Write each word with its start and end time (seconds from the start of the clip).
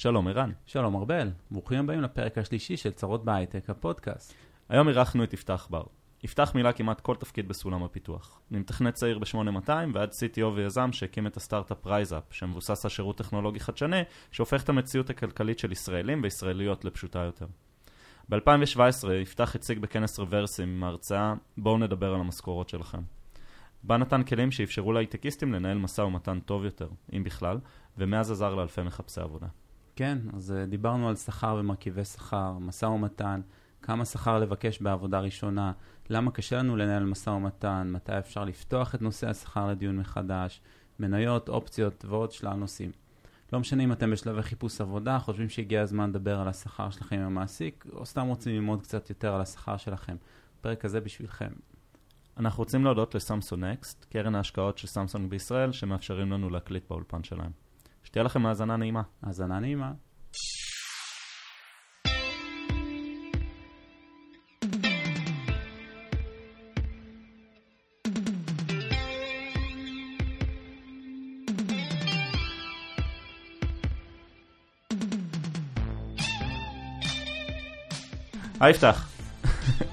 שלום 0.00 0.28
ערן. 0.28 0.52
שלום 0.66 0.96
ארבל, 0.96 1.30
ברוכים 1.50 1.78
הבאים 1.78 2.00
לפרק 2.00 2.38
השלישי 2.38 2.76
של 2.76 2.90
צרות 2.90 3.24
בהייטק, 3.24 3.70
הפודקאסט. 3.70 4.34
היום 4.68 4.88
אירחנו 4.88 5.24
את 5.24 5.32
יפתח 5.32 5.66
בר. 5.70 5.82
יפתח 6.22 6.52
מילא 6.54 6.72
כמעט 6.72 7.00
כל 7.00 7.14
תפקיד 7.14 7.48
בסולם 7.48 7.82
הפיתוח. 7.82 8.40
ממתכנת 8.50 8.94
צעיר 8.94 9.18
ב-8200 9.18 9.70
ועד 9.94 10.10
CTO 10.10 10.44
ויזם 10.54 10.92
שהקים 10.92 11.26
את 11.26 11.36
הסטארט-אפ 11.36 11.86
רייזאפ, 11.86 12.22
שמבוסס 12.30 12.84
על 12.84 12.90
שירות 12.90 13.18
טכנולוגי 13.18 13.60
חדשני, 13.60 14.00
שהופך 14.30 14.62
את 14.62 14.68
המציאות 14.68 15.10
הכלכלית 15.10 15.58
של 15.58 15.72
ישראלים 15.72 16.20
וישראליות 16.22 16.84
לפשוטה 16.84 17.18
יותר. 17.18 17.46
ב-2017 18.28 19.12
יפתח 19.12 19.54
הציג 19.54 19.78
בכנס 19.78 20.18
רוורסים 20.18 20.68
עם 20.68 20.84
ההרצאה 20.84 21.34
"בואו 21.56 21.78
נדבר 21.78 22.14
על 22.14 22.20
המשכורות 22.20 22.68
שלכם". 22.68 23.00
בה 23.82 23.96
נתן 23.96 24.22
כלים 24.22 24.50
שאפשרו 24.50 24.92
להייטקיסטים 24.92 25.52
לנהל 25.52 25.78
משא 25.78 26.00
ומתן 26.00 26.40
טוב 26.40 26.64
יותר, 26.64 26.88
אם 27.12 27.24
בכלל, 27.24 27.58
ומאז 27.96 28.30
עזר 28.30 28.54
לאלפי 28.54 28.82
מחפשי 28.82 29.20
עבודה. 29.20 29.46
כן, 29.98 30.18
אז 30.32 30.54
uh, 30.56 30.70
דיברנו 30.70 31.08
על 31.08 31.16
שכר 31.16 31.56
ומרכיבי 31.60 32.04
שכר, 32.04 32.52
משא 32.60 32.86
ומתן, 32.86 33.40
כמה 33.82 34.04
שכר 34.04 34.38
לבקש 34.38 34.82
בעבודה 34.82 35.20
ראשונה, 35.20 35.72
למה 36.10 36.30
קשה 36.30 36.58
לנו 36.58 36.76
לנהל 36.76 37.04
משא 37.04 37.30
ומתן, 37.30 37.90
מתי 37.92 38.18
אפשר 38.18 38.44
לפתוח 38.44 38.94
את 38.94 39.02
נושא 39.02 39.28
השכר 39.28 39.68
לדיון 39.68 39.96
מחדש, 39.96 40.60
מניות, 40.98 41.48
אופציות 41.48 42.04
ועוד 42.04 42.32
שלל 42.32 42.54
נושאים. 42.54 42.92
לא 43.52 43.60
משנה 43.60 43.84
אם 43.84 43.92
אתם 43.92 44.10
בשלבי 44.10 44.42
חיפוש 44.42 44.80
עבודה, 44.80 45.18
חושבים 45.18 45.48
שהגיע 45.48 45.82
הזמן 45.82 46.10
לדבר 46.10 46.40
על 46.40 46.48
השכר 46.48 46.90
שלכם 46.90 47.16
עם 47.16 47.22
המעסיק, 47.22 47.84
או 47.92 48.06
סתם 48.06 48.26
רוצים 48.26 48.54
ללמוד 48.54 48.82
קצת 48.82 49.10
יותר 49.10 49.34
על 49.34 49.40
השכר 49.40 49.76
שלכם. 49.76 50.16
הפרק 50.60 50.84
הזה 50.84 51.00
בשבילכם. 51.00 51.50
אנחנו 52.36 52.62
רוצים 52.62 52.84
להודות 52.84 53.14
לסמסונג 53.14 53.64
נקסט, 53.64 54.06
קרן 54.10 54.34
ההשקעות 54.34 54.78
של 54.78 54.86
סמסונג 54.86 55.30
בישראל, 55.30 55.72
שמאפשרים 55.72 56.32
לנו 56.32 56.50
להקליט 56.50 56.88
באולפן 56.88 57.24
שלהם. 57.24 57.67
שתהיה 58.04 58.24
לכם 58.24 58.46
האזנה 58.46 58.76
נעימה. 58.76 59.02
האזנה 59.22 59.60
נעימה. 59.60 59.92
היי 78.60 78.70
יפתח, 78.70 79.08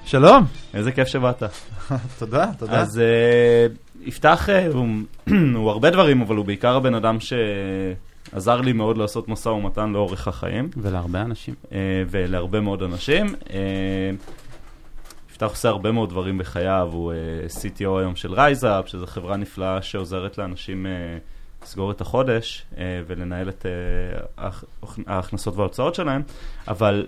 שלום. 0.05 0.45
איזה 0.73 0.91
כיף 0.91 1.07
שבאת. 1.07 1.44
תודה, 2.19 2.51
תודה. 2.57 2.81
אז 2.81 2.99
אה, 2.99 3.67
יפתח 4.05 4.49
אה, 4.49 4.67
הוא, 4.67 4.87
הוא 5.55 5.69
הרבה 5.69 5.89
דברים, 5.89 6.21
אבל 6.21 6.35
הוא 6.35 6.45
בעיקר 6.45 6.75
הבן 6.75 6.95
אדם 6.95 7.17
שעזר 7.19 8.61
לי 8.61 8.73
מאוד 8.73 8.97
לעשות 8.97 9.27
משא 9.27 9.49
ומתן 9.49 9.89
לאורך 9.89 10.27
החיים, 10.27 10.69
ולהרבה 10.77 11.21
אנשים. 11.21 11.53
אה, 11.71 12.03
ולהרבה 12.09 12.61
מאוד 12.61 12.83
אנשים. 12.83 13.25
אה, 13.53 14.11
יפתח 15.29 15.45
עושה 15.49 15.69
הרבה 15.69 15.91
מאוד 15.91 16.09
דברים 16.09 16.37
בחייו, 16.37 16.89
הוא 16.91 17.13
CTO 17.47 17.99
היום 17.99 18.15
של 18.15 18.33
רייזאפ, 18.33 18.87
שזו 18.87 19.07
חברה 19.07 19.37
נפלאה 19.37 19.81
שעוזרת 19.81 20.37
לאנשים 20.37 20.85
לסגור 21.63 21.91
את 21.91 22.01
החודש 22.01 22.65
ולנהל 23.07 23.49
את 23.49 23.65
ההכ- 24.37 24.99
ההכנסות 25.07 25.55
וההוצאות 25.57 25.95
שלהם, 25.95 26.21
אבל 26.67 27.07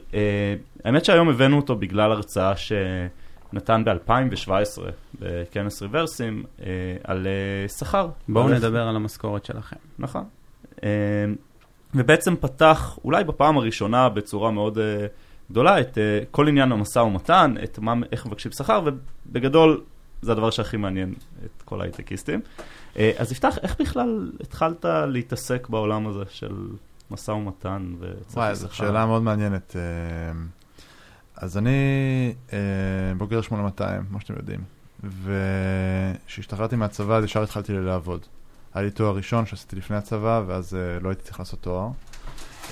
האמת 0.83 1.05
שהיום 1.05 1.29
הבאנו 1.29 1.55
אותו 1.55 1.75
בגלל 1.75 2.11
הרצאה 2.11 2.53
שנתן 3.51 3.83
ב-2017 3.85 4.81
בכנס 5.19 5.81
ריברסים 5.81 6.43
אה, 6.61 6.65
על 7.03 7.27
אה, 7.27 7.69
שכר. 7.69 8.09
בואו 8.29 8.49
נדבר 8.49 8.87
על 8.87 8.95
המשכורת 8.95 9.45
שלכם. 9.45 9.75
נכון. 9.99 10.23
אה, 10.83 10.89
ובעצם 11.95 12.35
פתח, 12.35 12.99
אולי 13.05 13.23
בפעם 13.23 13.57
הראשונה 13.57 14.09
בצורה 14.09 14.51
מאוד 14.51 14.77
אה, 14.77 15.05
גדולה, 15.51 15.81
את 15.81 15.97
אה, 15.97 16.19
כל 16.31 16.47
עניין 16.47 16.71
המשא 16.71 16.99
ומתן, 16.99 17.55
את 17.63 17.79
מה, 17.79 17.93
איך 18.11 18.25
מבקשים 18.25 18.51
שכר, 18.51 18.81
ובגדול 18.85 19.81
זה 20.21 20.31
הדבר 20.31 20.49
שהכי 20.49 20.77
מעניין 20.77 21.13
את 21.45 21.61
כל 21.61 21.81
ההייטקיסטים. 21.81 22.41
אה, 22.97 23.11
אז 23.17 23.31
יפתח, 23.31 23.57
איך 23.63 23.81
בכלל 23.81 24.31
התחלת 24.41 24.85
להתעסק 25.07 25.69
בעולם 25.69 26.07
הזה 26.07 26.23
של 26.29 26.55
משא 27.11 27.31
ומתן 27.31 27.93
וצריך 27.99 28.37
וואי, 28.37 28.55
זו 28.55 28.67
שאלה 28.71 29.05
מאוד 29.05 29.23
מעניינת. 29.23 29.75
אז 31.37 31.57
אני 31.57 31.71
אה, 32.53 32.57
בוגר 33.17 33.41
8200, 33.41 34.03
כמו 34.09 34.21
שאתם 34.21 34.33
יודעים, 34.37 34.59
וכשהשתחררתי 35.23 36.75
מהצבא 36.75 37.15
אז 37.15 37.23
ישר 37.23 37.43
התחלתי 37.43 37.73
לעבוד. 37.73 38.25
היה 38.73 38.83
לי 38.83 38.91
תואר 38.91 39.15
ראשון 39.15 39.45
שעשיתי 39.45 39.75
לפני 39.75 39.97
הצבא, 39.97 40.43
ואז 40.47 40.75
אה, 40.75 40.99
לא 40.99 41.09
הייתי 41.09 41.23
צריך 41.23 41.39
לעשות 41.39 41.61
תואר. 41.61 41.87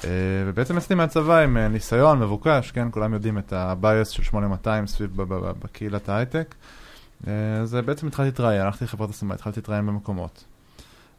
אה, 0.04 0.10
ובעצם 0.48 0.78
יצאתי 0.78 0.96
מהצבא 0.96 1.40
עם 1.40 1.58
אה, 1.58 1.68
ניסיון 1.68 2.20
מבוקש, 2.20 2.72
כן, 2.72 2.88
כולם 2.92 3.14
יודעים 3.14 3.38
את 3.38 3.54
ה-bias 3.54 4.10
של 4.12 4.24
8200 4.24 4.88
סביב 4.88 5.16
ב- 5.16 5.22
ב- 5.22 5.34
ב- 5.34 5.52
בקהילת 5.64 6.10
ההייטק. 6.10 6.56
אה, 7.28 7.34
אז 7.62 7.76
אה, 7.76 7.82
בעצם 7.82 8.08
התחלתי 8.08 8.28
להתראיין, 8.28 8.62
הלכתי 8.62 8.86
לחברת 8.86 9.10
השמה, 9.10 9.34
התחלתי 9.34 9.60
להתראיין 9.60 9.86
במקומות. 9.86 10.44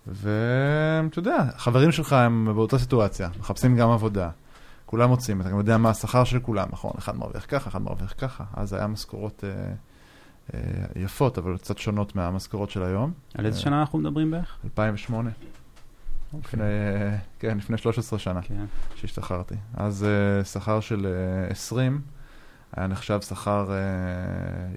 ואתה 0.06 1.18
יודע, 1.18 1.36
חברים 1.56 1.92
שלך 1.92 2.12
הם 2.12 2.52
באותה 2.54 2.78
סיטואציה, 2.78 3.28
מחפשים 3.40 3.76
גם 3.76 3.90
עבודה. 3.90 4.30
כולם 4.86 5.08
מוצאים, 5.08 5.40
אתה 5.40 5.50
גם 5.50 5.58
יודע 5.58 5.76
מה 5.76 5.90
השכר 5.90 6.24
של 6.24 6.40
כולם, 6.40 6.68
נכון? 6.72 6.90
אחד 6.98 7.16
מרוויח 7.16 7.44
ככה, 7.48 7.70
אחד 7.70 7.82
מרוויח 7.82 8.14
ככה. 8.18 8.44
אז 8.54 8.72
היה 8.72 8.86
משכורות 8.86 9.44
אה, 9.44 9.72
אה, 10.54 10.60
יפות, 10.96 11.38
אבל 11.38 11.58
קצת 11.58 11.78
שונות 11.78 12.16
מהמשכורות 12.16 12.70
של 12.70 12.82
היום. 12.82 13.12
על 13.34 13.46
איזה 13.46 13.58
אה. 13.58 13.62
שנה 13.62 13.80
אנחנו 13.80 13.98
מדברים 13.98 14.30
בערך? 14.30 14.58
2008. 14.64 15.30
לפני, 16.38 16.62
אה, 16.62 17.16
כן, 17.38 17.58
לפני 17.58 17.78
13 17.78 18.18
שנה 18.18 18.42
כן. 18.42 18.64
שהשתחררתי. 18.94 19.54
אז 19.74 20.04
אה, 20.04 20.44
שכר 20.44 20.80
של 20.80 21.06
אה, 21.06 21.50
20 21.50 22.00
היה 22.72 22.86
נחשב 22.86 23.20
שכר 23.20 23.70
אה, 23.70 23.76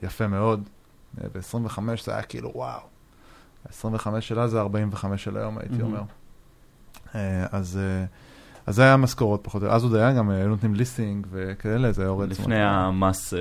יפה 0.04 0.28
מאוד. 0.28 0.70
אה, 1.22 1.28
ב-25 1.34 1.80
זה 2.04 2.14
היה 2.14 2.22
כאילו 2.22 2.52
וואו. 2.56 2.82
25 3.70 4.28
של 4.28 4.40
אז 4.40 4.52
זה 4.52 4.60
45 4.60 5.24
של 5.24 5.38
היום, 5.38 5.58
הייתי 5.58 5.78
מהמם. 5.78 5.86
אומר. 5.86 6.02
אה, 7.16 7.46
אז, 7.52 7.78
אה, 7.78 8.06
אז 8.70 8.76
זה 8.76 8.84
היה 8.84 8.98
משכורות 8.98 9.40
פחות 9.44 9.62
או 9.62 9.66
יותר. 9.66 9.76
אז 9.76 9.84
עוד 9.84 9.96
היה 9.96 10.14
גם, 10.14 10.32
אה, 10.32 10.36
היו 10.36 10.48
נותנים 10.48 10.76
ליסינג 10.76 11.28
וכאלה, 11.32 11.92
זה 11.92 12.02
היה 12.02 12.10
יורד. 12.10 12.30
לפני 12.30 12.64
המס, 12.64 13.34
אה, 13.34 13.40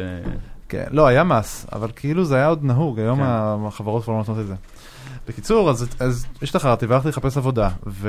כן, 0.69 0.85
לא, 0.91 1.07
היה 1.07 1.25
מס, 1.25 1.67
אבל 1.73 1.91
כאילו 1.97 2.25
זה 2.25 2.37
היה 2.37 2.47
עוד 2.47 2.65
נהוג, 2.65 2.99
היום 2.99 3.19
כן. 3.19 3.67
החברות 3.67 4.05
כבר 4.05 4.13
לא 4.13 4.19
נותנות 4.19 4.39
את 4.39 4.47
זה. 4.47 4.55
בקיצור, 5.29 5.71
אז, 5.71 5.89
אז 6.01 6.27
השתחררתי 6.43 6.87
והלכתי 6.87 7.09
לחפש 7.09 7.37
עבודה, 7.37 7.69
ו... 7.87 8.09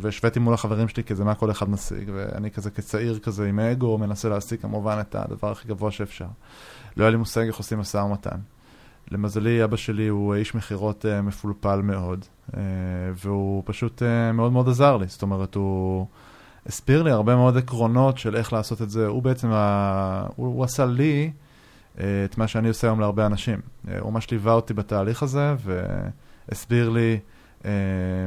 והשוויתי 0.00 0.38
מול 0.38 0.54
החברים 0.54 0.88
שלי 0.88 1.04
כזה 1.04 1.24
מה 1.24 1.34
כל 1.34 1.50
אחד 1.50 1.70
משיג, 1.70 2.10
ואני 2.14 2.50
כזה 2.50 2.70
כצעיר 2.70 3.18
כזה 3.18 3.48
עם 3.48 3.60
אגו 3.60 3.98
מנסה 3.98 4.28
להשיג 4.28 4.60
כמובן 4.60 4.98
את 5.00 5.14
הדבר 5.14 5.50
הכי 5.50 5.68
גבוה 5.68 5.90
שאפשר. 5.90 6.26
לא 6.96 7.04
היה 7.04 7.10
לי 7.10 7.16
מושג 7.16 7.46
איך 7.46 7.56
עושים 7.56 7.78
משא 7.78 7.96
ומתן. 7.96 8.38
למזלי, 9.10 9.64
אבא 9.64 9.76
שלי 9.76 10.08
הוא 10.08 10.34
איש 10.34 10.54
מכירות 10.54 11.04
uh, 11.04 11.22
מפולפל 11.22 11.80
מאוד, 11.82 12.24
והוא 13.14 13.62
פשוט 13.66 14.02
uh, 14.02 14.32
מאוד 14.32 14.52
מאוד 14.52 14.68
עזר 14.68 14.96
לי, 14.96 15.06
זאת 15.06 15.22
אומרת, 15.22 15.54
הוא 15.54 16.06
הסביר 16.66 17.02
לי 17.02 17.10
הרבה 17.10 17.36
מאוד 17.36 17.56
עקרונות 17.56 18.18
של 18.18 18.36
איך 18.36 18.52
לעשות 18.52 18.82
את 18.82 18.90
זה, 18.90 19.06
הוא 19.06 19.22
בעצם, 19.22 19.48
ה... 19.52 20.26
הוא, 20.36 20.46
הוא 20.46 20.64
עשה 20.64 20.86
לי 20.86 21.30
uh, 21.96 22.00
את 22.24 22.38
מה 22.38 22.48
שאני 22.48 22.68
עושה 22.68 22.86
היום 22.86 23.00
להרבה 23.00 23.26
אנשים. 23.26 23.60
הוא 24.00 24.12
ממש 24.12 24.30
ליווה 24.30 24.52
אותי 24.52 24.74
בתהליך 24.74 25.22
הזה, 25.22 25.54
והסביר 26.48 26.88
לי 26.88 27.18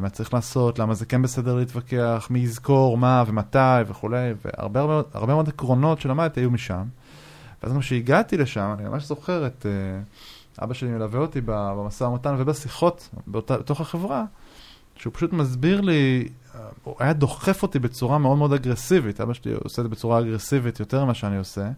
מה 0.02 0.10
צריך 0.10 0.34
לעשות, 0.34 0.80
למה 0.80 0.94
זה 0.94 1.06
כן 1.06 1.22
בסדר 1.22 1.56
להתווכח, 1.56 2.28
מי 2.30 2.40
יזכור, 2.40 2.98
מה 2.98 3.24
ומתי 3.28 3.58
וכולי, 3.88 4.34
והרבה 4.46 4.80
הרבה, 4.80 5.02
הרבה 5.14 5.34
מאוד 5.34 5.50
עקרונות 5.50 6.02
שלמדתי 6.02 6.40
היו 6.40 6.52
משם. 6.52 6.84
ואז 7.64 7.74
כשהגעתי 7.80 8.38
לשם, 8.38 8.76
אני 8.80 8.90
ממש 8.90 9.04
זוכר 9.04 9.48
את... 9.48 9.66
Uh, 9.66 10.32
אבא 10.64 10.74
שלי 10.74 10.90
מלווה 10.90 11.20
אותי 11.20 11.42
במשא 11.46 12.04
ומתן 12.04 12.36
ובשיחות 12.38 13.10
בתוך 13.28 13.82
החברה, 13.82 14.26
שהוא 14.96 15.14
פשוט 15.14 15.34
מסביר 15.34 15.82
לי, 15.82 16.30
אה, 16.56 16.62
הוא 16.84 16.96
היה 17.00 17.14
דוחף 17.14 17.64
אותי 17.64 17.80
בצורה 17.80 18.18
מאוד 18.18 18.38
מאוד 18.38 18.54
אגרסיבית, 18.54 19.22
אבא 19.22 19.34
שלי 19.34 19.54
עושה 19.64 19.82
את 19.82 19.86
זה 19.86 19.90
בצורה 19.90 20.20
אגרסיבית 20.20 20.80
יותר 20.80 21.06
ממה 21.06 21.14
שאני 21.14 21.38
עושה, 21.38 21.70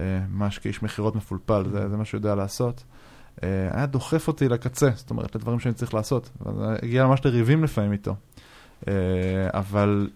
אה, 0.00 0.20
ממש 0.30 0.58
כאיש 0.58 0.82
מכירות 0.82 1.16
מפולפל, 1.16 1.64
זה, 1.72 1.88
זה 1.88 1.96
מה 1.96 2.04
שהוא 2.04 2.18
יודע 2.18 2.34
לעשות. 2.34 2.84
אה, 3.42 3.68
היה 3.72 3.86
דוחף 3.86 4.28
אותי 4.28 4.48
לקצה, 4.48 4.90
זאת 4.94 5.10
אומרת, 5.10 5.34
לדברים 5.34 5.60
שאני 5.60 5.74
צריך 5.74 5.94
לעשות. 5.94 6.30
הגיע 6.82 7.06
ממש 7.06 7.20
לריבים 7.24 7.64
לפעמים 7.64 7.92
איתו. 7.92 8.14
אבל 9.54 10.10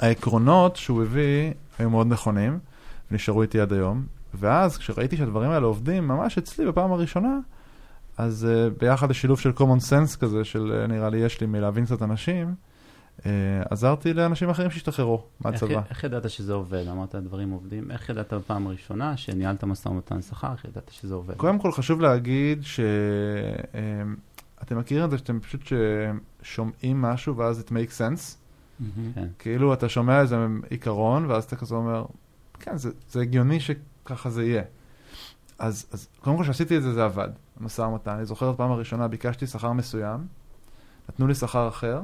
העקרונות 0.00 0.76
שהוא 0.76 1.02
הביא 1.02 1.52
היו 1.78 1.90
מאוד 1.90 2.06
נכונים, 2.06 2.58
ונשארו 3.10 3.42
איתי 3.42 3.60
עד 3.60 3.72
היום. 3.72 4.06
ואז 4.34 4.78
כשראיתי 4.78 5.16
שהדברים 5.16 5.50
האלה 5.50 5.66
עובדים 5.66 6.08
ממש 6.08 6.38
אצלי 6.38 6.66
בפעם 6.66 6.92
הראשונה, 6.92 7.38
אז 8.18 8.48
uh, 8.50 8.80
ביחד 8.80 9.10
לשילוב 9.10 9.40
של 9.40 9.50
common 9.56 9.80
sense 9.90 10.16
כזה, 10.20 10.44
של 10.44 10.82
uh, 10.84 10.88
נראה 10.88 11.10
לי 11.10 11.18
יש 11.18 11.40
לי 11.40 11.46
מלהבין 11.46 11.84
קצת 11.84 12.02
אנשים, 12.02 12.54
uh, 13.18 13.22
עזרתי 13.70 14.14
לאנשים 14.14 14.50
אחרים 14.50 14.70
שהשתחררו 14.70 15.24
מהצבא. 15.40 15.78
איך, 15.78 15.90
איך 15.90 16.04
ידעת 16.04 16.30
שזה 16.30 16.52
עובד? 16.52 16.88
אמרת 16.88 17.14
הדברים 17.14 17.50
עובדים. 17.50 17.90
איך 17.90 18.08
ידעת 18.08 18.32
בפעם 18.32 18.66
הראשונה 18.66 19.16
שניהלת 19.16 19.64
משא 19.64 19.88
ומתן 19.88 20.22
שכר? 20.22 20.52
איך 20.52 20.64
ידעת 20.64 20.90
שזה 20.92 21.14
עובד? 21.14 21.34
קודם 21.36 21.58
כל 21.58 21.72
חשוב 21.72 22.00
להגיד 22.00 22.62
שאתם 22.62 24.16
מכירים 24.78 25.04
את 25.04 25.10
זה 25.10 25.18
שאתם 25.18 25.40
פשוט 25.40 25.72
שומעים 26.42 27.02
משהו 27.02 27.36
ואז 27.36 27.64
it 27.66 27.68
makes 27.68 27.98
sense, 27.98 28.36
כן. 29.14 29.26
כאילו 29.38 29.74
אתה 29.74 29.88
שומע 29.88 30.20
איזה 30.20 30.46
עיקרון, 30.70 31.26
ואז 31.26 31.44
אתה 31.44 31.56
כזה 31.56 31.74
אומר, 31.74 32.04
כן, 32.60 32.76
זה, 32.76 32.90
זה 33.10 33.20
הגיוני 33.20 33.60
שככה 34.04 34.30
זה 34.30 34.44
יהיה. 34.44 34.62
אז, 35.58 35.86
אז 35.92 36.08
קודם 36.20 36.36
כל 36.36 36.42
כשעשיתי 36.42 36.76
את 36.76 36.82
זה, 36.82 36.92
זה 36.92 37.04
עבד, 37.04 37.28
המשא 37.60 37.82
ומתן. 37.82 38.10
אני 38.10 38.24
זוכר 38.24 38.50
את 38.50 38.56
פעם 38.56 38.70
הראשונה, 38.72 39.08
ביקשתי 39.08 39.46
שכר 39.46 39.72
מסוים, 39.72 40.26
נתנו 41.08 41.26
לי 41.26 41.34
שכר 41.34 41.68
אחר, 41.68 42.00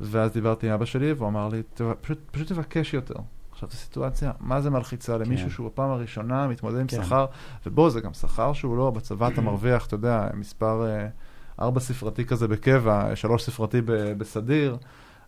ואז 0.00 0.32
דיברתי 0.32 0.66
עם 0.66 0.72
אבא 0.72 0.84
שלי, 0.84 1.12
והוא 1.12 1.28
אמר 1.28 1.48
לי, 1.48 1.62
"תב- 1.74 1.92
פשוט, 2.00 2.18
פשוט 2.30 2.48
תבקש 2.52 2.94
יותר. 2.94 3.14
עכשיו, 3.52 3.68
זו 3.70 3.76
סיטואציה, 3.76 4.32
מה 4.40 4.60
זה 4.60 4.70
מלחיצה 4.70 5.18
למישהו 5.18 5.46
כן. 5.48 5.54
שהוא 5.54 5.66
בפעם 5.66 5.90
הראשונה 5.90 6.48
מתמודד 6.48 6.80
עם 6.80 6.86
כן. 6.86 7.04
שכר, 7.04 7.26
ובוא, 7.66 7.90
זה 7.90 8.00
גם 8.00 8.14
שכר 8.14 8.52
שהוא 8.52 8.76
לא, 8.76 8.90
בצבא 8.90 9.28
אתה 9.28 9.40
מרוויח, 9.50 9.86
אתה 9.86 9.94
יודע, 9.94 10.28
מספר 10.34 10.86
אה, 10.86 11.08
ארבע 11.60 11.80
ספרתי 11.80 12.24
כזה 12.24 12.48
בקבע, 12.48 13.16
שלוש 13.16 13.42
ספרתי 13.44 13.80
ב- 13.80 13.92
בסדיר. 14.18 14.76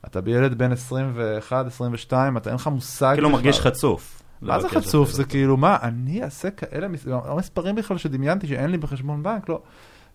אתה 0.06 0.21
בילד 0.21 0.59
בן 0.59 0.73
21, 0.73 1.67
22, 1.67 2.37
אתה 2.37 2.50
אין 2.50 2.56
לך 2.56 2.67
מושג 2.69 3.12
כאילו. 3.15 3.31
מרגיש 3.31 3.61
חצוף. 3.61 4.23
מה 4.44 4.61
זה 4.61 4.69
חצוף? 4.69 5.11
זה 5.11 5.25
כאילו, 5.25 5.56
מה, 5.56 5.76
אני 5.82 6.23
אעשה 6.23 6.50
כאלה 6.50 6.88
מס- 6.88 7.06
המספרים 7.06 7.75
בכלל 7.75 7.99
שדמיינתי 7.99 8.46
שאין 8.46 8.70
לי 8.70 8.79
בחשבון 8.79 9.23
בנק, 9.23 9.49
לא. 9.49 9.61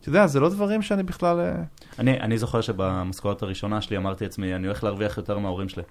אתה 0.02 0.10
יודע, 0.10 0.28
זה 0.28 0.40
לא 0.40 0.50
דברים 0.50 0.82
שאני 0.82 1.04
בכלל... 1.04 1.40
אה, 1.40 1.64
אני, 2.00 2.20
אני 2.20 2.38
זוכר 2.38 2.62
שבמשכורת 2.62 3.42
הראשונה 3.44 3.82
שלי 3.82 3.98
אמרתי 3.98 4.24
לעצמי, 4.24 4.56
אני 4.56 4.68
הולך 4.68 4.84
להרוויח 4.84 5.18
יותר 5.18 5.40
מההורים 5.40 5.70
שלי. 5.70 5.84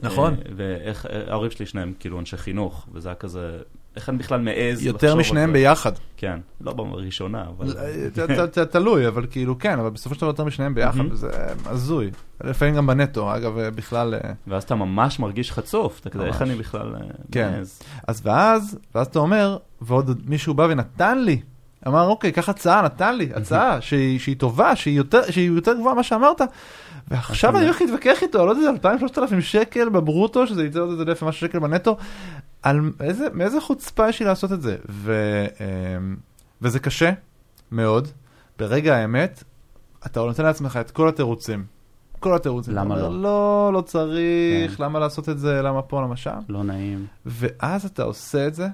נכון. 0.00 0.34
אה, 0.34 0.38
ואיך, 0.56 1.06
אה, 1.06 1.50
שלי 1.50 1.66
שניהם 1.66 1.92
כאילו 2.00 2.20
אנשי 2.20 2.36
חינוך, 2.36 2.86
וזה 2.92 3.08
היה 3.08 3.14
כזה, 3.14 3.58
איך 3.96 4.08
אני 4.08 4.18
בכלל 4.18 4.40
מעז 4.40 4.86
יותר 4.86 5.12
על 5.12 5.18
משניהם 5.18 5.50
זה? 5.50 5.52
ביחד. 5.52 5.92
כן, 6.16 6.40
לא 6.60 6.72
בראשונה, 6.72 7.44
אבל... 7.48 7.74
אה, 7.78 8.66
תלוי, 8.66 9.08
אבל 9.08 9.26
כאילו 9.30 9.58
כן, 9.58 9.78
אבל 9.78 9.90
בסופו 9.90 10.14
של 10.14 10.20
דבר 10.20 10.30
יותר 10.30 10.44
משניהם 10.44 10.74
ביחד. 10.74 11.04
וזה 11.10 11.30
הזוי. 11.66 12.10
לפעמים 12.44 12.74
גם 12.74 12.86
בנטו, 12.86 13.36
אגב, 13.36 13.58
אה, 13.58 13.70
בכלל... 13.70 14.14
אה, 14.14 14.32
ואז 14.46 14.62
אתה 14.62 14.74
ממש 14.74 15.18
מרגיש 15.18 15.52
חצוף, 15.52 16.00
אתה 16.00 16.10
כזה, 16.10 16.24
איך. 16.24 16.42
אני 16.42 16.54
בכלל 16.54 16.94
אה, 16.94 17.00
כן. 17.32 17.52
מעז? 17.56 17.82
אז 18.08 18.20
ואז, 18.24 18.78
ואז 18.94 19.06
אתה 19.06 19.18
אומר, 19.18 19.58
ועוד 19.80 20.20
מישהו 20.26 20.54
בא 20.54 20.66
ונתן 20.70 21.18
לי, 21.18 21.40
אמר, 21.86 22.06
אוקיי, 22.06 22.32
קח 22.32 22.48
הצעה, 22.48 22.82
נתן 22.82 23.16
לי, 23.16 23.28
הצעה 23.34 23.80
שהיא, 23.80 24.36
טובה, 24.38 24.76
שהיא 24.76 25.00
יותר, 25.36 25.74
גבוהה 25.78 25.94
ממה 25.94 26.02
שאמרת, 26.02 26.40
ועכשיו 27.08 27.56
אני 27.56 27.64
הולך 27.64 27.80
להתווכח 27.80 28.22
איתו, 28.22 28.46
לא 28.46 28.50
יודע, 28.50 28.96
2,000-3,000 29.36 29.40
שקל 29.40 29.88
בברוטו, 29.88 30.46
שזה 30.46 30.64
יצא 30.64 30.78
עוד 30.78 30.90
איזה 30.90 31.02
אלף 31.02 31.22
ומשהו 31.22 31.40
שקל 31.40 31.58
בנטו, 31.58 31.96
על 32.64 32.90
איזה, 33.00 33.26
מאיזה 33.32 33.60
חוצפה 33.60 34.08
יש 34.08 34.20
לי 34.20 34.26
לעשות 34.26 34.52
את 34.52 34.62
זה, 34.62 34.76
ו, 34.88 35.14
אמ, 35.60 36.16
וזה 36.62 36.78
קשה 36.78 37.12
מאוד, 37.72 38.08
ברגע 38.58 38.96
האמת, 38.96 39.44
אתה 40.06 40.20
נותן 40.20 40.42
לעצמך 40.42 40.76
את 40.80 40.90
כל 40.90 41.08
התירוצים. 41.08 41.64
כל 42.20 42.34
התירוצים. 42.34 42.74
למה 42.74 42.94
אומר, 42.94 43.08
לא? 43.08 43.22
לא, 43.22 43.70
לא 43.72 43.80
צריך, 43.80 44.76
כן. 44.76 44.84
למה 44.84 44.98
לעשות 44.98 45.28
את 45.28 45.38
זה, 45.38 45.62
למה 45.62 45.82
פה, 45.82 46.02
למה 46.02 46.16
שם. 46.16 46.38
לא 46.48 46.64
נעים. 46.64 47.06
ואז 47.26 47.84
אתה 47.84 48.02
עושה 48.02 48.46
את 48.46 48.54
זה, 48.54 48.68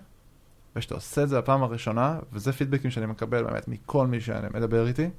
וכשאתה 0.76 0.94
עושה 0.94 1.22
את 1.22 1.28
זה 1.28 1.38
בפעם 1.38 1.62
הראשונה, 1.62 2.18
וזה 2.32 2.52
פידבקים 2.52 2.90
שאני 2.90 3.06
מקבל 3.06 3.44
באמת 3.44 3.68
מכל 3.68 4.06
מי 4.06 4.20
שאני 4.20 4.46
מדבר 4.54 4.86
איתי, 4.86 5.10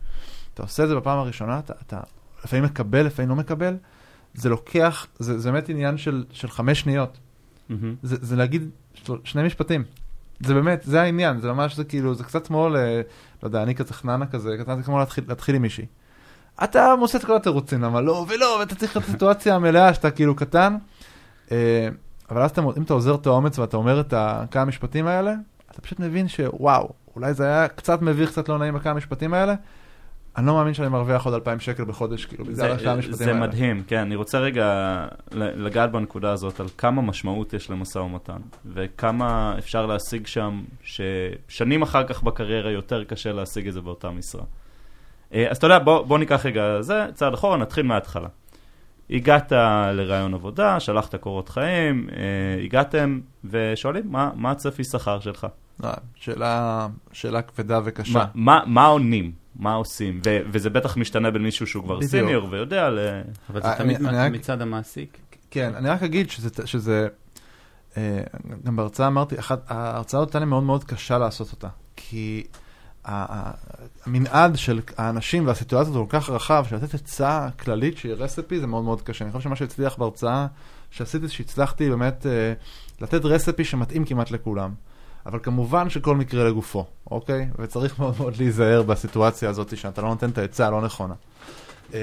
אתה 0.54 0.64
עושה 0.64 0.84
את 0.84 0.90
זה 0.90 0.96
בפעם 0.96 1.20
הראשונה, 1.20 1.60
אתה, 1.60 1.74
אתה 1.88 2.00
לפעמים 2.44 2.66
מקבל, 2.66 3.06
לפעמים 3.06 3.30
לא 3.30 3.36
מקבל, 3.36 3.78
זה 4.34 4.50
לוקח, 4.50 5.08
זה, 5.20 5.40
זה 5.40 5.52
באמת 5.52 5.70
עניין 5.70 5.98
של, 5.98 6.26
של 6.32 6.50
חמש 6.50 6.80
שניות. 6.80 7.18
מהמם. 7.72 7.96
זה, 8.04 8.16
זה 8.22 8.36
להגיד 8.36 8.70
שני 9.24 9.44
משפטים. 9.44 9.84
זה 10.40 10.54
באמת, 10.54 10.82
זה 10.86 11.02
העניין, 11.02 11.40
זה 11.40 11.54
ממש, 11.54 11.76
זה 11.76 11.84
כאילו, 11.84 12.16
זה 12.16 12.24
קצת 12.24 12.48
כמו, 12.48 12.70
לא 12.70 12.78
יודע, 13.44 13.64
אני 13.64 13.76
כזה 13.76 13.94
חננה 13.94 14.26
כזה, 14.26 14.58
זה 14.78 14.84
כמו 14.84 15.00
להתחיל, 15.00 15.24
להתחיל 15.28 15.56
עם 15.56 15.62
מישהי. 15.62 15.86
אתה 16.64 16.96
מוצא 17.00 17.18
את 17.18 17.26
כל 17.26 17.36
התירוצים, 17.36 17.82
למה 17.82 18.02
לא 18.02 18.26
ולא, 18.30 18.58
ואתה 18.60 18.76
צריך 18.76 18.98
את 18.98 19.04
הסיטואציה 19.04 19.56
המלאה 19.56 19.94
שאתה 19.94 20.12
כאילו 20.12 20.36
קטן. 20.36 20.76
אה, 21.52 21.88
אבל 22.30 22.42
אז 22.42 22.52
אתה, 22.52 22.62
אם 22.78 22.84
אתה 22.84 22.94
עוזר 22.94 23.16
את 23.16 23.26
האומץ 23.26 23.60
ואתה 23.60 23.78
אומר 23.78 24.00
את 24.00 24.14
כמה 24.52 24.66
משפטים 24.66 25.08
האלה, 25.08 25.34
אתה 25.72 25.82
פשוט 25.82 26.00
מבין 26.00 26.28
שוואו, 26.28 26.90
אולי 27.16 27.34
זה 27.34 27.46
היה 27.46 27.68
קצת 27.68 28.02
מביך, 28.02 28.30
קצת 28.30 28.50
לא 28.50 28.58
נעים 28.58 28.74
בכמה 28.74 28.94
משפטים 28.94 29.34
האלה. 29.34 29.56
אני 30.38 30.48
לא 30.48 30.54
מאמין 30.54 30.74
שאני 30.74 30.88
מרוויח 30.88 31.26
עוד 31.26 31.34
2,000 31.34 31.60
שקל 31.60 31.84
בחודש, 31.84 32.26
כאילו, 32.26 32.44
בגלל 32.44 32.56
זה, 32.56 32.74
הכמה 32.74 32.96
משפטים 32.96 33.18
זה 33.18 33.28
האלה. 33.28 33.40
מדהים, 33.40 33.84
כן, 33.88 33.98
אני 33.98 34.16
רוצה 34.16 34.40
רגע 34.40 35.08
לגעת 35.32 35.92
בנקודה 35.92 36.32
הזאת 36.32 36.60
על 36.60 36.66
כמה 36.78 37.02
משמעות 37.02 37.54
יש 37.54 37.70
למשא 37.70 38.00
ומתן, 38.00 38.40
וכמה 38.66 39.56
אפשר 39.58 39.86
להשיג 39.86 40.28
שם, 40.28 40.62
ששנים 40.84 41.82
אחר 41.82 42.04
כך 42.04 42.24
בקריירה 42.24 42.72
יותר 42.72 43.04
קשה 43.04 43.32
להשיג 43.32 43.68
את 43.68 43.74
זה 43.74 43.82
באותה 43.82 44.10
משרה. 44.10 44.44
אה, 45.34 45.52
אז 45.52 45.58
אתה 45.58 45.66
יודע, 45.66 45.80
בוא, 45.80 46.02
בוא 46.02 46.18
ניקח 46.18 46.46
רגע 46.46 46.82
זה, 46.82 47.06
צעד 47.14 47.34
אחורה, 47.34 47.58
נתחיל 47.58 47.86
מההתחלה. 47.86 48.28
הגעת 49.10 49.52
לרעיון 49.94 50.34
עבודה, 50.34 50.80
שלחת 50.80 51.16
קורות 51.16 51.50
חיים, 51.50 52.08
אה, 52.12 52.64
הגעתם 52.64 53.20
ושואלים, 53.44 54.04
מה, 54.12 54.32
מה 54.36 54.52
הצפי 54.52 54.84
שכר 54.84 55.20
שלך? 55.20 55.48
אה, 55.84 55.94
שאלה, 56.16 56.88
שאלה 57.12 57.42
כבדה 57.42 57.80
וקשה. 57.84 58.14
מה, 58.14 58.26
מה, 58.36 58.60
מה 58.66 58.86
עונים? 58.86 59.32
מה 59.56 59.74
עושים? 59.74 60.22
ו- 60.26 60.40
וזה 60.52 60.70
בטח 60.70 60.98
משתנה 60.98 61.32
בין 61.32 61.42
מישהו 61.44 61.68
שהוא 61.68 61.84
כבר 61.84 61.96
בדיוק. 61.96 62.12
סיניור 62.12 62.48
ויודע 62.52 62.90
ל... 62.90 63.00
אבל 63.50 63.62
זה 63.62 63.68
אה, 63.68 63.76
תמיד 63.78 64.06
אני- 64.06 64.26
אני 64.26 64.38
מצד 64.38 64.62
המעסיק. 64.62 65.18
כן, 65.52 65.72
אני 65.76 65.90
רק 65.90 66.04
אגיד 66.04 66.30
שזה, 66.30 66.50
שזה 66.66 67.08
אה, 67.98 68.22
גם 68.64 68.76
בהרצאה 68.76 69.08
אמרתי, 69.08 69.40
אחת, 69.40 69.64
ההרצאה 69.68 70.20
הזאת 70.20 70.30
הייתה 70.30 70.40
לי 70.40 70.46
מאוד 70.46 70.64
מאוד 70.64 70.84
קשה 70.84 71.18
לעשות 71.18 71.52
אותה, 71.52 71.68
כי 71.96 72.44
המנעד 73.06 74.58
של 74.58 74.82
האנשים 74.98 75.48
והסיטואציה 75.48 75.94
הוא 75.94 76.08
כל 76.10 76.20
כך 76.20 76.30
רחב, 76.30 76.66
שלתת 76.70 76.94
עצה 76.94 77.48
כללית 77.60 77.98
שהיא 77.98 78.14
רספי 78.14 78.60
זה 78.60 78.68
מאוד 78.68 78.84
מאוד 78.84 79.02
קשה. 79.02 79.26
אני 79.26 79.32
חושב 79.32 79.44
שמה 79.44 79.56
שהצליח 79.56 79.98
בהרצאה 79.98 80.48
שעשיתי, 80.92 81.30
שהצלחתי 81.30 81.90
באמת 81.90 82.26
אה, 82.26 82.54
לתת 83.02 83.26
רספי 83.26 83.66
שמתאים 83.66 84.06
כמעט 84.06 84.32
לכולם. 84.32 84.74
אבל 85.26 85.40
כמובן 85.44 85.90
שכל 85.90 86.16
מקרה 86.16 86.44
לגופו, 86.44 86.86
אוקיי? 87.12 87.50
וצריך 87.60 88.00
מאוד 88.00 88.16
מאוד 88.20 88.38
להיזהר 88.38 88.82
בסיטואציה 88.82 89.50
הזאת 89.50 89.78
שאתה 89.78 90.02
לא 90.02 90.08
נותן 90.08 90.30
את 90.30 90.38
העצה 90.38 90.68
הלא 90.68 90.82
נכונה. 90.82 91.14
אה, 91.94 92.00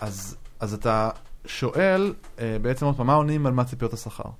אז, 0.00 0.36
אז 0.60 0.74
אתה 0.74 1.10
שואל 1.46 2.14
אה, 2.38 2.56
בעצם 2.62 2.86
עוד 2.86 2.96
פעם, 2.96 3.06
מה 3.06 3.14
עונים 3.14 3.46
על 3.46 3.52
מה 3.52 3.64
ציפיות 3.64 3.92
השכר? 3.92 4.30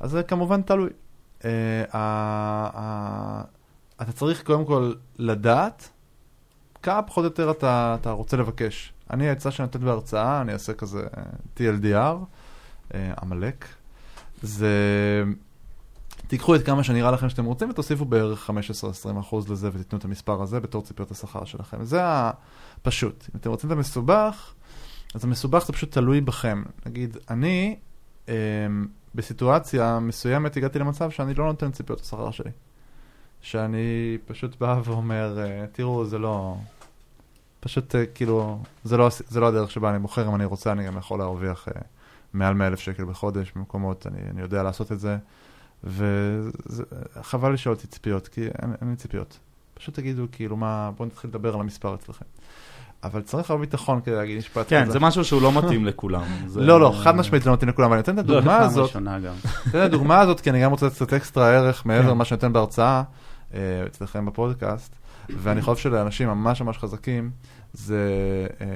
אז 0.00 0.10
זה 0.10 0.22
כמובן 0.22 0.62
תלוי. 0.62 0.90
אה, 1.44 3.40
אתה 4.04 4.12
צריך 4.12 4.42
קודם 4.42 4.64
כל 4.64 4.92
לדעת 5.18 5.88
כמה 6.82 7.02
פחות 7.02 7.24
או 7.24 7.24
יותר 7.24 7.50
אתה, 7.50 7.96
אתה 8.00 8.10
רוצה 8.10 8.36
לבקש. 8.36 8.92
אני, 9.10 9.28
העצה 9.28 9.50
שאני 9.50 9.66
נותן 9.66 9.84
בהרצאה, 9.84 10.40
אני 10.40 10.52
אעשה 10.52 10.74
כזה 10.74 11.00
אה, 11.16 11.22
TLDR, 11.56 12.16
אה, 12.94 13.12
עמלק. 13.22 13.66
זה... 14.42 14.68
תיקחו 16.26 16.54
את 16.54 16.66
כמה 16.66 16.84
שנראה 16.84 17.10
לכם 17.10 17.28
שאתם 17.28 17.44
רוצים 17.44 17.70
ותוסיפו 17.70 18.04
בערך 18.04 18.50
15-20% 18.50 19.20
אחוז 19.20 19.50
לזה 19.50 19.68
ותיתנו 19.72 19.98
את 19.98 20.04
המספר 20.04 20.42
הזה 20.42 20.60
בתור 20.60 20.82
ציפיות 20.82 21.10
השכר 21.10 21.44
שלכם. 21.44 21.84
זה 21.84 22.00
הפשוט. 22.02 23.24
אם 23.34 23.40
אתם 23.40 23.50
רוצים 23.50 23.72
את 23.72 23.76
המסובך, 23.76 24.54
אז 25.14 25.24
המסובך 25.24 25.66
זה 25.66 25.72
פשוט 25.72 25.92
תלוי 25.92 26.20
בכם. 26.20 26.62
נגיד, 26.86 27.16
אני 27.30 27.76
אה, 28.28 28.34
בסיטואציה 29.14 29.98
מסוימת 29.98 30.56
הגעתי 30.56 30.78
למצב 30.78 31.10
שאני 31.10 31.34
לא 31.34 31.44
נותן 31.44 31.70
ציפיות 31.70 32.00
השכר 32.00 32.30
שלי. 32.30 32.50
שאני 33.44 34.18
פשוט 34.26 34.56
בא 34.60 34.80
ואומר, 34.84 35.38
אה, 35.38 35.64
תראו, 35.72 36.04
זה 36.04 36.18
לא... 36.18 36.56
פשוט 37.60 37.94
אה, 37.94 38.06
כאילו, 38.06 38.58
זה 38.84 38.96
לא, 38.96 39.08
זה 39.28 39.40
לא 39.40 39.46
הדרך 39.46 39.70
שבה 39.70 39.90
אני 39.90 39.98
בוחר, 39.98 40.28
אם 40.28 40.34
אני 40.34 40.44
רוצה 40.44 40.72
אני 40.72 40.86
גם 40.86 40.96
יכול 40.98 41.18
להרוויח 41.18 41.68
אה, 41.68 41.80
מעל 42.34 42.54
100 42.54 42.66
אלף 42.66 42.80
שקל 42.80 43.04
בחודש 43.04 43.52
במקומות, 43.56 44.06
אני, 44.06 44.18
אני 44.30 44.40
יודע 44.40 44.62
לעשות 44.62 44.92
את 44.92 45.00
זה, 45.00 45.16
וחבל 45.84 47.52
לשאול 47.52 47.74
אותי 47.74 47.86
ציפיות, 47.86 48.28
כי 48.28 48.40
אין, 48.40 48.72
אין 48.80 48.90
לי 48.90 48.96
ציפיות. 48.96 49.38
פשוט 49.74 49.94
תגידו, 49.94 50.26
כאילו, 50.32 50.56
מה, 50.56 50.90
בואו 50.96 51.08
נתחיל 51.08 51.30
לדבר 51.30 51.54
על 51.54 51.60
המספר 51.60 51.94
אצלכם. 51.94 52.24
אבל 53.04 53.22
צריך 53.22 53.50
הרבה 53.50 53.60
ביטחון 53.60 54.00
כדי 54.00 54.14
להגיד 54.14 54.38
משפט 54.38 54.66
כן, 54.68 54.82
כזה. 54.82 54.92
זה 54.92 55.00
משהו 55.00 55.24
שהוא 55.24 55.42
לא 55.42 55.52
מתאים 55.52 55.86
לכולם. 55.86 56.24
זה- 56.46 56.60
לא, 56.60 56.80
לא, 56.80 56.94
חד 57.02 57.16
משמעית 57.16 57.42
זה 57.42 57.50
לא 57.50 57.54
מתאים 57.54 57.68
לכולם, 57.68 57.86
אבל 57.86 57.96
אני 57.96 58.00
נותן 58.00 58.18
את 58.18 58.28
לא, 58.28 58.36
הדוגמה 58.36 58.58
פעם 58.58 58.66
הזאת, 58.66 58.86
ראשונה 58.88 59.20
גם. 59.20 59.34
תן 59.62 59.68
את 59.68 59.74
הדוגמה 59.74 60.20
הזאת, 60.20 60.40
כי 60.40 60.50
אני 60.50 60.62
גם 60.62 60.70
רוצה 60.70 60.90
קצת 60.90 61.12
אקסטרה 61.12 61.50
ערך 61.50 61.86
מעבר 61.86 62.02
כן. 62.02 62.10
למה 62.10 62.24
שאני 62.24 62.36
נותן 62.36 62.52
בהרצאה 62.52 62.96
אה, 62.96 63.02
אצלכם 63.86 64.26
בפודקאסט, 64.26 64.96
ואני 65.28 65.62
חושב 65.62 65.82
שלאנשים 65.82 66.28
ממש 66.28 66.62
ממש 66.62 66.78
חזקים, 66.78 67.30
זה, 67.72 68.06
אה, 68.60 68.66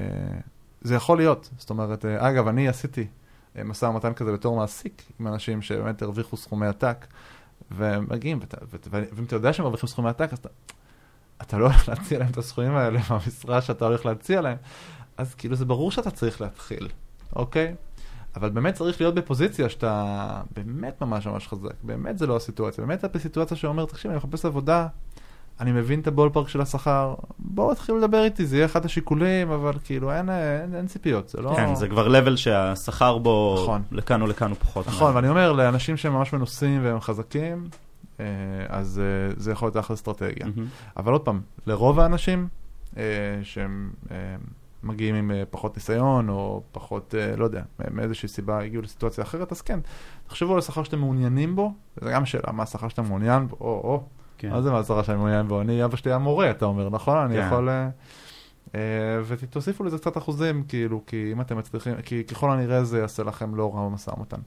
זה 0.81 0.95
יכול 0.95 1.17
להיות. 1.17 1.49
זאת 1.57 1.69
אומרת, 1.69 2.05
אה, 2.05 2.29
אגב, 2.29 2.47
אני 2.47 2.67
עשיתי 2.67 3.07
אה, 3.57 3.63
משא 3.63 3.85
ומתן 3.85 4.13
כזה 4.13 4.31
בתור 4.31 4.57
מעסיק 4.57 5.03
עם 5.19 5.27
אנשים 5.27 5.61
שבאמת 5.61 6.01
הרוויחו 6.01 6.37
סכומי 6.37 6.67
עתק, 6.67 7.07
והם 7.71 8.07
מגיעים, 8.09 8.39
ואם 8.91 9.23
אתה 9.23 9.35
יודע 9.35 9.53
שהם 9.53 9.63
מרוויחים 9.63 9.89
סכומי 9.89 10.09
עתק, 10.09 10.29
אז 10.31 10.37
אתה, 10.37 10.49
אתה 11.41 11.57
לא 11.57 11.65
הולך 11.65 11.89
להציע 11.89 12.19
להם 12.19 12.29
את 12.31 12.37
הסכומים 12.37 12.75
האלה 12.75 12.99
מהמשרה 13.09 13.61
שאתה 13.61 13.85
הולך 13.85 14.05
להציע 14.05 14.41
להם, 14.41 14.57
אז 15.17 15.35
כאילו 15.35 15.55
זה 15.55 15.65
ברור 15.65 15.91
שאתה 15.91 16.11
צריך 16.11 16.41
להתחיל, 16.41 16.89
אוקיי? 17.35 17.75
אבל 18.39 18.49
באמת 18.49 18.73
צריך 18.73 19.01
להיות 19.01 19.15
בפוזיציה 19.15 19.69
שאתה 19.69 20.41
באמת 20.55 21.01
ממש 21.01 21.27
ממש 21.27 21.47
חזק, 21.47 21.73
באמת 21.83 22.17
זה 22.17 22.27
לא 22.27 22.35
הסיטואציה, 22.35 22.85
באמת 22.85 22.99
אתה 22.99 23.07
בסיטואציה 23.07 23.57
שאומר, 23.57 23.85
תקשיב, 23.85 24.11
אני 24.11 24.17
מחפש 24.17 24.45
עבודה, 24.45 24.87
אני 25.59 25.71
מבין 25.71 25.99
את 25.99 26.07
הבולפארק 26.07 26.49
של 26.49 26.61
השכר, 26.61 27.15
בואו 27.39 27.73
תתחילו 27.73 27.97
לדבר 27.97 28.23
איתי, 28.23 28.45
זה 28.45 28.55
יהיה 28.55 28.65
אחד 28.65 28.85
השיקולים, 28.85 29.51
אבל 29.51 29.73
כאילו 29.83 30.11
אין, 30.11 30.29
אין, 30.29 30.75
אין 30.75 30.87
ציפיות, 30.87 31.29
זה 31.29 31.41
לא... 31.41 31.53
כן, 31.55 31.75
זה 31.75 31.87
כבר 31.87 32.07
level 32.07 32.37
שהשכר 32.37 33.17
בו 33.17 33.59
נכון. 33.63 33.81
לכאן 33.91 34.21
או 34.21 34.27
לכאן 34.27 34.49
הוא 34.49 34.57
פחות. 34.59 34.87
נכון, 34.87 35.15
ואני 35.15 35.29
אומר, 35.29 35.51
לאנשים 35.51 35.97
שהם 35.97 36.13
ממש 36.13 36.33
מנוסים 36.33 36.83
והם 36.83 36.99
חזקים, 36.99 37.69
אה, 38.19 38.25
אז 38.67 39.01
אה, 39.03 39.33
זה 39.37 39.51
יכול 39.51 39.65
להיות 39.65 39.77
אחלה 39.77 39.93
אסטרטגיה. 39.93 40.45
מהמם. 40.45 40.67
אבל 40.97 41.11
עוד 41.11 41.21
פעם, 41.21 41.41
לרוב 41.67 41.99
האנשים 41.99 42.47
אה, 42.97 43.03
שהם 43.43 43.91
מגיעים 44.83 45.15
עם 45.15 45.31
אה, 45.31 45.43
פחות 45.49 45.77
ניסיון, 45.77 46.29
או 46.29 46.63
פחות, 46.71 47.15
אה, 47.17 47.35
לא 47.35 47.43
יודע, 47.43 47.61
מאיזושהי 47.91 48.29
סיבה 48.29 48.63
הגיעו 48.63 48.81
לסיטואציה 48.81 49.23
אחרת, 49.23 49.51
אז 49.51 49.61
כן, 49.61 49.79
תחשבו 50.27 50.53
על 50.53 50.59
השכר 50.59 50.83
שאתם 50.83 50.99
מעוניינים 50.99 51.55
בו, 51.55 51.73
וזו 51.97 52.11
גם 52.11 52.25
שאלה, 52.25 52.51
מה 52.51 52.63
השכר 52.63 52.87
שאתה 52.87 53.01
מעוניין 53.01 53.47
בו, 53.47 53.57
או, 53.59 53.67
או, 53.67 54.03
כן. 54.37 54.49
מה 54.49 54.61
זה 54.61 54.71
מה 54.71 54.79
השכר 54.79 55.03
שאני 55.03 55.17
מעוניין 55.17 55.47
בו? 55.47 55.61
אני, 55.61 55.85
אבא 55.85 55.95
שלי 55.95 56.11
היה 56.11 56.17
מורה, 56.17 56.51
אתה 56.51 56.65
אומר, 56.65 56.89
נכון? 56.89 57.17
אני 57.17 57.35
כן. 57.35 57.45
יכול... 57.45 57.69
אה, 57.69 57.89
אה, 58.75 59.21
ותוסיפו 59.27 59.83
לזה 59.83 59.97
קצת 59.97 60.17
אחוזים, 60.17 60.63
כאילו, 60.67 61.01
כי 61.07 61.29
אם 61.31 61.41
אתם 61.41 61.57
מצליחים, 61.57 62.01
כי 62.01 62.23
ככל 62.23 62.51
הנראה 62.51 62.83
זה 62.83 62.99
יעשה 62.99 63.23
לכם 63.23 63.55
לא 63.55 63.75
רע 63.75 63.85
במשא 63.85 64.11
ומתן. 64.17 64.39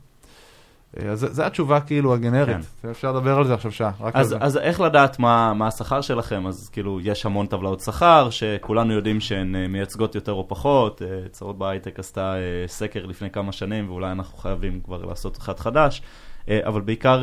אה, 1.00 1.08
אז 1.10 1.20
זה- 1.20 1.32
זו 1.32 1.42
התשובה 1.42 1.80
כאילו 1.80 2.14
הגנרית, 2.14 2.56
אפשר 2.90 3.12
לדבר 3.12 3.36
על 3.38 3.46
זה 3.46 3.54
עכשיו 3.54 3.72
שעה, 3.72 3.92
רק 4.00 4.14
על 4.16 4.20
אז, 4.20 4.28
זה. 4.28 4.36
אז 4.40 4.56
איך 4.56 4.80
לדעת 4.80 5.18
מה, 5.18 5.54
מה 5.54 5.66
השכר 5.66 6.00
שלכם? 6.00 6.46
אז 6.46 6.68
כאילו, 6.72 7.00
יש 7.02 7.26
המון 7.26 7.46
טבלאות 7.46 7.80
שכר, 7.80 8.28
שכולנו 8.30 8.92
יודעים 8.92 9.20
שהן 9.20 9.56
אה, 9.56 9.68
מייצגות 9.68 10.14
יותר 10.14 10.32
או 10.32 10.48
פחות. 10.48 11.02
אה, 11.02 11.28
צרות 11.30 11.58
בהייטק 11.58 11.98
עשתה 11.98 12.34
סקר 12.66 13.06
לפני 13.06 13.30
כמה 13.30 13.52
שנים, 13.52 13.90
ואולי 13.90 14.12
אנחנו 14.12 14.38
חייבים 14.38 14.80
כבר 14.84 15.04
לעשות 15.04 15.38
אחד 15.38 15.58
חדש. 15.58 16.02
אבל 16.48 16.80
בעיקר, 16.80 17.22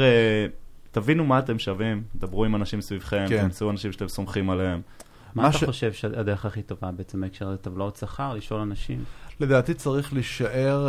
תבינו 0.91 1.25
מה 1.25 1.39
אתם 1.39 1.59
שווים, 1.59 2.03
דברו 2.15 2.45
עם 2.45 2.55
אנשים 2.55 2.81
סביבכם, 2.81 3.25
כן. 3.29 3.41
תמצאו 3.41 3.69
אנשים 3.71 3.91
שאתם 3.91 4.07
סומכים 4.07 4.49
עליהם. 4.49 4.81
מה 5.35 5.43
מה 5.43 5.49
אתה 5.49 5.57
ש- 5.57 5.63
חושב 5.63 5.93
שהדרך 5.93 6.45
הכי 6.45 6.61
טובה 6.61 6.91
בעצם 6.91 7.21
בהקשר 7.21 7.49
לטבלאות 7.49 7.95
שכר? 7.95 8.33
לשאול 8.33 8.61
אנשים. 8.61 9.03
לדעתי 9.39 9.73
צריך 9.73 10.13
להישאר, 10.13 10.87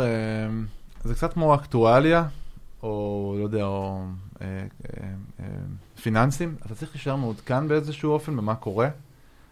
זה 1.03 1.13
קצת 1.15 1.33
כמו 1.33 1.55
אקטואליה, 1.55 2.23
או 2.83 3.35
לא 3.37 3.43
יודע, 3.43 3.63
או 3.63 4.03
אה, 4.41 4.47
אה, 4.47 5.07
אה, 5.39 5.45
פיננסים, 6.01 6.55
אתה 6.65 6.75
צריך 6.75 6.91
להישאר 6.95 7.15
מעודכן 7.15 7.67
באיזשהו 7.67 8.11
אופן 8.11 8.37
במה 8.37 8.55
קורה, 8.55 8.89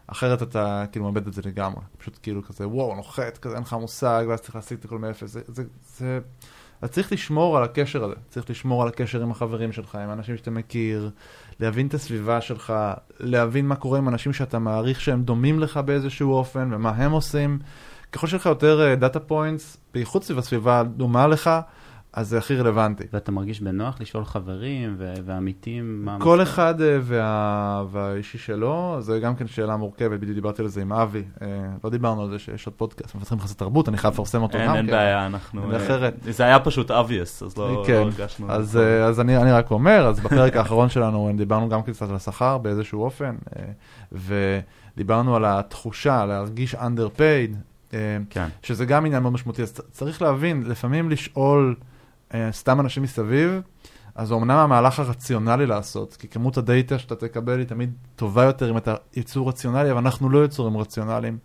אחרת 0.08 0.42
אתה 0.42 0.86
כאילו 0.92 1.06
מאבד 1.06 1.28
את 1.28 1.34
זה 1.34 1.42
לגמרי. 1.46 1.82
פשוט 1.98 2.20
כאילו 2.24 2.44
כזה, 2.44 2.68
וואו, 2.68 2.96
נוחת, 2.96 3.38
כזה 3.38 3.56
אין 3.56 3.64
לך 3.64 3.74
מושג, 3.74 4.26
ואז 4.30 4.42
צריך 4.42 4.56
להשיג 4.56 4.78
את 4.80 4.86
הכל 4.86 5.00
מאפס. 5.00 5.32
זה, 5.32 5.42
זה, 5.48 5.64
זה, 5.98 6.20
אתה 6.80 6.88
צריך 6.88 7.12
לשמור 7.12 7.58
על 7.58 7.64
הקשר 7.64 8.04
הזה, 8.04 8.16
צריך 8.30 8.50
לשמור 8.50 8.82
על 8.82 8.88
הקשר 8.88 9.22
עם 9.22 9.32
החברים 9.32 9.72
שלך, 9.72 9.96
עם 9.96 10.10
האנשים 10.10 10.38
שאתה 10.38 10.52
מכיר, 10.52 11.10
להבין 11.60 11.88
את 11.88 11.94
הסביבה 11.94 12.42
שלך, 12.42 12.74
להבין 13.20 13.68
מה 13.68 13.76
קורה 13.76 13.98
עם 13.98 14.10
אנשים 14.10 14.34
שאתה 14.34 14.60
מעריך 14.60 15.02
שהם 15.02 15.24
דומים 15.24 15.60
לך 15.60 15.78
באיזשהו 15.78 16.34
אופן, 16.34 16.70
ומה 16.74 16.90
הם 16.90 17.12
עושים. 17.12 17.60
ככל 18.12 18.28
שיש 18.28 18.42
לך 18.42 18.46
יותר 18.46 18.96
data 18.96 19.20
points, 19.20 19.78
בייחוד 19.94 20.24
סביב 20.24 20.38
הסביבה 20.38 20.84
דומה 20.84 21.28
לך, 21.28 21.50
אז 22.14 22.28
זה 22.28 22.38
הכי 22.38 22.56
רלוונטי. 22.56 23.04
ואתה 23.14 23.32
מרגיש 23.32 23.62
בנוח 23.62 24.02
לשאול 24.02 24.26
חברים 24.26 24.96
ו- 24.98 25.14
ועמיתים 25.26 26.06
מה... 26.06 26.18
כל 26.22 26.40
המספר? 26.40 26.54
אחד 26.54 26.82
אה, 26.82 26.98
וה... 27.02 27.84
והאישי 27.92 28.38
שלו, 28.38 28.98
זה 29.00 29.20
גם 29.20 29.36
כן 29.36 29.48
שאלה 29.48 29.78
מורכבת, 29.78 30.20
בדיוק 30.20 30.36
דיברתי 30.36 30.62
על 30.62 30.68
זה 30.68 30.82
עם 30.82 30.94
אבי, 30.94 31.24
אה, 31.42 31.48
לא 31.84 31.90
דיברנו 31.90 32.22
על 32.22 32.30
זה 32.30 32.40
שיש 32.40 32.66
עוד 32.66 32.76
פודקאסט, 32.76 33.16
מפתחים 33.16 33.38
יחסי 33.38 33.56
תרבות, 33.56 33.90
אני 33.90 33.98
חייב 33.98 34.14
לפרסם 34.14 34.42
אותו 34.42 34.58
אין, 34.58 34.68
גם 34.68 34.76
אין 34.76 34.86
כן. 34.86 34.92
בעיה, 34.92 35.26
אנחנו... 35.26 35.64
אין 35.64 35.82
אחרת. 35.82 36.14
אה, 36.28 36.32
זה 36.32 36.44
היה 36.44 36.60
פשוט 36.60 36.92
obvious, 36.92 37.46
אז 37.46 37.58
לא, 37.58 37.84
כן, 37.88 37.94
לא 37.94 38.00
הרגשנו... 38.00 38.52
אז, 38.52 38.78
אה, 38.78 39.06
אז 39.06 39.20
אני, 39.20 39.38
אני 39.38 39.52
רק 39.52 39.72
אומר, 39.72 40.08
אז 40.08 40.20
בפרק 40.20 40.56
האחרון 40.56 40.90
שלנו 40.90 41.32
דיברנו 41.38 41.70
גם 41.70 41.82
קצת 41.82 42.10
על 42.10 42.16
השכר 42.16 42.58
באיזשהו 42.58 43.04
אופן, 43.04 43.36
אה, 43.56 43.64
ודיברנו 44.96 45.36
על 45.36 45.46
התחושה, 45.46 46.26
להרגיש 46.26 46.76
underpaid, 46.76 47.56
אה, 47.94 48.18
כן. 48.30 48.48
שזה 48.64 48.86
גם 48.86 49.06
עניין 49.06 49.22
מאוד 49.22 49.34
משמעותי, 49.34 49.62
אז 49.62 49.82
צריך 49.92 50.22
להבין, 50.22 50.64
לפעמים 50.68 51.10
לשאול 51.10 51.76
אה, 51.80 51.89
סתם 52.52 52.80
אנשים 52.80 53.04
מסביב, 53.04 53.62
אז 54.16 54.32
אמנם 54.32 54.52
המהלך 54.58 55.00
הרציונלי 55.00 55.66
לעשות, 55.66 56.16
כי 56.16 56.28
כמות 56.28 56.58
הדאטה 56.58 57.00
שאתה 57.00 57.16
תקבל 57.16 57.60
היא 57.60 57.68
תמיד 57.68 57.94
טובה 58.16 58.44
יותר 58.44 58.70
אם 58.70 58.78
אתה 58.78 58.96
יצור 59.16 59.50
רציונלי, 59.50 59.92
אבל 59.92 60.00
אנחנו 60.00 60.30
לא 60.30 60.46
יצורים 60.46 60.78
רציונליים. 60.78 61.38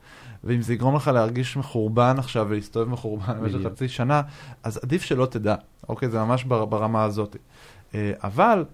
ואם 0.45 0.63
זה 0.63 0.73
יגרום 0.73 0.97
לך 0.97 1.09
להרגיש 1.09 1.57
מחורבן 1.57 2.15
עכשיו 2.19 2.47
ולהסתובב 2.49 2.89
מחורבן 2.89 3.41
במשך. 3.41 3.59
חצי 3.67 3.89
שנה, 3.89 4.23
אז 4.63 4.81
עדיף 4.83 5.03
שלא 5.03 5.27
תדע, 5.27 5.55
אוקיי? 5.89 6.11
זה 6.11 6.19
ממש 6.19 6.45
בר, 6.45 6.65
ברמה 6.65 7.05
הזאת. 7.05 7.37
אה, 7.95 8.13
אבל, 8.25 8.65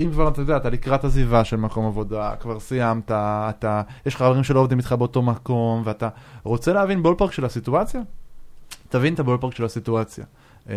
אם 0.00 0.10
כבר 0.12 0.28
אתה 0.28 0.40
יודע, 0.40 0.56
אתה 0.56 0.70
לקראת 0.70 1.04
עזיבה 1.04 1.44
של 1.44 1.56
מקום 1.56 1.86
עבודה, 1.86 2.36
כבר 2.40 2.60
סיימת, 2.60 3.10
אתה, 3.10 3.82
יש 4.06 4.14
לך 4.14 4.22
חברים 4.22 4.44
שלא 4.44 4.60
עובדים 4.60 4.78
איתך 4.78 4.92
באותו 4.92 5.22
מקום, 5.22 5.82
ואתה 5.84 6.08
רוצה 6.42 6.72
להבין 6.72 7.02
בולפארק 7.02 7.32
של 7.32 7.44
הסיטואציה? 7.44 8.00
תבין 8.88 9.14
את 9.14 9.20
הבולפארק 9.20 9.54
של 9.54 9.64
הסיטואציה. 9.64 10.24
אה, 10.70 10.74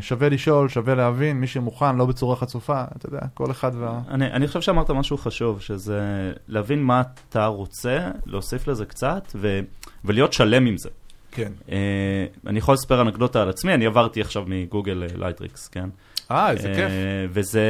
שווה 0.00 0.28
לשאול, 0.28 0.68
שווה 0.68 0.94
להבין, 0.94 1.40
מי 1.40 1.46
שמוכן, 1.46 1.96
לא 1.96 2.06
בצורה 2.06 2.36
חצופה, 2.36 2.84
אתה 2.96 3.06
יודע, 3.06 3.20
כל 3.34 3.50
אחד 3.50 3.72
וה... 3.74 4.00
אני, 4.08 4.26
אני 4.26 4.46
חושב 4.46 4.60
שאמרת 4.60 4.90
משהו 4.90 5.18
חשוב, 5.18 5.60
שזה 5.60 6.32
להבין 6.48 6.82
מה 6.82 7.02
אתה 7.28 7.46
רוצה, 7.46 8.10
להוסיף 8.26 8.68
לזה 8.68 8.84
קצת, 8.86 9.32
ו, 9.34 9.60
ולהיות 10.04 10.32
שלם 10.32 10.66
עם 10.66 10.78
זה. 10.78 10.88
כן. 11.32 11.52
אה, 11.70 12.26
אני 12.46 12.58
יכול 12.58 12.74
לספר 12.74 13.00
אנקדוטה 13.00 13.42
על 13.42 13.48
עצמי, 13.48 13.74
אני 13.74 13.86
עברתי 13.86 14.20
עכשיו 14.20 14.44
מגוגל 14.46 15.02
אה, 15.02 15.08
לייטריקס, 15.18 15.68
כן? 15.68 15.88
אה, 16.30 16.50
איזה 16.50 16.68
כיף. 16.68 16.90
אה, 16.90 17.26
וזה... 17.30 17.62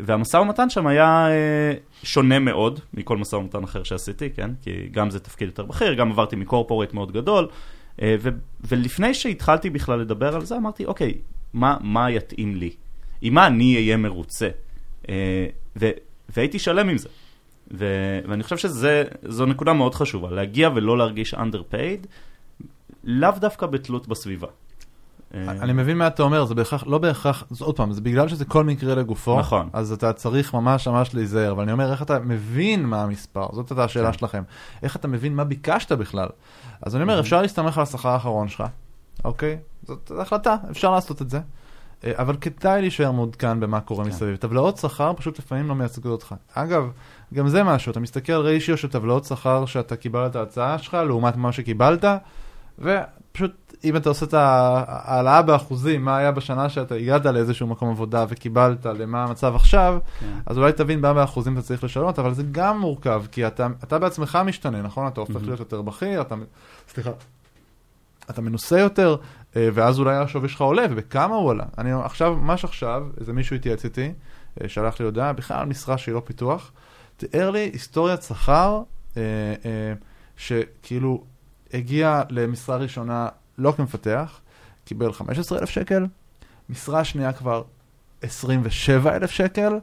והמשא 0.00 0.36
ומתן 0.36 0.70
שם 0.70 0.86
היה 0.86 1.28
אה, 1.28 1.72
שונה 2.02 2.38
מאוד 2.38 2.80
מכל 2.94 3.16
משא 3.16 3.36
ומתן 3.36 3.64
אחר 3.64 3.82
שעשיתי, 3.82 4.30
כן? 4.30 4.50
כי 4.62 4.88
גם 4.90 5.10
זה 5.10 5.20
תפקיד 5.20 5.48
יותר 5.48 5.64
בכיר, 5.64 5.94
גם 5.94 6.10
עברתי 6.10 6.36
מ 6.36 6.42
corporate 6.42 6.94
מאוד 6.94 7.12
גדול, 7.12 7.44
אה, 7.44 7.73
ו... 8.02 8.28
ולפני 8.68 9.14
שהתחלתי 9.14 9.70
בכלל 9.70 10.00
לדבר 10.00 10.34
על 10.34 10.44
זה, 10.44 10.56
אמרתי, 10.56 10.84
אוקיי, 10.84 11.14
מה, 11.52 11.76
מה 11.80 12.10
יתאים 12.10 12.56
לי? 12.56 12.70
עם 13.20 13.34
מה 13.34 13.46
אני 13.46 13.76
אהיה 13.76 13.96
מרוצה? 13.96 14.48
אה, 15.08 15.46
ו... 15.76 15.90
והייתי 16.28 16.58
שלם 16.58 16.88
עם 16.88 16.98
זה. 16.98 17.08
ו... 17.72 17.84
ואני 18.28 18.42
חושב 18.42 18.56
שזו 18.56 19.46
נקודה 19.46 19.72
מאוד 19.72 19.94
חשובה, 19.94 20.30
להגיע 20.30 20.70
ולא 20.74 20.98
להרגיש 20.98 21.34
underpaid, 21.34 22.06
לאו 23.04 23.30
דווקא 23.40 23.66
בתלות 23.66 24.08
בסביבה. 24.08 24.48
אה, 25.34 25.50
אני 25.50 25.72
מבין 25.72 25.98
מה 25.98 26.06
אתה 26.06 26.22
אומר, 26.22 26.44
זה 26.44 26.54
בהכרח, 26.54 26.84
לא 26.86 26.98
בהכרח, 26.98 27.44
זה 27.50 27.64
עוד 27.64 27.76
פעם, 27.76 27.92
זה 27.92 28.00
בגלל 28.00 28.28
שזה 28.28 28.44
כל 28.44 28.64
מקרה 28.64 28.94
לגופו, 28.94 29.38
נכון. 29.38 29.68
אז 29.72 29.92
אתה 29.92 30.12
צריך 30.12 30.54
ממש 30.54 30.88
ממש 30.88 31.14
להיזהר, 31.14 31.52
אבל 31.52 31.62
אני 31.62 31.72
אומר, 31.72 31.92
איך 31.92 32.02
אתה 32.02 32.18
מבין 32.18 32.86
מה 32.86 33.02
המספר, 33.02 33.46
זאת 33.52 33.70
הייתה 33.70 33.84
השאלה 33.84 34.12
כן. 34.12 34.18
שלכם, 34.18 34.42
איך 34.82 34.96
אתה 34.96 35.08
מבין 35.08 35.34
מה 35.34 35.44
ביקשת 35.44 35.92
בכלל. 35.92 36.28
אז 36.82 36.94
אני 36.96 37.02
אומר, 37.02 37.20
אפשר 37.20 37.42
להסתמך 37.42 37.78
על 37.78 37.82
השכר 37.82 38.08
האחרון 38.08 38.48
שלך, 38.48 38.64
אוקיי? 39.24 39.58
זאת 39.82 40.12
החלטה, 40.18 40.56
אפשר 40.70 40.90
לעשות 40.90 41.22
את 41.22 41.30
זה, 41.30 41.40
אה, 42.04 42.12
אבל 42.16 42.36
כדאי 42.36 42.80
להישאר 42.80 43.12
מעודכן 43.12 43.60
במה 43.60 43.80
קורה 43.80 44.04
כן. 44.04 44.10
מסביב. 44.10 44.36
טבלאות 44.36 44.76
שכר 44.76 45.12
פשוט 45.16 45.38
לפעמים 45.38 45.68
לא 45.68 45.74
מייצגות 45.74 46.12
אותך. 46.12 46.34
אגב, 46.54 46.90
גם 47.34 47.48
זה 47.48 47.62
משהו, 47.62 47.92
אתה 47.92 48.00
מסתכל 48.00 48.32
על 48.32 48.40
ריישיו 48.40 48.76
של 48.76 48.88
טבלאות 48.88 49.24
שכר 49.24 49.66
שאתה 49.66 49.96
קיבלת 49.96 50.30
את 50.30 50.36
ההצעה 50.36 50.78
שלך, 50.78 50.94
לעומת 50.94 51.36
מה 51.36 51.52
שקיבלת, 51.52 52.04
ופשוט 52.78 53.63
אם 53.84 53.96
אתה 53.96 54.08
עושה 54.08 54.26
את 54.26 54.34
ההעלאה 54.34 55.42
באחוזים, 55.42 56.04
מה 56.04 56.16
היה 56.16 56.32
בשנה 56.32 56.68
שאתה 56.68 56.94
הגעת 56.94 57.26
לאיזשהו 57.26 57.66
מקום 57.66 57.90
עבודה 57.90 58.24
וקיבלת 58.28 58.86
למה 58.86 59.24
המצב 59.24 59.54
עכשיו, 59.54 59.98
כן. 60.20 60.26
אז 60.46 60.58
אולי 60.58 60.72
תבין 60.72 61.00
מה 61.00 61.14
באחוזים 61.14 61.52
אתה 61.54 61.62
צריך 61.62 61.84
לשנות, 61.84 62.18
אבל 62.18 62.34
זה 62.34 62.42
גם 62.52 62.80
מורכב, 62.80 63.24
כי 63.32 63.46
אתה, 63.46 63.66
אתה 63.84 63.98
בעצמך 63.98 64.38
משתנה, 64.46 64.82
נכון? 64.82 65.06
אתה 65.06 65.20
הופך 65.20 65.34
מהמם. 65.34 65.46
להיות 65.46 65.60
יותר 65.60 65.82
בכיר, 65.82 66.20
אתה, 66.20 66.34
סליחה, 66.88 67.10
אתה 68.30 68.42
מנוסה 68.42 68.78
יותר, 68.78 69.16
אה, 69.56 69.68
ואז 69.74 69.98
אולי 69.98 70.16
השווי 70.16 70.48
שלך 70.48 70.60
עולה, 70.60 70.86
ובכמה 70.90 71.34
הוא 71.34 71.50
עלה. 71.50 71.64
אני 71.78 71.92
עכשיו, 71.92 72.36
ממש 72.36 72.64
עכשיו, 72.64 73.06
איזה 73.20 73.32
מישהו 73.32 73.56
התייעץ 73.56 73.84
איתי, 73.84 74.12
אה, 74.62 74.68
שלח 74.68 75.00
לי 75.00 75.06
הודעה, 75.06 75.32
בכלל 75.32 75.66
משרה 75.66 75.98
שהיא 75.98 76.14
לא 76.14 76.22
פיתוח, 76.24 76.72
תיאר 77.16 77.50
לי 77.50 77.70
היסטוריית 77.72 78.22
שכר, 78.22 78.82
אה, 79.16 79.22
שכאילו 80.36 81.24
הגיע 81.74 82.22
למשרה 82.30 82.76
ראשונה 82.76 83.28
לא 83.58 83.72
כמפתח, 83.72 84.40
קיבל 84.84 85.12
15,000 85.12 85.70
שקל, 85.70 86.06
משרה 86.68 87.04
שנייה 87.04 87.32
כבר 87.32 87.62
27,000 88.22 89.30
שקל, 89.30 89.78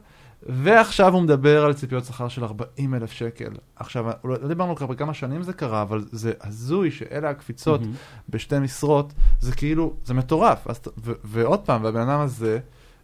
ועכשיו 0.46 1.14
הוא 1.14 1.22
מדבר 1.22 1.64
על 1.64 1.72
ציפיות 1.72 2.04
שכר 2.04 2.28
של 2.28 2.44
40,000 2.44 3.12
שקל. 3.12 3.50
עכשיו, 3.76 4.04
לא 4.24 4.36
לא 4.42 4.48
דיברנו 4.48 4.76
כבר 4.76 4.86
בכמה 4.86 5.14
שנים 5.14 5.42
זה 5.42 5.52
קרה, 5.52 5.82
אבל 5.82 6.04
זה 6.12 6.32
הזוי 6.40 6.90
שאלה 6.90 7.30
הקפיצות 7.30 7.80
מהמם. 7.80 7.94
בשתי 8.28 8.58
משרות, 8.58 9.12
זה 9.40 9.52
כאילו, 9.52 9.94
זה 10.04 10.14
מטורף. 10.14 10.66
אז, 10.66 10.80
ו- 11.04 11.12
ועוד 11.24 11.60
פעם, 11.60 11.84
והבן 11.84 12.00
אדם 12.00 12.20
הזה 12.20 12.58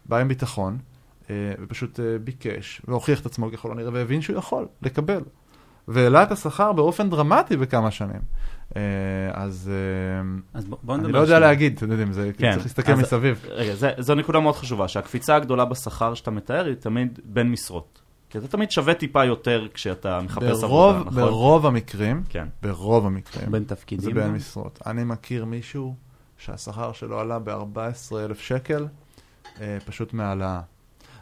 בא 0.06 0.16
עם 0.18 0.28
ביטחון, 0.28 0.78
אה, 1.30 1.52
ופשוט 1.62 2.00
אה, 2.00 2.18
ביקש, 2.24 2.82
והוכיח 2.88 3.20
את 3.20 3.26
עצמו 3.26 3.50
ככל 3.52 3.72
הנראה, 3.72 3.92
והבין 3.92 4.22
שהוא 4.22 4.36
יכול 4.38 4.66
לקבל. 4.82 5.22
והעלה 5.88 6.22
את 6.22 6.32
השכר 6.32 6.72
באופן 6.72 7.10
דרמטי 7.10 7.56
בכמה 7.56 7.90
שנים. 7.90 8.20
אה, 8.76 8.82
אז 9.32 9.70
אה, 9.74 10.58
אז 10.58 10.64
בוא, 10.64 10.94
אני 10.94 11.12
לא 11.12 11.18
יודע 11.18 11.26
שנייה. 11.26 11.40
להגיד, 11.40 11.76
אתם 11.76 11.90
יודעים, 11.90 12.12
זה 12.12 12.30
כן, 12.38 12.52
צריך 12.52 12.64
להסתכל 12.64 12.92
אז- 12.92 12.98
מסביב. 12.98 13.44
רגע, 13.48 13.74
זה, 13.74 13.90
זו 13.98 14.14
נקודה 14.14 14.40
מאוד 14.40 14.54
חשובה, 14.54 14.88
שהקפיצה 14.88 15.36
הגדולה 15.36 15.64
בשכר 15.64 16.14
שאתה 16.14 16.30
מתאר 16.30 16.66
היא 16.66 16.74
תמיד 16.74 17.20
בין 17.24 17.50
משרות. 17.50 18.00
כי 18.30 18.40
זה 18.40 18.48
תמיד 18.48 18.70
שווה 18.70 18.94
טיפה 18.94 19.24
יותר 19.24 19.66
כשאתה 19.74 20.20
מחפש 20.24 20.60
ברוב, 20.60 20.94
עבודה, 20.96 21.10
נכון? 21.10 21.22
ברוב 21.24 21.66
המקרים, 21.66 22.22
כן. 22.28 22.48
ברוב 22.62 23.06
המקרים, 23.06 23.50
בין 23.52 23.62
זה 23.62 23.68
תפקידים. 23.68 24.14
בין 24.14 24.24
גם? 24.24 24.34
משרות. 24.34 24.78
אני 24.86 25.04
מכיר 25.04 25.44
מישהו 25.44 25.94
שהשכר 26.38 26.92
שלו 26.92 27.20
עלה 27.20 27.38
ב-14,000 27.38 28.34
שקל, 28.38 28.86
אה, 29.60 29.78
פשוט 29.86 30.12
מהעלאה. 30.12 30.60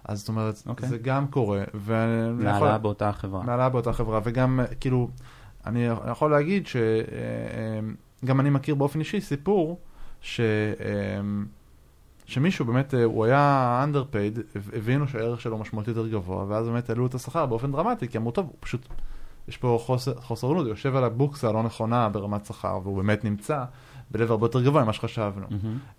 אז 0.05 0.19
זאת 0.19 0.29
אומרת, 0.29 0.63
אוקיי. 0.67 0.89
זה 0.89 0.99
גם 0.99 1.27
קורה, 1.27 1.63
יכול... 1.63 1.95
מהעלאה 2.45 2.79
באותה 2.79 3.13
חברה. 3.13 3.43
מעלה 3.43 3.69
באותה 3.69 3.93
חברה, 3.93 4.21
וגם, 4.25 4.61
אה, 4.61 4.67
כאילו, 4.81 5.09
אני 5.67 5.87
יכול 6.11 6.31
להגיד 6.31 6.67
שגם 6.67 8.41
אני 8.41 8.51
מכיר 8.51 8.75
באופן 8.75 8.99
אישי 8.99 9.21
סיפור 9.21 9.79
ש... 10.21 10.41
אה, 10.41 11.21
שמישהו 12.27 12.65
באמת, 12.65 12.95
אה, 12.95 13.05
הוא 13.05 13.25
היה 13.25 13.85
underpaid, 13.87 14.41
הב- 14.57 14.71
הבינו 14.77 15.09
שהערך 15.09 15.41
שלו 15.41 15.59
משמעותית 15.59 15.97
יותר 15.97 16.09
גבוה, 16.09 16.45
ואז 16.49 16.67
באמת 16.69 16.91
העלו 16.91 17.07
את 17.07 17.15
השכר 17.15 17.47
באופן 17.47 17.73
דרמטי, 17.73 18.09
כי 18.09 18.19
אמרו, 18.19 18.31
טוב, 18.31 18.47
הוא 18.47 18.55
פשוט, 18.61 18.87
יש 19.49 19.57
פה 19.57 19.79
חוסר, 19.83 20.15
חוסר 20.15 20.47
הוגנות, 20.47 20.65
הוא 20.65 20.73
יושב 20.73 20.97
על 20.97 21.05
הבוקסה 21.05 21.49
הלא 21.49 21.63
נכונה 21.63 22.09
ברמת 22.09 22.47
שכר, 22.47 22.79
והוא 22.83 22.97
באמת 22.97 23.25
נמצא 23.25 23.65
ב-level 24.11 24.31
הרבה 24.31 24.47
יותר 24.47 24.63
גבוה 24.63 24.83
ממה 24.85 24.93
שחשבנו. 24.93 25.47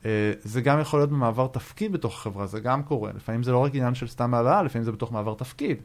אה, 0.05 0.31
זה 0.41 0.61
גם 0.61 0.79
יכול 0.79 0.99
להיות 0.99 1.09
במעבר 1.09 1.47
תפקיד 1.47 1.91
בתוך 1.91 2.13
החברה, 2.13 2.45
זה 2.45 2.59
גם 2.59 2.83
קורה. 2.83 3.11
לפעמים 3.15 3.43
זה 3.43 3.51
לא 3.51 3.57
רק 3.57 3.75
עניין 3.75 3.95
של 3.95 4.07
סתם 4.07 4.33
העלאה, 4.33 4.63
לפעמים 4.63 4.83
זה 4.83 4.91
בתוך 4.91 5.11
מעבר 5.11 5.33
תפקיד. 5.33 5.77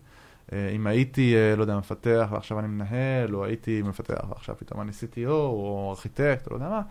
אה, 0.53 0.69
אם 0.69 0.87
הייתי, 0.87 1.37
אה, 1.37 1.57
לא 1.57 1.63
יודע, 1.63 1.79
מפתח 1.79 2.29
ועכשיו 2.31 2.59
אני 2.59 2.69
מנהל, 2.69 3.35
או 3.35 3.45
הייתי 3.45 3.83
מפתח 3.83 4.25
ועכשיו 4.29 4.55
פתאום 4.59 4.81
אני 4.81 4.91
CTO, 4.91 5.29
או 5.29 5.91
ארכיטקט, 5.91 6.47
או 6.47 6.51
לא 6.51 6.57
יודע 6.57 6.69
מה, 6.69 6.83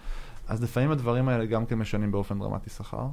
אז 0.47 0.63
לפעמים 0.63 0.91
הדברים 0.91 1.29
האלה 1.29 1.45
גם 1.45 1.65
כן 1.65 1.75
משנים 1.75 2.11
באופן 2.11 2.39
דרמטי 2.39 2.69
שכר. 2.69 3.07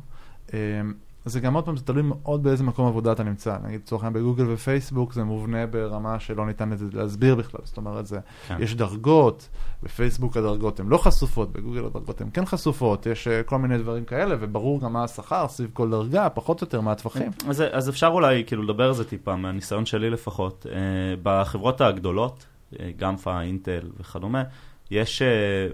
אה, 1.29 1.33
זה 1.33 1.41
גם 1.41 1.55
עוד 1.55 1.65
פעם, 1.65 1.77
זה 1.77 1.85
תלוי 1.85 2.03
מאוד 2.03 2.43
באיזה 2.43 2.65
מקום 2.65 2.87
עבודה 2.87 3.13
אתה 3.13 3.23
נמצא. 3.23 3.57
נגיד, 3.65 3.81
לצורך 3.81 4.05
העניין 4.05 4.23
בגוגל 4.23 4.45
ופייסבוק 4.53 5.13
זה 5.13 5.25
מובנה 5.25 5.67
ברמה 5.67 6.21
שלא 6.21 6.47
ניתן 6.47 6.71
להסביר 6.93 7.35
בכלל. 7.35 7.61
זאת 7.65 7.77
אומרת, 7.77 8.07
זה, 8.07 8.19
כן. 8.49 8.57
יש 8.61 8.75
דרגות, 8.75 9.49
בפייסבוק 9.83 10.37
הדרגות 10.37 10.81
הן 10.81 10.87
לא 10.89 10.99
חשופות, 10.99 11.53
בגוגל 11.53 11.85
הדרגות 11.85 12.21
הן 12.21 12.29
כן 12.33 12.45
חשופות, 12.45 13.07
יש 13.07 13.29
אה, 13.29 13.43
כל 13.43 13.59
מיני 13.59 13.79
דברים 13.79 14.05
כאלה, 14.05 14.37
וברור 14.41 14.81
גם 14.81 14.93
מה 14.93 15.05
השכר 15.05 15.49
סביב 15.49 15.71
כל 15.73 15.91
דרגה, 15.91 16.29
פחות 16.29 16.63
או 16.63 16.65
יותר 16.65 16.81
מה 16.81 16.93
הטווחים. 16.93 17.31
אז, 17.49 17.63
אז 17.73 17.89
אפשר 17.89 18.07
אולי 18.07 18.45
כאילו 18.47 18.63
לדבר 18.63 18.85
על 18.85 18.95
זה 18.95 19.05
טיפה, 19.05 19.37
מהניסיון 19.37 19.87
שלי 19.87 20.11
לפחות. 20.11 20.67
אה, 20.71 20.79
בחברות 21.23 21.81
הגדולות, 21.81 22.47
אה, 22.81 22.91
גמפה, 22.97 23.41
אינטל 23.41 23.91
וכדומה, 24.01 24.43
יש 24.91 25.23
אה, 25.23 25.29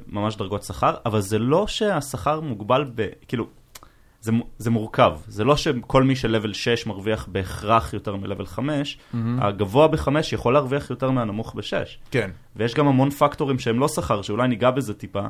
ממש 0.06 0.36
דרגות 0.36 0.62
שכר, 0.62 0.94
אבל 1.06 1.20
זה 1.20 1.38
לא 1.38 1.66
שהשכר 1.66 2.40
מוגבל 2.40 2.84
ב... 2.94 3.08
כאילו, 3.28 3.46
זה, 4.24 4.32
זה 4.58 4.70
מורכב. 4.70 5.12
זה 5.28 5.44
לא 5.44 5.56
שכל 5.56 6.02
מי 6.02 6.16
של-level 6.16 6.52
6 6.54 6.86
מרוויח 6.86 7.28
בהכרח 7.32 7.94
יותר 7.94 8.16
מ-level 8.16 8.46
5, 8.46 8.98
מהמם. 9.12 9.42
הגבוה 9.42 9.88
ב-5 9.88 10.08
יכול 10.32 10.52
להרוויח 10.52 10.90
יותר 10.90 11.10
מהנמוך 11.10 11.54
ב-6. 11.54 12.10
כן. 12.10 12.30
ויש 12.56 12.74
גם 12.74 12.88
המון 12.88 13.10
פקטורים 13.10 13.58
שהם 13.58 13.80
לא 13.80 13.88
שכר, 13.88 14.22
שאולי 14.22 14.48
ניגע 14.48 14.70
בזה 14.70 14.94
טיפה, 14.94 15.26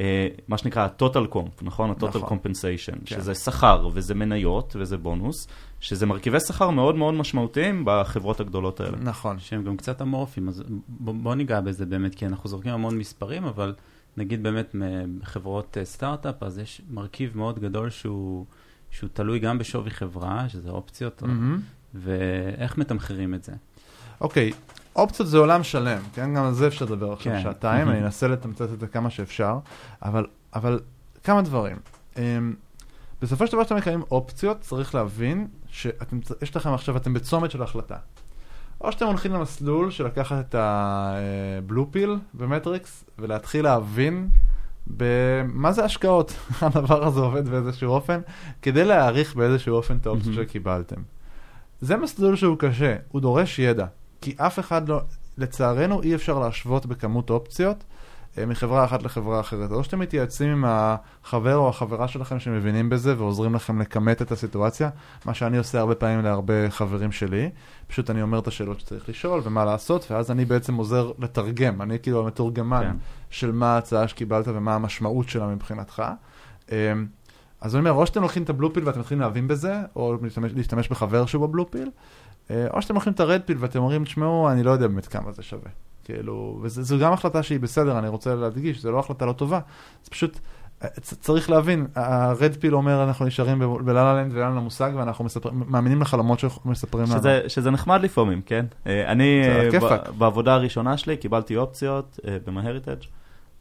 אה, 0.00 0.28
מה 0.48 0.58
שנקרא 0.58 0.82
ה-total 0.82 1.34
comp, 1.34 1.62
נכון? 1.62 1.90
ה-total 1.90 2.18
נכון. 2.18 2.38
compensation, 2.38 2.98
כן. 3.04 3.16
שזה 3.16 3.34
שכר 3.34 3.88
וזה 3.92 4.14
מניות 4.14 4.76
וזה 4.78 4.96
בונוס, 4.96 5.48
שזה 5.80 6.06
מרכיבי 6.06 6.40
שכר 6.40 6.70
מאוד 6.70 6.96
מאוד 6.96 7.14
משמעותיים 7.14 7.82
בחברות 7.86 8.40
הגדולות 8.40 8.80
האלה. 8.80 8.96
נכון. 9.02 9.38
שהם 9.38 9.64
גם 9.64 9.76
קצת 9.76 10.02
אמורפיים, 10.02 10.48
אז 10.48 10.62
בוא, 10.88 11.14
בוא 11.14 11.34
ניגע 11.34 11.60
בזה 11.60 11.86
באמת, 11.86 12.14
כי 12.14 12.26
אנחנו 12.26 12.48
זורקים 12.48 12.72
המון 12.72 12.98
מספרים, 12.98 13.44
אבל 13.44 13.74
נגיד 14.16 14.42
באמת 14.42 14.74
מ- 14.74 15.18
בחברות 15.18 15.76
אה, 15.80 15.84
סטארט-אפ, 15.84 16.42
אז 16.42 16.58
יש 16.58 16.82
מרכיב 16.90 17.36
מאוד 17.36 17.58
גדול 17.58 17.90
שהוא, 17.90 18.46
שהוא 18.90 19.10
תלוי 19.12 19.38
גם 19.38 19.58
בשווי 19.58 19.90
חברה, 19.90 20.48
שזה 20.48 20.70
אופציות, 20.70 21.22
מהמם. 21.22 21.60
ואיך 21.94 22.78
מתמחרים 22.78 23.34
את 23.34 23.44
זה. 23.44 23.52
אוקיי, 24.20 24.52
אופציות 24.96 25.28
זה 25.28 25.38
עולם 25.38 25.62
שלם, 25.62 25.98
כן? 26.14 26.34
גם 26.34 26.44
על 26.44 26.54
זה 26.54 26.66
אפשר 26.66 26.84
לדבר 26.84 27.12
עכשיו 27.12 27.32
כן. 27.32 27.42
שעתיים, 27.42 27.88
Mhm. 27.88 27.90
אני 27.90 27.98
אנסה 28.04 28.28
לתמצת 28.28 28.72
את 28.72 28.80
זה 28.80 28.86
כמה 28.86 29.10
שאפשר, 29.10 29.58
אבל, 30.02 30.26
אבל 30.54 30.80
כמה 31.24 31.42
דברים. 31.42 31.76
אמ, 32.16 32.54
בסופו 33.22 33.46
של 33.46 33.52
דבר 33.52 33.64
כשאתם 33.64 33.76
מקיימים 33.76 34.04
אופציות, 34.10 34.60
צריך 34.60 34.94
להבין 34.94 35.46
שיש 35.70 36.56
לכם 36.56 36.72
עכשיו, 36.74 36.96
אתם 36.96 37.14
בצומת 37.14 37.50
של 37.50 37.62
החלטה. 37.62 37.96
או 38.80 38.92
שאתם 38.92 39.06
הולכים 39.06 39.32
למסלול 39.32 39.90
של 39.90 40.06
לקחת 40.06 40.44
את 40.48 40.54
הבלו 40.58 41.92
פיל 41.92 42.16
במטריקס 42.34 43.04
ולהתחיל 43.18 43.64
להבין 43.64 44.28
במה 44.86 45.72
זה 45.72 45.84
השקעות, 45.84 46.32
הדבר 46.62 47.04
הזה 47.06 47.20
עובד 47.20 47.48
באיזשהו 47.48 47.90
אופן, 47.92 48.20
כדי 48.62 48.84
להעריך 48.84 49.34
באיזשהו 49.36 49.74
אופן 49.76 49.96
את 49.96 50.06
האופציות 50.06 50.34
Mhm. 50.34 50.38
שקיבלתם. 50.48 50.96
זה 51.80 51.96
מסלול 51.96 52.36
שהוא 52.36 52.56
קשה, 52.58 52.96
הוא 53.08 53.20
דורש 53.20 53.58
ידע, 53.58 53.86
כי 54.20 54.34
אף 54.38 54.58
אחד 54.58 54.88
לא, 54.88 55.00
לצערנו 55.38 56.02
אי 56.02 56.14
אפשר 56.14 56.38
להשוות 56.38 56.86
בכמות 56.86 57.30
אופציות 57.30 57.84
מחברה 58.46 58.84
אחת 58.84 59.02
לחברה 59.02 59.40
אחרת. 59.40 59.70
או 59.70 59.84
שאתם 59.84 59.98
מתייעצים 59.98 60.50
עם 60.50 60.64
החבר 60.66 61.56
או 61.56 61.68
החברה 61.68 62.08
שלכם 62.08 62.38
שמבינים 62.38 62.90
בזה 62.90 63.18
ועוזרים 63.18 63.54
לכם 63.54 63.80
לכמת 63.80 64.22
את 64.22 64.32
הסיטואציה, 64.32 64.90
מה 65.24 65.34
שאני 65.34 65.58
עושה 65.58 65.80
הרבה 65.80 65.94
פעמים 65.94 66.24
להרבה 66.24 66.70
חברים 66.70 67.12
שלי. 67.12 67.50
פשוט 67.86 68.10
אני 68.10 68.22
אומר 68.22 68.38
את 68.38 68.46
השאלות 68.46 68.80
שצריך 68.80 69.08
לשאול 69.08 69.40
ומה 69.44 69.64
לעשות, 69.64 70.10
ואז 70.10 70.30
אני 70.30 70.44
בעצם 70.44 70.74
עוזר 70.74 71.12
לתרגם, 71.18 71.82
אני 71.82 71.98
כאילו 71.98 72.20
המתורגמן 72.24 72.82
כן. 72.82 72.96
של 73.30 73.52
מה 73.52 73.74
ההצעה 73.74 74.08
שקיבלת 74.08 74.48
ומה 74.48 74.74
המשמעות 74.74 75.28
שלה 75.28 75.46
מבחינתך. 75.46 76.02
אמ, 76.72 77.06
אז 77.60 77.74
אני 77.74 77.80
אומר, 77.80 77.92
או 77.92 78.06
שאתם 78.06 78.22
לוקחים 78.22 78.42
את 78.42 78.50
הבלופיל 78.50 78.86
ואתם 78.86 79.00
מתחילים 79.00 79.20
להבין 79.20 79.48
בזה, 79.48 79.80
או 79.96 80.16
להשתמש, 80.56 80.88
בחבר 80.88 81.26
שהוא 81.26 81.46
בבלופיל, 81.46 81.82
אה, 81.88 81.90
או 82.70 82.82
שאתם 82.82 82.94
לוקחים 82.94 83.12
את 83.12 83.20
הרדפיל 83.20 83.56
ואתם 83.60 83.78
אומרים, 83.78 84.04
תשמעו, 84.04 84.50
אני 84.50 84.62
לא 84.62 84.70
יודע 84.70 84.86
באמת 84.86 85.06
כמה 85.06 85.32
זה 85.32 85.42
שווה. 85.42 85.70
כאילו, 86.04 86.58
וזו 86.62 86.98
גם 86.98 87.12
החלטה 87.12 87.42
שהיא 87.42 87.60
בסדר, 87.60 87.98
אני 87.98 88.08
רוצה 88.08 88.34
להדגיש, 88.34 88.82
זו 88.82 88.92
לא 88.92 88.98
החלטה 88.98 89.26
לא 89.26 89.32
טובה, 89.32 89.60
זה 90.04 90.10
פשוט, 90.10 90.38
אה, 90.84 90.88
צריך 91.00 91.50
להבין, 91.50 91.86
הרדפיל 91.94 92.74
אומר, 92.74 93.04
אנחנו 93.04 93.26
נשארים 93.26 93.58
ב- 93.58 93.84
בלה 93.84 94.14
לנד 94.14 94.32
ואין 94.34 94.46
לנו 94.46 94.60
מושג, 94.60 94.90
ואנחנו 94.94 95.24
מספר, 95.24 95.50
מאמינים 95.52 96.00
לחלומות 96.00 96.38
שמספרים 96.38 97.04
לנו. 97.04 97.18
שזה, 97.18 97.42
שזה 97.48 97.70
נחמד 97.70 98.02
לפעמים, 98.02 98.42
כן? 98.46 98.66
אה, 98.86 99.12
אני, 99.12 99.42
אה. 99.72 99.80
ב- 99.80 100.18
בעבודה 100.18 100.54
הראשונה 100.54 100.96
שלי 100.96 101.16
קיבלתי 101.16 101.56
אופציות 101.56 102.20
אה, 102.26 102.36
במהריטג'. 102.46 103.02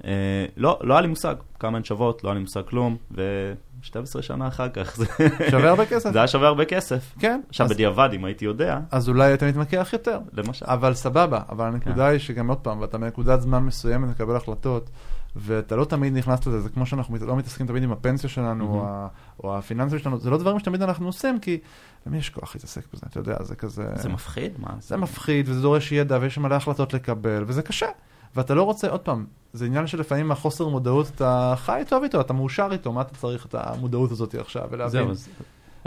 אה, 0.06 0.12
לא, 0.58 0.80
לא 0.84 0.94
היה 0.94 1.02
לי 1.02 1.08
מושג 1.08 1.36
כמה 1.60 1.78
הן 1.78 1.84
שוות, 1.84 2.24
לא 2.24 2.30
היה 2.30 2.34
לי 2.34 2.42
מושג 2.42 2.62
כלום, 2.70 2.98
ו-12 3.12 4.22
שנה 4.22 4.48
אחר 4.48 4.70
כך 4.70 4.96
זה, 4.98 5.06
שווה 5.52 5.70
הרבה 5.70 5.86
כסף. 5.86 6.12
זה 6.12 6.20
היה 6.20 6.28
שווה 6.28 6.48
הרבה 6.48 6.66
כסף. 6.66 7.14
כן, 7.20 7.42
עכשיו, 7.50 7.66
אז- 7.66 7.72
בדיעבד, 7.72 8.10
אם 8.14 8.26
הייתי 8.26 8.46
יודע, 8.46 8.80
אז 8.92 9.10
אולי 9.10 9.34
אתה 9.34 9.46
מתמקח 9.46 9.90
יותר. 9.94 10.20
למשל. 10.34 10.66
אבל 10.70 10.94
סבבה, 10.94 11.40
אבל 11.50 11.66
הנקודה 11.68 11.96
כן. 12.06 12.12
היא 12.12 12.20
שגם 12.20 12.48
עוד 12.48 12.58
פעם, 12.58 12.80
ואתה 12.82 12.98
בנקודת 12.98 13.42
זמן 13.42 13.60
מסוימת 13.64 14.10
מקבל 14.10 14.36
החלטות, 14.36 14.90
ואתה 15.36 15.76
לא 15.76 15.86
תמיד 15.86 16.14
נכנס 16.18 16.48
לזה, 16.48 16.60
זה 16.60 16.70
כמו 16.70 16.86
שאנחנו 16.86 17.18
לא 17.22 17.36
מתעסקים 17.36 17.68
תמיד 17.68 17.84
עם 17.84 17.92
הפנסיה 17.92 18.30
שלנו, 18.30 18.74
או, 18.74 18.86
ה, 18.88 19.08
או 19.44 19.58
הפיננסים 19.58 20.00
שלנו, 20.00 20.20
זה 20.20 20.30
לא 20.30 20.38
דברים 20.38 20.60
שתמיד 20.60 20.82
אנחנו 20.82 21.06
עושים, 21.06 21.40
כי 21.40 21.60
למי 22.08 22.18
יש 22.18 22.30
כוח 22.30 22.56
להתעסק 22.56 22.82
בזה, 22.94 23.06
אתה 23.10 23.20
יודע, 23.20 23.36
זה 23.44 23.56
כזה... 23.56 23.86
זה 23.96 24.10
מפחיד? 24.10 24.52
מה? 24.58 24.70
זה 24.80 24.98
מפחיד, 24.98 25.50
וזה 25.50 25.62
דורש 25.62 25.92
ידע, 25.92 26.18
ויש 26.22 26.38
מלא 26.38 26.56
החלטות 26.56 26.94
לקבל, 26.94 27.44
וזה 27.48 27.62
קשה. 27.62 27.88
ואתה 28.36 28.54
לא 28.54 28.64
רוצה, 28.64 28.90
עוד 28.90 29.00
פעם, 29.00 29.26
זה 29.54 29.66
עניין 29.66 29.88
שלפעמים 29.88 30.32
החוסר 30.32 30.68
מודעות, 30.68 31.12
אתה 31.16 31.54
חי 31.58 31.84
טוב 31.88 32.04
איתו, 32.04 32.22
אתה 32.22 32.34
מאושר 32.34 32.70
איתו, 32.72 32.92
מה 32.92 33.02
אתה 33.02 33.16
צריך 33.16 33.46
את 33.46 33.56
המודעות 33.58 34.12
הזאת 34.12 34.36
עכשיו, 34.36 34.68
ולהבין. 34.72 35.02
זהו, 35.04 35.12
אז 35.12 35.30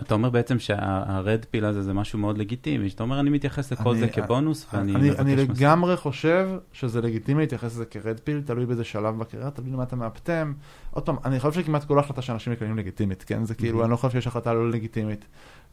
אתה 0.02 0.14
אומר 0.14 0.30
בעצם 0.30 0.58
שהרד 0.58 1.44
פיל 1.50 1.64
הזה 1.64 1.82
זה 1.82 1.92
משהו 1.92 2.18
מאוד 2.18 2.38
לגיטימי, 2.38 2.90
שאתה 2.90 3.02
אומר, 3.02 3.20
אני 3.20 3.30
מתייחס 3.30 3.72
לכל 3.72 3.90
אני- 3.90 4.00
זה 4.00 4.08
כבונוס, 4.08 4.66
ואני 4.72 4.94
אני, 4.94 5.10
אני 5.10 5.34
מספיק. 5.36 5.50
לגמרי 5.60 5.96
חושב 5.96 6.48
שזה 6.72 7.00
לגיטימי 7.00 7.40
להתייחס 7.40 7.64
לזה 7.72 7.84
כרד 7.84 8.20
פיל, 8.24 8.42
תלוי 8.46 8.66
באיזה 8.66 8.84
שלב 8.84 9.18
בקריירה, 9.18 9.50
תלוי 9.50 9.70
למה 9.70 9.82
אתה 9.82 9.96
מאפטם. 9.96 10.52
עוד 10.90 11.04
פעם, 11.06 11.16
אני 11.24 11.40
חושב 11.40 11.60
שכמעט 11.62 11.84
כל 11.84 11.98
החלטה 11.98 12.22
שאנשים 12.22 12.52
מקבלים 12.52 12.76
לגיטימית, 12.78 13.22
כן? 13.22 13.44
זה 13.44 13.54
כאילו, 13.54 13.80
Mhm. 13.80 13.82
אני 13.82 13.90
לא 13.90 13.96
חושב 13.96 14.10
שיש 14.10 14.26
החלטה 14.26 14.52
לא 14.54 14.70
לגיטימית. 14.70 15.24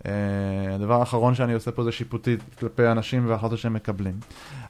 אה, 0.05 0.11
הדבר 0.75 0.99
האחרון 0.99 1.35
שאני 1.35 1.53
עושה 1.53 1.71
פה 1.71 1.83
זה 1.83 1.91
שיפוטית 1.91 2.39
כלפי 2.59 2.87
אנשים 2.87 3.27
וההחלטות 3.29 3.57
שהם 3.57 3.73
מקבלים. 3.73 4.13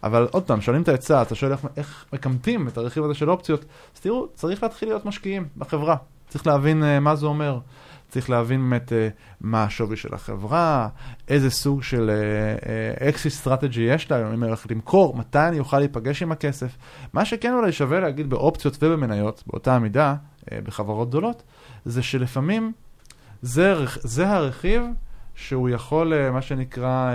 אבל 0.03 0.27
עוד 0.31 0.43
פעם, 0.43 0.61
שואלים 0.61 0.83
את 0.83 0.87
העצה, 0.87 1.21
אתה 1.21 1.35
שואל 1.35 1.51
איך, 1.51 1.65
איך 1.77 2.05
מקמטים 2.13 2.67
את 2.67 2.77
הרכיב 2.77 3.03
הזה 3.03 3.13
של 3.13 3.29
אופציות, 3.29 3.65
אז 3.95 4.01
תראו, 4.01 4.27
צריך 4.33 4.63
להתחיל 4.63 4.89
להיות 4.89 5.05
משקיעים 5.05 5.47
בחברה. 5.57 5.95
צריך 6.29 6.47
להבין 6.47 6.83
אה, 6.83 6.99
מה 6.99 7.15
זה 7.15 7.25
אומר. 7.25 7.59
צריך 8.15 8.29
להבין 8.29 8.69
באמת 8.69 8.93
אה, 8.93 9.09
מה 9.41 9.63
השווי 9.63 9.97
של 9.97 10.13
החברה, 10.13 10.87
איזה 11.27 11.49
סוג 11.49 11.83
של 11.83 12.11
exit 13.09 13.33
strategy 13.33 13.81
יש 13.81 14.11
לה, 14.11 14.21
אם 14.21 14.43
אני 14.43 14.45
הולך 14.45 14.65
למכור, 14.71 15.15
מתי 15.17 15.39
אני 15.39 15.59
אוכל 15.59 15.79
להיפגש 15.79 16.23
עם 16.23 16.31
הכסף. 16.31 16.77
מה 17.13 17.25
שכן 17.25 17.53
אולי 17.53 17.71
שווה 17.71 17.99
להגיד 17.99 18.29
באופציות 18.29 18.77
ובמניות, 18.81 19.43
באותה 19.47 19.75
המידה, 19.75 20.15
אה, 20.51 20.59
בחברות 20.63 21.09
גדולות, 21.09 21.43
זה 21.85 22.03
שלפעמים 22.03 22.71
זה, 23.41 23.75
זה 23.95 24.29
הרכיב 24.29 24.83
שהוא 25.35 25.69
יכול, 25.69 26.13
אה, 26.13 26.31
מה 26.31 26.41
שנקרא... 26.41 27.11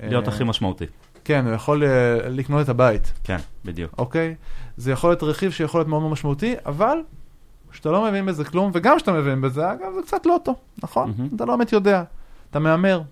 אה, 0.00 0.08
להיות 0.08 0.28
הכי 0.28 0.44
משמעותי. 0.44 0.86
כן, 1.24 1.46
הוא 1.46 1.54
יכול 1.54 1.82
לקנות 2.30 2.64
את 2.64 2.68
הבית. 2.68 3.12
כן, 3.24 3.38
בדיוק. 3.64 3.94
אוקיי? 3.98 4.34
זה 4.76 4.92
יכול 4.92 5.10
להיות 5.10 5.22
רכיב 5.22 5.52
שיכול 5.52 5.80
להיות 5.80 5.88
מאוד 5.88 6.00
מאוד 6.00 6.12
משמעותי, 6.12 6.54
אבל 6.66 6.98
כשאתה 7.74 7.90
לא 7.90 8.04
מבין 8.04 8.26
בזה 8.26 8.44
כלום, 8.44 8.70
וגם 8.74 8.96
כשאתה 8.96 9.12
מבין 9.12 9.40
בזה, 9.40 9.72
אגב, 9.72 9.92
זה 9.94 10.02
קצת 10.02 10.26
לוטו, 10.26 10.54
נכון? 10.82 11.14
מהמם. 11.18 11.28
אתה 11.36 11.44
לא 11.44 11.56
באמת 11.56 11.72
יודע, 11.72 12.02
אתה 12.50 12.58
מהמר. 12.58 13.02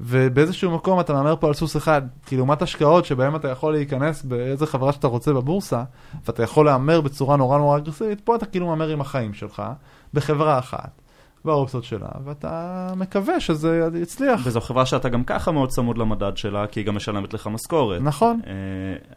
ובאיזשהו 0.00 0.70
מקום 0.70 1.00
אתה 1.00 1.12
מהמר 1.12 1.36
פה 1.40 1.46
על 1.46 1.54
סוס 1.54 1.76
אחד, 1.76 2.02
כי 2.26 2.36
לעומת 2.36 2.62
השקעות 2.62 3.04
שבהן 3.04 3.36
אתה 3.36 3.48
יכול 3.48 3.72
להיכנס 3.72 4.22
באיזה 4.22 4.66
חברה 4.66 4.92
שאתה 4.92 5.06
רוצה 5.06 5.32
בבורסה, 5.32 5.82
ואתה 6.26 6.42
יכול 6.42 6.66
להמר 6.66 7.00
בצורה 7.00 7.36
נורא 7.36 7.58
נורא 7.58 7.78
אגרסיבית, 7.78 8.20
פה 8.20 8.36
אתה 8.36 8.46
כאילו 8.46 8.66
מהמר 8.66 8.88
עם 8.88 9.00
החיים 9.00 9.34
שלך, 9.34 9.62
בחברה 10.14 10.58
אחת. 10.58 10.90
באופציות 11.44 11.84
שלה, 11.84 12.08
ואתה 12.24 12.92
מקווה 12.96 13.40
שזה 13.40 13.88
יצליח. 13.94 14.40
וזו 14.44 14.60
חברה 14.60 14.86
שאתה 14.86 15.08
גם 15.08 15.24
ככה 15.24 15.52
מאוד 15.52 15.68
צמוד 15.68 15.98
למדד 15.98 16.36
שלה, 16.36 16.66
כי 16.66 16.80
היא 16.80 16.86
גם 16.86 16.96
משלמת 16.96 17.34
לך 17.34 17.46
משכורת. 17.46 18.02
נכון. 18.02 18.40
אה, 18.46 18.52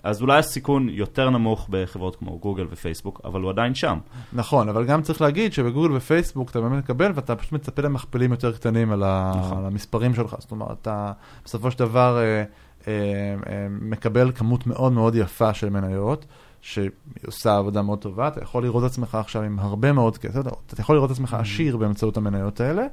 אז 0.03 0.21
אולי 0.21 0.37
הסיכון 0.39 0.89
יותר 0.89 1.29
נמוך 1.29 1.67
בחברות 1.69 2.15
כמו 2.15 2.39
גוגל 2.39 2.65
ופייסבוק, 2.69 3.21
אבל 3.25 3.41
הוא 3.41 3.49
עדיין 3.49 3.75
שם. 3.75 3.97
נכון, 4.33 4.69
אבל 4.69 4.85
גם 4.85 5.01
צריך 5.01 5.21
להגיד 5.21 5.53
שבגוגל 5.53 5.95
ופייסבוק 5.95 6.49
אתה 6.49 6.61
באמת 6.61 6.83
מקבל, 6.83 7.11
ואתה 7.15 7.35
פשוט 7.35 7.51
מצפה 7.51 7.81
למכפלים 7.81 8.31
יותר 8.31 8.51
קטנים 8.51 8.91
על, 8.91 9.03
נכון. 9.29 9.57
על 9.57 9.65
המספרים 9.65 10.15
שלך. 10.15 10.35
זאת 10.39 10.51
אומרת, 10.51 10.77
אתה 10.81 11.11
בסופו 11.45 11.71
של 11.71 11.79
דבר 11.79 12.17
אה, 12.17 12.43
אה, 12.87 13.67
מקבל 13.69 14.31
כמות 14.35 14.67
מאוד 14.67 14.93
מאוד 14.93 15.15
יפה 15.15 15.53
של 15.53 15.69
מניות. 15.69 16.25
שהיא 16.67 16.89
עושה 17.25 17.57
עבודה 17.57 17.81
מאוד 17.81 17.99
טובה, 17.99 18.27
אתה 18.27 18.43
יכול 18.43 18.63
לראות 18.63 18.83
את 18.83 18.89
עצמך 18.89 19.15
עכשיו 19.15 19.41
עם 19.41 19.59
הרבה 19.59 19.91
מאוד 19.91 20.17
כסף, 20.17 20.39
אתה 20.39 20.81
יכול 20.81 20.95
לראות 20.95 21.11
את 21.11 21.15
עצמך 21.15 21.33
mm-hmm. 21.33 21.37
עשיר 21.37 21.77
באמצעות 21.77 22.17
המניות 22.17 22.61
האלה, 22.61 22.87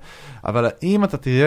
אבל 0.44 0.68
אם 0.82 1.04
אתה 1.04 1.16
תהיה 1.16 1.46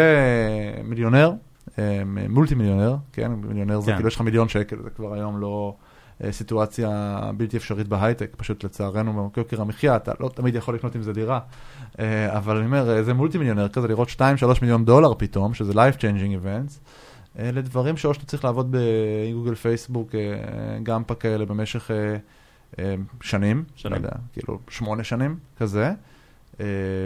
מיליונר, 0.83 1.31
אה, 1.79 2.01
מולטי 2.29 2.55
מיליונר, 2.55 2.95
כן, 3.13 3.31
מיליונר 3.31 3.79
זה 3.79 3.91
כן. 3.91 3.97
כאילו 3.97 4.07
יש 4.07 4.15
לך 4.15 4.21
מיליון 4.21 4.49
שקל, 4.49 4.77
זה 4.83 4.89
כבר 4.89 5.13
היום 5.13 5.39
לא 5.39 5.75
אה, 6.23 6.31
סיטואציה 6.31 7.19
בלתי 7.37 7.57
אפשרית 7.57 7.87
בהייטק, 7.87 8.35
פשוט 8.37 8.63
לצערנו 8.63 9.29
ביוקר 9.35 9.61
המחיה, 9.61 9.95
אתה 9.95 10.11
לא 10.19 10.29
תמיד 10.29 10.55
יכול 10.55 10.75
לקנות 10.75 10.95
עם 10.95 11.01
זה 11.01 11.13
דירה, 11.13 11.39
אה, 11.99 12.37
אבל 12.37 12.57
אני 12.57 12.65
אומר, 12.65 13.03
זה 13.03 13.13
מולטי 13.13 13.37
מיליונר 13.37 13.67
כזה, 13.67 13.87
לראות 13.87 14.09
2-3 14.09 14.21
מיליון 14.61 14.85
דולר 14.85 15.13
פתאום, 15.17 15.53
שזה 15.53 15.73
life 15.73 15.97
changing 15.97 16.43
events. 16.43 16.79
אלה 17.39 17.61
דברים 17.61 17.97
שאו 17.97 18.13
שאתה 18.13 18.25
צריך 18.25 18.45
לעבוד 18.45 18.67
בגוגל 18.75 19.55
פייסבוק, 19.55 20.15
אה, 20.15 20.79
גם 20.83 21.03
כאלה 21.03 21.45
במשך 21.45 21.91
אה, 21.91 22.17
אה, 22.79 22.95
שנים, 23.21 23.63
שנים, 23.75 23.93
לא 23.93 23.97
יודע, 23.97 24.15
כאילו 24.33 24.59
שמונה 24.69 25.03
שנים 25.03 25.37
כזה, 25.57 25.93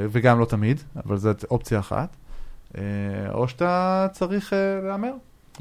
וגם 0.10 0.40
לא 0.40 0.46
תמיד, 0.46 0.82
אבל 1.06 1.18
זאת 1.18 1.44
אופציה 1.44 1.80
אחת, 1.80 2.16
או 3.34 3.48
שאתה 3.48 4.08
צריך 4.12 4.54
להמר. 4.84 5.14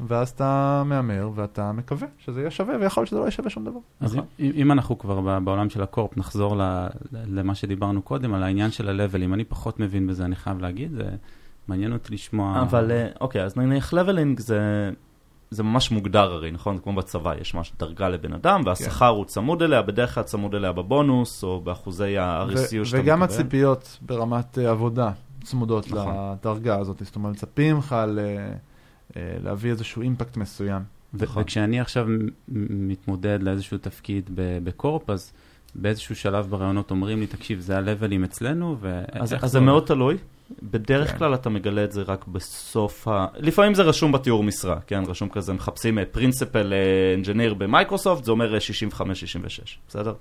ואז 0.07 0.29
אתה 0.29 0.83
מהמר 0.85 1.29
ואתה 1.35 1.71
מקווה 1.71 2.07
שזה 2.17 2.39
יהיה 2.39 2.51
שווה, 2.51 2.75
ויכול 2.79 3.01
להיות 3.01 3.07
שזה 3.07 3.17
לא 3.17 3.21
יהיה 3.21 3.31
שווה 3.31 3.49
שום 3.49 3.65
דבר. 3.65 3.79
אז 3.99 4.15
נכון. 4.15 4.27
אם, 4.39 4.51
אם 4.55 4.71
אנחנו 4.71 4.97
כבר 4.97 5.39
בעולם 5.39 5.69
של 5.69 5.83
הקורפ, 5.83 6.17
נחזור 6.17 6.55
למה 7.11 7.55
שדיברנו 7.55 8.01
קודם, 8.01 8.33
על 8.33 8.43
העניין 8.43 8.71
של 8.71 8.89
ה-level, 8.89 9.33
אני 9.33 9.43
פחות 9.43 9.79
מבין 9.79 10.07
בזה, 10.07 10.25
אני 10.25 10.35
חייב 10.35 10.59
להגיד, 10.59 10.91
זה 10.91 11.09
מעניין 11.71 11.93
אותי 11.93 12.13
לשמוע... 12.13 12.61
אבל 12.61 12.91
אה, 12.91 13.07
אוקיי, 13.21 13.43
אז 13.43 13.57
נניח 13.57 13.93
לבלינג 13.93 14.39
זה... 14.39 14.91
זה 15.51 15.63
ממש 15.63 15.91
מוגדר 15.91 16.31
הרי, 16.31 16.51
נכון? 16.51 16.77
כמו 16.77 16.93
בצבא, 16.93 17.33
יש 17.41 17.53
ממש 17.53 17.73
דרגה 17.79 18.09
לבן 18.09 18.33
אדם, 18.33 18.61
והשכר 18.65 19.11
כן. 19.11 19.17
הוא 19.17 19.25
צמוד 19.25 19.63
אליה, 19.63 19.81
בדרך 19.81 20.13
כלל 20.15 20.23
צמוד 20.23 20.55
אליה 20.55 20.71
בבונוס, 20.71 21.43
או 21.43 21.61
באחוזי 21.61 22.17
ה-RCU 22.17 22.85
שאתה 22.85 22.97
מקבל. 22.97 22.99
וגם 22.99 23.23
הציפיות 23.23 23.97
ברמת 24.01 24.57
אה, 24.57 24.61
עבודה 24.61 25.11
צמודות 25.43 25.91
נכון. 25.91 26.15
לדרגה 26.39 26.79
הזאת, 26.79 27.01
זאת 27.05 27.15
אומרת, 27.15 27.33
מצפים 27.33 27.77
לך 27.77 27.95
ל- 28.07 28.19
אה, 29.11 29.15
להביא 29.43 29.71
איזשהו 29.71 30.01
אימפקט 30.01 30.37
מסוים. 30.37 30.81
ו- 31.13 31.23
נכון. 31.23 31.43
וכשאני 31.43 31.79
עכשיו 31.79 32.07
מתמודד 32.69 33.43
לאיזשהו 33.43 33.77
תפקיד 33.77 34.29
ב 34.63 34.71
corp, 34.71 35.09
אז 35.09 35.33
באיזשהו 35.75 36.15
שלב 36.15 36.45
בראיונות 36.49 36.91
אומרים 36.91 37.19
לי, 37.19 37.27
תקשיב, 37.27 37.59
זה 37.59 37.77
ה 37.77 37.83
level 37.83 38.12
ים 38.12 38.23
אצלנו, 38.23 38.77
ו... 38.81 39.01
אז, 39.11 39.35
אז 39.41 39.51
זה 39.51 39.59
מאוד 39.59 39.85
תלוי. 39.85 40.17
בדרך 40.63 41.11
כן. 41.11 41.17
כלל 41.17 41.33
אתה 41.33 41.49
מגלה 41.49 41.83
את 41.83 41.91
זה 41.91 42.01
רק 42.01 42.27
בסוף 42.27 43.07
ה... 43.07 43.25
לפעמים 43.37 43.73
זה 43.73 43.83
רשום 43.83 44.11
בתיאור 44.11 44.43
משרה, 44.43 44.77
כן? 44.87 45.03
רשום 45.07 45.29
כזה, 45.29 45.53
מחפשים 45.53 45.97
principal 46.11 46.73
engineer 47.17 47.53
במיקרוסופט, 47.53 48.23
זה 48.23 48.31
אומר 48.31 48.57
65-66, 48.57 48.99
אה, 48.99 49.05
בסדר? 49.87 50.13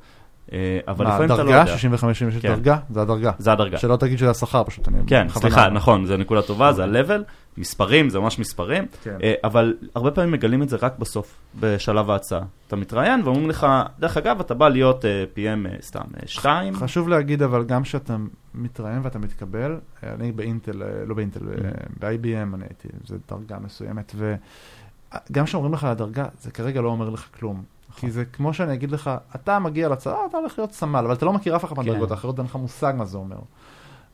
אה, 0.52 0.78
אבל 0.88 1.06
לפעמים 1.06 1.24
אתה 1.24 1.42
לא 1.42 1.48
יודע. 1.48 1.64
דרגה? 1.64 1.76
65 1.76 2.18
66 2.18 2.42
כן. 2.42 2.48
דרגה? 2.48 2.76
זה 2.90 3.02
הדרגה. 3.02 3.30
זה 3.38 3.52
הדרגה. 3.52 3.78
שלא 3.78 3.96
תגיד 3.96 4.18
שזה 4.18 4.30
השכר 4.30 4.64
פשוט. 4.64 4.88
כן, 5.06 5.28
סליחה, 5.28 5.68
נכון, 5.68 6.06
זו 6.06 6.16
נקודה 6.16 6.42
טובה, 6.42 6.72
זה 6.72 6.84
ה-level, 6.84 7.22
מספרים, 7.56 8.10
זה 8.10 8.20
ממש 8.20 8.38
מספרים, 8.38 8.86
כן. 9.02 9.18
אבל 9.44 9.76
הרבה 9.94 10.10
פעמים 10.10 10.30
מגלים 10.30 10.62
את 10.62 10.68
זה 10.68 10.76
רק 10.76 10.98
בסוף, 10.98 11.34
בשלב 11.60 12.10
ההצעה. 12.10 12.40
אתה 12.66 12.76
מתראיין 12.76 13.20
ואומרים 13.24 13.50
לך, 13.50 13.66
דרך 13.98 14.16
אגב, 14.16 14.40
אתה 14.40 14.54
בא 14.54 14.68
להיות 14.68 15.04
PM 15.34 15.82
סתם 15.82 16.04
2. 16.26 16.74
חשוב 16.74 17.08
להגיד, 17.08 17.42
אבל 17.42 17.64
גם 17.64 17.82
כשאתה 17.82 18.16
מתראיין 18.54 19.00
ואתה 19.02 19.18
מתקבל, 19.18 19.76
אני 20.02 20.32
באינטל, 20.32 20.82
לא 21.06 21.14
באינטל, 21.14 21.40
mm. 21.40 21.88
ב-IBM 22.00 22.54
אני 22.54 22.64
הייתי, 22.64 22.88
זו 23.04 23.16
דרגה 23.28 23.58
מסוימת, 23.58 24.14
וגם 24.16 25.44
כשאומרים 25.44 25.72
לך 25.72 25.84
על 25.84 25.90
הדרגה, 25.90 26.24
זה 26.40 26.50
כרגע 26.50 26.80
לא 26.80 26.88
אומר 26.88 27.10
לך 27.10 27.26
כלום. 27.38 27.62
כי 27.96 27.96
נכון. 27.96 28.10
זה 28.10 28.24
כמו 28.24 28.54
שאני 28.54 28.74
אגיד 28.74 28.90
לך, 28.90 29.10
אתה 29.34 29.58
מגיע 29.58 29.88
לצבא, 29.88 30.16
אתה 30.30 30.36
הולך 30.36 30.58
להיות 30.58 30.72
סמל, 30.72 30.98
אבל 30.98 31.12
אתה 31.12 31.24
לא 31.24 31.32
מכיר 31.32 31.56
אף 31.56 31.64
אחד 31.64 31.76
מהדרגות 31.76 32.08
כן. 32.08 32.14
האחרות, 32.14 32.38
אין 32.38 32.46
לך 32.46 32.56
מושג 32.56 32.92
מה 32.96 33.04
זה 33.04 33.18
אומר. 33.18 33.36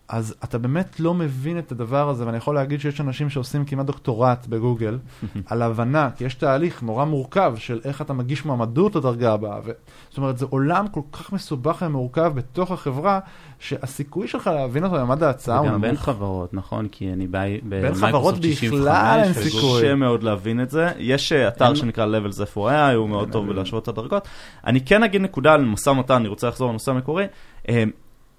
אז 0.09 0.35
אתה 0.45 0.59
באמת 0.59 1.01
לא 1.01 1.15
מבין 1.15 1.59
את 1.59 1.73
הדבר 1.73 2.09
הזה, 2.09 2.27
ואני 2.27 2.37
יכול 2.37 2.55
להגיד 2.55 2.81
שיש 2.81 3.01
אנשים 3.01 3.31
שעושים 3.31 3.65
כמעט 3.65 3.87
דוקטורט 3.87 4.47
בגוגל 4.47 4.99
על 5.51 5.63
הבנה, 5.63 6.11
כי 6.17 6.25
יש 6.25 6.35
תהליך 6.35 6.83
נורא 6.83 7.05
מורכב 7.05 7.55
של 7.57 7.81
איך 7.85 8.03
אתה 8.03 8.13
מגיש 8.13 8.45
מועמדות 8.45 8.97
לדרגה 8.97 9.33
הבאה. 9.33 9.61
ו... 9.65 9.71
זאת 10.09 10.19
אומרת, 10.19 10.39
זה 10.39 10.47
עולם 10.51 10.89
כל 10.89 11.01
כך 11.13 11.33
מסובך 11.33 11.83
ומורכב 11.87 12.33
בתוך 12.35 12.71
החברה, 12.71 13.21
שהסיכוי 13.59 14.29
שלך 14.29 14.47
להבין 14.47 14.85
אותו 14.85 14.95
במעמד 14.95 15.23
ההצעה 15.23 15.59
הוא 15.59 15.69
נמוך. 15.69 15.81
בין 15.81 15.97
חברות, 15.97 16.55
נכון? 16.55 16.89
כי 16.89 17.13
אני 17.13 17.27
בא 17.27 17.41
בין 17.63 17.95
חברות 17.95 18.35
בכלל 18.39 19.21
אין 19.25 19.33
סיכוי. 19.33 19.83
קשה 19.83 19.95
מאוד 19.95 20.23
להבין 20.23 20.61
את 20.61 20.71
זה. 20.71 20.89
יש 20.99 21.33
אה, 21.33 21.49
אתר 21.49 21.75
שנקרא 21.75 22.07
Levels 22.07 22.57
FYI, 22.57 22.95
הוא 22.97 23.09
מאוד 23.09 23.33
טוב 23.33 23.47
בלהשוות 23.47 23.83
את 23.83 23.89
הדרגות. 23.89 24.29
אני 24.67 24.81
כן 24.81 25.03
אגיד 25.03 25.21
נקודה 25.21 25.53
על 25.53 25.65
משא 25.65 25.91
ומתן, 25.91 26.15
אני 26.15 26.29
רוצה 26.29 26.49
לחזור 26.49 26.71
לנושא 26.71 26.91
המקורי. 26.91 27.25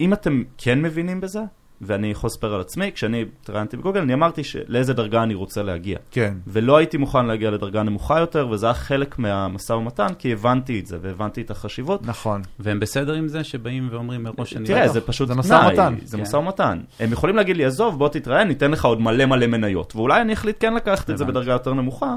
אם 0.01 0.13
אתם 0.13 0.43
כן 0.57 0.81
מבינים 0.81 1.21
בזה, 1.21 1.41
ואני 1.81 2.11
יכול 2.11 2.27
לספר 2.27 2.53
על 2.53 2.61
עצמי, 2.61 2.91
כשאני 2.91 3.25
התראיינתי 3.41 3.77
בגוגל, 3.77 4.01
אני 4.01 4.13
אמרתי 4.13 4.41
לאיזה 4.67 4.93
דרגה 4.93 5.23
אני 5.23 5.33
רוצה 5.33 5.63
להגיע. 5.63 5.97
כן. 6.11 6.33
ולא 6.47 6.77
הייתי 6.77 6.97
מוכן 6.97 7.25
להגיע 7.25 7.51
לדרגה 7.51 7.83
נמוכה 7.83 8.19
יותר, 8.19 8.47
וזה 8.51 8.65
היה 8.65 8.73
חלק 8.73 9.19
מהמשא 9.19 9.73
ומתן, 9.73 10.07
כי 10.19 10.33
הבנתי 10.33 10.79
את 10.79 10.87
זה, 10.87 10.97
והבנתי 11.01 11.41
את 11.41 11.51
החשיבות. 11.51 12.05
נכון. 12.05 12.41
והם 12.59 12.79
בסדר 12.79 13.13
עם 13.13 13.27
זה 13.27 13.43
שבאים 13.43 13.87
ואומרים 13.91 14.23
מראש 14.23 14.51
שאני... 14.51 14.65
תראה, 14.65 14.87
זה 14.87 15.01
פשוט 15.01 15.27
תנאי, 15.27 15.43
זה 15.43 15.53
משא 15.55 15.67
ומתן. 15.67 15.95
זה 16.03 16.17
כן. 16.17 16.23
משא 16.23 16.35
ומתן. 16.35 16.79
הם 16.99 17.11
יכולים 17.11 17.35
להגיד 17.35 17.57
לי, 17.57 17.65
עזוב, 17.65 17.97
בוא 17.99 18.09
תתראיין, 18.09 18.47
ניתן 18.47 18.71
לך 18.71 18.85
עוד 18.85 19.01
מלא 19.01 19.25
מלא 19.25 19.47
מניות. 19.47 19.95
ואולי 19.95 20.21
אני 20.21 20.33
אחליט 20.33 20.55
כן 20.59 20.73
לקחת 20.73 21.09
את 21.09 21.17
זה 21.17 21.25
בדרגה 21.25 21.51
יותר 21.51 21.73
נמוכה, 21.73 22.15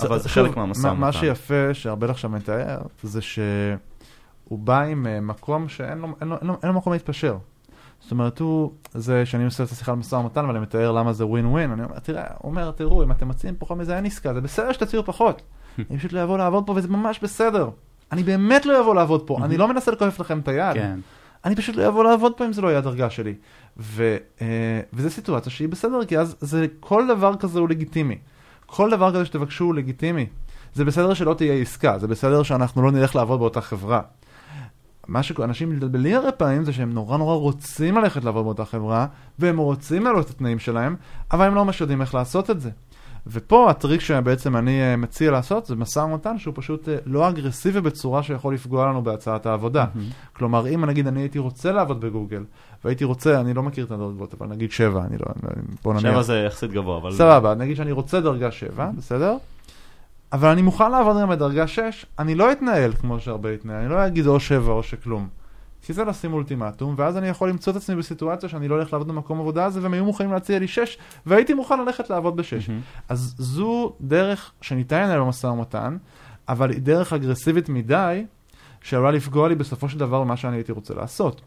אבל 0.00 0.18
זה 0.18 0.28
חלק 0.28 0.56
מהמשא 0.56 0.86
ומתן. 0.86 1.00
מה 1.00 1.12
שיפה, 1.12 1.74
שארבל 1.74 2.10
עכשיו 2.10 2.30
מתאר, 2.30 2.78
זה 3.02 3.20
שהוא 4.48 4.58
בא 4.58 4.82
עם 4.82 5.06
אה, 5.06 5.20
מקום 5.20 5.68
שאין 5.68 5.98
לו, 5.98 6.08
אין 6.20 6.28
לו, 6.28 6.36
אין 6.40 6.46
לו, 6.46 6.56
אין 6.62 6.72
לו 6.72 6.78
מקום 6.78 6.92
להתפשר. 6.92 7.38
זאת 8.00 8.10
אומרת, 8.10 8.38
הוא, 8.38 8.72
זה 8.94 9.26
שאני 9.26 9.44
עושה 9.44 9.64
את 9.64 9.70
השיחה 9.70 9.92
על 9.92 9.98
משא 9.98 10.14
ומתן, 10.14 10.44
אבל 10.44 10.50
אני 10.50 10.60
מתאר 10.60 10.92
למה 10.92 11.12
זה 11.12 11.26
ווין 11.26 11.46
ווין, 11.46 11.70
אני 11.70 11.84
אומר, 11.84 11.98
תראה, 11.98 12.24
הוא 12.38 12.50
אומר, 12.50 12.70
תראו, 12.70 13.02
אם 13.02 13.12
אתם 13.12 13.28
מציעים 13.28 13.54
פחות 13.58 13.78
מזה, 13.78 13.96
אין 13.96 14.04
עסקה, 14.04 14.34
זה 14.34 14.40
בסדר 14.40 14.72
שתציעו 14.72 15.04
פחות. 15.04 15.42
אני 15.90 15.98
פשוט 15.98 16.12
לא 16.12 16.22
אבוא 16.22 16.38
לעבוד 16.38 16.66
פה, 16.66 16.72
וזה 16.76 16.88
ממש 16.88 17.18
בסדר. 17.22 17.70
אני 18.12 18.22
באמת 18.22 18.66
לא 18.66 18.80
אבוא 18.80 18.94
לעבוד 18.94 19.26
פה, 19.26 19.38
אני 19.44 19.56
לא 19.56 19.68
מנסה 19.68 19.90
לכופף 19.90 20.20
לכם 20.20 20.38
את 20.38 20.48
היד. 20.48 20.74
כן. 20.74 21.00
אני 21.44 21.56
פשוט 21.56 21.76
לא 21.76 21.88
אבוא 21.88 22.04
לעבוד 22.04 22.32
פה 22.36 22.46
אם 22.46 22.52
זה 22.52 22.62
לא 22.62 22.68
יהיה 22.68 22.78
הדרגה 22.78 23.10
שלי. 23.10 23.34
ו, 23.76 24.16
אה, 24.40 24.80
וזו 24.92 25.10
סיטואציה 25.10 25.52
שהיא 25.52 25.68
בסדר, 25.68 26.04
כי 26.04 26.18
אז 26.18 26.36
זה, 26.40 26.66
כל 26.80 27.06
דבר 27.08 27.36
כזה 27.36 27.58
הוא 27.60 27.68
לגיטימי. 27.68 28.18
כל 28.66 28.90
דבר 28.90 29.14
כזה 29.14 29.24
שתבקשו 29.24 29.64
הוא 29.64 29.74
לגיטימי. 29.74 30.26
זה 30.74 30.84
בסדר 30.84 31.14
שלא 31.14 31.34
תהיה 31.34 31.54
עסקה, 31.54 31.98
זה 31.98 32.06
בסדר 32.06 32.42
שאנחנו 32.42 32.82
לא 32.82 32.90
נלך 32.90 33.16
לעבוד 33.16 33.38
באותה 33.38 33.60
חברה. 33.60 34.00
מה 35.08 35.22
שאנשים 35.22 35.70
מתבלבלים 35.70 36.16
הרבה 36.16 36.32
פעמים 36.32 36.64
זה 36.64 36.72
שהם 36.72 36.92
נורא 36.92 37.16
נורא 37.16 37.34
רוצים 37.34 37.96
ללכת 37.96 38.24
לעבוד 38.24 38.44
באותה 38.44 38.64
חברה, 38.64 39.06
והם 39.38 39.58
רוצים 39.58 40.04
לעלות 40.04 40.26
את 40.26 40.30
התנאים 40.30 40.58
שלהם, 40.58 40.96
אבל 41.32 41.46
הם 41.46 41.54
לא 41.54 41.64
ממש 41.64 41.80
יודעים 41.80 42.00
איך 42.00 42.14
לעשות 42.14 42.50
את 42.50 42.60
זה. 42.60 42.70
ופה 43.26 43.70
הטריק 43.70 44.00
שבעצם 44.00 44.56
אני 44.56 44.80
אה, 44.80 44.96
מציע 44.96 45.30
לעשות 45.30 45.66
זה 45.66 45.76
משא 45.76 45.98
ומתן 45.98 46.38
שהוא 46.38 46.54
פשוט 46.56 46.88
אה, 46.88 46.96
לא 47.06 47.28
אגרסיבי 47.28 47.80
בצורה 47.80 48.22
שיכול 48.22 48.54
לפגוע 48.54 48.86
לנו 48.86 49.02
בהצעת 49.02 49.46
העבודה. 49.46 49.84
Mm-hmm. 49.84 50.36
כלומר, 50.36 50.74
אם 50.74 50.84
נגיד 50.84 51.06
אני 51.06 51.20
הייתי 51.20 51.38
רוצה 51.38 51.72
לעבוד 51.72 52.00
בגוגל, 52.00 52.44
והייתי 52.84 53.04
רוצה, 53.04 53.40
אני 53.40 53.54
לא 53.54 53.62
מכיר 53.62 53.84
את 53.84 53.90
הדרגות, 53.90 54.34
אבל 54.34 54.46
נגיד 54.46 54.72
שבע, 54.72 55.04
אני 55.04 55.18
לא... 55.18 55.26
בוא 55.84 55.94
נניח... 55.94 56.12
שבע 56.12 56.22
זה 56.22 56.38
יחסית 56.46 56.70
גבוה, 56.72 56.98
אבל... 56.98 57.12
סבבה, 57.12 57.54
נגיד 57.54 57.76
שאני 57.76 57.92
רוצה 57.92 58.20
דרגה 58.20 58.50
שבע, 58.50 58.88
mm-hmm. 58.88 58.96
בסדר? 58.98 59.36
אבל 60.32 60.48
אני 60.48 60.62
מוכן 60.62 60.90
לעבוד 60.90 61.16
גם 61.20 61.28
בדרגה 61.28 61.66
6, 61.66 62.06
אני 62.18 62.34
לא 62.34 62.52
אתנהל 62.52 62.92
כמו 62.92 63.20
שהרבה 63.20 63.52
יתנהל, 63.52 63.80
אני 63.80 63.90
לא 63.90 64.06
אגיד 64.06 64.26
או 64.26 64.40
7 64.40 64.72
או 64.72 64.82
שכלום. 64.82 65.28
כי 65.82 65.92
זה 65.92 66.04
לשים 66.04 66.32
אולטימטום, 66.32 66.94
ואז 66.98 67.16
אני 67.16 67.28
יכול 67.28 67.48
למצוא 67.48 67.72
את 67.72 67.76
עצמי 67.76 67.96
בסיטואציה 67.96 68.48
שאני 68.48 68.68
לא 68.68 68.74
הולך 68.74 68.92
לעבוד 68.92 69.08
במקום 69.08 69.40
עבודה 69.40 69.64
הזה, 69.64 69.82
והם 69.82 69.92
היו 69.92 70.04
מוכנים 70.04 70.32
להציע 70.32 70.58
לי 70.58 70.68
6, 70.68 70.98
והייתי 71.26 71.54
מוכן 71.54 71.80
ללכת 71.80 72.10
לעבוד 72.10 72.36
ב-6. 72.36 72.42
Mm-hmm. 72.42 73.02
אז 73.08 73.34
זו 73.38 73.92
דרך 74.00 74.52
שניתן 74.60 75.02
לנהל 75.02 75.20
במשא 75.20 75.46
ומתן, 75.46 75.96
אבל 76.48 76.70
היא 76.70 76.80
דרך 76.80 77.12
אגרסיבית 77.12 77.68
מדי, 77.68 78.24
שעלולה 78.82 79.10
לפגוע 79.10 79.48
לי 79.48 79.54
בסופו 79.54 79.88
של 79.88 79.98
דבר 79.98 80.20
במה 80.20 80.36
שאני 80.36 80.56
הייתי 80.56 80.72
רוצה 80.72 80.94
לעשות. 80.94 81.40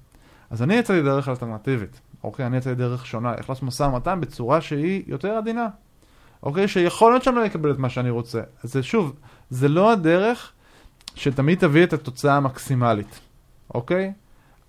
אז 0.50 0.64
אני 0.64 0.74
יצאתי 0.74 1.02
דרך 1.02 1.30
אלטרנטיבית, 1.30 2.02
אוקיי? 2.24 2.46
אני 2.46 2.58
יצאתי 2.58 2.76
דרך 2.76 3.06
שונה, 3.06 3.34
איך 3.34 3.50
לעשות 3.50 3.64
משא 3.64 3.84
ומתן 3.84 4.22
בצורה 4.22 4.62
שהיא 4.62 5.04
יותר 5.08 5.30
עדינה. 5.30 5.68
אוקיי? 6.44 6.68
שיכול 6.68 7.12
להיות 7.12 7.24
שאני 7.24 7.36
לא 7.36 7.46
אקבל 7.46 7.72
את 7.72 7.78
מה 7.78 7.90
שאני 7.90 8.10
רוצה. 8.10 8.42
אז 8.64 8.78
שוב, 8.82 9.14
זה 9.50 9.68
לא 9.68 9.92
הדרך 9.92 10.52
שתמיד 11.16 11.60
תביא 11.60 11.84
את 11.84 11.94
התוצאה 11.94 12.36
המקסימלית, 12.38 13.20
אוקיי? 13.74 14.14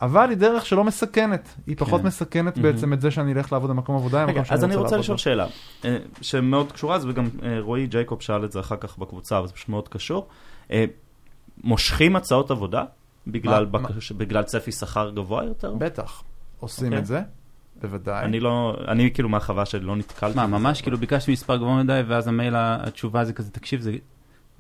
אבל 0.01 0.29
היא 0.31 0.37
דרך 0.39 0.67
שלא 0.67 0.85
מסכנת, 0.85 1.49
היא 1.67 1.77
פחות 1.79 2.01
כן. 2.01 2.07
מסכנת 2.07 2.57
מהמם. 2.57 2.73
בעצם 2.73 2.93
את 2.93 3.01
זה 3.01 3.11
שאני 3.11 3.33
אלך 3.33 3.53
לעבוד 3.53 3.71
במקום 3.71 3.97
עבודה, 3.97 4.25
רגע, 4.25 4.43
אז 4.51 4.65
אני 4.65 4.77
רוצה 4.77 4.97
לשאול. 4.97 5.19
שאלה, 5.19 5.47
אה, 5.85 5.97
שמאוד 6.21 6.73
קשורה 6.73 6.97
לזה, 6.97 7.09
וגם 7.09 7.29
אה, 7.43 7.61
רועי 7.61 7.87
ג'ייקוב 7.87 8.23
שאל 8.23 8.45
את 8.45 8.53
זה 8.53 8.61
אחר 8.61 8.77
כך 8.77 8.99
בקבוצה, 8.99 9.39
אבל 9.39 9.47
זה 9.47 9.53
פשוט 9.53 9.69
מאוד 9.69 9.89
קשור. 9.89 10.29
אה, 10.71 10.85
מושכים 11.65 12.17
הצעות 12.17 12.51
עבודה 12.51 12.85
בגלל 13.27 13.67
מה- 13.73 13.79
בקש- 13.79 14.13
בגלל 14.13 14.43
צפי 14.43 14.73
שכר 14.73 15.11
גבוה 15.11 15.45
יותר? 15.45 15.75
בטח, 15.75 16.23
עושים 16.61 16.87
אוקיי. 16.87 16.99
את 16.99 17.07
זה, 17.07 17.21
בוודאי. 17.83 18.25
אני 18.25 18.41
לא, 18.41 18.77
אני 18.89 19.11
כאילו 19.15 19.29
מהחווה 19.29 19.65
שלי 19.65 19.81
לא 19.81 19.97
נתקלתי. 19.97 20.37
מה. 20.37 20.47
ממש 20.47 20.83
כאילו 20.83 20.99
ביקשתי 20.99 21.33
מספר 21.33 21.57
גבוה 21.57 21.83
מדי, 21.83 22.01
ואז 22.09 22.29
המייל, 22.29 22.55
התשובה 22.57 23.25
זה 23.25 23.33
כזה, 23.33 23.51
תקשיב, 23.51 23.81
זה... 23.81 23.93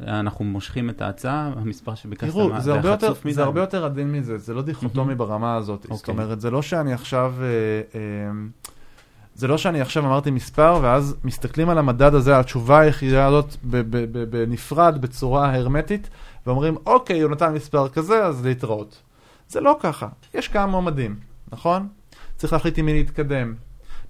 אנחנו 0.00 0.44
מושכים 0.44 0.90
את 0.90 1.02
ההצעה, 1.02 1.50
המספר 1.56 1.94
שביקשת, 1.94 2.30
תראו, 2.32 2.61
זה 2.61 2.74
הרבה 2.74 2.88
יותר- 2.88 3.12
מדי. 3.24 3.32
זה 3.35 3.42
הרבה 3.42 3.61
יותר 3.61 3.85
עדין 3.85 4.12
מזה, 4.12 4.38
זה 4.38 4.54
לא 4.54 4.62
דיכוטומי 4.62 5.14
ברמה 5.14 5.54
הזאת. 5.56 5.82
זאת 5.82 5.90
אוקיי. 5.90 6.12
אומרת, 6.12 6.40
זה 6.40 6.50
לא 6.50 6.62
שאני 6.62 6.92
עכשיו... 6.92 7.35
אה, 7.40 7.46
אה, 7.94 8.30
זה 9.35 9.48
לא 9.48 9.58
שאני 9.58 9.80
עכשיו 9.80 10.06
אמרתי 10.06 10.30
מספר, 10.30 10.78
ואז 10.82 11.16
מסתכלים 11.24 11.68
על 11.68 11.78
המדד 11.78 12.14
הזה, 12.14 12.35
על 12.35 12.40
התשובה 12.40 12.80
היחידה 12.80 13.26
הזאת 13.26 13.56
ב- 13.64 13.76
ב- 13.76 14.04
ב- 14.18 14.30
בנפרד, 14.37 15.00
בצורה 15.00 15.54
הרמטית, 15.54 16.11
ואומרים, 16.46 16.76
אוקיי, 16.87 17.20
הוא 17.20 17.30
נתן 17.30 17.52
מספר 17.54 17.88
כזה, 17.88 18.24
אז 18.24 18.46
להתראות. 18.46 19.02
זה 19.48 19.61
לא 19.61 19.76
ככה. 19.80 20.08
יש 20.35 20.48
כמה 20.48 20.66
מועמדים, 20.66 21.16
נכון? 21.52 21.88
צריך 22.42 22.52
להחליט 22.52 22.78
עם 22.78 22.87
מי 22.87 22.92
להתקדם. 22.92 23.55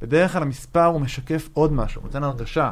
בדרך 0.02 0.32
כלל 0.32 0.42
המספר 0.42 0.84
הוא 0.84 1.00
משקף 1.00 1.48
עוד 1.52 1.72
משהו, 1.72 2.00
הוא 2.00 2.06
נותן 2.06 2.24
הרגשה. 2.24 2.70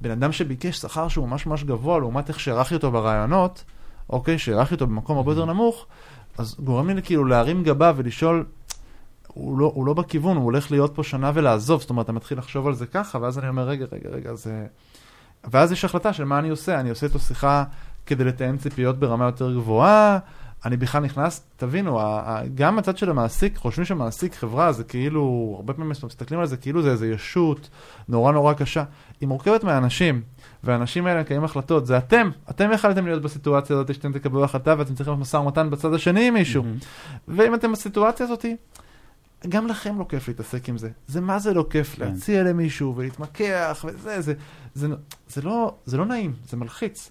בן 0.00 0.10
אדם 0.10 0.32
שביקש 0.32 0.76
שכר 0.76 1.08
שהוא 1.08 1.28
ממש 1.28 1.46
ממש 1.46 1.64
גבוה, 1.64 1.98
לעומת 1.98 2.28
איך 2.28 2.40
שהערכתי 2.40 2.74
אותו 2.74 2.90
ברעיונות, 2.90 3.64
אוקיי, 4.10 4.38
שהערכתי 4.38 4.74
אותו 4.74 4.86
במקום 4.86 5.16
הרבה 5.16 5.32
יותר 5.32 5.44
נמוך, 5.44 5.86
אז 6.38 6.56
גורם 6.64 6.90
לי 6.90 7.02
כאילו 7.02 7.24
להרים 7.24 7.62
גבה 7.62 7.92
ולשאול, 7.96 8.44
הוא 9.28 9.58
לא, 9.58 9.72
הוא 9.74 9.86
לא 9.86 9.92
בכיוון, 9.92 10.36
הוא 10.36 10.44
הולך 10.44 10.70
להיות 10.70 10.94
פה 10.94 11.02
שנה 11.02 11.30
ולעזוב, 11.34 11.80
זאת 11.80 11.90
אומרת, 11.90 12.04
אתה 12.04 12.12
מתחיל 12.12 12.38
לחשוב 12.38 12.66
על 12.66 12.74
זה 12.74 12.86
ככה, 12.86 13.18
ואז 13.22 13.38
אני 13.38 13.48
אומר, 13.48 13.68
רגע, 13.68 13.86
רגע, 13.92 14.08
רגע, 14.10 14.34
זה... 14.34 14.66
ואז 15.44 15.72
יש 15.72 15.84
החלטה 15.84 16.12
של 16.12 16.24
מה 16.24 16.38
אני 16.38 16.48
עושה, 16.48 16.80
אני 16.80 16.90
עושה 16.90 17.06
איתו 17.06 17.18
שיחה 17.18 17.64
כדי 18.06 18.24
לתאם 18.24 18.56
ציפיות 18.56 18.98
ברמה 18.98 19.24
יותר 19.24 19.54
גבוהה, 19.54 20.18
אני 20.64 20.76
בכלל 20.76 21.02
נכנס, 21.02 21.44
תבינו, 21.56 22.00
גם 22.54 22.78
הצד 22.78 22.98
של 22.98 23.10
המעסיק, 23.10 23.56
חושבים 23.56 23.84
שמעסיק 23.84 24.34
חברה 24.34 24.72
זה 24.72 24.84
כאילו, 24.84 25.52
הרבה 25.56 25.72
פעמים 25.72 25.90
מסתכלים 25.90 26.40
על 26.40 26.46
זה 26.46 26.56
כאילו 26.56 26.82
זה 26.82 26.90
איזה 26.90 27.08
ישות 27.08 27.68
נורא 28.08 28.32
נורא 28.32 28.52
קשה. 28.52 28.84
היא 29.20 29.28
מורכבת 29.28 29.64
מאנשים, 29.64 30.22
והאנשים 30.64 31.06
האלה 31.06 31.20
מקיימים 31.20 31.44
החלטות, 31.44 31.86
זה 31.86 31.98
אתם, 31.98 32.30
אתם 32.50 32.70
יכלתם 32.72 33.06
להיות 33.06 33.22
בסיטואציה 33.22 33.76
הזאת 33.76 33.94
שאתם 33.94 34.12
תקבלו 34.12 34.44
החלטה 34.44 34.74
ואתם 34.78 34.94
צריכים 34.94 35.14
משא 35.14 35.36
ומתן 35.36 35.70
בצד 35.70 35.94
השני 35.94 36.28
עם 36.28 36.34
מישהו. 36.34 36.62
מהמם. 36.62 36.78
ואם 37.28 37.54
אתם 37.54 37.72
בסיטואציה 37.72 38.26
הזאת, 38.26 38.44
גם 39.48 39.66
לכם 39.66 39.98
לא 39.98 40.04
כיף 40.08 40.28
להתעסק 40.28 40.68
עם 40.68 40.78
זה. 40.78 40.90
זה 41.06 41.20
מה 41.20 41.38
זה 41.38 41.54
לא 41.54 41.66
כיף 41.70 41.94
כן. 41.94 42.04
להציע 42.04 42.42
למישהו 42.42 42.96
ולהתמקח 42.96 43.84
וזה, 43.88 44.20
זה, 44.20 44.34
זה, 44.74 44.88
זה, 45.28 45.42
לא, 45.42 45.74
זה 45.84 45.96
לא 45.96 46.06
נעים, 46.06 46.34
זה 46.48 46.56
מלחיץ. 46.56 47.10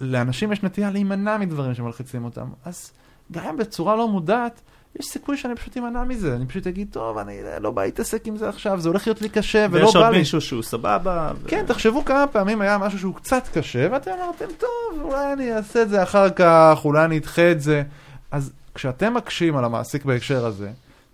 ולאנשים 0.00 0.52
יש 0.52 0.62
נטייה 0.62 0.90
להימנע 0.90 1.38
מדברים 1.38 1.74
שמלחיצים 1.74 2.24
אותם. 2.24 2.46
אז 2.64 2.92
גם 3.32 3.56
בצורה 3.56 3.96
לא 3.96 4.08
מודעת, 4.08 4.60
יש 5.00 5.06
סיכוי 5.06 5.36
שאני 5.36 5.54
פשוט 5.56 5.76
אמנע 5.76 6.04
מזה. 6.04 6.36
אני 6.36 6.46
פשוט 6.46 6.66
אגיד, 6.66 6.88
טוב, 6.90 7.18
אני 7.18 7.38
לא 7.60 7.70
בא 7.70 7.84
להתעסק 7.84 8.26
עם 8.26 8.36
זה 8.36 8.48
עכשיו, 8.48 8.80
זה 8.80 8.88
הולך 8.88 9.06
להיות 9.06 9.22
לי 9.22 9.28
קשה 9.28 9.66
ולא 9.70 9.84
ויש 9.84 9.94
בא 9.94 10.00
עוד 10.00 10.12
לי. 10.12 10.18
מישהו 10.18 10.40
שהוא 10.40 10.62
סבבה. 10.62 11.32
ו- 11.42 11.48
כן, 11.48 11.64
תחשבו 11.66 12.04
כמה 12.04 12.26
פעמים 12.26 12.60
היה 12.60 12.78
משהו 12.78 12.98
שהוא 12.98 13.14
קצת 13.14 13.48
קשה, 13.54 13.88
ואתם 13.92 14.10
אמרתם, 14.24 14.54
טוב, 14.58 15.02
אולי 15.02 15.32
אני 15.32 15.56
אעשה 15.56 15.82
את 15.82 15.88
זה 15.88 16.02
אחר 16.02 16.30
כך, 16.30 16.78
אולי 16.84 17.04
אני 17.04 17.18
אדחה 17.18 17.50
את 17.52 17.60
זה. 17.60 17.82
אז 18.30 18.52
כשאתם 18.74 19.14
מקשים 19.14 19.56
על 19.56 19.64
המעסיק 19.64 20.04
בהקשר 20.04 20.46
הזה, 20.46 20.70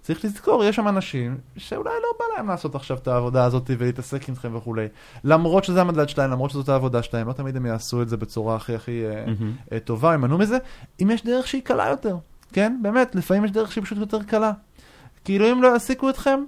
צריך 0.08 0.24
לזכור, 0.24 0.64
יש 0.64 0.76
שם 0.76 0.88
אנשים 0.88 1.38
שאולי 1.56 1.90
לא 1.90 2.08
בא 2.18 2.24
להם 2.36 2.48
לעשות 2.48 2.74
עכשיו 2.74 2.96
את 2.96 3.08
העבודה 3.08 3.44
הזאת 3.44 3.70
ולהתעסק 3.78 4.28
איתכם 4.28 4.56
וכולי. 4.56 4.86
למרות 5.24 5.64
שזה 5.64 5.80
המדד 5.80 6.08
שלהם, 6.08 6.30
למרות 6.30 6.50
שזאת 6.50 6.68
העבודה 6.68 7.02
שלהם, 7.02 7.28
לא 7.28 7.32
תמיד 7.32 7.56
הם 7.56 7.66
יעשו 7.66 8.02
את 8.02 8.08
זה 8.08 8.16
בצורה 8.16 8.56
הכי 8.56 8.74
הכי. 8.74 9.04
אה, 9.72 9.80
טובה, 9.80 10.10
יימנעו 10.10 10.38
מזה, 10.38 10.58
אם 11.02 11.10
יש 11.10 11.24
דרך 11.24 11.46
שהיא 11.46 11.62
קלה 11.62 11.88
יותר, 11.88 12.16
כן? 12.52 12.78
באמת, 12.82 13.14
לפעמים 13.14 13.44
יש 13.44 13.50
דרך 13.50 13.72
שהיא 13.72 13.84
פשוט 13.84 13.98
יותר 13.98 14.22
קלה. 14.22 14.52
כאילו 15.24 15.52
אם 15.52 15.62
לא 15.62 15.68
יעסיקו 15.68 16.10
אתכם, 16.10 16.44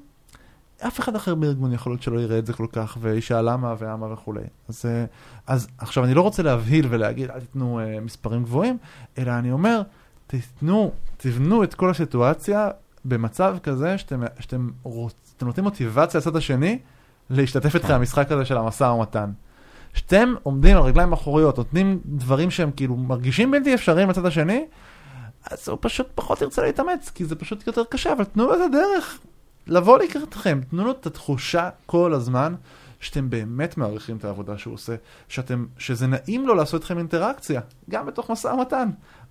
אף 0.87 1.01
אחד 1.01 1.17
אחר 1.17 1.35
בארגון 1.35 1.73
יכול 1.73 1.93
להיות 1.93 2.03
שלא 2.03 2.21
יראה 2.21 2.39
את 2.39 2.47
זה 2.47 2.53
כל 2.53 2.67
כך, 2.73 2.97
וישאל 3.01 3.53
למה 3.53 3.75
ואמה 3.79 4.13
וכולי. 4.13 4.45
אז, 4.69 4.83
אה, 4.85 5.05
אז 5.47 5.69
עכשיו, 5.79 6.05
אני 6.05 6.15
לא 6.15 6.23
רוצה 6.23 6.43
להבהיל 6.43 6.87
ולהגיד, 6.91 7.31
אל 7.31 7.41
תיתנו 7.41 7.81
אה, 7.81 8.01
מספרים 8.01 8.43
גבוהים, 8.43 8.79
אלא 9.19 9.33
אני 9.33 9.53
אומר, 9.53 9.83
תיתנו, 10.27 10.93
תבנו 11.17 11.65
את 11.65 11.75
כל 11.75 11.91
הסיטואציה 11.91 12.71
במצב 13.05 13.57
כזה 13.63 13.99
שאתם, 13.99 14.23
שאתם 14.41 14.71
רוצ, 14.83 15.35
נותנים 15.43 15.65
מוטיבציה 15.65 16.21
לצד 16.21 16.37
השני 16.37 16.79
להשתתף 17.31 17.75
איתכם 17.75 17.95
במשחק 17.95 18.33
הזה 18.33 18.45
של 18.45 18.57
המשא 18.57 18.85
ומתן. 18.85 19.31
שאתם 19.95 20.35
עומדים 20.43 20.77
על 20.77 20.83
רגליים 20.83 21.13
אחוריות, 21.13 21.59
נותנים 21.59 22.01
דברים 22.05 22.51
שהם 22.51 22.71
כאילו 22.71 22.97
מרגישים 22.97 23.51
בלתי 23.51 23.75
אפשריים 23.75 24.11
לצד 24.11 24.27
השני, 24.27 24.65
אז 25.51 25.69
הוא 25.69 25.79
פשוט 25.81 26.07
פחות 26.15 26.41
ירצה 26.43 26.63
להתאמץ, 26.63 27.11
כי 27.15 27.25
זה 27.25 27.37
פשוט 27.37 27.67
יותר 27.67 27.85
קשה, 27.85 28.13
אבל 28.13 28.25
תנו 28.25 28.47
לו 28.47 28.55
את 28.55 28.61
הדרך 28.61 29.19
לבוא 29.67 29.99
לקראתכם, 29.99 30.61
תנו 30.71 30.85
לו 30.85 30.91
את 30.91 31.07
התחושה 31.07 31.71
כל 31.87 32.15
הזמן 32.15 32.55
שאתם 33.01 33.31
באמת 33.31 33.77
מעריכים 33.77 34.17
את 34.17 34.25
העבודה 34.25 34.59
שהוא 34.59 34.75
עושה, 34.75 34.95
שאתם, 35.29 35.67
שזה 35.79 36.07
נעים 36.07 36.47
לו 36.47 36.55
לעשות 36.55 36.81
איתכם 36.81 36.99
אינטראקציה, 36.99 37.61
גם 37.91 38.07
בתוך 38.07 38.31
משא 38.31 38.49
ומתן. 38.49 38.91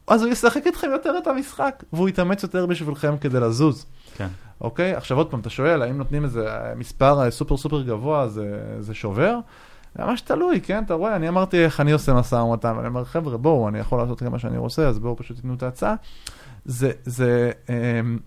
אז 0.10 0.24
הוא 0.24 0.32
ישחק 0.32 0.68
איתכם 0.68 0.88
יותר 0.92 1.18
את 1.18 1.28
המשחק, 1.28 1.84
והוא 1.94 2.10
יתאמץ 2.10 2.44
יותר 2.44 2.66
בשבילכם 2.66 3.18
כדי 3.18 3.40
לזוז. 3.40 3.86
כן. 4.18 4.28
אוקיי? 4.62 4.96
עכשיו 4.96 5.18
עוד 5.18 5.32
פעם, 5.32 5.40
אתה 5.40 5.50
שואל, 5.50 5.82
האם 5.82 5.98
נותנים 5.98 6.24
איזה 6.24 6.48
מספר 6.76 7.24
אה, 7.24 7.32
סופר 7.32 7.58
סופר 7.58 7.82
גבוה, 7.82 8.28
זה, 8.28 8.60
זה 8.80 8.94
שובר? 8.94 9.40
זה 9.96 10.04
ממש 10.04 10.22
תלוי, 10.22 10.62
כן? 10.62 10.84
אתה 10.84 10.94
רואה, 10.94 11.16
אני 11.16 11.30
אמרתי 11.30 11.66
איך 11.66 11.80
אני 11.80 11.92
עושה 11.92 12.14
משא 12.14 12.36
ומתן, 12.36 12.74
ואני 12.78 12.88
אומר, 12.88 13.06
חבר'ה, 13.06 13.38
בואו, 13.38 13.68
אני 13.68 13.80
יכול 13.80 14.00
לעשות 14.00 14.24
גם 14.24 14.32
מה 14.32 14.40
שאני 14.40 14.58
רוצה, 14.58 14.88
אז 14.88 15.00
בואו 15.00 15.18
פשוט 15.18 15.38
תיתנו 15.38 15.54
את 15.54 15.64
ההצעה. 15.64 15.96
זה, 16.66 16.92
זה, 17.06 17.52
אמ, 17.70 18.20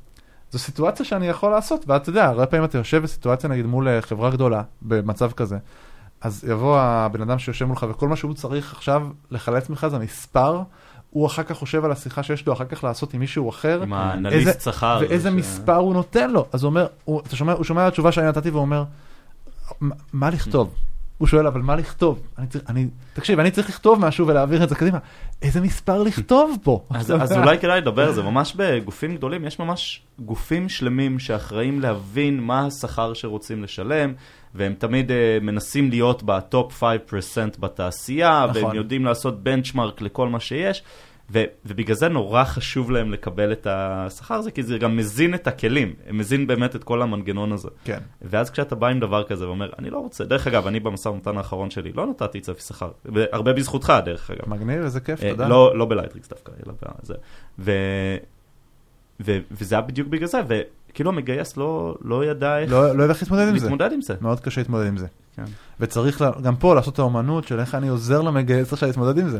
זו 0.50 0.58
סיטואציה 0.58 1.06
שאני 1.06 1.28
יכול 1.28 1.50
לעשות, 1.50 1.84
ואתה 1.88 2.10
יודע, 2.10 2.24
הרבה 2.24 2.46
פעמים 2.46 2.64
אתה 2.64 2.78
יושב 2.78 3.02
בסיטואציה, 3.02 3.50
נגיד, 3.50 3.66
מול 3.66 3.88
אה, 3.88 4.02
חברה 4.02 4.30
גדולה, 4.30 4.62
במצב 4.82 5.32
כזה, 5.32 5.58
אז 6.20 6.44
יבוא 6.48 6.78
הבן 6.80 7.22
אדם 7.22 7.38
שיושב 7.38 7.64
מולך, 7.64 7.86
וכל 7.90 8.08
מה 8.08 8.16
שהוא 8.16 8.34
צריך 8.34 8.72
עכשיו 8.72 9.08
לחלץ 9.30 9.68
ממך 9.68 9.86
זה 9.90 9.98
מספר, 9.98 10.62
הוא 11.12 11.26
אחר 11.26 11.42
כך 11.42 11.56
חושב 11.56 11.84
על 11.84 11.92
השיחה 11.92 12.22
שיש 12.22 12.46
לו 12.46 12.52
אחר 12.52 12.64
כך 12.64 12.84
לעשות 12.84 13.14
עם 13.14 13.20
מישהו 13.20 13.50
אחר, 13.50 13.82
עם 13.82 13.92
האנליסט 13.92 14.60
שכר. 14.60 14.98
ואיזה 15.00 15.30
ש- 15.30 15.32
מספר 15.32 15.76
הוא 15.76 15.94
נותן 15.94 16.30
לו. 16.30 16.46
אז 16.52 16.62
הוא 16.62 16.70
אומר, 16.70 16.86
הוא, 17.04 17.20
אתה 17.20 17.36
שומע, 17.36 17.52
הוא 17.52 17.64
שומע 17.64 17.82
את 17.82 17.92
התשובה 17.92 18.12
שאני 18.12 18.26
נתתי 18.28 18.50
והוא 18.50 18.60
אומר, 18.62 18.84
"מה- 20.12 20.30
לכתוב? 20.30 20.74
הוא 21.18 21.28
שואל, 21.28 21.46
אבל 21.46 21.60
מה 21.60 21.76
לכתוב? 21.76 22.18
אני 22.38 22.46
צריך, 22.46 22.64
אני, 22.68 22.86
תקשיב, 23.14 23.40
אני 23.40 23.50
צריך 23.50 23.68
לכתוב 23.68 24.00
משהו 24.00 24.26
ולהעביר 24.26 24.64
את 24.64 24.68
זה 24.68 24.74
קדימה. 24.74 24.98
איזה 25.42 25.60
מספר 25.60 26.02
לכתוב 26.02 26.56
פה? 26.62 26.82
אז, 26.90 27.12
אז? 27.20 27.32
אולי 27.32 27.58
כדאי 27.58 27.80
לדבר 27.80 28.06
על 28.08 28.14
זה, 28.14 28.22
ממש 28.22 28.54
בגופים 28.56 29.16
גדולים 29.16 29.44
יש 29.44 29.58
ממש 29.58 30.02
גופים 30.18 30.68
שלמים 30.68 31.18
שאחראים 31.18 31.80
להבין 31.80 32.40
מה 32.40 32.66
השכר 32.66 33.14
שרוצים 33.14 33.62
לשלם, 33.62 34.12
והם 34.54 34.74
תמיד 34.78 35.10
אה, 35.10 35.14
מנסים 35.42 35.90
להיות 35.90 36.22
ב 36.22 36.37
top 36.37 36.82
5% 36.82 36.86
בתעשייה, 37.60 38.46
נכון. 38.50 38.64
והם 38.64 38.74
יודעים 38.76 39.04
לעשות 39.04 39.42
benchmark 39.42 40.00
לכל 40.00 40.28
מה 40.28 40.40
שיש, 40.40 40.82
ו, 41.32 41.44
ובגלל 41.66 41.96
זה 41.96 42.08
נורא 42.08 42.44
חשוב 42.44 42.90
להם 42.90 43.12
לקבל 43.12 43.52
את 43.52 43.66
השכר 43.70 44.34
הזה, 44.34 44.50
כי 44.50 44.62
זה 44.62 44.78
גם 44.78 44.96
מזין 44.96 45.34
את 45.34 45.46
הכלים, 45.46 45.94
מזין 46.10 46.46
באמת 46.46 46.76
את 46.76 46.84
כל 46.84 47.02
המנגנון 47.02 47.52
הזה. 47.52 47.68
כן. 47.84 47.98
ואז 48.22 48.50
כשאתה 48.50 48.74
בא 48.74 48.86
עם 48.86 49.00
דבר 49.00 49.24
כזה 49.24 49.46
ואומר, 49.46 49.70
אני 49.78 49.90
לא 49.90 49.98
רוצה, 49.98 50.24
דרך 50.24 50.46
אגב, 50.46 50.66
אני 50.66 50.80
במשא 50.80 51.08
ומתן 51.08 51.36
האחרון 51.36 51.70
שלי 51.70 51.92
לא 51.92 52.06
נתתי 52.06 52.40
צפי 52.40 52.60
שכר, 52.60 52.90
הרבה 53.32 53.52
בזכותך 53.52 53.92
דרך 54.04 54.30
אגב. 54.30 54.48
מגניב, 54.48 54.82
איזה 54.82 55.00
כיף, 55.00 55.22
אה, 55.22 55.30
תודה. 55.30 55.48
לא, 55.48 55.78
לא 55.78 55.84
בלייטריקס 55.84 56.28
דווקא, 56.28 56.52
אלא 56.66 56.74
בזה. 57.02 57.14
ו, 57.58 57.72
ו, 59.20 59.38
וזה 59.50 59.74
היה 59.74 59.82
בדיוק 59.82 60.08
בגלל 60.08 60.26
זה, 60.26 60.40
וכאילו 60.92 61.10
המגייס 61.10 61.56
לא, 61.56 61.94
לא 62.02 62.24
ידע 62.24 62.58
איך 62.58 62.70
לא 62.72 62.96
לא 62.96 63.02
יודע 63.02 63.14
איך 63.14 63.22
להתמודד 63.22 63.48
עם 63.48 63.58
זה. 63.58 63.64
להתמודד 63.66 63.92
עם 63.92 64.00
זה. 64.00 64.14
מאוד 64.20 64.40
קשה 64.40 64.60
להתמודד 64.60 64.86
עם 64.86 64.96
זה. 64.96 65.06
כן. 65.36 65.44
וצריך 65.80 66.20
לה- 66.20 66.30
גם 66.42 66.56
פה 66.56 66.74
לעשות 66.74 66.94
את 66.94 66.98
האומנות 66.98 67.46
של 67.46 67.60
איך 67.60 67.74
אני 67.74 67.88
עוזר 67.88 68.20
למגייס 68.20 68.72
עכשיו 68.72 68.88
להתמודד 68.88 69.18
עם 69.18 69.28
זה. 69.28 69.38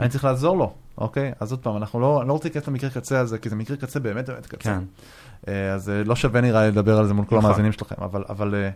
אני 0.00 0.08
צריך 0.08 0.24
לעזור 0.24 0.56
לו, 0.58 0.72
אוקיי? 0.98 1.32
אז 1.40 1.52
עוד 1.52 1.60
פעם, 1.60 1.76
אנחנו 1.76 2.00
לא, 2.00 2.20
אני 2.20 2.28
לא 2.28 2.32
רוצה 2.32 2.48
להיכנס 2.48 2.68
למקרה 2.68 2.90
קצה 2.90 3.20
הזה, 3.20 3.38
כי 3.38 3.48
זה 3.48 3.56
מקרה 3.56 3.76
קצה 3.76 4.00
באמת 4.00 4.28
באמת 4.28 4.46
קצה. 4.46 4.58
כן. 4.58 4.82
אה, 5.48 5.72
אז 5.72 5.90
אה, 5.90 6.04
לא 6.04 6.16
שווה 6.16 6.40
נראה 6.40 6.62
לי 6.62 6.68
לדבר 6.68 6.98
על 6.98 7.06
זה 7.06 7.14
מול 7.14 7.24
כל 7.24 7.36
נכון. 7.36 7.46
המאזינים 7.50 7.72
שלכם, 7.72 7.94
אבל, 8.02 8.24
אבל 8.28 8.54
אה, 8.54 8.70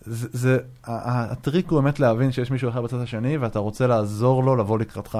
זה, 0.00 0.28
זה, 0.32 0.58
הטריק 0.84 1.70
הוא 1.70 1.80
באמת 1.80 2.00
להבין 2.00 2.32
שיש 2.32 2.50
מישהו 2.50 2.68
אחר 2.70 2.82
בצד 2.82 3.00
השני, 3.00 3.36
ואתה 3.36 3.58
רוצה 3.58 3.86
לעזור 3.86 4.44
לו 4.44 4.56
לבוא 4.56 4.78
לקראתך. 4.78 5.18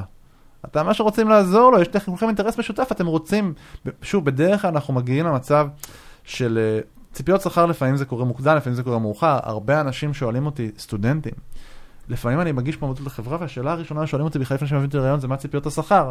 אתה 0.65 0.83
ממש 0.83 1.01
רוצים 1.01 1.29
לעזור 1.29 1.73
לו, 1.73 1.81
יש 1.81 1.89
לכם 1.95 2.13
אינטרס 2.29 2.59
משותף, 2.59 2.89
אתם 2.93 3.07
רוצים, 3.07 3.55
שוב, 4.03 4.25
בדרך 4.25 4.63
כלל 4.63 4.71
אנחנו 4.71 4.95
מגיעים 4.95 5.27
למצב 5.27 5.67
של, 6.25 6.59
אה, 6.59 6.81
ציפיות 7.13 7.41
שכר 7.41 7.67
לפעמים 7.67 7.97
זה 7.97 8.05
קורה 8.05 8.25
מוקדם, 8.25 8.57
לפעמים 8.57 8.75
זה 8.75 8.83
קורה 8.83 8.99
מאוחר. 8.99 9.39
הרבה 9.43 9.81
אנשים 9.81 10.15
שואלים 10.15 10.47
אותי, 10.47 10.71
סטודנטים, 10.79 11.33
לפעמים 12.09 12.41
אני 12.41 12.53
מגיש 12.53 12.81
מועמדות 12.81 13.07
לחברה, 13.07 13.39
והשאלה 13.41 13.73
הראשונה 13.73 14.07
שואלים 14.07 14.27
אותי 14.27 14.39
בכלל 14.39 14.55
לפני 14.55 14.79
מבין 14.79 14.89
את 14.89 14.95
הרעיון 14.95 15.21
זה 15.21 15.29
מה 15.29 15.37
ציפיות 15.37 15.67
השכר. 15.67 16.11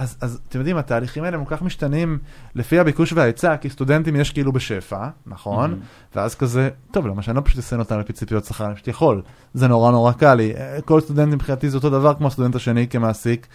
אז, 0.00 0.16
אז 0.20 0.40
אתם 0.48 0.58
יודעים, 0.58 0.76
התהליכים 0.76 1.24
האלה 1.24 1.36
הם 1.36 1.44
כל 1.44 1.56
כך 1.56 1.62
משתנים 1.62 2.18
לפי 2.54 2.78
הביקוש 2.78 3.12
וההיצע, 3.12 3.56
כי 3.56 3.70
סטודנטים 3.70 4.16
יש 4.16 4.30
כאילו 4.30 4.52
בשפע, 4.52 5.08
נכון? 5.26 5.72
Mm-hmm. 5.72 6.16
ואז 6.16 6.34
כזה, 6.34 6.70
טוב, 6.90 7.06
למה 7.06 7.22
שאני 7.22 7.36
לא 7.36 7.42
פשוט 7.44 7.58
אסיים 7.58 7.80
אותם 7.80 7.98
לפי 7.98 8.12
ציפיות 8.12 8.44
שכר, 8.44 8.66
אני 8.66 8.74
פשוט 8.74 8.88
יכול. 8.88 9.22
זה 9.54 9.68
נורא 9.68 9.90
נורא 9.90 10.12
קל 10.12 10.34
לי. 10.34 10.52
כל 10.84 11.00
סטודנט 11.00 11.34
מבחינתי 11.34 11.70
זה 11.70 11.76
אותו 11.76 11.90
דבר 11.90 12.14
כמו 12.14 12.26
הסטודנט 12.26 12.54
השני 12.54 12.88
כמעסיק. 12.88 13.46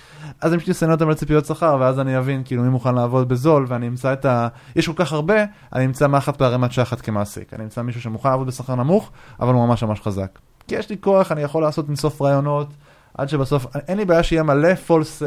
אז 0.42 0.52
אני 0.54 0.60
פשוט 0.60 0.70
אסיים 0.70 0.92
אותם 0.92 1.10
לציפיות 1.10 1.46
שכר, 1.46 1.78
ואז 1.80 2.00
אני 2.00 2.18
אבין 2.18 2.42
כאילו 2.46 2.64
מי 2.64 2.70
מוכן 2.70 2.96
לעבוד 2.96 3.30
בזול, 3.30 3.66
ואני 3.68 3.88
אמצא 3.88 4.14
את 4.14 4.26
ה... 4.26 4.48
יש 4.76 4.88
כל 4.88 4.94
כך 4.96 5.14
הרבה, 5.14 5.36
אני 5.74 5.86
אמצא 5.86 6.08
מאחת 6.08 6.42
בערימת 6.42 6.72
שחת 6.72 7.02
כמעסיק. 7.02 7.54
אני 7.54 7.64
אמצא 7.64 7.82
מישהו 7.82 8.02
שמוכן 8.02 8.30
לעבוד 8.30 8.48
בשכר 8.48 8.76
נמוך, 8.76 9.12
אבל 9.40 9.54
הוא 9.54 9.68
ממש 9.68 9.84
ממש 9.84 10.02
חזק. 10.02 10.40
כי 10.68 10.76
יש 10.76 10.90
לי 10.90 10.98
כוח, 11.00 11.32
אני 11.32 11.42
יכול 11.42 11.62
לעשות 11.62 11.88
אינסוף 11.88 12.22
רעיונות, 12.22 12.74
עד 13.18 13.30
שבסוף, 13.30 13.66
אין 13.88 13.98
לי 13.98 14.06
בעיה 14.06 14.24
שיהיה 14.24 14.44
מלא 14.44 14.70
false 14.88 15.22
uh, 15.22 15.24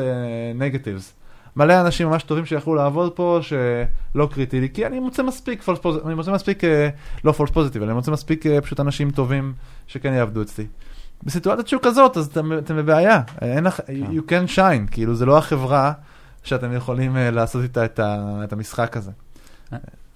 negatives. 0.60 1.12
מלא 1.56 1.80
אנשים 1.80 2.08
ממש 2.08 2.22
טובים 2.22 2.46
שיכולו 2.46 2.76
לעבוד 2.76 3.12
פה, 3.12 3.40
שלא 3.42 4.28
קריטי 4.30 4.60
לי, 4.60 4.68
כי 4.74 4.86
אני 4.86 5.00
מוצא 5.00 5.22
מספיק 5.22 5.62
false 5.62 5.82
positive, 5.82 6.06
אני 6.06 6.14
מוצא 6.14 6.32
מספיק, 6.32 6.64
uh, 6.64 6.66
לא 7.24 7.34
false 7.38 7.50
positive, 7.50 7.82
אני 7.82 7.92
מוצא 7.92 8.10
מספיק 8.10 8.46
uh, 8.46 8.48
פשוט 8.62 8.80
אנשים 8.80 9.10
טובים 9.10 9.54
שכן 9.86 10.12
יעבדו 10.12 10.42
אצלי. 10.42 10.66
בסיטואציית 11.22 11.68
שוק 11.68 11.86
כזאת, 11.86 12.16
אז 12.16 12.26
אתם, 12.26 12.58
אתם 12.58 12.76
בבעיה, 12.76 13.22
אין 13.42 13.64
לך, 13.64 13.80
כן. 13.86 13.92
you 13.94 14.30
can 14.30 14.56
shine, 14.56 14.90
כאילו 14.90 15.14
זה 15.14 15.26
לא 15.26 15.38
החברה 15.38 15.92
שאתם 16.42 16.72
יכולים 16.72 17.16
uh, 17.16 17.18
לעשות 17.18 17.62
איתה 17.62 17.84
את, 17.84 17.98
ה, 17.98 18.40
את 18.44 18.52
המשחק 18.52 18.96
הזה. 18.96 19.10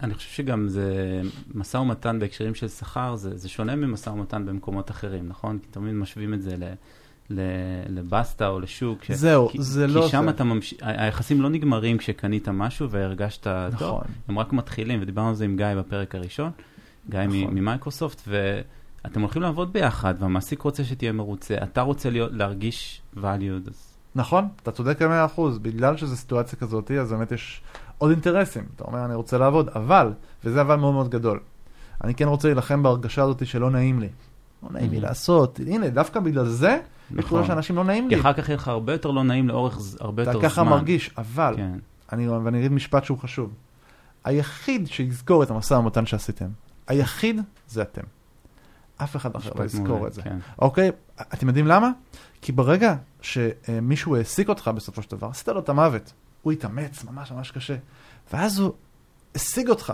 אני 0.03 0.15
חושב 0.15 0.29
שגם 0.31 0.69
זה 0.69 1.21
משא 1.55 1.77
ומתן 1.77 2.19
בהקשרים 2.19 2.55
של 2.55 2.69
שכר, 2.69 3.17
זה, 3.17 3.37
זה 3.37 3.49
שונה 3.49 3.77
ממשא 3.77 4.11
ומתן 4.11 4.47
במקומות 4.47 4.91
אחרים, 4.91 5.29
נכון? 5.29 5.59
כי 5.59 5.69
תמיד 5.71 5.95
משווים 5.95 6.35
את 6.35 6.43
זה 6.43 6.57
ל... 6.57 6.65
לבסטה 7.89 8.49
או 8.49 8.61
לשוק. 8.61 8.99
זהו, 9.13 9.49
כי, 9.49 9.63
זה 9.63 9.87
כי 9.87 9.93
לא 9.93 10.09
שם 10.09 10.25
זה. 10.25 10.31
אתה 10.31 10.45
ממש... 10.45 10.75
היחסים 10.81 11.41
לא 11.41 11.49
נגמרים 11.49 11.99
כשקנית 11.99 12.49
משהו 12.49 12.91
והרגשת 12.91 13.47
נכון. 13.47 13.79
טוב, 13.79 14.01
הם 14.29 14.39
רק 14.39 14.53
מתחילים, 14.53 15.03
ודיברנו 15.03 15.29
על 15.29 15.35
זה 15.35 15.45
עם 15.45 15.57
גיא 15.57 15.67
בפרק 15.79 16.15
הראשון, 16.15 16.51
גיא 17.11 17.21
נכון. 17.21 17.55
ממייקרוסופט, 17.55 18.29
ואתם 19.05 19.21
הולכים 19.21 19.43
לעבוד 19.43 19.73
ביחד, 19.73 20.15
והמעסיק 20.19 20.63
רוצה 20.63 20.85
שתהיה 20.85 21.13
מרוצה, 21.13 21.55
אתה 21.63 21.81
רוצה 21.81 22.11
להיות, 22.11 22.33
להרגיש 22.33 23.03
valued. 23.17 23.69
אז... 23.69 23.97
נכון, 24.15 24.49
אתה 24.63 24.71
צודק 24.71 25.03
במאה 25.03 25.25
אחוז, 25.25 25.59
בגלל 25.59 25.97
שזו 25.97 26.17
סיטואציה 26.17 26.59
כזאת, 26.59 26.91
אז 26.91 27.13
באמת 27.13 27.33
יש 27.33 27.63
עוד 27.99 28.11
אינטרסים. 28.11 28.65
אתה 28.77 28.85
אומר, 28.85 29.05
אני 29.05 29.15
רוצה 29.15 29.39
לעבוד, 29.39 29.69
אבל, 29.69 30.13
וזה 30.45 30.61
אבל 30.61 30.77
מאוד 30.77 30.95
מאוד 30.95 31.09
גדול, 31.09 31.41
אני 32.05 32.15
כן 32.15 32.29
רוצה 32.29 32.49
להילחם 32.49 32.83
בהרגשה 32.83 33.23
הזאת 33.23 33.47
שלא 33.47 33.71
נעים 33.71 34.01
לי. 34.01 34.09
לא 34.63 34.69
נעים 34.73 34.91
לי 34.91 34.99
Mhm. 34.99 35.03
לעשות, 35.03 35.61
הנה, 35.67 35.89
דווקא 35.91 36.21
בגלל 36.21 36.47
זה, 36.49 36.79
נכון. 37.11 37.47
שאנשים 37.47 37.77
לא 37.77 37.85
נעים 37.85 38.09
לי. 38.09 38.15
כי 38.15 38.21
אחר 38.21 38.33
כך 38.33 38.49
יהיה 38.49 38.57
לך 38.57 38.69
הרבה 38.69 38.93
יותר 38.93 39.11
לא 39.11 39.25
נעים 39.25 39.49
לאורך 39.49 39.79
הרבה 40.01 40.23
יותר 40.23 40.31
אתה 40.31 40.39
זמן. 40.41 40.49
ככה 40.49 40.63
מרגיש, 40.65 41.11
אבל, 41.19 41.55
כן. 41.57 41.79
אני, 42.13 42.29
ואני 42.29 42.59
אגיד 42.59 42.73
משפט 42.73 43.05
שהוא 43.05 43.19
חשוב. 43.19 43.51
היחיד 44.25 44.87
שיזכור 44.89 45.43
את 45.43 45.51
המשא 45.51 45.75
ומתן 45.75 46.07
שעשיתם, 46.07 46.49
היחיד 46.87 47.41
זה 47.69 47.83
אתם. 47.83 48.03
אף 48.97 49.17
אחד 49.17 49.37
אחר 49.37 49.51
לא 49.59 49.65
יזכור 49.65 50.07
את 50.07 50.13
זה. 50.13 50.23
כן. 50.23 50.37
אוקיי? 50.59 50.91
אתם 51.35 51.47
יודעים 51.49 51.67
למה? 51.67 51.91
כי 52.43 52.53
ברגע 52.53 52.95
שמישהו 53.21 54.17
העסיק 54.17 54.49
אותך 54.49 54.71
בסופו 54.75 55.03
של 55.03 55.11
דבר, 55.11 55.29
עשית 55.29 55.49
לו 55.49 55.61
את 55.61 55.69
המוות. 55.69 56.13
הוא 56.43 56.53
התאמץ 56.53 57.05
ממש 57.05 57.33
ממש 57.33 57.51
קשה. 57.51 57.77
ואז 58.33 58.59
הוא 58.59 58.73
השיג 59.35 59.69
אותך. 59.69 59.93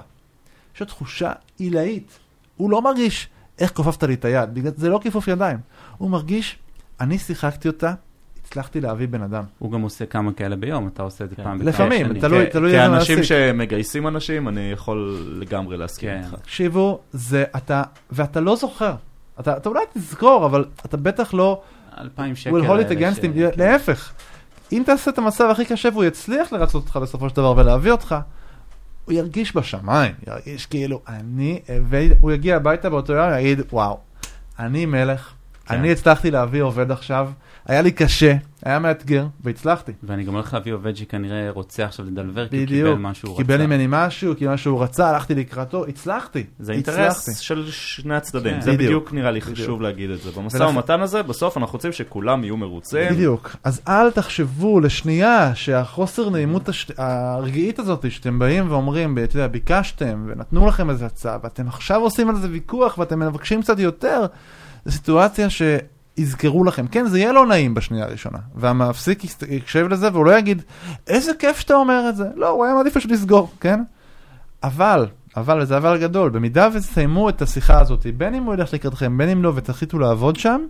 יש 0.75 0.81
לו 0.81 0.87
תחושה 0.87 1.33
עילאית. 1.59 2.19
הוא 2.57 2.71
לא 2.71 2.83
מרגיש 2.83 3.29
איך 3.59 3.73
כופפת 3.73 4.03
לי 4.03 4.15
את 4.15 4.25
היד, 4.25 4.55
בגלל 4.55 4.73
זה 4.77 4.89
לא 4.89 4.99
כיפוף 5.03 5.29
ידיים. 5.29 5.59
הוא 5.99 6.11
מרגיש, 6.11 6.59
אני 7.01 7.19
שיחקתי 7.19 7.69
אותה, 7.69 7.93
הצלחתי 8.45 8.81
להביא 8.81 9.09
בן 9.09 9.23
אדם. 9.23 9.45
הוא 9.59 9.73
גם 9.73 9.81
עושה 9.83 10.07
כמה 10.07 10.33
כאלה 10.33 10.57
ביום, 10.57 10.89
אתה 10.89 11.03
עושה 11.03 11.25
את 11.25 11.31
זה 11.31 11.37
כן. 11.37 11.45
פעם 11.45 11.59
בכמה 11.59 11.71
לפעמים, 11.71 12.07
שנים. 12.07 12.21
תלוי- 12.21 12.47
כ- 12.47 12.53
תלוי 12.53 12.67
איזה 12.71 12.79
כאנשים 12.79 13.17
מעסיק. 13.19 13.29
שמגייסים 13.29 14.09
אנשים, 14.09 14.49
אני 14.49 14.71
יכול 14.73 15.23
לגמרי 15.41 15.77
להסכים 15.77 16.11
כן. 16.11 16.23
איתך. 16.25 16.35
תקשיבו, 16.43 16.99
זה 17.13 17.45
אתה, 17.57 17.83
ואתה 18.11 18.41
לא 18.41 18.57
זוכר. 18.57 18.95
אתה, 19.41 19.57
אתה 19.57 19.69
אולי 19.69 19.81
תזכור, 19.95 20.47
אבל 20.47 20.65
אתה 20.87 20.97
בטח 20.97 21.35
לא 21.35 21.61
אלפיים 22.01 22.37
שקל. 22.37 22.51
will 22.61 22.65
hold 22.65 22.91
it 22.91 22.99
against 22.99 23.21
him, 23.23 23.35
כן. 23.35 23.49
להפך. 23.57 24.13
אם 24.73 24.83
תעשה 24.87 25.11
את 25.11 25.19
המצב 25.19 25.49
הכי 25.51 25.65
קשה 25.65 25.89
והוא 25.93 26.05
יצליח 26.05 26.53
לרצות 26.53 26.83
אותך 26.85 26.97
בסופו 26.97 27.29
של 27.29 27.37
דבר 27.37 27.55
ולהביא 27.57 27.93
אותך, 27.93 28.15
הוא 29.09 29.15
ירגיש 29.15 29.57
בשמיים, 29.57 30.13
ירגיש 30.27 30.67
כאילו, 30.67 31.01
אני, 31.09 31.61
והוא 31.89 32.33
יגיע 32.33 32.57
הביתה 32.57 32.91
באותו 32.91 33.13
יום 33.13 33.31
ויגיד, 33.33 33.61
וואו, 33.73 33.99
אני 34.59 34.87
מלך, 34.87 35.33
כן. 35.67 35.75
אני 35.75 35.93
הצלחתי 35.93 36.31
להביא 36.31 36.63
עובד 36.63 36.91
עכשיו, 36.91 37.31
היה 37.69 37.83
לי 37.83 37.91
קשה, 37.91 38.35
היה 38.63 38.79
מאתגר, 38.79 39.27
והצלחתי. 39.45 39.93
ואני 40.03 40.25
גם 40.25 40.35
הולך 40.35 40.55
להביא 40.55 40.73
עובד 40.73 40.97
שכנראה 40.97 41.51
רוצה 41.51 41.85
עכשיו 41.85 42.07
לדלבר, 42.07 42.49
כי 42.49 42.59
הוא 42.59 42.67
קיבל 42.67 42.95
מה 42.95 43.15
שהוא 43.15 43.33
רצה. 43.33 43.43
קיבל 43.43 43.67
ממני 43.67 43.87
משהו, 43.89 44.37
קיבל 44.37 44.51
מה 44.51 44.57
שהוא 44.57 44.83
רצה, 44.83 45.09
הלכתי 45.09 45.35
לקראתו, 45.35 45.87
הצלחתי. 45.87 46.45
זה. 46.59 46.73
אינטרס 46.73 47.39
של 47.39 47.71
שני 47.71 48.15
הצדדים, 48.15 48.55
כן. 48.55 48.61
זה 48.61 48.73
בדיוק. 48.73 49.13
נראה 49.13 49.31
לי. 49.31 49.41
חשוב 49.41 49.83
להגיד 49.83 50.11
את 50.11 50.23
זה. 50.23 50.31
במשא 50.31 50.63
ומתן 50.63 51.01
הזה, 51.01 51.23
בסוף 51.23 51.57
אנחנו 51.57 51.73
רוצים 51.77 51.93
שכולם 51.93 52.45
יהיו 52.45 52.57
מרוצים. 52.57 53.13
בדיוק. 53.13 53.57
אז 53.65 53.81
אל 53.89 54.11
תחשבו 54.11 54.81
לשנייה 54.81 55.55
שהחוסר 55.55 56.31
נעימות. 56.31 56.69
הרגעית 56.99 57.79
הזאת, 57.79 58.11
שאתם 58.11 58.39
באים 58.39 58.71
ואומרים, 58.71 59.19
אתה 59.19 59.37
יודע, 59.37 59.47
ביקשתם 59.47 60.27
ונתנו 60.29 60.67
לכם 60.67 60.91
איזה 60.91 61.07
הצעה, 61.07 61.39
ואתם 61.43 61.69
עכשיו 61.69 62.01
עושים 62.01 62.29
על 62.29 62.37
זה 62.37 62.49
ויכוח 62.51 62.99
ואתם 62.99 63.19
מבקשים 63.19 63.63
קצת 63.63 63.79
יותר, 63.79 64.27
זו 64.85 64.93
סיטואציה 64.93 65.51
שיזכרו 66.19 66.65
לכם. 66.65 66.87
כן, 66.87 67.07
זה 67.07 67.19
יהיה 67.19 67.33
לא 67.33 67.47
נעים 67.47 67.75
בשנייה 67.75 68.05
הראשונה, 68.05 68.39
והמפסיק 68.55 69.25
יקשב 69.49 69.87
לזה 69.89 70.09
והוא 70.13 70.27
לא 70.27 70.39
יגיד, 70.39 70.63
איזה 71.07 71.33
כיף 71.39 71.59
שאתה 71.59 71.75
אומר 71.75 72.09
את 72.09 72.17
זה. 72.17 72.25
לא, 72.37 72.49
הוא 72.49 72.65
היה 72.65 72.75
מעדיף 72.75 72.95
פשוט 72.95 73.11
לסגור, 73.11 73.51
כן? 73.61 73.83
אבל, 74.63 75.07
אבל, 75.37 75.63
וזה 75.63 75.77
אבל 75.77 75.99
גדול, 75.99 76.31
במידה 76.31 76.69
ותסיימו 76.75 77.29
את 77.29 77.43
השיחה 77.43 77.81
הזאת, 77.81 78.07
בין 78.17 78.35
אם 78.35 78.43
הוא 78.43 78.55
ילך 78.55 78.75
לקראתכם, 78.75 79.19
בין 79.19 79.29
אם 79.29 79.43
לא, 79.43 79.53
ותחליטו 79.55 79.99
לעבוד 79.99 80.37
שם, 80.37 80.61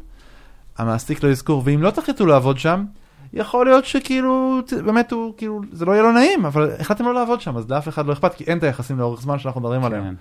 המעסיק 0.78 1.22
לא 1.22 1.28
יזכור, 1.28 1.62
ואם 1.64 1.82
לא 1.82 1.90
תחליטו 1.90 2.26
לעבוד 2.26 2.58
שם, 2.58 2.84
יכול 3.32 3.66
להיות 3.66 3.84
שכאילו, 3.84 4.60
באמת 4.84 5.12
הוא, 5.12 5.34
כאילו, 5.36 5.60
זה 5.72 5.84
לא 5.84 5.92
יהיה 5.92 6.02
לו 6.02 6.12
נעים, 6.12 6.46
אבל 6.46 6.70
החלטתם 6.80 7.04
לא 7.04 7.14
לעבוד 7.14 7.40
שם, 7.40 7.56
אז 7.56 7.70
לאף 7.70 7.88
אחד 7.88 8.06
לא 8.06 8.12
אכפת, 8.12 8.34
כי 8.34 8.44
אין 8.44 8.58
את 8.58 8.62
היחסים 8.62 8.98
לאורך 8.98 9.20
זמן 9.20 9.38
שאנחנו 9.38 9.60
מדברים 9.60 9.84
עליהם. 9.84 10.04
כן. 10.04 10.14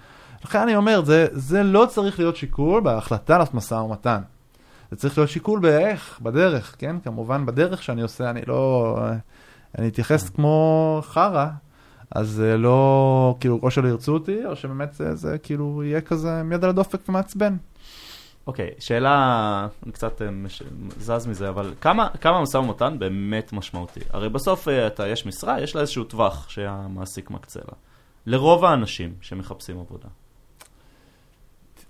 לכן 0.46 0.60
אני 0.60 0.76
אומר, 0.76 1.06
זה, 1.06 1.28
זה 1.32 1.64
לא 1.64 1.86
צריך 1.90 2.20
להיות 2.20 2.36
שיקול 2.36 2.82
בהחלטה 2.82 3.38
לעשות 3.38 3.54
משא 3.54 3.74
ומתן. 3.74 4.20
זה 4.92 4.98
צריך 4.98 5.18
להיות 5.18 5.30
שיקול 5.30 5.60
באיך, 5.60 6.20
בדרך, 6.22 6.76
כן? 6.78 6.96
כמובן, 7.04 7.46
בדרך 7.46 7.84
שאני 7.84 8.02
עושה, 8.02 8.30
אני 8.30 8.42
לא... 8.48 8.98
אני 9.78 9.88
אתייחס 9.88 10.30
כמו 10.30 11.02
חרא, 11.06 11.48
אז 12.12 12.30
זה 12.30 12.58
לא, 12.58 13.36
כאילו, 13.40 13.60
או 13.64 13.72
שלא 13.72 13.88
ירצו 13.88 14.14
אותי, 14.14 14.46
או 14.46 14.56
שבאמת 14.56 14.94
זה, 14.94 15.16
זה 15.16 15.38
כאילו 15.38 15.84
יהיה 15.84 16.02
כזה 16.02 16.40
עם 16.40 16.52
יד 16.52 16.64
על 16.64 16.70
הדופק 16.70 17.10
ומעצבן. 17.10 17.58
אוקיי, 18.48 18.70
שאלה, 18.80 19.68
אני 19.84 19.92
קצת 19.92 20.22
אה, 20.22 20.32
מש- 20.32 20.64
זז 21.00 21.28
מזה, 21.28 21.50
אבל 21.50 21.74
כמה, 21.82 22.10
כמה 22.22 22.42
משא 22.42 22.58
ומתן 22.58 23.00
באמת 23.00 23.54
משמעותי? 23.54 24.00
הרי 24.10 24.30
בסוף 24.30 24.68
אה, 24.68 24.88
אתה, 24.88 25.08
יש 25.08 25.26
משרה, 25.26 25.62
יש 25.62 25.76
לה 25.76 25.82
איזשהו 25.82 26.04
טווח 26.04 26.50
שהמעסיק 26.50 27.30
מקצה 27.32 27.60
לה. 27.60 27.74
לרוב 28.26 28.66
האנשים 28.66 29.14
שמחפשים 29.22 29.80
עבודה. 29.80 30.08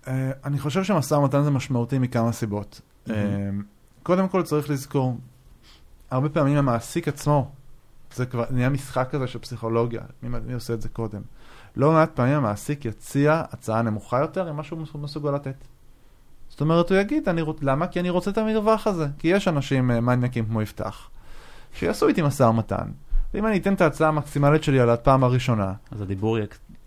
אה, 0.07 0.31
אני 0.45 0.60
חושב 0.60 0.83
שמשא 0.83 1.13
ומתן 1.13 1.43
זה 1.43 1.51
משמעותי 1.51 1.99
מכמה 1.99 2.31
סיבות. 2.31 2.81
אה, 3.11 3.49
קודם 4.03 4.27
כל 4.27 4.43
צריך 4.43 4.69
לזכור, 4.69 5.17
הרבה 6.11 6.29
פעמים 6.29 6.57
המעסיק 6.57 7.07
עצמו, 7.07 7.51
זה 8.13 8.25
כבר 8.25 8.45
נהיה 8.49 8.69
משחק 8.69 9.07
כזה 9.11 9.27
של 9.27 9.39
פסיכולוגיה, 9.39 10.01
מי, 10.23 10.39
מי 10.45 10.53
עושה 10.53 10.73
את 10.73 10.81
זה 10.81 10.89
קודם? 10.89 11.21
לא 11.75 11.91
מעט 11.91 12.11
פעמים 12.13 12.33
המעסיק 12.33 12.85
יציע 12.85 13.43
הצעה 13.51 13.81
נמוכה 13.81 14.19
יותר 14.19 14.47
עם 14.47 14.55
מה 14.55 14.63
שהוא 14.63 14.79
מסוגל 14.95 15.31
לתת. 15.31 15.55
זאת 16.49 16.61
אומרת, 16.61 16.91
הוא 16.91 16.97
יגיד, 16.97 17.29
אני 17.29 17.41
רוצ... 17.41 17.57
למה? 17.61 17.87
כי 17.87 17.99
אני 17.99 18.09
רוצה 18.09 18.31
את 18.31 18.37
המרווח 18.37 18.87
הזה. 18.87 19.07
כי 19.19 19.27
יש 19.27 19.47
אנשים 19.47 19.91
אה, 19.91 20.01
מניאקים 20.01 20.45
כמו 20.45 20.61
יפתח, 20.61 21.09
שיעשו 21.73 22.07
איתי 22.07 22.21
משא 22.21 22.43
ומתן. 22.43 22.87
ואם 23.33 23.45
אני 23.45 23.58
אתן 23.58 23.73
את 23.73 23.81
ההצעה 23.81 24.08
המקסימלית 24.08 24.63
שלי 24.63 24.79
על 24.79 24.89
הפעם 24.89 25.23
הראשונה, 25.23 25.73
אז 25.91 26.01
הדיבור 26.01 26.37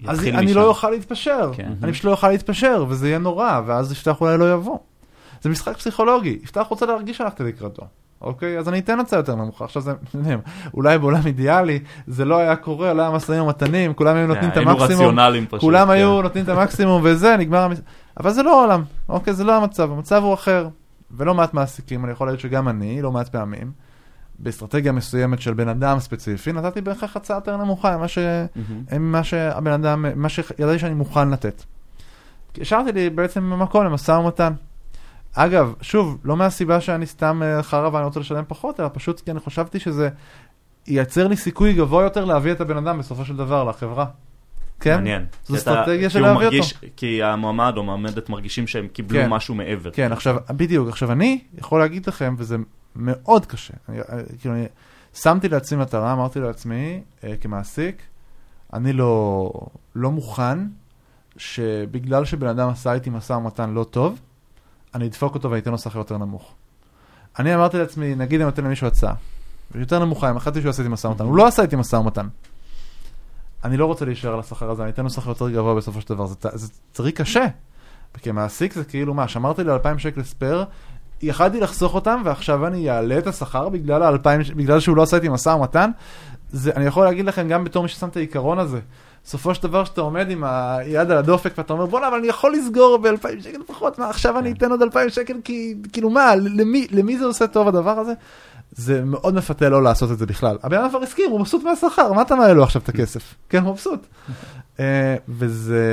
אז 0.06 0.18
יתחיל 0.18 0.36
אני 0.36 0.46
משם. 0.46 0.56
לא 0.56 0.68
אוכל 0.68 0.90
להתפשר. 0.90 1.50
כן. 1.54 1.72
אני 1.82 1.92
פשוט 1.92 2.04
לא 2.04 2.10
אוכל 2.10 2.28
להתפשר, 2.28 2.84
וזה 2.88 3.08
יהיה 3.08 3.18
נורא, 3.18 3.60
ואז 3.66 3.92
יפתח 3.92 4.20
אולי 4.20 4.38
לא 4.38 4.52
יבוא. 4.52 4.78
זה 5.40 5.48
משחק 5.48 5.76
פסיכולוגי, 5.76 6.38
יפתח 6.42 6.66
רוצה 6.68 6.86
להרגיש 6.86 7.18
שהלכתי 7.18 7.44
לקראתו. 7.44 7.86
אוקיי? 8.20 8.58
אז 8.58 8.68
אני 8.68 8.78
אתן 8.78 9.00
הצעה 9.00 9.18
יותר 9.18 9.34
נמוכה. 9.34 9.64
עכשיו 9.64 9.82
זה, 9.82 9.92
אולי 10.74 10.98
בעולם 10.98 11.26
אידיאלי 11.26 11.78
זה 12.06 12.24
לא 12.24 12.38
היה 12.38 12.56
קורה, 12.56 12.92
לא 12.92 13.02
היה 13.02 13.10
משאים 13.10 13.42
ומתנים, 13.42 13.94
כולם 13.94 14.16
היו 14.16 14.26
נותנים 14.26 14.50
את 14.50 14.56
המקסימום. 14.56 15.16
כולם 15.60 15.86
כן. 15.86 15.92
היו 15.92 16.22
נותנים 16.22 16.44
את 16.44 16.48
המקסימום 16.48 17.02
וזה, 17.04 17.36
נגמר 17.36 17.58
המס... 17.58 17.80
אבל 18.20 18.30
זה 18.30 18.42
לא 18.42 18.60
העולם, 18.60 18.82
אוקיי? 19.08 19.34
זה 19.34 19.44
לא 19.44 19.56
המצב, 19.56 19.92
המצב 19.92 20.22
הוא 20.22 20.34
אחר. 20.34 20.68
ולא 21.16 21.34
מעט 21.34 21.54
מעסיקים, 21.54 22.04
אני 22.04 22.12
יכול 22.12 22.26
להגיד 22.26 22.40
שגם 22.40 22.68
אני, 22.68 23.02
לא 23.02 23.12
מעט 23.12 23.28
פעמים, 23.28 23.72
באסטרטגיה 24.38 24.92
מסוימת 24.92 25.40
של 25.40 25.54
בן 25.54 25.68
אדם 25.68 26.00
ספציפי, 26.00 26.52
נתתי 26.52 26.80
בהכרח 26.80 27.16
הצעה 27.16 27.36
יותר 27.36 27.56
נמוכה 27.56 27.96
ממה, 27.96 28.08
ש... 28.08 28.18
שהבן 29.30 29.72
אדם, 29.72 30.04
מה 30.14 30.28
שידעתי 30.28 30.78
שאני 30.78 30.94
מוכן 30.94 31.30
לתת. 31.30 31.62
השארתי 32.60 32.92
לי 32.92 33.10
בעצם 33.10 33.62
מקום 33.62 33.84
למשא 33.84 34.12
ומתן. 34.12 34.52
אגב, 35.34 35.74
שוב, 35.80 36.18
לא 36.24 36.36
מהסיבה 36.36 36.80
שאני 36.80 37.06
סתם 37.06 37.42
אה, 37.44 37.62
חרא 37.62 37.88
ואני 37.92 38.04
רוצה 38.04 38.20
לשלם 38.20 38.44
פחות, 38.48 38.80
אלא 38.80 38.88
פשוט 38.92 39.20
כי 39.20 39.30
אני 39.30 39.40
חשבתי 39.40 39.80
שזה 39.80 40.08
ייצר 40.86 41.28
לי 41.28 41.36
סיכוי 41.36 41.72
גבוה 41.72 42.02
יותר 42.04 42.24
להביא 42.24 42.52
את 42.52 42.60
הבן 42.60 42.76
אדם 42.76 42.98
בסופו 42.98 43.24
של 43.24 43.36
דבר 43.36 43.64
לחברה. 43.64 44.06
כן? 44.80 44.94
מעניין. 44.94 45.26
זו 45.46 45.56
אסטרטגיה 45.56 46.10
של 46.10 46.20
להביא 46.20 46.44
מרגיש- 46.44 46.74
כי 46.96 47.22
המועמד 47.22 47.72
או 47.76 47.82
המועמדת 47.82 48.28
מרגישים 48.28 48.66
שהם 48.66 48.88
קיבלו 48.88 49.20
כן. 49.20 49.28
משהו 49.28 49.54
מעבר. 49.54 49.90
כן, 49.90 50.12
עכשיו, 50.12 50.36
בדיוק, 50.50 50.88
עכשיו 50.88 51.12
אני 51.12 51.40
יכול 51.58 51.80
להגיד 51.80 52.06
לכם, 52.06 52.34
וזה 52.38 52.56
מאוד 52.96 53.46
קשה, 53.46 53.74
אני, 53.88 53.98
אה, 54.00 54.04
כאילו, 54.40 54.54
אני 54.54 54.64
שמתי 55.14 55.48
לעצמי 55.48 55.78
מטרה, 55.78 56.12
אמרתי 56.12 56.40
לעצמי, 56.40 57.00
אה, 57.24 57.34
כמעסיק, 57.40 58.02
אני 58.72 58.92
לא, 58.92 59.50
לא 59.94 60.10
מוכן 60.10 60.58
שבגלל 61.36 62.24
שבן 62.24 62.46
אדם 62.46 62.68
עשה 62.68 62.92
איתי 62.92 63.10
משא 63.10 63.32
ומתן 63.32 63.70
לא 63.70 63.84
טוב, 63.84 64.20
אני 64.94 65.06
אדפוק 65.06 65.34
אותו 65.34 65.50
ואני 65.50 65.60
אתן 65.60 65.70
לו 65.70 65.78
שכר 65.78 65.98
יותר 65.98 66.18
נמוך. 66.18 66.54
אני 67.38 67.54
אמרתי 67.54 67.78
לעצמי, 67.78 68.14
נגיד 68.14 68.40
אני 68.40 68.46
נותן 68.46 68.64
למישהו 68.64 68.86
הצעה, 68.86 69.14
יותר 69.74 69.98
נמוכה, 69.98 70.30
אם 70.30 70.36
החלטתי 70.36 70.60
שהוא 70.60 70.70
עשה 70.70 70.82
איתי 70.82 70.92
משא 70.92 71.06
ומתן, 71.06 71.24
הוא 71.24 71.36
לא 71.36 71.46
עשה 71.46 71.62
איתי 71.62 71.76
משא 71.76 71.96
ומתן. 71.96 72.28
אני 73.64 73.76
לא 73.76 73.86
רוצה 73.86 74.04
להישאר 74.04 74.32
על 74.32 74.40
השכר 74.40 74.70
הזה, 74.70 74.82
אני 74.82 74.90
אתן 74.90 75.02
לו 75.02 75.10
שכר 75.10 75.28
יותר 75.28 75.50
גבוה 75.50 75.74
בסופו 75.74 76.00
של 76.00 76.08
דבר, 76.08 76.26
זה, 76.26 76.34
זה 76.52 76.72
צריך 76.92 77.14
קשה. 77.14 77.46
כמעסיק 78.22 78.72
זה 78.72 78.84
כאילו 78.84 79.14
מה, 79.14 79.28
שמרתי 79.28 79.64
לי 79.64 79.72
2,000 79.72 79.98
שקל 79.98 80.22
ספייר, 80.22 80.64
יכלתי 81.22 81.60
לחסוך 81.60 81.94
אותם 81.94 82.22
ועכשיו 82.24 82.66
אני 82.66 82.90
אעלה 82.90 83.18
את 83.18 83.26
השכר 83.26 83.68
בגלל, 83.68 84.02
ה-2,000 84.02 84.54
בגלל 84.54 84.80
שהוא 84.80 84.96
לא 84.96 85.02
עשה 85.02 85.16
איתי 85.16 85.28
משא 85.28 85.48
ומתן? 85.48 85.90
זה, 86.50 86.72
אני 86.76 86.84
יכול 86.84 87.04
להגיד 87.04 87.24
לכם 87.24 87.48
גם 87.48 87.64
בתור 87.64 87.82
מי 87.82 87.88
ששם 87.88 88.08
את 88.08 88.16
העיקרון 88.16 88.58
הזה. 88.58 88.80
בסופו 89.24 89.54
של 89.54 89.62
דבר 89.62 89.84
שאתה 89.84 90.00
עומד 90.00 90.30
עם 90.30 90.44
היד 90.44 91.10
על 91.10 91.18
הדופק 91.18 91.52
ואתה 91.58 91.72
אומר 91.72 91.86
בואנה 91.86 92.08
אבל 92.08 92.16
אני 92.16 92.26
יכול 92.26 92.52
לסגור 92.52 92.96
ב-2,000 92.96 93.42
שקל 93.42 93.62
פחות, 93.66 93.98
מה 93.98 94.10
עכשיו 94.10 94.38
אני 94.38 94.52
אתן 94.52 94.70
עוד 94.70 94.82
2,000 94.82 95.08
שקל 95.08 95.34
כי 95.44 95.74
כאילו 95.92 96.10
מה, 96.10 96.36
למי, 96.36 96.86
למי 96.90 97.18
זה 97.18 97.24
עושה 97.24 97.46
טוב 97.46 97.68
הדבר 97.68 97.98
הזה? 97.98 98.12
זה 98.72 99.04
מאוד 99.04 99.34
מפתה 99.34 99.68
לא 99.68 99.82
לעשות 99.82 100.10
את 100.10 100.18
זה 100.18 100.26
בכלל. 100.26 100.58
הבן 100.62 100.76
אדם 100.78 100.88
כבר 100.88 101.02
הסכים, 101.02 101.30
הוא 101.30 101.40
מבסוט 101.40 101.64
מהשכר, 101.64 102.12
מה 102.12 102.22
אתה 102.22 102.34
מעלה 102.34 102.52
לו 102.52 102.62
עכשיו 102.62 102.82
את 102.82 102.88
הכסף? 102.88 103.34
כן, 103.50 103.62
הוא 103.62 103.72
מבסוט. 103.72 104.06
אה, 104.80 105.16
וזה... 105.28 105.84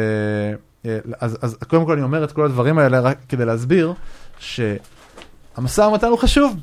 אה, 0.86 1.00
אז, 1.20 1.38
אז 1.42 1.58
קודם 1.68 1.86
כל 1.86 1.92
אני 1.92 2.02
אומר 2.02 2.24
את 2.24 2.32
כל 2.32 2.46
הדברים 2.46 2.78
האלה 2.78 3.00
רק 3.00 3.18
כדי 3.30 3.46
להסביר 3.46 3.94
שהמשא 4.40 5.82
ומתן 5.82 6.08
הוא 6.08 6.18
חשוב. 6.18 6.56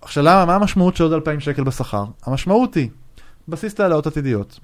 עכשיו 0.00 0.24
למה, 0.24 0.44
מה 0.44 0.54
המשמעות 0.54 0.96
של 0.96 1.04
עוד 1.04 1.12
2,000 1.12 1.40
שקל 1.40 1.64
בשכר? 1.64 2.04
המשמעות 2.26 2.74
היא 2.74 2.88
בסיס 3.48 3.78
להעלאות 3.78 4.06
עתידיות. 4.06 4.60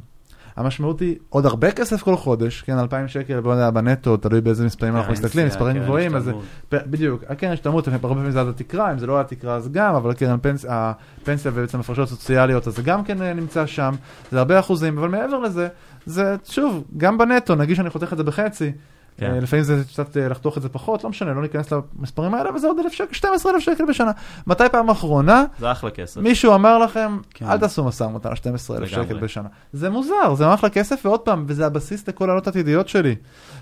המשמעות 0.58 1.00
היא 1.00 1.16
עוד 1.28 1.46
הרבה 1.46 1.72
כסף 1.72 2.02
כל 2.02 2.16
חודש, 2.16 2.62
כן, 2.62 2.78
2,000 2.78 3.08
שקל, 3.08 3.40
בוא 3.40 3.54
נדע, 3.54 3.70
בנטו, 3.70 4.16
תלוי 4.16 4.40
באיזה 4.40 4.64
מספרים 4.64 4.96
אנחנו 4.96 5.08
פנסיה, 5.08 5.24
מסתכלים, 5.26 5.46
מספרים 5.46 5.76
קרן 5.76 5.84
גבוהים, 5.84 6.16
אז 6.16 6.30
בדיוק, 6.72 7.22
הקרן 7.28 7.52
השתלמות, 7.52 7.88
הרבה 7.88 8.08
פעמים 8.08 8.30
זה 8.30 8.40
עד 8.40 8.48
התקרה, 8.48 8.92
אם 8.92 8.98
זה 8.98 9.06
לא 9.06 9.18
עד 9.20 9.24
התקרה 9.24 9.54
אז 9.54 9.68
גם, 9.72 9.94
אבל 9.94 10.10
הקרן 10.10 10.38
פנס, 10.42 10.66
הפנסיה 10.68 11.50
ובעצם 11.54 11.80
הפרשות 11.80 12.08
סוציאליות, 12.08 12.66
אז 12.66 12.76
זה 12.76 12.82
גם 12.82 13.04
כן 13.04 13.22
אה, 13.22 13.34
נמצא 13.34 13.66
שם, 13.66 13.94
זה 14.30 14.38
הרבה 14.38 14.58
אחוזים, 14.58 14.98
אבל 14.98 15.08
מעבר 15.08 15.38
לזה, 15.38 15.68
זה 16.06 16.36
שוב, 16.44 16.84
גם 16.96 17.18
בנטו, 17.18 17.54
נגיד 17.54 17.76
שאני 17.76 17.90
חותך 17.90 18.12
את 18.12 18.18
זה 18.18 18.24
בחצי, 18.24 18.72
כן. 19.18 19.30
אה, 19.30 19.40
לפעמים 19.40 19.64
זה 19.64 19.82
קצת 19.88 20.16
אה, 20.16 20.28
לחתוך 20.28 20.56
את 20.56 20.62
זה 20.62 20.68
פחות, 20.68 21.04
לא 21.04 21.10
משנה, 21.10 21.32
לא 21.32 21.42
ניכנס 21.42 21.72
למספרים 21.72 22.34
האלה, 22.34 22.54
וזה 22.54 22.66
עוד 22.66 22.78
1,000 22.78 22.92
שקל, 22.92 23.14
12,000 23.14 23.60
שקל 23.60 23.84
בשנה. 23.84 24.12
מתי 24.46 24.64
פעם 24.72 24.90
אחרונה 24.90 25.44
זה 25.58 25.72
אחלה 25.72 25.90
כסף. 25.90 26.20
מישהו 26.20 26.54
אמר 26.54 26.78
לכם, 26.78 27.18
כן. 27.34 27.46
אל 27.46 27.58
תעשו 27.58 27.84
משא 27.84 28.04
ומתן 28.04 28.28
על 28.28 28.36
12,000 28.36 28.82
לגמרי. 28.82 29.06
שקל 29.06 29.18
בשנה. 29.18 29.48
זה 29.72 29.90
מוזר, 29.90 30.34
זה 30.34 30.54
אחלה 30.54 30.70
כסף, 30.70 31.00
ועוד 31.04 31.20
פעם, 31.20 31.44
וזה 31.48 31.66
הבסיס 31.66 32.08
לכל 32.08 32.28
העלות 32.30 32.46
העתידיות 32.46 32.88
שלי. 32.88 33.16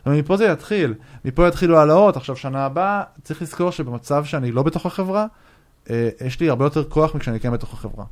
ומפה 0.06 0.36
זה 0.36 0.44
יתחיל, 0.44 0.94
מפה 1.24 1.48
יתחילו 1.48 1.78
העלאות, 1.78 2.16
עכשיו 2.16 2.36
שנה 2.36 2.64
הבאה, 2.64 3.02
צריך 3.22 3.42
לזכור 3.42 3.70
שבמצב 3.70 4.24
שאני 4.24 4.52
לא 4.52 4.62
בתוך 4.62 4.86
החברה, 4.86 5.26
אה, 5.90 6.08
יש 6.26 6.40
לי 6.40 6.48
הרבה 6.48 6.64
יותר 6.64 6.84
כוח 6.84 7.14
מכשאני 7.14 7.40
כן 7.40 7.52
בתוך 7.52 7.72
החברה. 7.72 8.04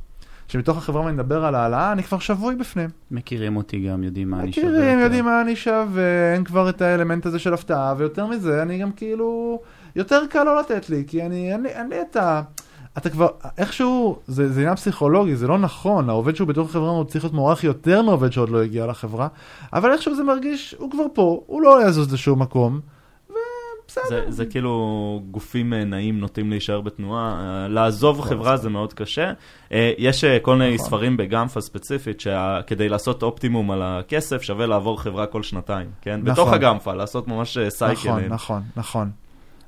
כשמתוך 0.47 0.77
החברה 0.77 1.01
ואני 1.01 1.13
מדבר 1.13 1.45
על 1.45 1.55
העלאה, 1.55 1.91
אני 1.91 2.03
כבר 2.03 2.19
שבוי 2.19 2.55
בפנים. 2.55 2.89
מכירים 3.11 3.57
אותי 3.57 3.79
גם, 3.79 4.03
יודעים 4.03 4.29
מה 4.29 4.39
אני 4.39 4.53
שווה. 4.53 4.69
מכירים. 4.69 4.99
יודעים 4.99 5.25
מה 5.25 5.41
אני 5.41 5.55
שווה, 5.55 6.33
אין 6.33 6.43
כבר 6.43 6.69
את 6.69 6.81
האלמנט 6.81 7.25
הזה 7.25 7.39
של 7.39 7.53
הפתעה, 7.53 7.93
ויותר 7.97 8.27
מזה, 8.27 8.61
אני 8.61 8.77
גם 8.77 8.91
כאילו, 8.91 9.59
יותר 9.95 10.21
קל 10.29 10.43
לא 10.43 10.59
לתת 10.59 10.89
לי, 10.89 11.03
כי 11.07 11.25
אני, 11.25 11.53
אין 11.53 11.63
לי, 11.63 11.69
אין 11.69 11.89
לי 11.89 12.01
את 12.01 12.15
ה... 12.15 12.41
אתה 12.97 13.09
כבר, 13.09 13.27
איכשהו, 13.57 14.19
זה, 14.27 14.53
זה 14.53 14.59
עניין 14.59 14.75
פסיכולוגי, 14.75 15.35
זה 15.35 15.47
לא 15.47 15.57
נכון, 15.57 16.09
העובד 16.09 16.35
שהוא 16.35 16.47
בתוך 16.47 16.69
החברה 16.69 16.89
הוא 16.89 17.03
צריך 17.03 17.23
להיות 17.23 17.33
מוערך 17.33 17.63
יותר 17.63 18.01
מעובד 18.01 18.31
שעוד 18.31 18.49
לא 18.49 18.63
הגיע 18.63 18.85
לחברה, 18.85 19.27
אבל 19.73 19.91
איכשהו 19.91 20.15
זה 20.15 20.23
מרגיש, 20.23 20.75
הוא 20.79 20.91
כבר 20.91 21.05
פה, 21.13 21.43
הוא 21.45 21.61
לא 21.61 21.87
יזוז 21.87 22.13
לשום 22.13 22.41
מקום. 22.41 22.79
זה, 24.09 24.25
זה 24.27 24.45
כאילו 24.45 25.21
גופים 25.31 25.73
אה, 25.73 25.83
נעים 25.83 26.19
נוטים 26.19 26.49
להישאר 26.49 26.81
בתנועה, 26.81 27.31
אה, 27.39 27.67
לעזוב 27.67 28.21
חברה. 28.21 28.57
זה 28.57 28.69
מאוד 28.69 28.93
קשה. 28.93 29.31
אה, 29.71 29.91
יש 29.97 30.25
כל 30.41 30.55
מיני 30.55 30.75
נכון. 30.75 30.87
ספרים 30.87 31.17
בגמפה 31.17 31.61
ספציפית, 31.61 32.19
שכדי 32.19 32.89
לעשות 32.89 33.23
אופטימום 33.23 33.71
על 33.71 33.81
הכסף 33.83 34.41
שווה 34.41 34.65
לעבור 34.65 35.01
חברה 35.01 35.25
כל 35.25 35.43
שנתיים, 35.43 35.87
כן? 36.01 36.19
נכון. 36.23 36.33
בתוך 36.33 36.53
הגמפה, 36.53 36.93
לעשות 36.93 37.27
ממש 37.27 37.57
סייקלים. 37.69 38.15
נכון, 38.15 38.23
נכון, 38.27 38.61
נכון. 38.75 39.09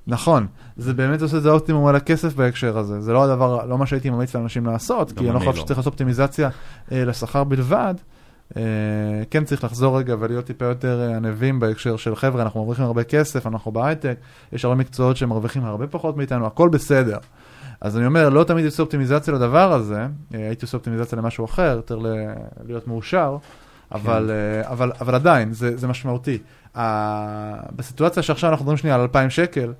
נכון, 0.09 0.47
זה 0.77 0.93
באמת 0.93 1.21
עושה 1.21 1.37
את 1.37 1.41
זה 1.43 1.49
אופטימום 1.51 1.87
על 1.87 1.95
הכסף 1.95 2.35
בהקשר 2.35 2.77
הזה, 2.77 3.01
זה 3.01 3.13
לא 3.13 3.23
הדבר, 3.23 3.65
לא 3.65 3.77
מה 3.77 3.85
שהייתי 3.85 4.09
ממליץ 4.09 4.35
לאנשים 4.35 4.65
לעשות, 4.65 5.11
כי 5.11 5.25
אני 5.25 5.33
לא 5.33 5.39
חושב 5.39 5.51
לא. 5.51 5.55
שצריך 5.55 5.79
לעשות 5.79 5.93
אופטימיזציה 5.93 6.49
לשכר 6.91 7.43
בלבד. 7.43 7.95
אה, 8.57 8.61
כן 9.31 9.43
צריך 9.43 9.63
לחזור 9.63 9.99
רגע 9.99 10.15
ולהיות 10.19 10.45
טיפה 10.45 10.65
יותר 10.65 11.01
אה, 11.01 11.15
ענבים 11.15 11.59
בהקשר 11.59 11.97
של 11.97 12.15
חבר'ה, 12.15 12.41
אנחנו 12.41 12.59
מרוויחים 12.59 12.85
הרבה 12.85 13.03
כסף, 13.03 13.47
אנחנו 13.47 13.71
בהייטק, 13.71 14.17
יש 14.53 14.65
הרבה 14.65 14.77
מקצועות 14.77 15.17
שמרוויחים 15.17 15.65
הרבה 15.65 15.87
פחות 15.87 16.17
מאיתנו, 16.17 16.47
הכל 16.47 16.69
בסדר. 16.69 17.17
אז 17.81 17.97
אני 17.97 18.05
אומר, 18.05 18.29
לא 18.29 18.43
תמיד 18.43 18.65
עושה 18.65 18.83
אופטימיזציה 18.83 19.33
לדבר 19.33 19.73
הזה, 19.73 20.01
אה, 20.01 20.07
הייתי 20.47 20.65
עושה 20.65 20.77
אופטימיזציה 20.77 21.17
למשהו 21.17 21.45
אחר, 21.45 21.73
יותר 21.75 21.95
ל- 21.97 22.33
להיות 22.65 22.87
מאושר, 22.87 23.37
אבל, 23.91 24.31
אה, 24.31 24.71
אבל, 24.71 24.91
אבל 25.01 25.15
עדיין, 25.15 25.53
זה, 25.53 25.77
זה 25.77 25.87
משמעותי. 25.87 26.37
בסיטואציה 27.75 28.23
שעכשיו 28.23 28.49
אנחנו 28.49 28.63
מדברים 28.63 28.77
שנייה 28.77 28.95
על 28.95 29.01
2,000 29.01 29.29
שקל, 29.29 29.73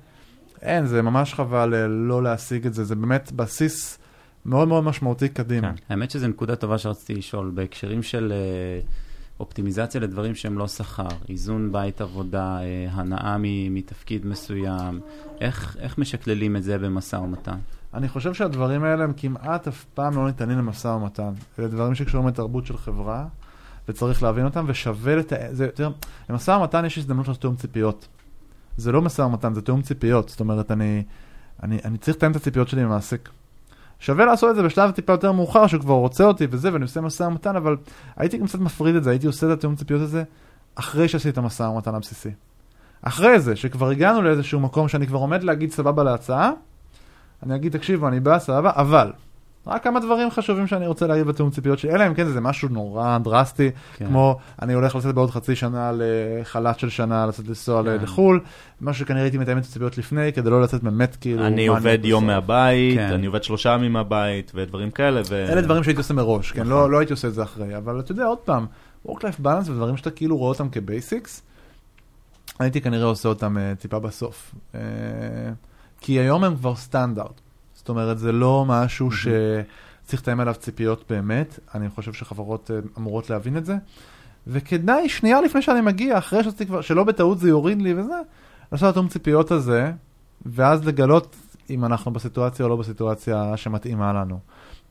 אין, 0.62 0.86
זה 0.86 1.02
ממש 1.02 1.34
חבל 1.34 1.86
לא 1.86 2.22
להשיג 2.22 2.66
את 2.66 2.74
זה, 2.74 2.84
זה 2.84 2.94
באמת 2.94 3.32
בסיס 3.32 3.98
מאוד 4.48 4.68
מאוד 4.68 4.84
משמעותי 4.84 5.28
קדימה. 5.28 5.72
כן. 5.72 5.82
האמת 5.88 6.10
שזו 6.10 6.28
נקודה 6.28 6.56
טובה 6.56 6.78
שרציתי 6.78 7.14
לשאול, 7.14 7.50
בהקשרים 7.54 8.02
של 8.02 8.32
אה, 8.32 8.80
אופטימיזציה 9.40 10.00
לדברים 10.00 10.34
שהם 10.34 10.58
לא 10.58 10.68
שכר, 10.68 11.08
איזון 11.28 11.72
בית 11.72 12.00
עבודה, 12.00 12.58
אה, 12.60 12.86
הנאה 12.90 13.36
מתפקיד 13.70 14.26
מסוים, 14.26 15.00
איך, 15.40 15.76
איך 15.80 15.98
משקללים 15.98 16.56
את 16.56 16.62
זה 16.62 16.78
במשא 16.78 17.16
ומתן? 17.16 17.58
אני 17.94 18.08
חושב 18.08 18.34
שהדברים 18.34 18.84
האלה 18.84 19.04
הם 19.04 19.12
כמעט 19.16 19.68
אף 19.68 19.84
פעם 19.94 20.16
לא 20.16 20.26
ניתנים 20.26 20.58
למשא 20.58 20.88
ומתן. 20.88 21.32
אלה 21.58 21.68
דברים 21.68 21.94
שקשורים 21.94 22.28
לתרבות 22.28 22.66
של 22.66 22.76
חברה, 22.76 23.26
וצריך 23.88 24.22
להבין 24.22 24.44
אותם, 24.44 24.64
ושווה 24.68 25.16
לת... 25.16 25.32
זה 25.50 25.64
יותר... 25.64 25.90
למשא 26.30 26.50
ומתן 26.50 26.84
יש 26.84 26.98
הזדמנות 26.98 27.28
לתיאום 27.28 27.56
ציפיות. 27.56 28.08
זה 28.76 28.92
לא 28.92 29.02
משא 29.02 29.22
ומתן, 29.22 29.54
זה 29.54 29.62
תיאום 29.62 29.82
ציפיות. 29.82 30.28
זאת 30.28 30.40
אומרת, 30.40 30.70
אני, 30.70 31.02
אני, 31.62 31.78
אני 31.84 31.98
צריך 31.98 32.16
לתאם 32.16 32.30
את 32.30 32.36
הציפיות 32.36 32.68
שלי 32.68 32.82
עם 32.82 32.90
המעסיק. 32.90 33.28
שווה 34.00 34.24
לעשות 34.24 34.50
את 34.50 34.56
זה 34.56 34.62
בשלב 34.62 34.90
טיפה 34.90 35.12
יותר 35.12 35.32
מאוחר, 35.32 35.66
שהוא 35.66 35.80
כבר 35.80 35.94
רוצה 35.94 36.24
אותי 36.24 36.46
וזה, 36.50 36.72
ואני 36.72 36.82
עושה 36.82 37.00
משא 37.00 37.22
ומתן, 37.22 37.56
אבל 37.56 37.76
הייתי 38.16 38.38
גם 38.38 38.46
קצת 38.46 38.58
מפריד 38.58 38.94
את 38.96 39.04
זה, 39.04 39.10
הייתי 39.10 39.26
עושה 39.26 39.46
את 39.46 39.52
התיאום 39.52 39.76
ציפיות 39.76 40.00
הזה 40.02 40.22
אחרי 40.74 41.08
שעשיתי 41.08 41.28
את 41.28 41.38
המשא 41.38 41.62
ומתן 41.62 41.94
הבסיסי. 41.94 42.30
אחרי 43.02 43.40
זה, 43.40 43.56
שכבר 43.56 43.90
הגענו 43.90 44.22
לאיזשהו 44.22 44.60
מקום 44.60 44.88
שאני 44.88 45.06
כבר 45.06 45.18
עומד 45.18 45.42
להגיד 45.42 45.70
סבבה 45.70 46.04
להצעה, 46.04 46.50
אני 47.42 47.54
אגיד, 47.54 47.72
תקשיבו, 47.72 48.08
אני 48.08 48.20
בא, 48.20 48.38
סבבה, 48.38 48.70
אבל, 48.74 49.12
רק 49.66 49.84
כמה 49.84 50.00
דברים 50.00 50.30
חשובים 50.30 50.66
שאני 50.66 50.86
רוצה 50.86 51.06
להגיד 51.06 51.26
בתיאום 51.26 51.50
ציפיות 51.50 51.78
שלי, 51.78 51.90
אלא 51.90 52.06
אם 52.06 52.14
כן 52.14 52.26
זה 52.26 52.40
משהו 52.40 52.68
נורא 52.68 53.18
דרסטי, 53.18 53.70
כן. 53.96 54.06
כמו 54.06 54.38
אני 54.62 54.72
הולך 54.72 54.96
לצאת 54.96 55.14
בעוד 55.14 55.30
חצי 55.30 55.56
שנה 55.56 55.92
לחל"ת 55.94 56.78
של 56.78 56.88
שנה, 56.88 57.26
לצאת 57.26 57.48
לנסוע 57.48 57.82
כן. 57.82 57.98
לחו"ל, 58.02 58.40
משהו 58.80 59.04
שכנראה 59.04 59.22
הייתי 59.22 59.38
מתאם 59.38 59.58
את 59.58 59.64
הציפיות 59.64 59.98
לפני, 59.98 60.32
כדי 60.32 60.50
לא 60.50 60.62
לצאת 60.62 60.82
באמת 60.82 61.16
כאילו... 61.20 61.46
אני 61.46 61.66
עובד 61.66 61.98
יום 62.04 62.24
בסוף. 62.24 62.34
מהבית, 62.34 62.98
כן. 62.98 63.12
אני 63.12 63.26
עובד 63.26 63.42
שלושה 63.42 63.70
ימים 63.70 63.92
מהבית, 63.92 64.52
ודברים 64.54 64.90
כאלה. 64.90 65.20
ו... 65.30 65.46
אלה 65.48 65.60
דברים 65.60 65.84
שהייתי 65.84 65.98
עושה 65.98 66.14
מראש, 66.14 66.52
כן, 66.52 66.60
נכון. 66.60 66.72
לא, 66.72 66.90
לא 66.90 66.98
הייתי 66.98 67.12
עושה 67.12 67.28
את 67.28 67.34
זה 67.34 67.42
אחרי, 67.42 67.76
אבל 67.76 68.00
אתה 68.00 68.12
יודע, 68.12 68.24
עוד 68.24 68.38
פעם, 68.38 68.66
Work-Life 69.06 69.44
Balance 69.44 69.70
ודברים 69.70 69.96
שאתה 69.96 70.10
כאילו 70.10 70.36
רואה 70.36 70.48
אותם 70.48 70.68
כ 70.68 70.84
basics, 70.84 71.42
הייתי 72.58 72.80
כנראה 72.80 73.04
עושה 73.04 73.28
אותם 73.28 73.56
uh, 73.56 73.80
טיפה 73.80 73.98
בסוף. 73.98 74.54
Uh, 74.72 74.76
כי 76.00 76.12
היום 76.12 76.44
הם 76.44 76.56
כבר 76.56 76.76
סטנדרט. 76.76 77.40
זאת 77.88 77.90
אומרת, 77.96 78.18
זה 78.18 78.32
לא 78.32 78.64
משהו 78.68 79.10
שצריך 79.10 80.22
לתאם 80.22 80.40
עליו 80.40 80.54
ציפיות 80.54 81.04
באמת, 81.10 81.58
אני 81.74 81.88
חושב 81.88 82.12
שחברות 82.12 82.70
uh, 82.70 82.98
אמורות 82.98 83.30
להבין 83.30 83.56
את 83.56 83.66
זה. 83.66 83.76
וכדאי, 84.46 85.08
שנייה 85.08 85.40
לפני 85.40 85.62
שאני 85.62 85.80
מגיע, 85.80 86.18
אחרי 86.18 86.44
שעשיתי 86.44 86.66
כבר, 86.66 86.80
שלא 86.80 87.04
בטעות 87.04 87.38
זה 87.38 87.48
יוריד 87.48 87.82
לי 87.82 87.94
וזה, 87.94 88.14
לעשות 88.72 88.84
את 88.84 88.90
התיאום 88.90 89.08
ציפיות 89.08 89.50
הזה, 89.50 89.92
ואז 90.46 90.86
לגלות 90.86 91.36
אם 91.70 91.84
אנחנו 91.84 92.12
בסיטואציה 92.12 92.64
או 92.64 92.70
לא 92.70 92.76
בסיטואציה 92.76 93.56
שמתאימה 93.56 94.12
לנו. 94.12 94.38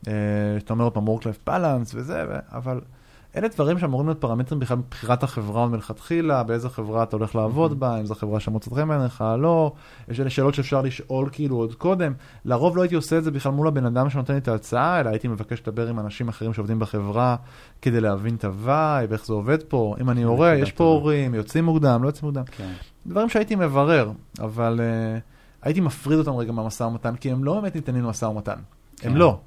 אה, 0.07 0.13
שאתה 0.59 0.73
אומר 0.73 0.83
עוד 0.83 0.93
פעם 0.93 1.07
work-life 1.07 1.49
balance 1.49 1.91
וזה, 1.93 2.23
אבל 2.51 2.81
אלה 3.37 3.47
דברים 3.47 3.79
שאמורים 3.79 4.07
להיות 4.07 4.21
פרמטרים 4.21 4.59
בכלל 4.59 4.77
מבחירת 4.77 5.23
החברה 5.23 5.67
מלכתחילה, 5.67 6.43
באיזה 6.43 6.69
חברה 6.69 7.03
אתה 7.03 7.15
הולך 7.15 7.35
לעבוד 7.35 7.79
בה, 7.79 7.99
אם 7.99 8.05
זו 8.05 8.15
חברה 8.15 8.39
שמוצאת 8.39 8.73
חן 8.73 8.87
בעיניך, 8.87 9.23
לא, 9.39 9.71
יש 10.07 10.19
אלה 10.19 10.29
שאלות 10.29 10.53
שאפשר 10.53 10.81
לשאול 10.81 11.29
כאילו 11.31 11.55
עוד 11.55 11.75
קודם. 11.75 12.13
לרוב 12.45 12.77
לא 12.77 12.81
הייתי 12.81 12.95
עושה 12.95 13.17
את 13.17 13.23
זה 13.23 13.31
בכלל 13.31 13.51
מול 13.51 13.67
הבן 13.67 13.85
אדם 13.85 14.09
שנותן 14.09 14.33
לי 14.33 14.39
את 14.39 14.47
ההצעה, 14.47 14.99
אלא 14.99 15.09
הייתי 15.09 15.27
מבקש 15.27 15.61
לדבר 15.61 15.87
עם 15.87 15.99
אנשים 15.99 16.27
אחרים 16.27 16.53
שעובדים 16.53 16.79
בחברה, 16.79 17.35
כדי 17.81 18.01
להבין 18.01 18.35
את 18.35 18.45
ה 18.45 18.56
vibe, 18.56 19.11
איך 19.11 19.25
זה 19.25 19.33
עובד 19.33 19.63
פה, 19.63 19.95
אם 20.01 20.09
אני 20.09 20.23
הורה, 20.23 20.55
יש 20.55 20.71
פה. 20.71 20.83
הורים, 20.83 21.35
יוצאים 21.35 21.65
מוקדם, 21.65 22.03
לא 22.03 22.07
יוצאים 22.07 22.25
מוקדם. 22.25 22.43
כן. 22.45 22.71
דברים 23.07 23.29
שהייתי 23.29 23.55
מברר, 23.55 24.11
אבל 24.39 24.79
uh, 24.79 25.21
הייתי 25.61 25.79
מפריד 25.79 26.19
אותם 26.19 26.31
רגע 26.31 26.51
מהמשא 26.51 26.83
ומתן, 26.83 27.15
כי 27.15 27.31
הם 27.31 27.43
לא 27.43 27.53
באמת 27.53 27.75
ניתנים 27.75 28.03
למשא 28.03 28.25
ומתן. 28.25 28.51
הם 29.03 29.11
כן. 29.11 29.17
לא. 29.17 29.39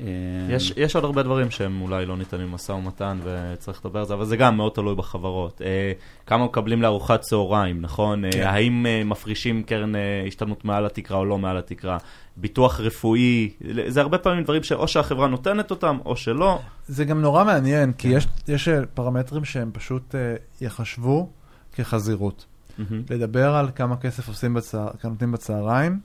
אה, 0.00 0.06
יש, 0.48 0.72
יש 0.76 0.94
עוד 0.94 1.04
הרבה 1.04 1.22
דברים 1.22 1.50
שהם 1.50 1.80
אולי 1.80 2.06
לא 2.06 2.16
ניתנים 2.16 2.48
למשא 2.48 2.72
ומתן 2.72 3.18
וצריך 3.24 3.84
לדבר 3.84 3.98
על 3.98 4.06
זה, 4.06 4.14
אבל 4.14 4.24
זה 4.24 4.36
גם 4.36 4.56
מאוד 4.56 4.72
תלוי 4.72 4.94
בחברות. 4.94 5.62
אה, 5.64 5.92
כמה 6.26 6.44
מקבלים 6.44 6.82
לארוחת 6.82 7.20
צהריים, 7.20 7.80
נכון? 7.80 8.30
כן. 8.30 8.40
אה, 8.40 8.50
האם 8.50 8.86
אה, 8.86 9.04
מפרישים 9.04 9.62
קרן 9.62 9.96
אה, 9.96 10.24
השתלמות 10.26 10.64
מעל 10.64 10.86
התקרה 10.86 11.18
או 11.18 11.24
לא 11.24 11.38
מעל 11.38 11.56
התקרה? 11.56 11.98
ביטוח 12.36 12.80
רפואי, 12.80 13.50
זה 13.86 14.00
הרבה 14.00 14.18
פעמים 14.18 14.44
דברים 14.44 14.62
שאו 14.62 14.88
שהחברה 14.88 15.28
נותנת 15.28 15.70
אותם 15.70 15.98
או 16.04 16.16
שלא. 16.16 16.60
זה 16.86 17.04
גם 17.04 17.20
נורא 17.20 17.44
מעניין, 17.44 17.92
כי 17.92 18.08
כן. 18.08 18.16
יש, 18.16 18.26
יש 18.48 18.68
פרמטרים 18.94 19.44
שהם 19.44 19.70
פשוט 19.72 20.14
uh, 20.14 20.64
יחשבו 20.64 21.30
כחזירות. 21.72 22.46
מהמם. 22.78 23.02
לדבר 23.10 23.54
על 23.54 23.68
כמה 23.74 23.96
כסף 23.96 24.28
עושים 24.28 24.54
בצה... 24.54 24.86
נותנים 25.04 25.32
בצהריים, 25.32 26.00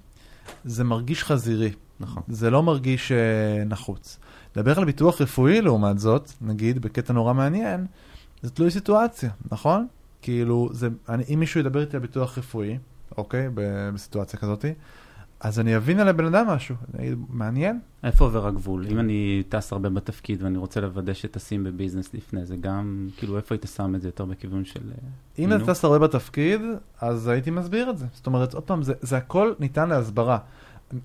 זה 0.65 0.83
מרגיש 0.83 1.23
חזירי, 1.23 1.71
נכון. 2.03 2.23
זה 2.27 2.49
לא 2.49 2.63
מרגיש 2.63 3.11
uh, 3.11 3.69
נחוץ. 3.69 4.19
לדבר 4.55 4.79
על 4.79 4.85
ביטוח 4.85 5.21
רפואי 5.21 5.61
לעומת 5.61 5.99
זאת, 5.99 6.31
נגיד, 6.41 6.81
בקטע 6.81 7.13
נורא 7.13 7.33
מעניין, 7.33 7.85
זה 8.41 8.49
תלוי 8.49 8.71
סיטואציה, 8.71 9.29
נכון? 9.51 9.87
כאילו, 10.21 10.69
זה, 10.71 10.89
אני, 11.09 11.23
אם 11.33 11.39
מישהו 11.39 11.59
ידבר 11.59 11.81
איתי 11.81 11.95
על 11.95 12.01
ביטוח 12.01 12.37
רפואי, 12.37 12.77
אוקיי, 13.17 13.49
בסיטואציה 13.93 14.39
כזאתי, 14.39 14.73
אז 15.39 15.59
אני 15.59 15.77
אבין 15.77 15.99
על 15.99 16.07
הבן 16.07 16.25
אדם 16.25 16.47
משהו, 16.47 16.75
אני 16.93 17.07
אגיד, 17.07 17.17
מעניין, 17.29 17.79
איפה 18.03 18.25
עובר 18.25 18.47
הגבול? 18.47 18.87
אם 18.87 18.99
אני 18.99 19.43
טס 19.49 19.73
הרבה 19.73 19.89
בתפקיד 19.89 20.43
ואני 20.43 20.57
רוצה 20.57 20.81
לוודא 20.81 21.13
שטסים 21.13 21.63
בביזנס 21.63 22.13
לפני 22.13 22.45
זה, 22.45 22.55
גם, 22.55 23.07
כאילו, 23.17 23.37
איפה 23.37 23.55
היית 23.55 23.65
שם 23.75 23.95
את 23.95 24.01
זה 24.01 24.07
יותר 24.07 24.25
בכיוון 24.25 24.65
של... 24.65 24.79
אה, 24.91 25.09
אם. 25.39 25.53
אתה 25.53 25.65
טס 25.65 25.85
הרבה 25.85 25.99
בתפקיד, 25.99 26.61
אז 27.01 27.27
הייתי 27.27 27.51
מסביר 27.51 27.89
את 27.89 27.97
זה. 27.97 28.05
זאת 28.13 28.27
אומרת, 28.27 28.53
עוד 28.53 28.63
פעם, 28.63 28.83
זה, 28.83 28.93
זה 29.01 29.17
הכל 29.17 29.53
ניתן 29.59 29.89
להסברה. 29.89 30.37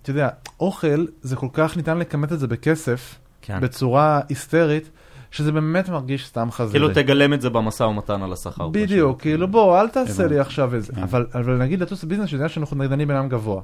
אתה 0.03 0.11
יודע, 0.11 0.29
אוכל, 0.61 1.07
זה 1.21 1.37
כל 1.37 1.49
כך 1.53 1.77
ניתן 1.77 1.99
לכמת 1.99 2.33
את 2.33 2.41
זה 2.41 2.47
בכסף, 2.47 3.19
כן. 3.43 3.61
בצורה 3.61 4.21
היסטרית, 4.29 4.91
שזה 5.31 5.53
באמת 5.53 5.89
מרגיש 5.89 6.27
סתם 6.27 6.51
חזירי. 6.51 6.73
כאילו 6.73 6.95
תגלם 6.95 7.33
את 7.33 7.41
זה 7.41 7.51
במשא 7.51 7.83
ומתן 7.83 8.23
על 8.23 8.33
השכר. 8.33 8.69
בדיוק, 8.69 9.11
פשוט. 9.11 9.23
כאילו 9.23 9.49
בוא, 9.49 9.81
אל 9.81 9.89
תעשה. 9.89 10.27
לי 10.27 10.39
עכשיו 10.39 10.75
איזה. 10.75 10.93
כן. 10.93 11.03
אבל, 11.03 11.27
אבל 11.35 11.57
נגיד 11.57 11.81
לטוס 11.81 12.05
בביזנס, 12.05 12.29
שזה 12.29 12.49
שאנחנו 12.49 12.77
נגדנים 12.77 13.11
אדם 13.11 13.29
גבוה. 13.29 13.63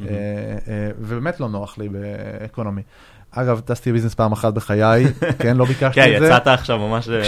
מהמם. 0.00 0.12
אה, 0.12 0.18
אה, 0.68 0.90
ובאמת 0.98 1.40
לא 1.40 1.48
נוח 1.48 1.78
לי 1.78 1.88
ב 1.88 1.98
economy. 1.98 2.82
אגב, 3.38 3.60
טסתי 3.60 3.90
בביזנס 3.90 4.14
פעם 4.14 4.32
אחת 4.32 4.54
בחיי, 4.54 5.06
כן, 5.38 5.56
לא 5.56 5.64
ביקשתי 5.64 5.94
כן, 5.94 6.14
את 6.16 6.20
זה. 6.20 6.26
יצאת 6.26 6.46
עכשיו 6.46 6.78
ממש... 6.78 7.08
אה, 7.08 7.22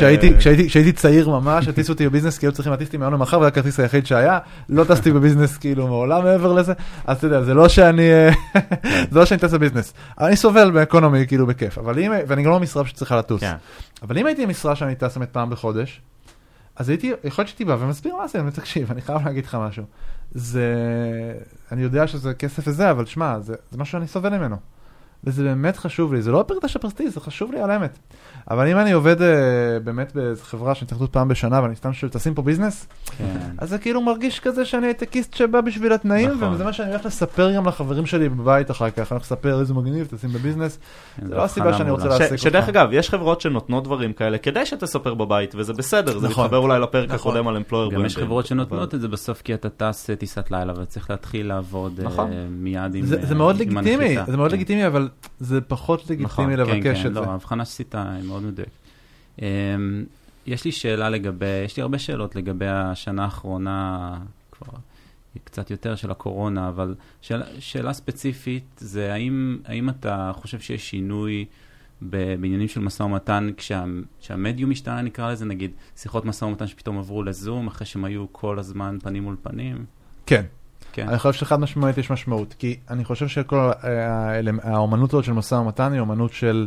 כשהייתי, 0.69 0.93
צעיר 0.93 1.29
ממש, 1.29 1.69
הטיסו 1.69 1.93
אותי 1.93 2.09
בביזנס, 2.09 2.39
כי 2.39 2.47
היו 2.47 2.53
צריכים 2.53 2.73
להטיס 2.73 2.87
אותי 2.87 2.97
מהיום 2.97 3.15
למחר, 3.15 3.39
וזה 3.39 3.49
הכרטיס 3.49 3.81
היחיד 3.81 4.07
שהיה. 4.07 4.39
לא 4.69 4.85
טסתי 4.85 5.13
בביזנס 5.13 5.57
כאילו 5.57 5.87
מעולם 5.87 6.25
מעבר 6.25 6.53
לזה, 6.53 6.73
אז 7.07 7.17
אתה 7.17 7.27
יודע, 7.27 7.43
זה 7.43 7.55
לא 7.55 7.69
שאני, 7.69 8.11
אה, 8.11 8.31
זה 9.11 9.19
לא 9.19 9.25
שאני 9.25 9.41
טס 9.41 9.53
בביזנס. 9.53 9.95
אני 10.21 10.37
סובל 10.37 10.71
ב 10.71 10.78
economy 10.78 11.27
כאילו 11.27 11.47
בכיף, 11.47 11.79
אבל 11.79 11.99
אם, 11.99 12.13
ואני 12.27 12.43
גם 12.43 12.51
לא 12.51 12.61
משרה 12.61 12.87
שצריכה 12.87 13.17
לטוס. 13.17 13.41
כן. 13.41 13.55
אבל 14.03 14.19
אם 14.19 14.27
הייתי 14.27 14.47
משרה 14.47 14.77
שאני 14.77 14.95
טס 14.95 15.17
באמת 15.17 15.31
פעם 15.33 15.51
בחודש, 15.51 16.01
אז 16.77 16.89
הייתי, 16.89 17.07
יכול 17.25 17.43
להיות 17.43 17.49
שהייתי 17.49 17.65
בא 17.65 17.77
ומסביר 17.81 18.17
מה 18.17 18.29
זה, 18.29 18.41
אני 18.41 18.51
תקשיב, 18.51 18.91
אני 18.91 19.03
חייב 19.03 19.27
להגיד 19.27 19.45
לך 19.45 19.55
משהו. 19.61 19.85
זה, 20.33 20.75
אני 21.73 21.83
יודע 21.83 22.07
שזה 22.07 22.35
כסף 22.35 22.63
וזה, 22.67 22.91
אבל 22.91 23.07
שמע, 23.07 23.41
זה, 23.41 23.55
זה 23.71 23.79
משהו 23.79 23.93
שאני 23.93 24.07
סובל 24.07 24.39
ממנו. 24.39 24.57
וזה 25.25 25.43
באמת 25.43 25.77
חשוב 25.77 26.15
לי, 26.15 26.23
זה 26.23 26.31
לא 26.33 26.45
פרטה 26.47 26.69
של 26.69 26.79
פרסטיז', 26.79 27.15
זה 27.15 27.21
חשוב 27.21 27.53
לי 27.53 27.61
על 27.61 27.71
האמת. 27.71 27.99
אבל 28.51 28.69
אם 28.69 28.79
אני 28.79 28.93
עובד 28.93 29.21
uh, 29.21 29.25
באמת 29.85 30.15
באיזו 30.15 30.43
חברה 30.45 30.75
שאני 30.75 30.89
צריך 30.89 31.01
לעשות 31.01 31.13
פעם 31.13 31.29
בשנה 31.29 31.63
ואני 31.63 31.77
סתם 31.77 31.93
שואל, 31.93 32.11
תשים 32.13 32.35
פה 32.35 32.43
ביזנס, 32.43 32.87
כן. 33.19 33.25
אז 33.59 33.69
זה 33.69 33.79
כאילו 33.79 34.01
מרגיש 34.01 34.41
כזה 34.41 34.65
שאני 34.65 34.87
הייטקיסט 34.87 35.35
שבא 35.35 35.61
בשביל 35.61 35.93
התנאים, 35.93 36.31
נכון. 36.31 36.53
וזה 36.53 36.65
מה 36.65 36.73
שאני 36.73 36.91
הולך 36.91 37.07
לספר 37.07 37.53
גם 37.53 37.69
לחברים 37.69 38.07
שלי 38.07 38.29
בבית 38.29 38.71
אחר 38.71 38.91
כך, 38.91 38.99
אני 38.99 39.07
הולך 39.11 39.23
לספר 39.23 39.61
איזה 39.61 39.75
מגניב, 39.75 40.07
תשים 40.11 40.31
בביזנס. 40.31 40.79
כן, 41.17 41.27
זה 41.27 41.35
לא 41.35 41.45
הסיבה 41.45 41.79
שאני 41.79 41.91
רוצה. 41.91 42.09
להעסיק 42.09 42.37
ש- 42.37 42.43
שדרך 42.43 42.69
אותך. 42.69 42.69
אגב, 42.69 42.89
יש 42.93 43.11
חברות 43.11 43.41
שנותנות 43.41 43.85
דברים 43.85 44.13
כאלה 44.13 44.39
כדי 44.39 44.67
שתספר 44.67 45.15
בבית, 45.15 45.55
וזה 45.55 45.73
בסדר, 45.73 46.19
זה 46.19 46.29
נכון. 46.29 46.45
מתחבר 46.45 46.59
אולי 46.59 46.81
לפרק 46.81 47.11
נכון. 47.11 47.33
הקודם 47.33 47.49
על 47.49 47.57
employer 47.57 47.91
גם 47.91 48.05
יש 48.05 48.17
חברות 48.17 48.47
שנותנות 48.47 48.95
את 48.95 49.01
זה 49.01 49.09
בסוף 49.09 49.43
כי 49.43 49.55
אתה 49.55 49.69
טס 49.69 50.11
אה, 50.11 50.17
טיסת 50.17 50.51
לילה 50.51 50.73
וצריך 50.77 51.11
להתחיל 51.11 51.49
לעבוד 51.49 52.01
אה, 52.01 52.05
נכון. 52.05 52.31
מיד 52.51 52.95
עם 52.95 53.07
זה, 53.07 53.27
זה 53.27 53.35
מאוד 53.35 53.61
עם 53.61 53.79
לגיטימי, 53.79 54.05
הנחיתה. 54.05 54.31
זה 54.31 54.37
מאוד 54.37 54.51
כן. 54.51 54.57
לגיטימי, 54.57 54.87
אבל 54.87 55.08
זה 55.39 55.61
פחות 55.61 56.03
לגיטימי 56.03 56.25
נכון, 56.25 56.51
לבקש 56.51 56.83
כן, 56.83 56.91
את 56.91 56.97
כן, 56.97 57.03
זה. 57.03 57.09
לא, 57.09 57.25
ההבחנה 57.25 57.65
שעשית 57.65 57.95
היא 57.95 58.25
מאוד 58.25 58.43
מדויקת. 58.43 58.71
אמ, 59.43 60.05
יש 60.47 60.65
לי 60.65 60.73
שאלה 60.73 61.09
לגבי, 61.11 61.65
יש 61.65 61.77
לי 61.77 61.83
הרבה 61.83 61.99
שאלות 61.99 62.37
לגבי 62.37 62.69
השנה 62.69 63.25
האחרונה, 63.25 64.19
כבר 64.53 64.79
קצת 65.45 65.71
יותר 65.71 65.97
של 65.97 66.11
הקורונה, 66.11 66.69
אבל 66.69 66.95
שאלה, 67.21 67.45
שאלה 67.59 67.93
ספציפית 67.93 68.65
זה 68.79 69.13
האם, 69.13 69.59
האם 69.65 69.89
אתה 69.89 70.33
חושב 70.35 70.61
שיש 70.61 70.91
שינוי 70.91 71.45
בעניינים 72.01 72.69
של 72.69 72.81
משא 72.81 73.03
ומתן 73.03 73.51
כשה, 73.57 73.85
כשהמדיום 74.21 74.71
השתנה 74.71 75.03
נקרא 75.03 75.33
לזה, 75.33 75.45
נגיד 75.45 75.71
שיחות 75.97 76.25
משא 76.25 76.45
ומתן 76.45 76.67
שפתאום 76.67 76.99
עברו 76.99 77.23
לזום 77.23 77.67
אחרי 77.67 77.87
שהם 77.87 78.05
היו 78.05 78.27
כל 78.33 78.59
הזמן 78.59 78.99
פנים 79.03 79.23
מול 79.23 79.37
פנים? 79.43 79.85
כן, 80.27 80.45
כן, 80.99 81.09
אני 81.09 81.19
חושב 81.19 81.33
שחד 81.33 81.61
משמעית 81.61 81.99
יש 81.99 82.11
משמעות, 82.11 82.55
כי 82.59 82.77
אני 82.91 83.05
חושב 83.05 83.29
שכל 83.29 83.71
אה, 83.85 84.41
האומנות 84.63 85.13
הזאת 85.15 85.25
של 85.25 85.33
משא 85.33 85.55
ומתן 85.55 85.93
היא 85.93 86.01
אומנות 86.01 86.33
של, 86.33 86.67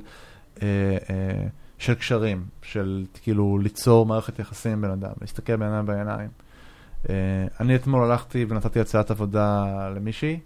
אה, 0.62 0.68
אה, 1.10 1.48
של 1.78 1.94
קשרים, 1.94 2.46
של 2.62 3.06
כאילו 3.22 3.58
ליצור 3.58 4.06
מערכת 4.06 4.40
יחסים 4.40 4.72
עם 4.72 4.82
בן 4.82 4.90
אדם, 4.90 5.12
להסתכל 5.22 5.56
בן 5.56 5.66
אדם 5.74 5.86
בעיניים. 5.86 6.30
אה, 7.10 7.16
אני 7.60 7.76
אתמול 7.76 8.04
הלכתי 8.04 8.46
ונתתי 8.50 8.80
הצעת 8.80 9.12
עבודה 9.12 9.66
למישהי, 9.96 10.40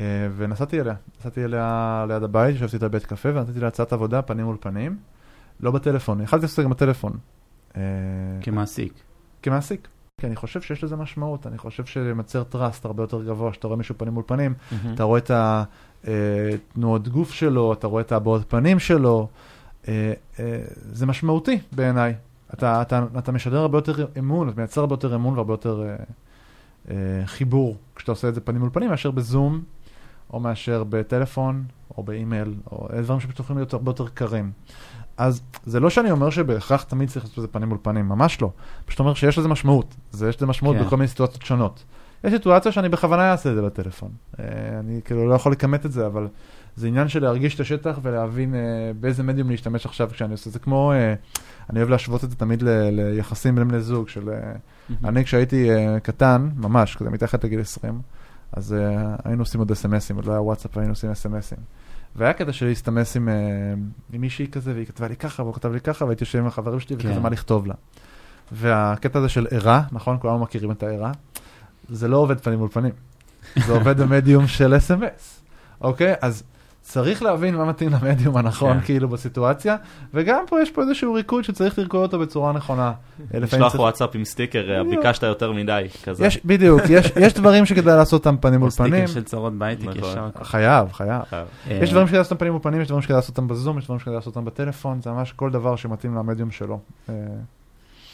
אה, 0.00 0.28
ונסעתי 0.36 0.80
אליה, 0.80 0.94
נסעתי 1.20 1.44
אליה 1.44 2.04
ליד 2.08 2.22
הבית, 2.22 2.56
ישבתי 2.56 2.76
איתה 2.76 2.88
בבית 2.88 3.06
קפה 3.06 3.28
ונתתי 3.28 3.60
לה 3.60 3.68
הצעת 3.68 3.92
עבודה 3.92 4.22
פנים 4.22 4.44
מול 4.44 4.56
פנים, 4.60 4.98
לא 5.60 5.70
בטלפון, 5.70 6.20
יכלתי 6.20 6.42
לעשות 6.42 6.54
את 6.54 6.56
זה 6.56 6.62
גם 6.62 6.70
בטלפון. 6.70 7.12
אה, 7.76 7.82
כמעסיק. 8.40 8.92
כמעסיק. 9.42 9.88
כי 10.22 10.26
אני 10.26 10.36
חושב 10.36 10.62
שיש 10.62 10.84
לזה 10.84 10.96
משמעות, 10.96 11.46
אני 11.46 11.58
חושב 11.58 11.84
שמייצר 11.84 12.42
טראסט 12.42 12.84
הרבה 12.84 13.02
יותר 13.02 13.22
גבוה, 13.22 13.52
שאתה 13.52 13.66
רואה 13.66 13.76
מישהו 13.76 13.94
פנים 13.98 14.14
מול 14.14 14.22
פנים, 14.26 14.54
מהמם. 14.72 14.94
אתה 14.94 15.02
רואה 15.02 15.18
את 15.18 15.30
התנועות 16.04 17.08
גוף 17.08 17.32
שלו, 17.32 17.72
אתה 17.72 17.86
רואה 17.86 18.02
את 18.02 18.12
הבעות 18.12 18.42
פנים 18.48 18.78
שלו, 18.78 19.28
אה, 19.88 20.12
אה, 20.40 20.60
זה 20.92 21.06
משמעותי 21.06 21.58
בעיניי. 21.72 22.14
אתה, 22.54 22.82
אתה, 22.82 23.04
אתה 23.18 23.32
משדר 23.32 23.58
הרבה 23.58 23.78
יותר 23.78 24.06
אמון, 24.18 24.48
אתה 24.48 24.56
מייצר 24.56 24.80
הרבה 24.80 24.92
יותר 24.92 25.14
אמון 25.14 25.34
והרבה 25.34 25.52
יותר 25.52 25.82
אה, 25.82 25.96
אה, 26.90 27.26
חיבור 27.26 27.76
כשאתה 27.96 28.12
עושה 28.12 28.28
את 28.28 28.34
זה 28.34 28.40
פנים 28.40 28.60
מול 28.60 28.70
פנים, 28.72 28.90
מאשר 28.90 29.10
בזום, 29.10 29.62
או 30.32 30.40
מאשר 30.40 30.84
בטלפון, 30.88 31.64
או 31.98 32.02
באימייל, 32.02 32.54
או 32.72 32.88
דברים 33.02 33.20
שפשוט 33.20 33.40
יכולים 33.40 33.58
להיות 33.58 33.72
הרבה 33.72 33.90
יותר 33.90 34.08
קרים. 34.08 34.52
אז 35.16 35.40
זה 35.66 35.80
לא 35.80 35.90
שאני 35.90 36.10
אומר 36.10 36.30
שבהכרח 36.30 36.82
תמיד 36.82 37.08
צריך 37.08 37.24
לעשות 37.24 37.38
את 37.38 37.42
זה 37.42 37.48
פנים 37.48 37.68
מול 37.68 37.78
פנים, 37.82 38.08
ממש 38.08 38.42
לא. 38.42 38.50
פשוט 38.84 39.00
אומר 39.00 39.14
שיש 39.14 39.38
לזה 39.38 39.48
משמעות, 39.48 39.94
זה 40.10 40.28
יש 40.28 40.36
לזה 40.36 40.46
משמעות 40.46 40.76
כן. 40.76 40.84
בכל 40.84 40.96
מיני 40.96 41.08
סיטואציות 41.08 41.42
שונות. 41.42 41.84
יש 42.24 42.32
סיטואציה 42.32 42.72
שאני 42.72 42.88
בכוונה 42.88 43.32
אעשה 43.32 43.50
את 43.50 43.54
זה 43.54 43.62
בטלפון. 43.62 44.10
אה, 44.40 44.44
אני 44.80 45.00
כאילו 45.04 45.28
לא 45.28 45.34
יכול 45.34 45.52
לכמת 45.52 45.86
את 45.86 45.92
זה, 45.92 46.06
אבל 46.06 46.28
זה 46.76 46.86
עניין 46.86 47.08
של 47.08 47.22
להרגיש 47.22 47.54
את 47.54 47.60
השטח 47.60 47.98
ולהבין 48.02 48.54
אה, 48.54 48.60
באיזה 49.00 49.22
מדיום 49.22 49.50
להשתמש 49.50 49.86
עכשיו 49.86 50.10
כשאני 50.12 50.32
עושה 50.32 50.48
את 50.48 50.52
זה. 50.52 50.58
כמו, 50.58 50.92
אה, 50.92 51.14
אני 51.70 51.78
אוהב 51.78 51.90
להשוות 51.90 52.24
את 52.24 52.30
זה 52.30 52.36
תמיד 52.36 52.62
ל- 52.62 52.90
ליחסים 52.90 53.54
בין 53.54 53.68
בני 53.68 53.80
זוג, 53.80 54.08
של... 54.08 54.30
אני 55.04 55.24
כשהייתי 55.24 55.68
קטן, 56.02 56.48
ממש, 56.56 56.96
כזה 56.96 57.10
מתחת 57.10 57.44
לגיל 57.44 57.60
20, 57.60 58.00
אז 58.52 58.76
היינו 59.24 59.42
עושים 59.42 59.60
עוד 59.60 59.70
אסמסים, 59.70 60.16
עוד 60.16 60.24
לא 60.24 60.32
היה 60.32 60.40
וואטסאפ, 60.40 60.78
היינו 60.78 60.92
עושים 60.92 61.10
אסמסים. 61.10 61.58
והיה 62.16 62.32
קטע 62.32 62.52
שלי 62.52 62.68
להסתמס 62.68 63.16
עם, 63.16 63.28
אה, 63.28 63.34
עם 64.12 64.20
מישהי 64.20 64.48
כזה, 64.48 64.72
והיא 64.74 64.86
כתבה 64.86 65.08
לי 65.08 65.16
ככה, 65.16 65.42
והוא 65.42 65.54
כתב 65.54 65.72
לי 65.72 65.80
ככה, 65.80 66.04
והייתי 66.04 66.24
יושב 66.24 66.38
עם 66.38 66.46
החברים 66.46 66.80
שלי 66.80 66.96
וכזה 66.96 67.14
כן. 67.14 67.22
מה 67.22 67.28
לכתוב 67.30 67.66
לה. 67.66 67.74
והקטע 68.52 69.18
הזה 69.18 69.28
של 69.28 69.46
ערה, 69.50 69.82
נכון? 69.92 70.16
כולנו 70.20 70.38
מכירים 70.38 70.70
את 70.70 70.82
הערה, 70.82 71.12
זה 71.88 72.08
לא 72.08 72.16
עובד 72.16 72.40
פנים 72.40 72.58
מול 72.58 72.68
פנים. 72.68 72.92
זה 73.66 73.72
עובד 73.72 74.00
במדיום 74.00 74.46
של 74.46 74.76
אס.אם.אס, 74.76 75.42
אוקיי? 75.80 76.14
אז 76.20 76.42
צריך 76.82 77.22
להבין 77.22 77.56
מה 77.56 77.64
מתאים 77.64 77.90
למדיום 77.92 78.36
הנכון, 78.36 78.80
כן. 78.80 78.84
כאילו, 78.84 79.08
בסיטואציה, 79.08 79.76
וגם 80.14 80.44
פה 80.48 80.62
יש 80.62 80.70
פה 80.70 80.82
איזשהו 80.82 81.14
ריקוד 81.14 81.44
שצריך 81.44 81.78
לרקוד 81.78 82.02
אותו 82.02 82.18
בצורה 82.18 82.52
נכונה. 82.52 82.92
לשלוח 83.34 83.74
וואטסאפ 83.74 84.10
עם 84.14 84.24
סטיקר, 84.24 84.70
אה. 84.70 84.84
ביקשת 84.84 85.22
יותר 85.22 85.52
מדי, 85.52 85.86
כזה. 86.04 86.26
יש, 86.26 86.38
בדיוק, 86.44 86.82
יש, 86.90 87.12
יש 87.16 87.34
דברים 87.34 87.66
שכדאי 87.66 87.96
לעשות 87.96 88.26
אותם 88.26 88.36
פנים 88.36 88.58
מול 88.58 88.66
או 88.66 88.70
סטיקר 88.70 88.88
פנים. 88.88 89.06
של 89.06 89.22
צרות 89.22 89.52
בהייטק 89.52 89.86
נכון. 89.86 90.10
ישר. 90.10 90.28
חייב, 90.42 90.92
חייב. 90.92 91.22
יש 91.70 91.90
דברים 91.90 92.06
שכדאי 92.06 92.18
לעשות 92.18 92.32
אותם 92.32 92.40
פנים 92.40 92.52
מול 92.52 92.62
פנים, 92.62 92.80
יש 92.80 92.88
דברים 92.88 93.02
שכדאי 93.02 93.16
לעשות 93.16 93.38
אותם 93.38 93.48
בזום, 93.48 93.78
יש 93.78 93.84
דברים 93.84 94.00
שכדאי 94.00 94.14
לעשות 94.14 94.36
אותם 94.36 94.44
בטלפון, 94.44 95.02
זה 95.02 95.10
ממש 95.10 95.32
כל 95.32 95.50
דבר 95.50 95.76
שמתאים 95.76 96.14
למדיום 96.14 96.50
שלו. 96.50 96.78
אה, 97.08 97.14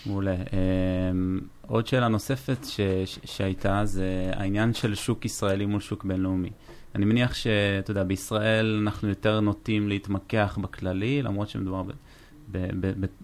מעולה. 0.07 0.35
אמ, 0.35 1.41
עוד 1.67 1.87
שאלה 1.87 2.09
נוספת 2.09 2.65
ש, 2.65 2.81
ש, 3.05 3.19
שהייתה, 3.25 3.81
זה 3.85 4.31
העניין 4.33 4.75
של 4.75 4.95
שוק 4.95 5.25
ישראלי 5.25 5.67
מול 5.67 5.81
שוק 5.81 6.05
בינלאומי. 6.05 6.51
אני 6.95 7.05
מניח 7.05 7.35
שאתה 7.35 7.91
יודע, 7.91 8.05
בישראל 8.05 8.81
אנחנו 8.83 9.09
יותר 9.09 9.41
נוטים 9.41 9.89
להתמקח 9.89 10.59
בכללי, 10.63 11.23
למרות 11.23 11.49
שמדובר 11.49 11.83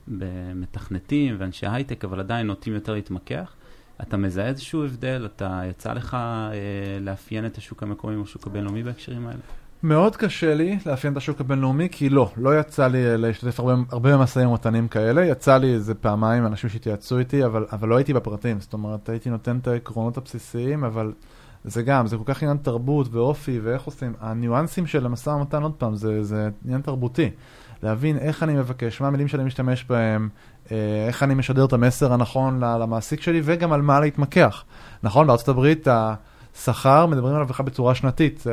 במתכנתים 0.09 1.37
ואנשי 1.39 1.67
הייטק, 1.67 2.05
אבל 2.05 2.21
עדיין 2.21 2.47
נוטים 2.47 2.75
יותר 2.75 2.95
להתמקח. 2.95 3.55
אתה 4.03 4.17
מזהה 4.17 4.47
איזשהו 4.47 4.85
הבדל? 4.85 5.29
אתה 5.35 5.63
יצא 5.71 5.93
לך 5.93 6.15
אה, 6.15 6.99
לאפיין 7.01 7.47
את 7.47 7.59
השוק 7.59 7.83
המקומי 7.83 8.17
או 8.17 8.23
השוק 8.23 8.47
הבינלאומי 8.47 8.83
בהקשרים 8.83 9.27
האלה? 9.27 9.39
מאוד 9.83 10.17
קשה 10.17 10.55
לי 10.55 10.79
לאפיין 10.87 11.13
את 11.13 11.17
השוק 11.17 11.41
הבינלאומי, 11.41 11.89
כי 11.93 12.09
לא, 12.09 12.31
לא 12.37 12.61
יצא 12.61 12.87
לי 12.87 13.07
אה, 13.07 13.17
להשתתף 13.17 13.61
הרבה, 13.61 13.75
הרבה 13.93 14.17
במשאים 14.17 14.49
ומתנים 14.49 14.89
כאלה, 14.89 15.25
יצא 15.25 15.57
לי 15.57 15.75
איזה 15.75 15.95
פעמיים 15.95 16.47
אנשים 16.47 16.71
שהתייעצו 16.71 17.19
איתי, 17.19 17.45
אבל, 17.45 17.67
אבל 17.73 17.89
לא 17.89 17.97
הייתי 17.97 18.13
בפרטים, 18.13 18.61
זאת 18.61 18.73
אומרת, 18.73 19.09
הייתי 19.09 19.31
נותן 19.31 19.59
את 19.59 19.69
העקרונות 19.69 20.17
הבסיסיים, 20.17 20.85
אבל 20.85 21.13
זה 21.65 21.83
גם, 21.83 22.07
זה 22.07 22.17
כל 22.17 22.23
כך 22.27 22.43
עניין 22.43 22.57
תרבות 22.57 23.09
ואופי 23.13 23.61
ואיך 23.63 23.83
עושים, 23.83 24.13
הניואנסים 24.21 24.87
של 24.87 25.07
המשא 25.07 25.31
ומתן, 25.31 25.63
עוד 25.63 25.73
פעם, 25.73 25.95
זה, 25.97 26.23
זה 26.25 26.49
עניין 26.65 26.81
תרבותי. 26.81 27.31
להבין 27.83 28.19
איך 28.19 28.43
אני 28.43 28.55
מבקש, 28.55 29.01
מה 29.01 29.07
המילים 29.07 29.29
שאני 29.29 29.45
משתמש 29.45 29.85
בהם, 29.85 30.29
אה, 30.73 30.77
איך 31.07 31.23
אני 31.23 31.35
משדר 31.35 31.65
את 31.65 31.73
המסר 31.73 32.13
הנכון 32.13 32.61
למעסיק 32.61 33.21
שלי, 33.21 33.41
וגם 33.45 33.73
על 33.73 33.83
מה 33.83 34.01
להתמקח. 34.01 34.65
נכון, 35.03 35.27
בארצות 35.27 35.49
הברית 35.49 35.87
השכר, 35.91 37.07
מדברים 37.07 37.35
עליו 37.35 37.47
בכלל 37.47 37.67
בצורה 37.67 37.95
שנתית, 37.95 38.45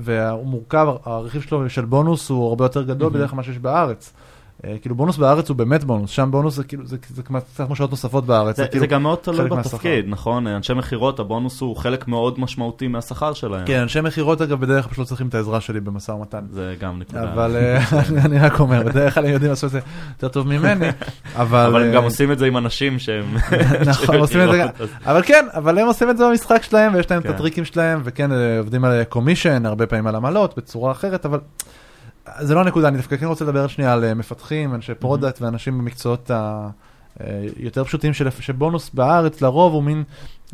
והוא 0.00 0.46
מורכב, 0.46 0.88
הרכיב 1.04 1.42
שלו 1.42 1.70
של 1.70 1.84
בונוס 1.84 2.30
הוא 2.30 2.48
הרבה 2.48 2.64
יותר 2.64 2.82
גדול 2.82 3.10
Mhm. 3.10 3.14
בדרך 3.14 3.30
כלל 3.30 3.36
ממה 3.36 3.42
שיש 3.42 3.58
בארץ. 3.58 4.12
אה, 4.64 4.76
כאילו 4.80 4.94
בונוס 4.94 5.16
בארץ 5.16 5.48
הוא 5.48 5.56
באמת 5.56 5.84
בונוס, 5.84 6.10
שם 6.10 6.28
בונוס 6.30 6.54
זה 6.54 6.64
כאילו, 6.64 6.86
זה 6.86 6.96
זה 7.14 7.22
כמעט 7.22 7.42
קצת 7.54 7.66
כמו 7.66 7.76
שעות 7.76 7.90
נוספות 7.90 8.26
בארץ. 8.26 8.56
זה, 8.56 8.66
כאילו- 8.66 8.80
זה 8.80 8.86
גם 8.86 9.02
מאוד 9.02 9.18
תלוי 9.18 9.48
בתפקיד, 9.48 10.04
נכון? 10.08 10.46
אנשי 10.46 10.74
מכירות, 10.74 11.20
הבונוס 11.20 11.60
הוא 11.60 11.76
חלק 11.76 12.08
מאוד 12.08 12.40
משמעותי 12.40 12.88
מהשכר 12.88 13.32
שלהם. 13.32 13.66
כן, 13.66 13.80
אנשי 13.80 14.00
מכירות 14.00 14.42
אגב 14.42 14.60
בדרך 14.60 14.84
כלל 14.84 14.90
פשוט 14.90 14.98
לא 14.98 15.04
צריכים 15.04 15.28
את 15.28 15.34
העזרה 15.34 15.60
שלי 15.60 15.80
במשא 15.80 16.12
ומתן. 16.12 16.44
זה 16.50 16.74
גם 16.80 16.98
נקודה. 16.98 17.32
אבל 17.32 17.56
אה, 17.56 17.84
אני- 18.24 18.38
רק 18.38 18.60
אומר, 18.60 18.82
בדרך 18.82 19.14
כלל 19.14 19.24
הם 19.26 19.32
יודעים 19.32 19.50
לעשות 19.50 19.66
את 19.66 19.72
זה 19.72 19.80
יותר 20.10 20.28
טוב 20.28 20.46
ממני, 20.48 20.86
אבל... 21.36 21.66
אבל 21.66 21.82
הם 21.82 21.88
אה, 21.88 21.94
גם 21.94 22.04
עושים 22.04 22.32
את 22.32 22.38
זה 22.38 22.46
עם 22.46 22.56
אנשים 22.56 22.98
שהם... 22.98 23.24
נכון, 23.86 24.16
עושים 24.16 24.40
את 24.40 24.48
זה 24.52 24.58
גם. 24.58 24.68
אבל 25.06 25.22
כן, 25.22 25.46
אבל 25.54 25.78
הם 25.78 25.86
עושים 25.86 26.10
את 26.10 26.16
זה 26.18 26.24
במשחק 26.28 26.62
שלהם, 26.62 26.94
ויש 26.94 27.10
להם 27.10 27.20
את 27.20 27.26
כן. 27.26 27.32
הטריקים 27.32 27.64
שלהם, 27.64 28.00
וכן, 28.04 28.30
עובדים 28.58 28.84
על 28.84 29.04
commission, 29.04 29.66
הרבה 29.66 29.86
פעמים 29.86 30.06
על 30.06 30.16
עמלות, 30.16 30.56
בצורה 30.56 30.92
אחרת, 30.92 31.26
אבל 31.26 31.38
זה 32.40 32.54
לא 32.54 32.60
הנקודה, 32.60 32.88
אני 32.88 32.96
דווקא 32.96 33.16
כן 33.16 33.26
רוצה 33.26 33.44
לדבר 33.44 33.66
שנייה 33.66 33.92
על 33.92 34.04
אה, 34.04 34.14
מפתחים, 34.14 34.74
אנשי 34.74 34.94
product 34.94 35.42
ואנשים 35.42 35.78
במקצועות 35.78 36.30
היותר 37.56 37.84
פשוטים, 37.84 38.12
של- 38.14 38.30
שבונוס 38.40 38.90
בארץ 38.94 39.40
לרוב 39.42 39.72
הוא 39.72 39.82
מין 39.82 40.04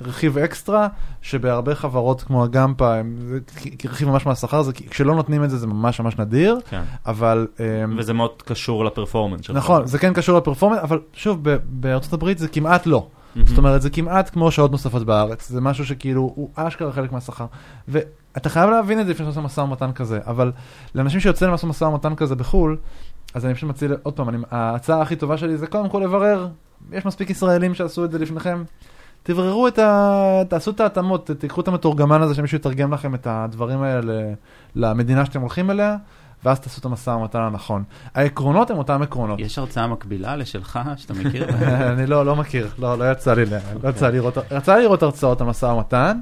רכיב 0.02 0.38
אקסטרה, 0.38 0.88
שבהרבה 1.22 1.74
חברות 1.74 2.22
כמו 2.22 2.44
הגמפה, 2.44 2.94
הם- 2.94 3.38
רכיב 3.84 4.08
ממש 4.08 4.26
מהשכר, 4.26 4.62
זה 4.62 4.72
כשלא 4.72 5.14
נותנים 5.14 5.44
את 5.44 5.50
זה 5.50 5.58
זה 5.58 5.66
ממש 5.66 6.00
ממש 6.00 6.18
נדיר, 6.18 6.58
כן. 6.70 6.82
אבל... 7.06 7.46
אה, 7.60 7.64
וזה 7.98 8.12
מאוד 8.12 8.42
קשור 8.42 8.84
לפרפורמנס 8.84 9.40
שלך. 9.46 9.56
נכון, 9.56 9.86
זה 9.86 9.98
כן 9.98 10.12
קשור 10.12 10.38
לפרפורמנס, 10.38 10.78
אבל 10.82 10.98
שוב, 11.12 11.38
בארצות 11.68 12.12
הברית 12.12 12.38
זה 12.38 12.48
כמעט 12.48 12.86
לא. 12.86 13.06
מהמם. 13.36 13.46
זאת 13.48 13.58
אומרת, 13.58 13.82
זה 13.82 13.90
כמעט 13.90 14.30
כמו 14.32 14.50
שעות 14.50 14.70
נוספות 14.72 15.02
בארץ, 15.06 15.48
זה 15.48 15.60
משהו 15.60 15.86
שכאילו, 15.86 16.32
הוא 16.34 16.50
אשכרה 16.54 16.92
חלק 16.92 17.12
מהשכר. 17.12 17.46
ואתה 18.34 18.48
חייב 18.48 18.70
להבין 18.70 19.00
את 19.00 19.06
זה 19.06 19.12
לפני 19.12 19.26
שאתה 19.26 19.40
עושה 19.40 19.40
משא 19.40 19.60
ומתן 19.60 19.92
כזה, 19.92 20.18
אבל 20.26 20.52
לאנשים 20.94 21.20
שיוצאים 21.20 21.50
לעשות 21.50 21.70
משא 21.70 21.84
ומתן 21.84 22.14
כזה 22.14 22.34
בחו"ל, 22.34 22.76
אז 23.34 23.46
אני 23.46 23.54
פשוט 23.54 23.70
מציע, 23.70 23.88
עוד 24.02 24.14
פעם, 24.14 24.28
אני, 24.28 24.38
ההצעה 24.50 25.02
הכי 25.02 25.16
טובה 25.16 25.36
שלי 25.36 25.56
זה 25.56 25.66
קודם 25.66 25.88
כל 25.88 25.98
לברר, 25.98 26.48
יש 26.92 27.06
מספיק 27.06 27.30
ישראלים 27.30 27.74
שעשו 27.74 28.04
את 28.04 28.10
זה 28.10 28.18
לפניכם, 28.18 28.64
תבררו 29.22 29.68
את 29.68 29.78
ה... 29.78 30.42
תעשו 30.48 30.70
את 30.70 30.80
ההתאמות, 30.80 31.30
תיקחו 31.30 31.60
את 31.60 31.68
המתורגמן 31.68 32.22
הזה 32.22 32.34
שמישהו 32.34 32.56
יתרגם 32.56 32.94
לכם 32.94 33.14
את 33.14 33.26
הדברים 33.30 33.82
האלה 33.82 34.22
למדינה 34.74 35.24
שאתם 35.24 35.40
הולכים 35.40 35.70
אליה, 35.70 35.96
ואז 36.44 36.60
תעשו 36.60 36.80
את 36.80 36.84
המשא 36.84 37.10
ומתן 37.10 37.38
הנכון. 37.38 37.84
העקרונות 38.14 38.70
הם 38.70 38.78
אותם 38.78 39.02
עקרונות. 39.02 39.40
יש 39.40 39.58
הרצאה 39.58 39.86
מקבילה 39.86 40.36
לשלך 40.36 40.78
שאתה 40.96 41.14
מכיר? 41.24 41.48
אני 41.92 42.06
לא, 42.06 42.26
לא 42.26 42.36
מכיר, 42.36 42.68
לא, 42.78 42.98
לא 42.98 43.12
יצא 43.12 43.34
לי, 43.34 43.44
לא 43.82 43.88
יצא 43.88 44.08
לי 44.74 44.82
לראות, 44.82 45.02
הרצאות 45.02 45.40
על 45.40 45.46
משא 45.46 45.66
ומתן, 45.66 46.20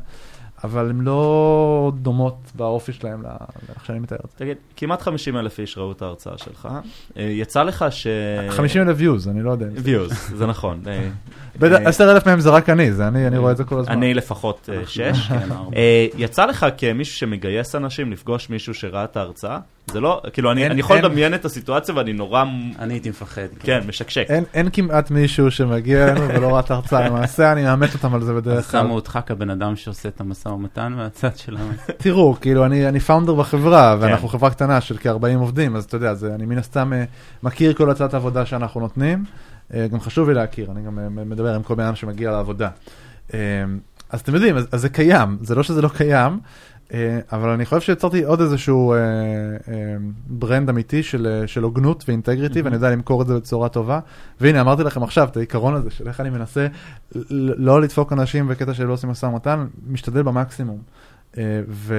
אבל 0.65 0.91
הן 0.91 1.01
לא 1.01 1.93
דומות 1.97 2.37
באופי 2.55 2.93
שלהם 2.93 3.23
לאיך 3.23 3.85
שאני 3.85 3.99
מתאר 3.99 4.17
את 4.25 4.31
זה. 4.31 4.37
תגיד, 4.37 4.57
כמעט 4.77 5.03
50 5.03 5.37
אלף 5.37 5.61
איש 5.61 5.79
ראו 5.79 5.93
את 5.93 6.03
ההרצאה 6.03 6.39
שלך. 6.39 6.69
אה, 7.17 7.23
יצא 7.23 7.63
לך 7.63 7.85
ש... 7.91 8.07
50 8.51 8.83
אלף 8.89 8.99
views, 8.99 9.31
אני 9.31 9.43
לא 9.43 9.51
יודע. 9.51 9.67
views, 9.67 10.15
זה 10.35 10.47
נכון. 10.47 10.83
אה, 11.63 11.89
10 11.89 12.13
אלף 12.13 12.27
מהם 12.27 12.41
זה 12.41 12.51
רק 12.51 12.71
אני, 12.71 12.93
זה 12.93 13.09
אני, 13.09 13.27
אני 13.27 13.39
רואה 13.39 13.53
את 13.53 13.57
זה 13.57 13.65
כל 13.65 13.79
הזמן. 13.79 13.93
אני 13.93 14.15
לפחות 14.15 14.69
אה, 14.73 14.83
שש. 14.87 15.29
כן, 15.29 15.35
ארבע. 15.53 15.77
אה, 15.77 16.07
יצא 16.19 16.45
לך 16.47 16.67
כמישהו 16.79 17.17
שמגייס 17.17 17.75
אנשים 17.75 18.13
לפגוש 18.13 18.51
מישהו 18.51 18.75
שראה 18.75 19.05
את 19.05 19.17
ההרצאה? 19.17 19.59
זה 19.87 20.01
לא, 20.01 20.23
כאילו, 20.33 20.53
אני 20.53 20.63
אין- 20.63 20.71
אני 20.71 20.81
יכול 20.81 20.97
אין- 20.97 21.05
לדמיין 21.05 21.35
את 21.35 21.45
הסיטואציה 21.45 21.95
ואני 21.97 22.13
נורא, 22.13 22.45
אני 22.79 22.95
הייתי 22.95 23.11
מפחד. 23.11 23.43
כן, 23.61 23.81
משקשק. 23.89 24.27
אין, 24.29 24.45
אין 24.55 24.69
כמעט 24.73 25.11
מישהו 25.11 25.51
שמגיע 25.51 26.09
אלינו 26.09 26.29
ולא 26.29 26.49
ראה 26.53 26.61
את 26.61 26.71
ההרצאה, 26.71 27.01
למעשה 27.09 27.53
אני 27.53 27.63
מאמת 27.63 27.95
אותם 27.95 28.15
על 28.15 28.23
זה 28.23 28.35
בדרך 28.35 28.71
כלל. 28.71 28.81
שמו 28.83 28.95
אותך 28.95 29.19
כבן 29.27 29.51
אדם 29.51 29.77
שעושה 29.77 30.09
את 30.09 30.21
המשא 30.21 30.49
ומתן 30.49 30.93
מהצד 30.93 31.37
שלנו. 31.37 31.71
תראו, 31.97 32.37
כאילו, 32.41 32.65
אני, 32.65 32.89
אני 32.89 33.01
פאונדר 33.01 33.35
בחברה, 33.35 33.97
כן. 33.97 34.03
ואנחנו 34.05 34.29
חברה 34.29 34.51
קטנה 34.51 34.81
של 34.81 34.97
כ-40 34.99 35.11
עובדים, 35.39 35.77
אז 35.77 35.85
אתה 35.85 35.97
יודע, 35.97 36.15
זה, 36.15 36.35
אני 36.35 36.47
מן 36.47 36.59
הסתם 36.59 36.93
מכיר 37.43 37.73
כל 37.73 37.91
הצעת 37.91 38.15
עבודה 38.15 38.47
שאנחנו 38.47 38.81
נותנים. 38.81 39.25
אה, 39.75 39.89
גם 39.89 40.01
חשוב 40.01 40.29
לי 40.29 40.35
להכיר, 40.35 40.71
אני 40.71 40.83
גם 40.83 40.99
אה, 40.99 41.09
מדבר 41.09 41.55
עם 41.55 41.63
כל 41.63 41.75
בן 41.75 41.85
אדם 41.85 41.95
שמגיע 41.95 42.31
לעבודה. 42.31 42.69
אה, 43.35 43.39
אז 44.11 44.21
אתם 44.21 44.35
יודעים, 44.35 44.57
אז, 44.57 44.69
אז 44.73 44.81
זה 44.81 44.89
קיים, 44.89 45.39
זה 45.41 45.55
לא 45.55 45.63
שזה 45.63 45.83
לא 45.83 45.89
קיים, 45.89 46.41
אבל 47.33 47.49
אני 47.49 47.65
חושב 47.65 47.81
שיצרתי 47.81 48.25
עוד 48.25 48.41
איזשהו 48.41 48.95
ברנד 50.27 50.69
אמיתי 50.69 51.03
של, 51.03 51.43
של 51.47 51.63
הוגנות 51.63 52.05
ואינטגריטי, 52.09 52.61
Mhm. 52.61 52.65
ואני 52.65 52.75
יודע 52.75 52.91
למכור 52.91 53.23
את 53.23 53.27
זה 53.27 53.35
בצורה 53.35 53.69
טובה. 53.69 54.01
והנה, 54.41 54.61
אמרתי 54.61 54.83
לכם 54.83 55.03
עכשיו 55.03 55.29
את 55.29 55.37
העיקרון 55.37 55.75
הזה 55.75 55.91
של 55.91 56.09
איך 56.09 56.21
אני 56.21 56.31
מנסה 56.31 56.67
לא 57.57 57.81
לדפוק 57.81 58.13
אנשים 58.13 58.49
בקטע 58.49 58.75
שלא 58.75 58.93
עושים 58.93 59.11
משא 59.11 59.27
ומתן, 59.27 59.67
משתדל 59.87 60.23
במקסימום. 60.23 60.79
ו... 61.69 61.95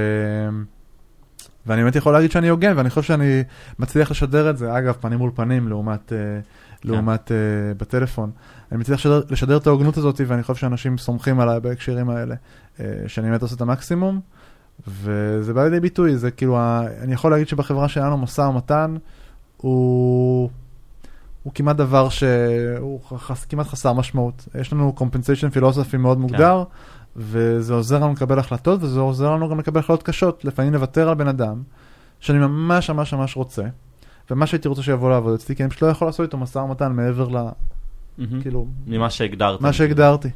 ואני 1.66 1.82
באמת 1.82 1.96
יכול 1.96 2.14
להגיד 2.14 2.32
שאני 2.32 2.48
הוגן, 2.48 2.74
ואני 2.78 2.90
חושב 2.90 3.02
שאני 3.02 3.44
מצליח 3.80 4.12
לשדר 4.12 4.50
את 4.50 4.58
זה, 4.58 4.78
אגב, 4.78 4.94
פנים 5.00 5.20
מול 5.20 5.32
פנים, 5.36 5.68
לעומת, 5.68 6.14
לעומת 6.86 7.32
אה, 7.32 7.38
בטלפון. 7.78 8.32
אני 8.72 8.80
מצליח 8.80 9.00
לשדר, 9.00 9.22
לשדר 9.30 9.58
את 9.58 9.68
ההוגנות 9.68 9.98
הזאת, 9.98 10.22
ואני 10.28 10.44
חושב 10.44 10.60
שאנשים 10.62 10.98
סומכים 10.98 11.40
עליי 11.40 11.60
בהקשרים 11.60 12.10
האלה, 12.10 12.36
אה, 12.80 12.86
שאני 13.08 13.30
באמת 13.30 13.42
עושה 13.42 13.56
את 13.56 13.62
המקסימום, 13.62 14.20
וזה 14.88 15.54
בא 15.54 15.64
לידי 15.64 15.80
ביטוי, 15.80 16.18
זה 16.18 16.32
כאילו, 16.32 16.58
ה- 16.58 16.84
אני 17.02 17.14
יכול 17.14 17.32
להגיד 17.32 17.48
שבחברה 17.48 17.88
שלנו 17.88 18.18
משא 18.18 18.42
ומתן 18.42 18.96
הוא... 19.58 20.50
הוא 21.44 21.54
כמעט 21.56 21.76
דבר 21.76 22.10
שהוא 22.10 23.00
חס, 23.18 23.46
כמעט 23.46 23.68
חסר 23.68 23.94
משמעות. 23.94 24.48
יש 24.60 24.74
לנו 24.74 24.94
compensation 24.98 25.58
philosophy 25.58 25.98
מאוד 25.98 26.18
מוגדר, 26.20 26.64
וזה 27.16 27.74
עוזר 27.74 28.00
לנו 28.00 28.14
לקבל 28.14 28.40
החלטות, 28.40 28.84
וזה 28.84 29.00
עוזר 29.00 29.32
לנו 29.32 29.50
גם 29.50 29.60
לקבל 29.60 29.80
החלטות 29.80 30.04
קשות. 30.04 30.46
לפעמים 30.46 30.74
לוותר 30.74 31.10
על 31.10 31.16
בן 31.16 31.28
אדם, 31.28 31.62
שאני 32.20 32.40
ממש 32.40 32.90
ממש 32.90 33.14
ממש 33.14 33.36
רוצה, 33.36 33.64
ומה 34.32 34.48
שהייתי 34.48 34.68
רוצה 34.68 34.84
שיבוא 34.84 35.10
לעבוד 35.10 35.34
אצלי, 35.34 35.56
כי 35.56 35.64
אני 35.64 35.70
פשוט 35.70 35.84
לא 35.84 35.88
יכול 35.88 36.08
לעשות 36.08 36.26
איתו 36.26 36.38
משא 36.38 36.58
ומתן 36.60 36.92
מעבר 36.92 37.28
ל... 37.30 37.38
כאילו, 38.42 38.66
ממה 38.88 39.10
שהגדרת. 39.10 39.62
מה 39.62 39.74
שהגדרתי. 39.74 40.30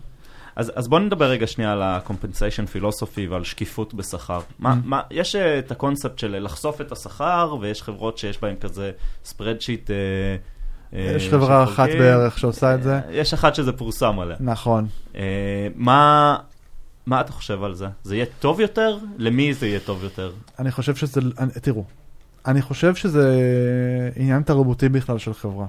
אז, 0.56 0.72
אז 0.76 0.88
בוא 0.88 1.00
נדבר 1.00 1.26
רגע 1.30 1.48
שנייה 1.48 1.72
על 1.72 1.82
ה-compensation 1.82 2.76
philosophy 2.76 3.22
ועל 3.30 3.44
שקיפות 3.44 3.94
בשכר. 3.94 4.40
מה, 4.60 4.74
Mm. 4.74 4.76
מה, 4.84 5.02
יש 5.12 5.36
אה, 5.36 5.60
את 5.60 5.72
הקונספט 5.72 6.20
של 6.20 6.44
לחשוף 6.46 6.82
את 6.82 6.92
השכר, 6.92 7.56
ויש 7.62 7.84
חברות 7.84 8.18
שיש 8.18 8.42
בהן 8.42 8.56
כזה 8.60 8.92
spreadsheet. 9.26 9.90
אה, 10.94 11.16
יש 11.16 11.30
חברה 11.30 11.66
שחולקים. 11.68 11.96
אחת 11.96 12.00
בערך 12.00 12.40
שעושה 12.40 12.76
את 12.76 12.84
זה. 12.84 13.00
יש 13.12 13.34
אחת 13.34 13.56
שזה 13.56 13.72
פורסם 13.72 14.20
עליה. 14.20 14.38
נכון. 14.40 14.88
אה, 15.16 15.68
מה, 15.76 16.36
מה 17.06 17.22
אתה 17.22 17.32
חושב 17.32 17.64
על 17.64 17.74
זה? 17.74 17.88
זה 18.04 18.16
יהיה 18.16 18.26
טוב 18.40 18.60
יותר? 18.60 18.98
למי 19.18 19.54
זה 19.54 19.68
יהיה 19.68 19.80
טוב 19.80 20.04
יותר? 20.04 20.32
אני 20.60 20.72
חושב 20.72 20.96
שזה, 20.96 21.22
אני, 21.40 21.52
תראו, 21.62 21.84
אני 22.48 22.62
חושב 22.62 22.96
שזה 22.96 23.30
עניין 24.16 24.44
תרבותי 24.44 24.90
בכלל 24.90 25.18
של 25.18 25.34
חברה. 25.34 25.68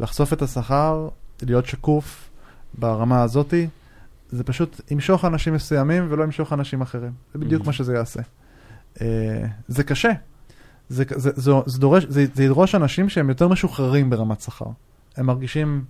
לחשוף 0.00 0.32
את 0.32 0.42
השכר, 0.42 1.08
להיות 1.42 1.66
שקוף 1.66 2.30
ברמה 2.78 3.22
הזאתי, 3.22 3.68
זה 4.30 4.44
פשוט 4.44 4.80
ימשוך 4.90 5.24
אנשים 5.24 5.54
מסוימים 5.54 6.06
ולא 6.10 6.24
ימשוך 6.24 6.52
אנשים 6.52 6.80
אחרים. 6.82 7.12
זה 7.34 7.38
בדיוק 7.38 7.62
Mhm. 7.62 7.66
מה 7.66 7.72
שזה 7.72 7.94
יעשה. 7.94 8.20
אה, 9.00 9.06
זה 9.68 9.84
קשה. 9.84 10.10
זה, 10.88 11.04
זה, 11.14 11.30
זה, 11.36 11.52
זה, 11.66 11.78
דורש, 11.78 12.04
זה, 12.08 12.26
זה 12.34 12.44
ידרוש 12.44 12.74
אנשים 12.74 13.08
שהם 13.08 13.28
יותר 13.28 13.48
משוחררים 13.48 14.10
ברמת 14.10 14.40
שכר. 14.40 14.66
הם 15.16 15.26
מרגישים 15.26 15.84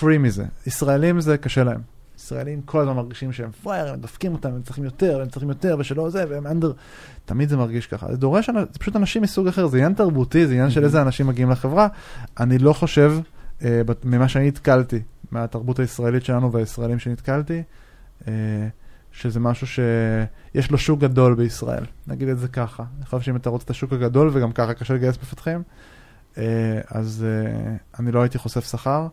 free 0.00 0.18
מזה. 0.18 0.44
ישראלים 0.66 1.20
זה 1.20 1.38
קשה 1.38 1.64
להם. 1.64 1.80
ישראלים 2.18 2.62
כל 2.62 2.80
הזמן 2.80 2.96
מרגישים 2.96 3.32
שהם 3.32 3.50
פראייר, 3.50 3.92
הם 3.92 4.00
דופקים 4.00 4.32
אותם, 4.32 4.48
הם 4.48 4.62
צריכים 4.62 4.84
יותר, 4.84 5.20
הם 5.20 5.28
צריכים 5.28 5.48
יותר, 5.48 5.76
ושלא 5.78 6.10
זה, 6.10 6.24
והם 6.28 6.46
אנדר... 6.46 6.72
תמיד 7.24 7.48
זה 7.48 7.56
מרגיש 7.56 7.86
ככה. 7.86 8.06
זה 8.10 8.16
דורש, 8.16 8.50
זה 8.50 8.78
פשוט 8.78 8.96
אנשים 8.96 9.22
מסוג 9.22 9.48
אחר, 9.48 9.66
זה 9.66 9.76
עניין 9.76 9.94
תרבותי, 9.94 10.46
זה 10.46 10.52
עניין 10.52 10.70
של 10.70 10.84
איזה 10.84 11.02
אנשים 11.02 11.26
מגיעים 11.26 11.50
לחברה. 11.50 11.88
אני 12.40 12.58
לא 12.58 12.72
חושב, 12.72 13.14
אה, 13.64 13.82
ממה 14.04 14.28
שאני 14.28 14.48
נתקלתי, 14.48 15.00
מהתרבות 15.30 15.78
הישראלית 15.78 16.24
שלנו 16.24 16.52
והישראלים 16.52 16.98
שנתקלתי, 16.98 17.62
אה, 18.28 18.32
שזה 19.12 19.40
משהו 19.40 19.66
שיש 19.66 20.70
לו 20.70 20.78
שוק 20.78 21.00
גדול 21.00 21.34
בישראל, 21.34 21.84
נגיד 22.06 22.28
את 22.28 22.38
זה 22.38 22.48
ככה. 22.48 22.84
אני 22.96 23.04
חושב 23.04 23.20
שאם 23.20 23.36
אתה 23.36 23.50
רוצה 23.50 23.64
את 23.64 23.70
השוק 23.70 23.92
הגדול, 23.92 24.30
וגם 24.32 24.52
ככה 24.52 24.74
קשה 24.74 24.94
לגייס 24.94 25.16
מפתחים, 25.22 25.62
אז 26.90 27.26
אה, 27.28 27.76
אני 27.98 28.12
לא 28.12 28.20
הייתי 28.20 28.38
חושף 28.38 28.70
שכר. 28.70 29.06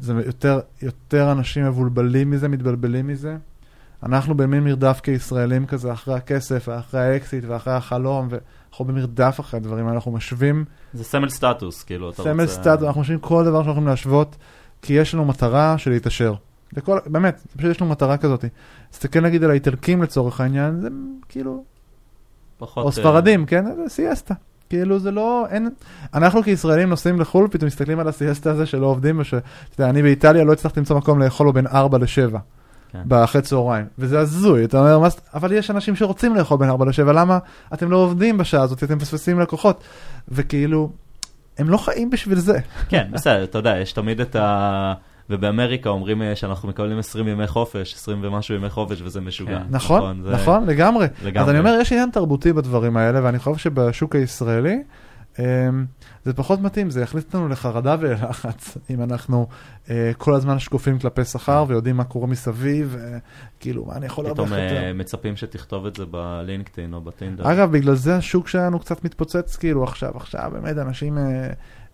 זה 0.00 0.12
יותר, 0.26 0.60
יותר 0.82 1.32
אנשים 1.32 1.64
מבולבלים 1.64 2.30
מזה, 2.30 2.48
מתבלבלים 2.48 3.06
מזה. 3.06 3.36
אנחנו 4.02 4.34
במין 4.34 4.64
מרדף 4.64 5.00
כישראלים 5.02 5.66
כזה, 5.66 5.92
אחרי 5.92 6.14
הכסף, 6.14 6.64
ואחרי 6.68 7.00
האקסיט, 7.00 7.44
ואחרי 7.48 7.72
החלום, 7.72 8.28
ואנחנו 8.30 8.84
במרדף 8.84 9.36
אחרי 9.40 9.60
הדברים 9.60 9.86
האלה, 9.86 9.96
אנחנו 9.96 10.12
משווים... 10.12 10.64
זה 10.94 11.04
סמל 11.04 11.28
סטטוס, 11.28 11.82
כאילו, 11.82 12.10
אתה 12.10 12.22
רוצה... 12.22 12.34
סמל 12.34 12.46
סטטוס, 12.46 12.82
אנחנו 12.82 13.00
משווים 13.00 13.18
כל 13.18 13.44
דבר 13.44 13.52
שאנחנו 13.52 13.70
יכולים 13.70 13.88
להשוות, 13.88 14.36
כי 14.82 14.92
יש 14.92 15.14
לנו 15.14 15.24
מטרה 15.24 15.78
של 15.78 15.90
להתעשר. 15.90 16.34
לכל, 16.76 16.98
באמת, 17.06 17.46
פשוט 17.56 17.70
יש 17.70 17.80
לנו 17.80 17.90
מטרה 17.90 18.16
כזאת. 18.16 18.44
תסתכל 18.90 19.20
נגיד 19.20 19.44
על 19.44 19.50
האיטלקים 19.50 20.02
לצורך 20.02 20.40
העניין, 20.40 20.80
זה 20.80 20.88
כאילו... 21.28 21.64
פחות... 22.58 22.82
או 22.82 22.88
אה, 22.88 22.92
ספרדים, 22.92 23.46
כן? 23.46 23.64
זה 23.76 23.88
סיאסטה. 23.88 24.34
כאילו 24.72 24.98
זה 24.98 25.10
לא, 25.10 25.46
אין, 25.50 25.68
אנחנו 26.14 26.42
כישראלים 26.42 26.88
נוסעים 26.88 27.20
לחו"ל, 27.20 27.48
פתאום 27.50 27.66
מסתכלים 27.66 27.98
על 27.98 28.08
הסיאסטה 28.08 28.50
הזה 28.50 28.66
שלא 28.66 28.86
עובדים, 28.86 29.20
ושאתה 29.20 29.44
יודע, 29.78 29.90
אני 29.90 30.02
באיטליה 30.02 30.44
לא 30.44 30.52
הצלחתי 30.52 30.80
למצוא 30.80 30.96
מקום 30.96 31.18
לאכול 31.18 31.46
לו 31.46 31.52
בין 31.52 31.66
4 31.66 31.98
ל-7. 31.98 32.36
כן. 32.92 33.02
באחרי 33.04 33.42
צהריים, 33.42 33.86
וזה 33.98 34.20
הזוי, 34.20 34.64
אתה 34.64 34.78
אומר, 34.78 34.98
מה, 34.98 35.08
אבל 35.34 35.52
יש 35.52 35.70
אנשים 35.70 35.96
שרוצים 35.96 36.34
לאכול 36.34 36.58
בין 36.58 36.68
4 36.68 36.84
ל-7, 36.84 37.12
למה 37.12 37.38
אתם 37.74 37.90
לא 37.90 37.96
עובדים 37.96 38.38
בשעה 38.38 38.62
הזאת, 38.62 38.82
אתם 38.82 38.96
מפספסים 38.96 39.40
לקוחות, 39.40 39.84
וכאילו, 40.28 40.90
הם 41.58 41.68
לא 41.68 41.76
חיים 41.76 42.10
בשביל 42.10 42.38
זה. 42.38 42.58
כן, 42.88 43.08
בסדר, 43.12 43.44
אתה 43.44 43.58
יודע, 43.58 43.78
יש 43.78 43.92
תמיד 43.92 44.20
את 44.20 44.36
ה... 44.36 44.92
ובאמריקה 45.30 45.90
אומרים 45.90 46.22
אה, 46.22 46.36
שאנחנו 46.36 46.68
מקבלים 46.68 46.98
20 46.98 47.28
ימי 47.28 47.46
חופש, 47.46 47.94
20 47.94 48.18
ומשהו 48.22 48.54
ימי 48.54 48.70
חופש, 48.70 49.02
וזה 49.02 49.20
משוגע. 49.20 49.58
כן. 49.58 49.64
נכון, 49.70 49.98
נכון, 50.00 50.22
זה... 50.22 50.30
נכון, 50.30 50.66
לגמרי. 50.66 51.06
לגמרי. 51.24 51.42
אז 51.42 51.48
אני 51.48 51.58
אומר, 51.58 51.78
יש 51.80 51.92
עניין 51.92 52.10
תרבותי 52.10 52.52
בדברים 52.52 52.96
האלה, 52.96 53.24
ואני 53.24 53.38
חושב 53.38 53.56
שבשוק 53.56 54.16
הישראלי, 54.16 54.78
אמ, 55.38 55.84
זה 56.24 56.32
פחות 56.32 56.60
מתאים, 56.60 56.90
זה 56.90 57.02
יכניס 57.02 57.24
אותנו 57.24 57.48
לחרדה 57.48 57.96
ולחץ, 58.00 58.76
אם 58.90 59.02
אנחנו 59.02 59.46
uh, 59.84 59.88
כל 60.18 60.34
הזמן 60.34 60.58
שקופים 60.58 60.98
כלפי 60.98 61.24
שכר 61.24 61.64
ויודעים 61.68 61.96
מה 61.96 62.04
קורה 62.04 62.26
מסביב, 62.26 62.96
כאילו, 63.60 63.84
מה 63.84 63.96
אני 63.96 64.06
יכול 64.06 64.24
להרוויח 64.24 64.50
יותר. 64.50 64.68
פתאום 64.68 64.98
מצפים 64.98 65.36
שתכתוב 65.36 65.86
את 65.86 65.96
זה 65.96 66.06
בלינקדאין 66.06 66.94
או 66.94 67.00
בטינדר. 67.00 67.52
אגב, 67.52 67.72
בגלל 67.72 67.94
זה 67.94 68.16
השוק 68.16 68.48
שלנו 68.48 68.78
קצת 68.78 69.04
מתפוצץ, 69.04 69.56
כאילו, 69.56 69.84
עכשיו, 69.84 70.16
עכשיו, 70.16 70.50
באמת, 70.52 70.78
אנשים... 70.78 71.18
Uh, 71.18 71.20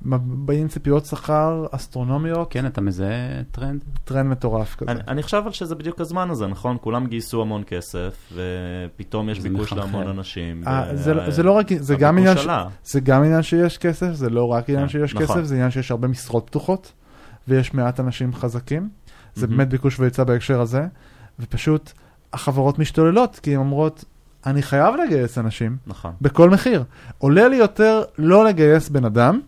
באים 0.03 0.69
ציפיות 0.69 1.07
שכר 1.07 1.67
אסטרונומיות. 1.71 2.51
כן, 2.51 2.67
אתה 2.67 2.81
מזהה 2.81 3.43
טרנד? 3.51 3.85
טרנד 4.05 4.31
מטורף 4.31 4.75
כזה. 4.75 4.91
אני, 4.91 5.01
אני 5.09 5.23
חושב 5.23 5.43
על 5.47 5.53
שזה 5.53 5.75
בדיוק 5.75 6.01
הזמן 6.01 6.31
הזה, 6.31 6.47
נכון? 6.47 6.77
כולם 6.81 7.07
גייסו 7.07 7.43
המון 7.43 7.63
כסף, 7.67 8.33
ופתאום 8.35 9.29
יש 9.29 9.41
ביקוש 9.41 9.73
להמון 9.73 10.09
אנשים. 10.09 10.63
아, 10.65 10.69
ו... 10.69 10.97
זה, 10.97 11.15
לא- 11.15 11.31
זה 11.31 11.43
לא 11.43 11.53
רק, 11.53 11.67
זה 11.79 11.97
גם, 11.97 12.19
עניין 12.19 12.37
ש... 12.37 12.47
זה 12.85 13.01
גם 13.01 13.25
עניין 13.25 13.43
שיש 13.43 13.79
כסף, 13.79 14.13
זה 14.13 14.31
לא 14.31 14.45
רק 14.45 14.71
עניין 14.71 14.87
כן, 14.87 14.93
שיש 14.93 15.15
נכון. 15.15 15.27
כסף, 15.27 15.43
זה 15.43 15.55
עניין 15.55 15.71
שיש 15.71 15.91
הרבה 15.91 16.09
משרות 16.09 16.47
פתוחות, 16.47 16.93
ויש 17.49 17.75
מעט 17.75 18.01
אנשים 18.01 18.35
חזקים. 18.35 18.89
זה 19.35 19.47
mm-hmm. 19.47 19.49
באמת 19.49 19.69
ביקוש 19.69 20.01
והיצע 20.01 20.25
בהקשר 20.25 20.61
הזה, 20.61 20.87
ופשוט 21.41 21.93
החברות 22.33 22.79
משתוללות, 22.79 23.41
כי 23.43 23.55
הן 23.55 23.61
אומרות, 23.61 24.05
אני 24.47 24.63
חייב 24.63 24.95
לגייס 24.95 25.39
אנשים, 25.39 25.77
נכון. 25.87 26.13
בכל 26.21 26.51
מחיר. 26.51 26.85
עולה 27.19 27.49
לי 27.49 27.57
יותר 27.57 28.03
לא 28.19 28.45
לגייס 28.45 28.89
בן 28.89 29.05
אדם, 29.05 29.41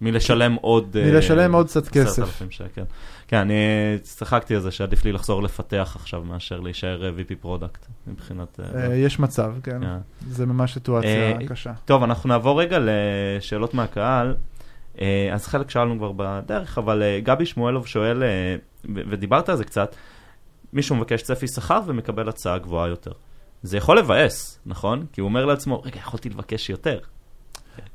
מלשלם 0.00 0.54
עוד... 0.54 0.96
מלשלם 1.04 1.54
uh, 1.54 1.56
עוד 1.56 1.66
קצת 1.66 1.88
כסף. 1.88 2.42
שקל. 2.50 2.82
כן, 3.28 3.36
אני 3.36 3.54
צחקתי 4.02 4.54
על 4.54 4.60
זה 4.60 4.70
שעדיף 4.70 5.04
לי 5.04 5.12
לחזור 5.12 5.42
לפתח 5.42 5.92
עכשיו 5.96 6.22
מאשר 6.22 6.60
להישאר 6.60 7.04
אה, 7.04 7.10
VP 7.10 7.34
product 7.40 7.86
מבחינת... 8.06 8.60
Uh, 8.60 8.78
יש 8.94 9.18
מצב, 9.18 9.54
כן. 9.62 9.82
Yeah. 9.82 9.86
זה 10.28 10.46
ממש 10.46 10.74
סיטואציה 10.74 11.38
קשה. 11.48 11.72
טוב, 11.84 12.02
אנחנו 12.02 12.28
נעבור 12.28 12.60
רגע 12.60 12.78
לשאלות 12.80 13.74
מהקהל. 13.74 14.34
אז 15.32 15.46
חלק 15.46 15.70
שאלנו 15.70 15.98
כבר 15.98 16.12
בדרך, 16.16 16.78
אבל 16.78 17.02
גבי 17.22 17.46
שמואלוב 17.46 17.86
שואל, 17.86 18.22
ודיברת 18.84 19.48
על 19.48 19.56
זה 19.56 19.64
קצת, 19.64 19.96
מישהו 20.72 20.96
מבקש 20.96 21.22
צפי 21.22 21.48
שכר 21.48 21.80
ומקבל 21.86 22.28
הצעה 22.28 22.58
גבוהה 22.58 22.88
יותר. 22.88 23.12
זה 23.62 23.76
יכול 23.76 23.98
לבאס, 23.98 24.60
נכון? 24.66 25.06
כי 25.12 25.20
הוא 25.20 25.28
אומר 25.28 25.44
לעצמו, 25.44 25.80
רגע, 25.80 25.96
יכולתי 25.96 26.28
לבקש 26.28 26.70
יותר. 26.70 26.98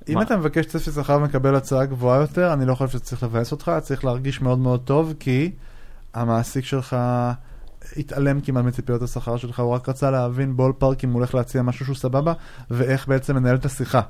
אם 0.09 0.21
אתה 0.21 0.38
מבקש 0.38 0.65
צפי 0.65 0.91
שכר 0.91 1.17
ומקבל 1.17 1.55
הצעה 1.55 1.86
גבוהה 1.86 2.21
יותר, 2.21 2.53
אני 2.53 2.65
לא 2.65 2.75
חושב 2.75 2.97
שצריך 2.97 3.23
לבאס 3.23 3.51
אותך, 3.51 3.71
צריך 3.81 4.05
להרגיש 4.05 4.41
מאוד 4.41 4.59
מאוד 4.59 4.81
טוב, 4.86 5.13
כי 5.19 5.51
המעסיק 6.13 6.65
שלך 6.65 6.97
התעלם 7.97 8.41
כמעט 8.41 8.65
מציפיות 8.65 9.01
השכר 9.01 9.38
שלך, 9.38 9.59
הוא 9.59 9.73
רק 9.73 9.89
רצה 9.89 10.11
להבין 10.11 10.55
בול 10.55 10.73
פארק 10.77 11.03
אם 11.03 11.09
הוא 11.09 11.19
הולך 11.19 11.36
להציע 11.36 11.61
משהו 11.61 11.86
שהוא 11.86 11.95
סבבה, 11.95 12.33
ואיך 12.71 13.07
בעצם 13.07 13.36
לנהל 13.36 13.55
את 13.55 13.65
השיחה. 13.65 14.01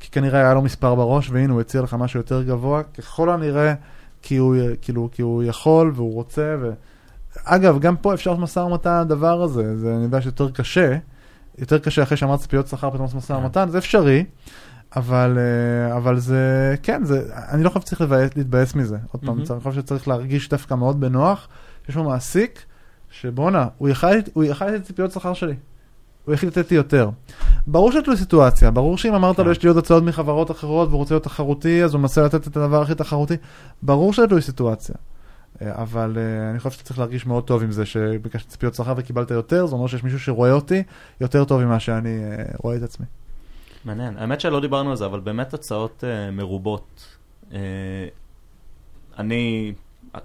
כי 0.00 0.10
כנראה 0.10 0.40
היה 0.40 0.54
לו 0.54 0.62
מספר 0.62 0.94
בראש, 0.94 1.30
והנה 1.30 1.52
הוא 1.52 1.60
הציע 1.60 1.82
לך 1.82 1.94
משהו 1.94 2.20
יותר 2.20 2.42
גבוה, 2.42 2.82
ככל 2.82 3.30
הנראה, 3.30 3.74
כי 4.22 4.36
הוא, 4.36 4.56
כאילו, 4.82 5.08
כי 5.12 5.22
הוא 5.22 5.42
יכול 5.42 5.92
והוא 5.94 6.14
רוצה, 6.14 6.56
ו... 6.60 6.70
אגב, 7.44 7.78
גם 7.78 7.96
פה 7.96 8.14
אפשר 8.14 8.36
משא 8.36 8.60
ומתן 8.60 8.90
על 8.90 9.00
הדבר 9.00 9.42
הזה, 9.42 9.76
זה 9.76 9.94
אני 9.94 10.02
יודע 10.02 10.22
שיותר 10.22 10.50
קשה, 10.50 10.96
יותר 11.58 11.78
קשה 11.78 12.02
אחרי 12.02 12.16
שאמרת 12.16 12.40
ציפיות 12.40 12.66
שכר 12.66 12.90
פתאום 12.90 13.06
משא 13.16 13.32
ומתן, 13.32 13.68
זה 13.68 13.78
אפשרי. 13.78 14.24
אבל, 14.96 15.38
אה, 15.38 15.96
אבל 15.96 16.18
זה, 16.18 16.74
כן, 16.82 17.04
זה, 17.04 17.22
אני 17.34 17.62
לא 17.64 17.68
חושב 17.68 17.80
שצריך 17.80 18.04
להתבאס 18.36 18.74
מזה. 18.74 18.96
עוד 19.12 19.24
פעם, 19.24 19.38
אני 19.38 19.60
חושב 19.60 19.80
שצריך 19.80 20.08
להרגיש 20.08 20.48
דווקא 20.48 20.74
מאוד 20.74 21.00
בנוח. 21.00 21.48
יש 21.88 21.96
לו 21.96 22.04
מעסיק, 22.04 22.62
שבואנה, 23.10 23.66
הוא 23.78 23.88
יכל 24.44 24.76
את 24.76 24.82
ציפיות 24.82 25.12
שכר 25.12 25.34
שלי. 25.34 25.54
הוא 26.24 26.34
החליט 26.34 26.58
לתת 26.58 26.70
לי 26.70 26.76
יותר. 26.76 27.10
ברור 27.66 27.92
שיש 27.92 28.08
לו 28.08 28.16
סיטואציה, 28.16 28.70
ברור 28.70 28.98
שאם 28.98 29.14
אמרת 29.14 29.38
לו 29.38 29.44
כן. 29.44 29.50
יש 29.50 29.62
לי 29.62 29.68
עוד 29.68 29.78
הצעות 29.78 30.04
מחברות 30.04 30.50
אחרות 30.50 30.88
והוא 30.88 30.98
רוצה 30.98 31.14
להיות 31.14 31.24
תחרותי, 31.24 31.84
אז 31.84 31.94
הוא 31.94 32.00
מנסה 32.00 32.22
לתת 32.22 32.46
את 32.46 32.56
הדבר 32.56 32.82
הכי 32.82 32.94
תחרותי. 32.94 33.34
ברור 33.82 34.12
שיש 34.12 34.30
לו 34.30 34.42
סיטואציה. 34.42 34.94
אה, 35.62 35.82
אבל 35.82 36.16
uh, 36.16 36.50
אני 36.50 36.58
חושב 36.58 36.70
שצריך 36.70 36.98
להרגיש 36.98 37.26
מאוד 37.26 37.44
טוב 37.44 37.62
עם 37.62 37.72
זה 37.72 37.86
שביקשתי 37.86 38.50
ציפיות 38.50 38.74
שכר 38.74 38.94
וקיבלת 38.96 39.30
יותר, 39.30 39.66
זה 39.66 39.74
אומר 39.74 39.86
שיש 39.86 40.04
מישהו 40.04 40.20
שרואה 40.20 40.52
אותי 40.52 40.82
יותר 41.20 41.44
טוב 41.44 41.64
ממה 41.64 41.80
שאני 41.80 42.18
uh, 42.18 42.56
רואה 42.62 42.76
את 42.76 42.82
עצמי. 42.82 43.06
מעניין. 43.84 44.16
האמת 44.18 44.40
שלא 44.40 44.60
דיברנו 44.60 44.90
על 44.90 44.96
זה, 44.96 45.06
אבל 45.06 45.20
באמת 45.20 45.54
הצעות 45.54 46.04
uh, 46.04 46.30
מרובות. 46.32 47.16
Uh, 47.50 47.54
אני, 49.18 49.72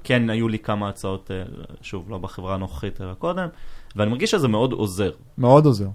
כן 0.03 0.29
היו 0.29 0.47
לי 0.47 0.59
כמה 0.59 0.89
הצעות, 0.89 1.31
uh, 1.31 1.73
שוב, 1.81 2.09
לא 2.09 2.17
בחברה 2.17 2.55
הנוכחית, 2.55 3.01
אלא 3.01 3.13
קודם, 3.13 3.47
ואני 3.95 4.11
מרגיש 4.11 4.31
שזה 4.31 4.47
מאוד 4.47 4.71
עוזר. 4.73 5.11
מאוד 5.37 5.65
עוזר. 5.65 5.87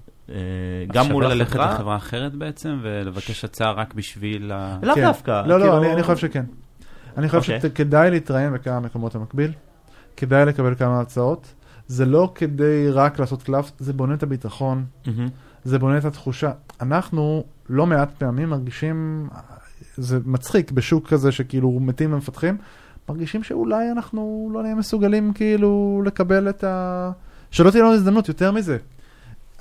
גם 0.93 1.07
מול 1.13 1.25
החברה... 1.25 1.35
ללכת 1.35 1.57
לחברה 1.57 1.97
אחרת 1.97 2.35
בעצם, 2.35 2.79
ולבקש 2.83 3.45
הצעה 3.45 3.73
רק 3.73 3.95
בשביל 3.95 4.53
ה... 4.53 4.79
לאו 4.83 4.95
כן. 4.95 5.03
דווקא. 5.03 5.43
לא, 5.47 5.59
לא, 5.59 5.65
כאילו... 5.65 5.79
אני, 5.79 5.93
אני 5.93 6.03
חושב 6.03 6.17
שכן. 6.17 6.45
אני 7.17 7.29
חושב. 7.29 7.53
אוקיי. 7.53 7.71
שכדאי 7.71 8.11
להתראיין 8.11 8.53
בכמה 8.53 8.81
מקומות 8.81 9.17
במקביל, 9.17 9.53
כדאי 10.17 10.47
לקבל 10.47 10.75
כמה 10.75 11.01
הצעות. 11.01 11.55
זה 11.87 12.07
לא 12.07 12.33
כדי 12.35 12.91
רק 12.91 13.19
לעשות 13.19 13.43
קלף, 13.43 13.71
זה 13.79 13.93
בונה 13.93 14.15
את 14.15 14.23
הביטחון. 14.23 14.85
זה 15.65 15.79
בונה 15.79 15.99
את 15.99 16.05
התחושה. 16.05 16.53
אנחנו 16.81 17.45
לא 17.69 17.87
מעט 17.87 18.11
פעמים 18.19 18.49
מרגישים, 18.49 19.29
זה 19.97 20.19
מצחיק 20.25 20.71
בשוק 20.71 21.09
כזה 21.09 21.33
שכאילו 21.33 21.81
מתים 21.81 22.13
ומפתחים, 22.13 22.57
מרגישים 23.09 23.43
שאולי 23.43 23.91
אנחנו 23.91 24.51
לא 24.53 24.63
נהיה 24.63 24.75
מסוגלים 24.75 25.33
כאילו 25.33 26.03
לקבל 26.07 26.49
את 26.49 26.65
ה... 26.65 27.11
שלא 27.51 27.71
תהיה 27.71 27.83
לנו 27.85 27.93
הזדמנות, 27.93 28.29
יותר 28.29 28.53
מזה. 28.53 28.79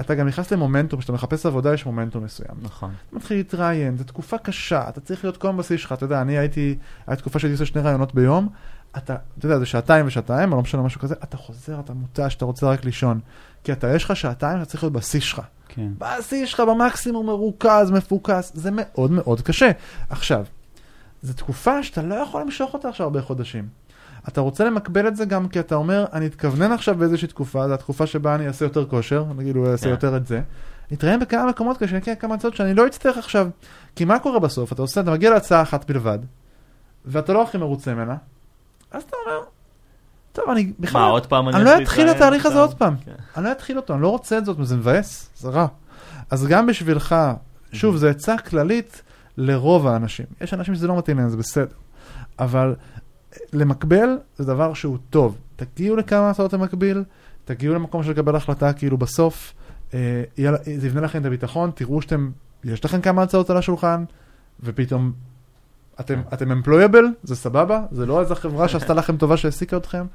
אתה 0.01 0.16
גם 0.16 0.28
נכנס 0.28 0.51
למומנטום, 0.51 0.99
כשאתה 0.99 1.14
מחפש 1.14 1.45
עבודה 1.45 1.74
יש 1.74 1.86
מומנטום 1.86 2.24
מסוים. 2.24 2.58
נכון. 2.62 2.91
אתה 3.08 3.16
מתחיל 3.16 3.38
להתראיין, 3.38 3.97
זו 3.97 4.04
תקופה 4.04 4.38
קשה, 4.38 4.89
אתה 4.89 5.01
צריך 5.01 5.24
להיות 5.24 5.38
כל 5.38 5.47
הבסיס 5.49 5.82
שלך, 5.82 5.91
אתה 5.91 6.06
יודע, 6.06 6.22
אני 6.22 6.38
הייתי, 6.38 6.78
הייתה 7.08 7.22
תקופה 7.22 7.39
שהייתי 7.39 7.54
עושה 7.54 7.66
שני 7.66 7.82
ראיונות 7.82 8.16
ביום, 8.16 8.49
אתה, 8.97 9.16
אתה 9.38 9.45
יודע, 9.45 9.60
זה 9.60 9.66
שעתיים 9.66 10.08
ושעתיים, 10.08 10.51
או 10.51 10.58
לא 10.58 10.62
משנה 10.62 10.82
משהו 10.82 11.01
כזה, 11.01 11.16
אתה 11.24 11.38
חוזר, 11.38 11.80
אתה 11.80 11.93
מותש, 11.93 12.36
אתה 12.36 12.45
רוצה 12.45 12.70
רק 12.70 12.86
לישון. 12.86 13.20
כי 13.64 13.72
אתה, 13.72 13.95
יש 13.95 14.03
לך 14.03 14.16
שעתיים, 14.16 14.57
אתה 14.57 14.66
צריך 14.66 14.84
להיות 14.84 14.93
בשיא 14.93 15.20
שלך. 15.20 15.41
כן. 15.68 15.88
בשיא 15.97 16.45
שלך 16.45 16.59
במקסימום 16.59 17.26
מרוכז, 17.26 17.91
מפוקס, 17.91 18.51
זה 18.55 18.70
מאוד 18.74 19.11
מאוד 19.11 19.41
קשה. 19.41 19.72
עכשיו, 20.09 20.45
זו 21.22 21.34
תקופה 21.34 21.84
שאתה 21.84 22.01
לא 22.01 22.16
יכול 22.16 22.41
למשוך 22.41 22.74
אותה 22.74 22.89
עכשיו 22.89 23.03
הרבה 23.03 23.22
חודשים. 23.22 23.68
אתה 24.28 24.41
רוצה 24.41 24.66
למקבל 24.66 25.07
את 25.07 25.16
זה 25.16 25.26
גם 25.26 25.47
כי 25.47 25.59
אתה 25.59 25.76
אומר, 25.76 26.05
אני 26.14 26.26
אתכוונן 26.26 26.72
עכשיו 26.72 26.95
באיזושהי 26.95 27.28
תקופה, 27.28 27.68
זו 27.68 27.74
התקופה 27.74 28.07
שבה 28.07 28.36
אני 28.36 28.47
אעשה 28.47 28.66
יותר 28.66 28.86
כושר, 28.86 29.26
נגיד 29.38 29.55
הוא 29.55 29.68
יעשה 29.68 29.84
כן. 29.84 29.89
יותר 29.89 30.18
את 30.18 30.28
זה. 30.28 30.41
נתראיין 30.91 31.20
בכמה 31.20 31.45
מקומות 31.45 31.78
כדי 31.78 31.88
שנגיע 31.88 32.16
כמה 32.16 32.36
הצעות 32.36 32.55
שאני 32.55 32.74
לא 32.74 32.88
אצטרך 32.88 33.18
עכשיו. 33.18 33.49
כי 33.95 34.05
מה 34.05 34.20
קורה 34.20 34.39
בסוף? 34.39 34.74
אתה 34.74 34.82
עושה, 34.82 35.01
אתה 35.01 35.11
מגיע 35.11 35.30
להצעה 35.30 35.61
אחת 35.61 35.91
בלבד, 35.91 36.20
ואתה 37.05 37.34
לא 37.34 37.43
הכי 37.43 37.57
מרוצה 37.57 37.93
ממנה, 37.93 38.16
אז 38.91 39.03
אתה 39.03 39.16
אומר, 39.26 39.43
טוב, 40.34 40.49
אני 40.49 40.71
בכלל, 40.79 41.01
מה, 41.01 41.07
עוד 41.07 41.25
פעם 41.25 41.49
אני 41.49 41.63
לא 41.63 41.69
יש 41.69 41.81
אתחיל 41.81 42.09
את 42.09 42.15
התהליך 42.15 42.45
הזה? 42.45 42.59
עוד 42.59 42.73
פעם. 42.73 42.95
כן. 43.05 43.11
אני 43.38 43.45
לא 43.45 43.51
אתחיל 43.51 43.77
אותו, 43.77 43.93
אני 43.93 44.01
לא 44.01 44.07
רוצה 44.09 44.38
את 44.38 44.45
זאת, 44.45 44.57
זה 44.61 44.77
מבאס, 44.77 45.29
זה 45.38 45.49
רע. 45.49 45.67
אז 46.29 46.47
גם 46.47 46.67
בשבילך, 46.67 47.15
שוב, 47.71 47.95
זו 47.95 48.07
עצה 48.07 48.38
כללית 48.38 49.01
לרוב 49.38 49.88
האנשים. 49.88 50.25
יש 50.41 50.53
אנשים 50.53 50.75
שזה 50.75 50.88
לא 50.88 50.97
מתאים 50.97 51.17
להם, 51.17 51.29
זה 51.29 51.38
בסדר. 51.38 51.65
אבל 52.39 52.75
אה, 53.34 53.38
למקבל 53.53 54.07
זה 54.38 54.45
דבר 54.45 54.73
שהוא 54.73 54.97
טוב. 55.09 55.38
תגיעו 55.55 55.95
לכמה 55.95 56.29
הצעות 56.29 56.53
למקביל, 56.53 57.03
תגיעו 57.45 57.75
למקום 57.75 58.03
של 58.03 58.11
לקבל 58.11 58.36
החלטה 58.36 58.73
כאילו 58.73 58.97
בסוף, 58.97 59.53
אה, 59.93 60.23
לה- 60.38 60.57
זה 60.77 60.88
יבנה 60.88 61.01
לכם 61.01 61.21
את 61.21 61.25
הביטחון, 61.25 61.71
תראו 61.75 62.01
שאתם, 62.01 62.31
יש 62.63 62.86
לכם 62.86 63.01
כמה 63.01 63.21
הצעות 63.23 63.49
על 63.49 63.57
השולחן, 63.57 64.03
ופתאום 64.63 65.11
אתם, 65.99 66.21
אתם 66.33 66.51
employable, 66.51 67.05
זה 67.23 67.35
סבבה, 67.35 67.81
זה 67.91 68.05
לא 68.05 68.19
איזה 68.21 68.35
חברה 68.35 68.67
שעשתה 68.67 68.93
לכם 68.93 69.17
טובה 69.17 69.37
שהעסיקה 69.37 69.77
אתכם, 69.77 70.05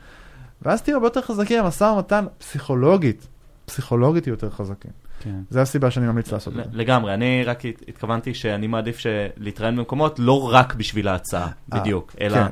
ואז 0.62 0.82
תהיו 0.82 0.94
הרבה 0.96 1.06
יותר 1.06 1.20
חזקים, 1.22 1.64
המשא 1.64 1.84
ומתן 1.84 2.24
פסיכולוגית, 2.38 3.26
פסיכולוגית 3.66 4.26
יהיו 4.26 4.34
יותר 4.34 4.50
חזקים. 4.50 4.90
כן. 5.20 5.34
זה 5.50 5.62
הסיבה 5.62 5.90
שאני 5.90 6.06
ממליץ 6.06 6.32
לעשות 6.32 6.52
את 6.58 6.64
זה. 6.64 6.70
לגמרי, 6.72 7.14
אני 7.14 7.44
רק 7.44 7.64
הת- 7.66 7.82
התכוונתי 7.88 8.34
שאני 8.34 8.66
מעדיף 8.66 8.98
להתראיין 9.36 9.76
במקומות 9.76 10.18
לא 10.18 10.50
רק 10.52 10.74
בשביל 10.74 11.08
ההצעה, 11.08 11.48
אה, 11.72 11.80
בדיוק, 11.80 12.14
אלא 12.20 12.34
כן. 12.34 12.46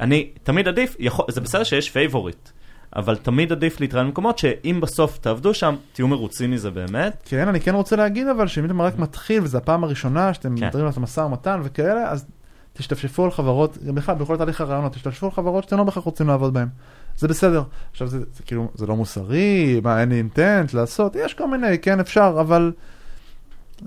אני 0.00 0.30
תמיד 0.42 0.68
עדיף, 0.68 0.96
יכול- 0.98 1.24
זה 1.30 1.40
בסדר 1.40 1.64
שיש 1.64 1.90
favorite, 1.90 2.48
אבל 2.96 3.16
תמיד 3.16 3.52
עדיף 3.52 3.80
להתראיין 3.80 4.06
במקומות 4.08 4.38
שאם 4.38 4.78
בסוף 4.82 5.18
תעבדו 5.18 5.54
שם, 5.54 5.74
תהיו 5.92 6.08
מרוצים 6.08 6.50
מזה 6.50 6.70
באמת. 6.70 7.22
כן, 7.24 7.48
אני 7.48 7.60
כן 7.60 7.74
רוצה 7.74 7.96
להגיד 7.96 8.26
אבל 8.28 8.46
שאם 8.46 8.64
אתם 8.64 8.82
רק 8.82 8.98
מתחיל 8.98 9.42
וזו 9.42 9.58
הפעם 9.58 9.84
הראשונה 9.84 10.34
שאתם 10.34 10.56
כן. 10.56 10.66
מדברים 10.66 10.86
על 10.86 10.92
המשא 10.96 11.20
ומתן 11.20 11.60
וכאלה, 11.64 12.10
אז 12.10 12.26
תשתפשפו 12.72 13.24
על 13.24 13.30
חברות, 13.30 13.78
גם 13.86 13.94
בכלל 13.94 14.14
בכל 14.14 14.36
תהליך 14.36 14.60
הרעיונות, 14.60 14.92
תשתפשפו 14.92 15.26
על 15.26 15.32
חברות 15.32 15.64
שאתם 15.64 15.78
לא 15.78 15.84
בהכרח 15.84 16.04
רוצים 16.04 16.28
לעבוד 16.28 16.54
בהן. 16.54 16.68
זה 17.18 17.28
בסדר. 17.28 17.62
עכשיו 17.90 18.06
זה, 18.06 18.18
זה 18.18 18.42
כאילו, 18.42 18.68
זה 18.74 18.86
לא 18.86 18.96
מוסרי, 18.96 19.80
מה, 19.82 20.00
אין 20.00 20.08
לי 20.08 20.18
אינטנט 20.18 20.74
לעשות, 20.74 21.16
יש 21.16 21.34
כל 21.34 21.50
מיני, 21.50 21.78
כן 21.78 22.00
אפשר, 22.00 22.36
אבל 22.40 22.72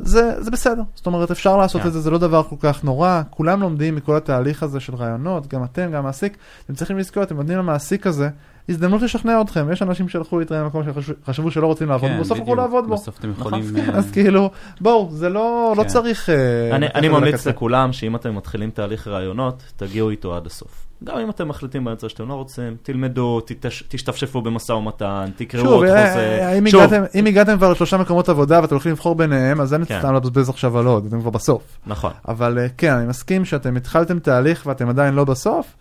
זה, 0.02 0.44
זה 0.44 0.52
בסדר. 0.52 0.82
זאת 0.96 1.06
אומרת, 1.06 1.32
אפשר 1.32 1.58
לעשות 1.58 1.82
כן. 1.82 1.88
את 1.88 1.94
זה, 1.94 2.00
זה 2.02 2.10
לא 2.10 2.18
דבר 2.18 2.44
כל 2.44 2.56
כך 2.60 2.84
נורא. 2.84 3.22
כולם 3.30 3.62
לומדים 3.62 3.96
מכל 3.96 4.16
התהליך 4.16 4.64
הזה 4.64 4.80
של 4.80 4.96
רעיונות, 4.96 5.48
גם 5.48 5.64
אתם, 5.64 5.92
גם 5.92 5.96
המעסיק. 5.96 6.38
אתם 6.66 6.76
צריכים 6.76 6.98
לזכור, 6.98 7.24
אתם 7.24 7.36
נותנים 7.36 7.58
למעסיק 7.58 8.08
הזה 8.08 8.30
הזדמנות 8.70 9.02
לשכנע 9.02 9.42
אתכם. 9.42 9.72
יש 9.72 9.82
אנשים 9.82 10.10
שהלכו 10.10 10.40
להתראיין 10.40 10.64
במקום 10.66 10.84
שחשבו 11.02 11.52
שלא 11.52 11.68
רוצים 11.68 11.90
לעבוד, 11.90 12.10
כן, 12.10 12.18
ובסוף 12.18 12.40
הלכו. 12.40 12.56
לעבוד 12.56 12.88
בו. 12.88 12.94
בסוף 12.96 13.20
אתם 13.20 13.30
נכון. 13.32 13.60
יכולים... 13.60 13.76
כן, 13.86 13.94
אה, 13.94 13.98
אז 13.98 14.12
כאילו, 14.12 14.50
בואו, 14.82 15.10
זה 15.12 15.30
לא, 15.30 15.74
לא 15.78 15.84
כן. 15.84 15.90
צריך... 15.90 16.30
אה, 16.30 16.76
אני, 16.76 16.86
אני 16.96 17.08
ממליץ. 17.10 17.48
לכולם 17.48 17.94
שאם 17.94 18.16
אתם 18.16 18.36
מתחילים 18.36 18.70
תהליך 18.70 19.08
רעיונות, 19.08 19.64
תגיעו 19.76 20.10
איתו 20.10 20.36
עד 20.36 20.46
הסוף. 20.46 20.86
גם 21.04 21.18
אם 21.18 21.30
אתם 21.30 21.48
מחליטים 21.48 21.84
באמצע 21.84 22.10
שאתם 22.10 22.28
לא 22.28 22.34
רוצים, 22.34 22.76
תלמדו, 22.84 23.40
תתש, 23.42 23.84
תשתפשפו 23.88 24.42
במשא 24.42 24.72
ומתן, 24.72 25.26
תקראו 25.36 25.70
עוד 25.74 25.86
אה, 25.88 26.08
חוזה. 26.10 26.56
אם 26.60 26.68
שוב, 26.70 26.82
הגעתם- 26.82 27.04
אם 27.20 27.26
הגעתם 27.26 27.58
כבר 27.58 27.72
לשלושה 27.72 27.98
מקומות 27.98 28.30
עבודה 28.30 28.62
ואתם 28.62 28.76
הולכים 28.76 28.92
לבחור 28.92 29.16
ביניהם, 29.16 29.62
אז 29.62 29.74
אין 29.74 29.86
כן. 29.86 30.00
סתם 30.00 30.16
לבזבז 30.16 30.50
עכשיו 30.50 30.78
על 30.78 30.86
עוד, 30.86 31.06
אתם 31.06 31.22
כבר 31.22 31.30
בסוף. 31.30 31.62
נכון. 31.88 32.12
אבל 32.28 32.58
כן, 32.78 32.94
אני 32.94 33.08
מסכים 33.08 33.46
שאתם 33.46 33.76
התחלתם 33.76 34.20
תהליך 34.20 34.64
ואתם 34.66 34.90
עדיין 34.90 35.14
לא 35.14 35.24
בסוף, 35.24 35.76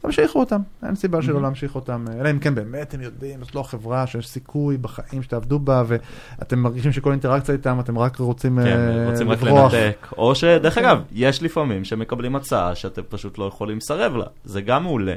תמשיכו 0.00 0.40
אותם, 0.40 0.60
אין 0.86 0.94
סיבה 0.94 1.22
שלא. 1.22 1.42
להמשיך 1.42 1.74
אותם, 1.74 2.04
אה, 2.08 2.20
אלא 2.20 2.30
אם 2.30 2.38
כן 2.38 2.54
באמת 2.54 2.88
אתם 2.88 3.00
יודעים, 3.00 3.44
זאת 3.44 3.54
לא 3.54 3.62
חברה 3.62 4.06
שיש 4.06 4.28
סיכוי 4.28 4.76
בחיים 4.76 5.22
שתעבדו 5.22 5.58
בה, 5.58 5.82
ואתם 5.86 6.58
מרגישים 6.58 6.92
שכל 6.92 7.10
אינטראקציה 7.10 7.54
איתם 7.54 7.80
אתם 7.80 7.98
רק 7.98 8.16
רוצים 8.16 8.58
כן, 8.62 8.66
אה, 8.66 9.10
רוצים 9.10 9.30
רק 9.30 9.42
לברוח. 9.42 9.74
לנתק. 9.74 10.06
או 10.18 10.34
שדרך 10.34 10.78
אגב, 10.78 11.02
יש 11.12 11.42
לפעמים 11.42 11.84
שמקבלים 11.84 12.36
הצעה 12.36 12.74
שאתם 12.74 13.02
פשוט 13.08 13.38
לא 13.38 13.44
יכולים 13.44 13.76
לסרב 13.76 14.16
לה. 14.16 14.26
זה 14.44 14.60
גם 14.60 14.82
מעולה. 14.82 15.14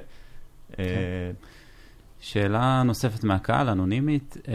כן. 0.71 0.83
אה, 0.83 1.31
שאלה 2.19 2.83
נוספת 2.83 3.23
מהקהל, 3.23 3.69
אנונימית, 3.69 4.37
אה, 4.47 4.53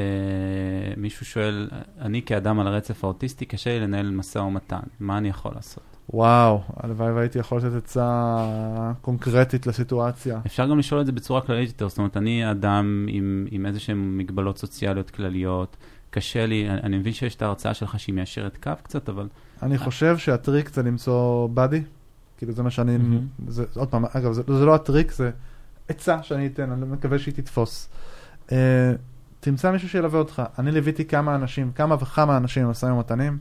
מישהו 0.97 1.27
שואל, 1.27 1.69
אני 2.01 2.23
כאדם 2.23 2.61
על 2.61 2.67
הרצף 2.67 3.05
האוטיסטי, 3.05 3.45
קשה 3.45 3.71
לי 3.71 3.81
לנהל 3.81 4.11
משא 4.11 4.39
ומתן, 4.39 4.81
מה 5.01 5.19
אני 5.19 5.29
יכול 5.29 5.53
לעשות? 5.55 5.96
וואו, 6.13 6.63
הלוואי 6.77 7.13
והייתי 7.13 7.39
יכול 7.39 7.59
לתת 7.59 7.77
עצה 7.77 8.93
קונקרטית 9.01 9.67
לסיטואציה. 9.67 10.41
אפשר 10.47 10.67
גם 10.67 10.79
לשאול 10.79 11.01
את 11.01 11.07
זה 11.07 11.13
בצורה 11.13 11.41
כללית 11.41 11.69
יותר, 11.69 11.89
זאת 11.89 11.99
אומרת, 11.99 12.17
אני 12.17 12.51
אדם 12.51 13.07
עם, 13.09 13.47
עם 13.51 13.67
איזה 13.67 13.81
שהן 13.81 14.17
מגבלות 14.17 14.59
סוציאליות 14.59 15.11
כלליות, 15.11 15.77
קשה 16.11 16.47
לי, 16.47 16.71
אני, 16.71 16.81
אני 16.83 16.99
מבין 16.99 17.13
שיש 17.13 17.35
את 17.35 17.43
ההרצאה 17.43 17.75
שלך 17.75 18.01
שהיא 18.01 18.15
מיישרת 18.15 18.57
קו 18.63 18.73
קצת, 18.83 19.09
אבל 19.09 19.29
אני 19.63 19.79
חושב 19.79 20.19
שהטריק 20.19 20.69
זה 20.75 20.83
למצוא 20.83 21.49
באדי, 21.49 21.83
כאילו 22.39 22.53
זה 22.53 22.63
מה 22.63 22.71
שאני, 22.71 22.99
מהמם. 22.99 23.27
זה, 23.49 23.65
עוד 23.75 23.89
פעם, 23.89 24.05
אגב, 24.13 24.33
זה, 24.33 24.43
זה 24.47 24.65
לא 24.65 24.75
הטריק, 24.75 25.13
זה 25.13 25.31
עצה 25.89 26.23
שאני 26.23 26.47
אתן, 26.47 26.73
אני 26.73 26.87
מקווה 26.87 27.19
שהיא 27.19 27.35
תתפוס. 27.35 27.89
Uh, 28.47 28.53
תמצא 29.41 29.73
מישהו 29.73 29.89
שילווה 29.89 30.19
אותך. 30.19 30.43
אני 30.59 30.73
ליוויתי 30.73 31.05
כמה 31.05 31.35
אנשים, 31.35 31.73
כמה 31.73 31.95
וכמה 31.95 32.37
אנשים 32.37 32.65
עם 32.65 32.71
משאים 32.71 32.93
ומתנים, 32.93 33.39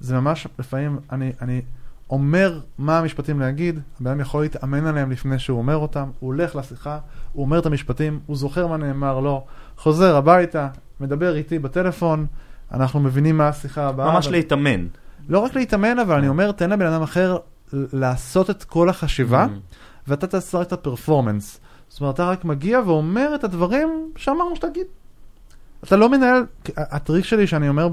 זה 0.00 0.20
ממש, 0.20 0.46
לפעמים 0.58 0.98
אני, 1.12 1.32
אני 1.40 1.62
אומר 2.10 2.60
מה 2.78 2.98
המשפטים 2.98 3.40
להגיד, 3.40 3.80
הבן 4.00 4.10
אדם 4.10 4.20
יכול 4.20 4.42
להתאמן 4.42 4.86
עליהם 4.86 5.10
לפני 5.10 5.38
שהוא 5.38 5.58
אומר 5.58 5.76
אותם, 5.76 6.10
הוא 6.18 6.28
הולך 6.28 6.56
לשיחה, 6.56 6.98
הוא 7.32 7.44
אומר 7.44 7.58
את 7.58 7.66
המשפטים, 7.66 8.20
הוא 8.26 8.36
זוכר 8.36 8.66
מה 8.66 8.76
נאמר 8.76 9.20
לו, 9.20 9.44
חוזר 9.76 10.16
הביתה, 10.16 10.68
מדבר 11.00 11.36
איתי 11.36 11.58
בטלפון, 11.58 12.26
אנחנו 12.72 13.00
מבינים 13.00 13.38
מה 13.38 13.48
השיחה 13.48 13.88
הבאה. 13.88 14.12
ממש 14.12 14.26
ו- 14.26 14.30
להתאמן. 14.30 14.86
לא 15.28 15.38
רק 15.38 15.54
להתאמן, 15.54 15.98
אבל 15.98 16.18
אני 16.18 16.28
אומר, 16.28 16.52
תן 16.52 16.70
לבן 16.70 16.86
אדם 16.86 17.02
אחר 17.02 17.36
לעשות 17.72 18.50
את 18.50 18.64
כל 18.64 18.88
החשיבה, 18.88 19.46
ואתה 20.08 20.26
תעשה 20.26 20.58
רק 20.58 20.66
את 20.66 20.72
הפרפורמנס. 20.72 21.60
זאת 21.88 22.00
אומרת, 22.00 22.14
אתה 22.14 22.28
רק 22.30 22.44
מגיע 22.44 22.80
ואומר 22.86 23.34
את 23.34 23.44
הדברים 23.44 23.88
שאמרנו 24.16 24.56
שתגיד. 24.56 24.86
אתה 25.84 25.96
לא 25.96 26.08
מנהל, 26.08 26.44
הטריק 26.76 27.24
שלי 27.24 27.46
שאני 27.46 27.68
אומר 27.68 27.88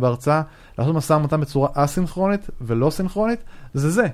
בהרצאה, 0.00 0.42
לעשות 0.78 0.94
משא 0.94 1.12
ומתן 1.12 1.40
בצורה 1.40 1.68
אסינכרונית 1.74 2.50
ולא 2.60 2.90
סינכרונית, 2.90 3.44
זה 3.74 3.90
זה. 3.90 4.06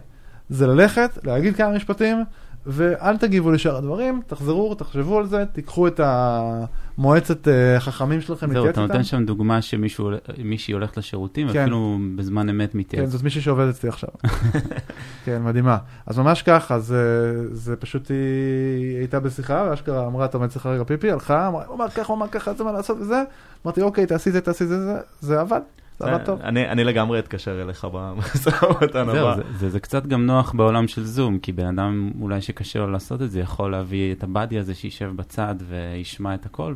זה 0.48 0.66
ללכת, 0.66 1.18
להגיד 1.24 1.56
כמה 1.56 1.76
משפטים, 1.76 2.24
ואל 2.66 3.16
תגיבו 3.16 3.50
לשאר 3.50 3.76
הדברים, 3.76 4.20
תחזרו, 4.26 4.74
תחשבו 4.74 5.18
על 5.18 5.26
זה, 5.26 5.44
תיקחו 5.52 5.86
את 5.86 6.00
המועצת 6.04 7.48
אה, 7.48 7.80
חכמים 7.80 8.20
שלכם, 8.20 8.46
זהו, 8.46 8.54
להתייעץ 8.54 8.72
אתה 8.72 8.82
איתם. 8.82 8.92
נותן 8.92 9.04
שם 9.04 9.24
דוגמה 9.24 9.62
שמישהי 9.62 10.72
הולכת 10.72 10.96
לשירותים, 10.96 11.48
כן. 11.52 11.58
ואפילו 11.58 11.98
בזמן 12.16 12.48
אמת 12.48 12.72
כן, 12.72 12.78
מתייעץ. 12.78 13.08
זאת 13.08 13.22
מישהי 13.22 13.40
שעובדת 13.40 13.74
אצלי 13.74 13.88
עכשיו. 13.88 14.10
כן, 15.24 15.42
מדהימה. 15.42 15.78
אז 16.06 16.18
ממש 16.18 16.42
ככה, 16.42 16.78
זה, 16.78 17.34
זה 17.52 17.76
פשוט 17.76 18.10
היא 18.10 18.98
הייתה 18.98 19.20
בשיחה, 19.20 19.66
ואשכרה 19.70 20.06
אמרה, 20.06 20.24
אתה 20.24 20.36
עומד 20.36 20.48
רגע 20.64 20.84
פיפי, 20.84 21.10
הלכה, 21.10 21.48
אמרה, 21.48 21.64
הוא 21.66 21.76
אמר 21.76 21.88
ככה, 21.88 22.12
הוא 22.12 22.16
אמר 22.16 22.28
ככה, 22.28 22.54
זה 22.54 22.64
מה 22.64 22.72
לעשות 22.72 22.98
וזה. 23.00 23.22
אמרתי, 23.66 23.82
אוקיי, 23.82 24.06
תעשי 24.06 24.30
זה, 24.30 24.40
תעשי 24.40 24.66
זה, 24.66 24.84
זה, 24.84 24.98
זה 25.20 25.40
עבד, 25.40 25.60
זה 25.98 26.14
עבד 26.14 26.24
טוב. 26.24 26.40
אני 26.42 26.84
לגמרי 26.84 27.18
אתקשר 27.18 27.62
אליך 27.62 27.84
במשא 27.92 28.64
ומתן 28.64 29.06
זהו, 29.12 29.28
הבא. 29.28 29.36
זה, 29.36 29.42
זה, 29.58 29.70
זה 29.70 29.80
קצת 29.80 30.06
גם 30.06 30.26
נוח 30.26 30.52
בעולם 30.52 30.88
של 30.88 31.04
זום, 31.04 31.38
כי 31.38 31.52
בן 31.52 31.66
אדם 31.66 32.10
אולי 32.20 32.40
שקשה 32.40 32.78
לו 32.78 32.90
לעשות 32.90 33.22
את 33.22 33.30
זה, 33.30 33.40
יכול 33.40 33.72
להביא 33.72 34.14
את 34.14 34.22
הבאדי 34.22 34.58
הזה 34.58 34.74
שישב 34.74 35.10
בצד 35.16 35.54
וישמע 35.68 36.34
את 36.34 36.46
הכל. 36.46 36.74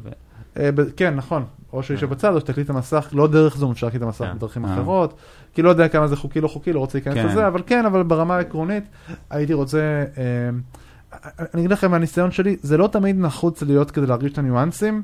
אה, 0.56 0.70
כן, 0.96 1.14
נכון. 1.14 1.44
או 1.72 1.82
שישב 1.82 2.10
בצד, 2.10 2.34
או 2.34 2.40
שתקליט 2.40 2.64
את 2.64 2.70
המסך, 2.70 3.08
לא 3.12 3.28
דרך 3.28 3.56
זום, 3.56 3.70
אפשר 3.70 3.86
להקליט 3.86 4.02
את 4.02 4.06
המסך. 4.06 4.32
בדרכים 4.34 4.64
אה. 4.64 4.74
אחרות. 4.74 5.14
כי 5.54 5.62
לא 5.62 5.70
יודע 5.70 5.88
כמה 5.88 6.06
זה 6.06 6.16
חוקי, 6.16 6.40
לא 6.40 6.48
חוקי, 6.48 6.72
לא 6.72 6.80
רוצה 6.80 6.98
להיכנס 6.98 7.14
כן. 7.14 7.26
לזה, 7.26 7.46
אבל 7.46 7.62
כן, 7.66 7.86
אבל 7.86 8.02
ברמה 8.02 8.36
העקרונית, 8.36 8.84
הייתי 9.30 9.54
רוצה... 9.54 10.04
אה, 10.18 10.50
אני 11.54 11.60
אגיד 11.60 11.70
לכם 11.70 11.90
מהניסיון 11.90 12.30
שלי, 12.30 12.56
זה 12.62 12.76
לא 12.76 12.86
תמיד 12.86 13.18
נחוץ 13.18 13.62
להיות 13.62 13.90
כדי 13.90 14.06
להרגיש 14.06 14.32
את 14.32 14.38
הניואנסים, 14.38 15.02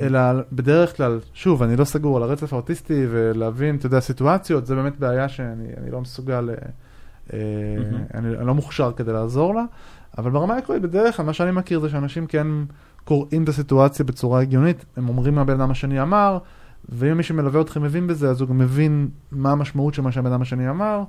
אלא 0.00 0.20
בדרך 0.52 0.96
כלל, 0.96 1.20
שוב, 1.34 1.62
אני 1.62 1.76
לא 1.76 1.84
סגור 1.84 2.16
על 2.16 2.22
הרצף 2.22 2.52
האוטיסטי, 2.52 3.06
ולהבין, 3.10 3.76
אתה 3.76 3.86
יודע, 3.86 4.00
סיטואציות, 4.00 4.66
זה 4.66 4.74
באמת 4.74 4.98
בעיה 4.98 5.28
שאני 5.28 5.68
אני 5.82 5.90
לא 5.90 6.00
מסוגל, 6.00 6.50
אה, 7.32 7.38
מהמם. 7.78 8.04
אני, 8.14 8.46
לא 8.46 8.54
מוכשר 8.54 8.92
כדי 8.96 9.12
לעזור 9.12 9.54
לה, 9.54 9.64
אבל 10.18 10.30
ברמה 10.30 10.54
העקרונית, 10.54 10.82
בדרך 10.82 11.16
כלל, 11.16 11.26
מה 11.26 11.32
שאני 11.32 11.50
מכיר 11.50 11.80
זה 11.80 11.88
שאנשים 11.88 12.26
כן 12.26 12.46
קוראים 13.04 13.44
את 13.44 13.48
הסיטואציה 13.48 14.04
בצורה 14.04 14.40
הגיונית, 14.40 14.84
הם 14.96 15.08
אומרים 15.08 15.34
מה 15.34 15.40
הבן 15.40 15.60
אדם 15.60 15.70
השני 15.70 16.02
אמר, 16.02 16.38
ואם 16.88 17.16
מי 17.16 17.22
שמלווה 17.22 17.60
אתכם 17.60 17.82
מבין 17.82 18.06
בזה, 18.06 18.30
אז 18.30 18.40
הוא 18.40 18.48
גם 18.48 18.58
מבין 18.58 19.08
מה 19.30 19.52
המשמעות 19.52 19.94
של 19.94 20.02
מה 20.02 20.12
שהבן 20.12 20.32
אדם 20.32 20.42
השני 20.42 20.70
אמר, 20.70 21.02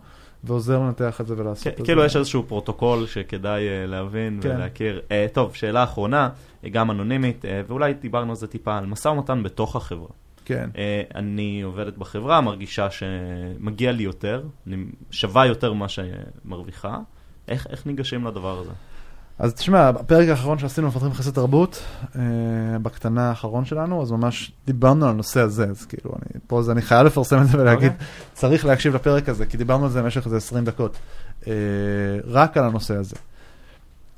ועוזר 0.44 0.80
לנתח 0.80 1.22
את 1.22 1.28
זה 1.28 1.34
ולעשות 1.38 1.64
כן, 1.64 1.70
את 1.70 1.78
זה. 1.78 1.84
כאילו 1.84 2.04
יש 2.04 2.16
איזשהו 2.16 2.44
פרוטוקול 2.44 3.08
שכדאי 3.08 3.68
אה, 3.68 3.86
להבין 3.86 4.40
כן. 4.42 4.50
ולהכיר. 4.50 5.02
אה, 5.12 5.26
טוב, 5.34 5.56
שאלה 5.56 5.84
אחרונה, 5.84 6.30
אה, 6.64 6.70
גם 6.70 6.92
אנונימית, 6.92 7.46
ואולי 7.68 7.94
דיברנו 7.94 8.30
על 8.30 8.36
זה 8.36 8.48
טיפה, 8.48 8.78
על 8.78 8.86
משא 8.86 9.08
ומתן 9.08 9.44
בתוך 9.44 9.76
החברה. 9.76 10.10
כן. 10.46 10.70
אני 11.16 11.62
עובדת 11.62 11.98
בחברה, 11.98 12.42
מרגישה 12.42 12.88
שמגיע 12.92 13.92
לי 13.92 14.04
יותר, 14.04 14.44
אני 14.68 14.86
שווה 15.12 15.46
יותר 15.46 15.74
ממה 15.74 15.86
שמרוויחה. 15.90 16.98
איך 17.48 17.68
איך 17.70 17.86
ניגשים 17.86 18.28
לדבר 18.28 18.60
הזה? 18.60 18.72
אז 19.40 19.54
תשמע, 19.54 19.92
בפרק 19.92 20.30
האחרון 20.30 20.60
שעשינו 20.60 20.88
מפתחים 20.88 21.14
חסד 21.14 21.34
תרבות, 21.34 21.84
אה, 22.16 22.22
בקטנה 22.82 23.30
האחרון 23.30 23.66
שלנו, 23.66 24.02
אז 24.02 24.12
ממש 24.12 24.52
דיברנו 24.66 25.06
על 25.06 25.12
הנושא 25.12 25.40
הזה, 25.40 25.66
אז 25.70 25.86
כאילו, 25.86 26.12
אני, 26.12 26.42
פה 26.48 26.62
זה, 26.62 26.72
אני 26.72 26.82
חייב 26.82 27.06
לפרסם 27.06 27.42
את 27.42 27.48
זה 27.48 27.58
ולהגיד, 27.62 27.92
אוקיי. 27.92 28.08
צריך 28.34 28.66
להקשיב 28.66 28.96
לפרק 28.96 29.30
הזה, 29.30 29.46
כי 29.46 29.58
דיברנו 29.58 29.86
על 29.86 29.92
זה 29.92 30.02
במשך 30.02 30.26
איזה 30.26 30.38
20 30.38 30.66
דקות, 30.66 30.98
אה, 31.48 31.54
רק 32.24 32.58
על 32.58 32.64
הנושא 32.64 32.96
הזה. 32.96 33.16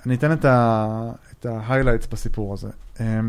אני 0.06 0.16
אתן 0.16 0.32
את 0.32 0.46
ה-highlights 0.46 2.08
בסיפור 2.12 2.54
הזה. 2.54 2.70
אה, 3.00 3.20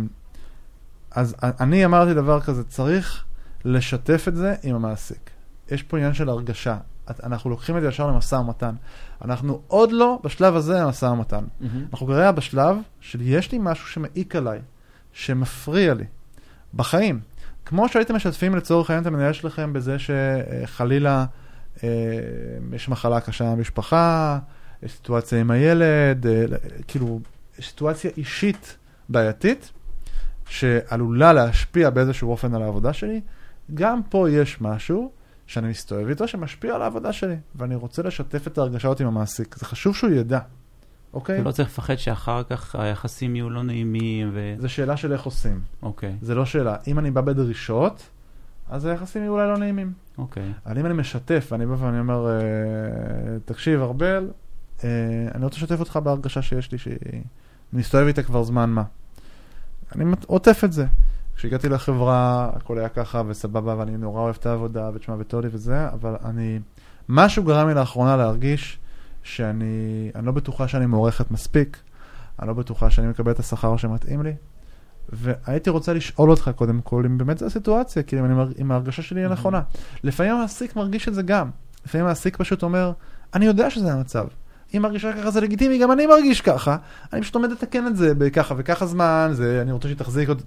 אז 1.11 1.35
אני 1.43 1.85
אמרתי 1.85 2.15
דבר 2.15 2.41
כזה, 2.41 2.65
צריך 2.65 3.25
לשתף 3.65 4.25
את 4.29 4.37
זה 4.37 4.55
עם 4.63 4.75
המעסיק. 4.75 5.31
יש 5.71 5.83
פה 5.83 5.97
עניין 5.97 6.15
של 6.15 6.29
הרגשה. 6.29 6.77
אנחנו 7.23 7.51
לוקחים 7.51 7.77
את 7.77 7.83
זה 7.83 7.89
ישר 7.89 8.07
למשא 8.07 8.35
ומתן. 8.35 8.75
אנחנו 9.25 9.61
עוד 9.67 9.93
לא 9.93 10.21
בשלב 10.25 10.57
הזה 10.57 10.81
למשא 10.81 11.07
ומתן. 11.07 11.45
אנחנו 11.93 12.07
כרגע 12.07 12.31
בשלב 12.33 12.77
של 13.01 13.19
יש 13.23 13.53
לי 13.53 13.59
משהו 13.61 13.89
שמעיק 13.89 14.37
עליי, 14.37 14.61
שמפריע 15.13 15.95
לי, 15.95 16.05
בחיים. 16.75 17.21
כמו 17.65 17.89
שהייתם 17.89 18.17
משתפים 18.17 18.55
לצורך 18.55 18.91
העניין 18.91 19.03
את 19.03 19.07
המנהל 19.07 19.33
שלכם 19.33 19.73
בזה 19.73 19.97
שחלילה 19.99 21.25
אה, 21.85 21.89
יש 22.73 22.89
מחלה 22.89 23.21
קשה 23.21 23.45
במשפחה, 23.45 24.39
יש 24.83 24.93
סיטואציה 24.93 25.41
עם 25.41 25.51
הילד, 25.51 26.27
אה, 26.27 26.45
כאילו, 26.89 27.21
סיטואציה 27.61 28.11
אישית 28.17 28.77
בעייתית, 29.09 29.73
שעלולה 30.49 31.33
להשפיע 31.33 31.91
באיזשהו 31.91 32.31
אופן 32.31 32.55
על 32.55 32.63
העבודה 32.63 32.93
שלי, 32.93 33.21
גם 33.75 34.01
פה 34.09 34.31
יש 34.31 34.61
משהו 34.61 35.13
שאני 35.53 35.69
מסתובב 35.69 36.09
איתו 36.09 36.29
שמשפיע 36.29 36.75
על 36.75 36.83
העבודה 36.83 37.13
שלי, 37.13 37.37
ואני 37.55 37.75
רוצה 37.75 38.03
לשתף 38.03 38.47
את 38.47 38.59
ההרגשות 38.59 39.01
עם 39.01 39.07
המעסיק. 39.07 39.57
זה 39.59 39.65
חשוב 39.65 39.97
שהוא 39.97 40.11
ידע, 40.11 40.39
אוקיי? 41.15 41.41
ולא 41.41 41.53
צריך 41.53 41.69
לפחד 41.69 41.97
שאחר 41.97 42.43
כך 42.43 42.77
היחסים 42.77 43.37
יהיו 43.37 43.51
לא 43.51 43.63
נעימים 43.63 44.31
ו... 44.33 44.55
זו 44.59 44.69
שאלה 44.69 44.97
של 44.97 45.13
איך 45.13 45.23
עושים. 45.23 45.61
אוקיי, 45.83 46.17
זה 46.23 46.35
לא 46.35 46.47
שאלה. 46.47 46.77
אם 46.87 46.99
אני 46.99 47.11
בא 47.11 47.21
בדרישות, 47.21 48.03
אז 48.71 48.85
היחסים 48.85 49.23
יהיו 49.23 49.33
אולי 49.33 49.47
לא 49.47 49.59
נעימים. 49.59 49.93
אוקיי. 50.19 50.53
אבל 50.67 50.79
אם 50.79 50.87
אני 50.87 50.95
משתף, 50.95 51.49
ואני 51.53 51.67
בא 51.67 51.75
ואני 51.79 52.01
אומר, 52.01 52.27
אה, 52.31 52.41
תקשיב, 53.45 53.81
ארבל, 53.81 54.31
אה, 54.85 54.89
אני 55.35 55.45
רוצה 55.45 55.57
לשתף 55.57 55.81
אותך 55.81 55.97
בהרגשה 55.97 56.43
שיש 56.43 56.73
לי, 56.73 56.79
שאני 56.79 57.23
מסתובב 57.73 58.07
איתה 58.07 58.23
כבר 58.23 58.43
זמן 58.43 58.71
מה. 58.71 58.83
אני 59.95 60.05
עוטף 60.27 60.65
את 60.65 60.73
זה. 60.73 60.87
כשהגעתי 61.37 61.69
לחברה, 61.69 62.51
הכל 62.57 62.79
היה 62.79 62.89
ככה 62.89 63.23
וסבבה, 63.27 63.75
ואני 63.79 63.97
נורא 63.97 64.21
אוהב 64.21 64.37
את 64.41 64.47
העבודה, 64.47 64.91
ותשמע 64.95 65.17
וטולי 65.19 65.49
וזה, 65.53 65.89
אבל 65.89 66.17
אני... 66.25 66.61
משהו 67.09 67.45
גרם 67.45 67.69
לי 67.69 67.75
לאחרונה 67.75 68.17
להרגיש 68.17 68.79
שאני... 69.23 70.11
אני 70.15 70.27
לא 70.27 70.33
בטוחה 70.33 70.69
שאני 70.69 70.87
מוערכת 70.87 71.31
מספיק, 71.31 71.77
אני 72.41 72.49
לא 72.49 72.55
בטוחה 72.55 72.91
שאני 72.91 73.09
מקבל 73.09 73.33
את 73.33 73.39
השכר 73.39 73.77
שמתאים 73.77 74.23
לי, 74.23 74.35
והייתי 75.09 75.71
רוצה 75.71 75.93
לשאול 75.93 76.31
אותך 76.31 76.51
קודם 76.57 76.81
כל, 76.81 77.05
אם 77.07 77.19
באמת 77.19 77.39
זו 77.39 77.47
הסיטואציה, 77.47 78.03
כאילו, 78.03 78.27
אם, 78.27 78.41
אני, 78.41 78.53
אם 78.61 78.73
ההרגשה 78.73 79.03
שלי 79.03 79.21
היא 79.21 79.29
נכונה. 79.29 79.61
לפעמים 80.05 80.33
המעסיק 80.33 80.77
מרגיש 80.77 81.09
את 81.09 81.15
זה 81.15 81.23
גם. 81.23 81.51
לפעמים 81.87 82.07
המעסיק 82.07 82.37
פשוט 82.37 82.63
אומר, 82.63 82.93
אני 83.35 83.47
יודע 83.47 83.71
שזה 83.71 83.93
המצב. 83.93 84.27
אם 84.77 84.83
מרגישה 84.83 85.13
ככה 85.13 85.31
זה 85.31 85.41
לגיטימי, 85.41 85.79
גם 85.79 85.93
אני 85.93 86.07
מרגיש 86.07 86.41
ככה. 86.41 86.77
אני 87.13 87.21
פשוט 87.23 87.35
עומד 87.35 87.53
לתקן 87.53 87.87
את 87.87 87.97
זה 87.97 88.15
בככה 88.15 88.55
וככה 88.59 88.87
זמן, 88.87 89.31
זה, 89.33 89.63
אני 89.63 89.73
רוצה 89.73 89.89
שהיא 89.89 89.99
תחזיק 89.99 90.29
עוד... 90.29 90.43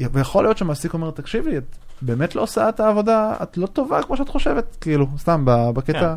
ויכול 0.00 0.44
להיות 0.44 0.58
שהמעסיק 0.58 0.94
אומר, 0.94 1.10
תקשיבי, 1.10 1.58
את 1.58 1.76
באמת 2.02 2.34
לא 2.34 2.42
עושה 2.42 2.68
את 2.68 2.80
העבודה, 2.80 3.34
את 3.42 3.56
לא 3.56 3.66
טובה 3.66 4.02
כמו 4.02 4.16
שאת 4.16 4.28
חושבת, 4.28 4.76
כאילו, 4.80 5.06
סתם 5.18 5.42
בקטע. 5.46 6.00
כן. 6.00 6.14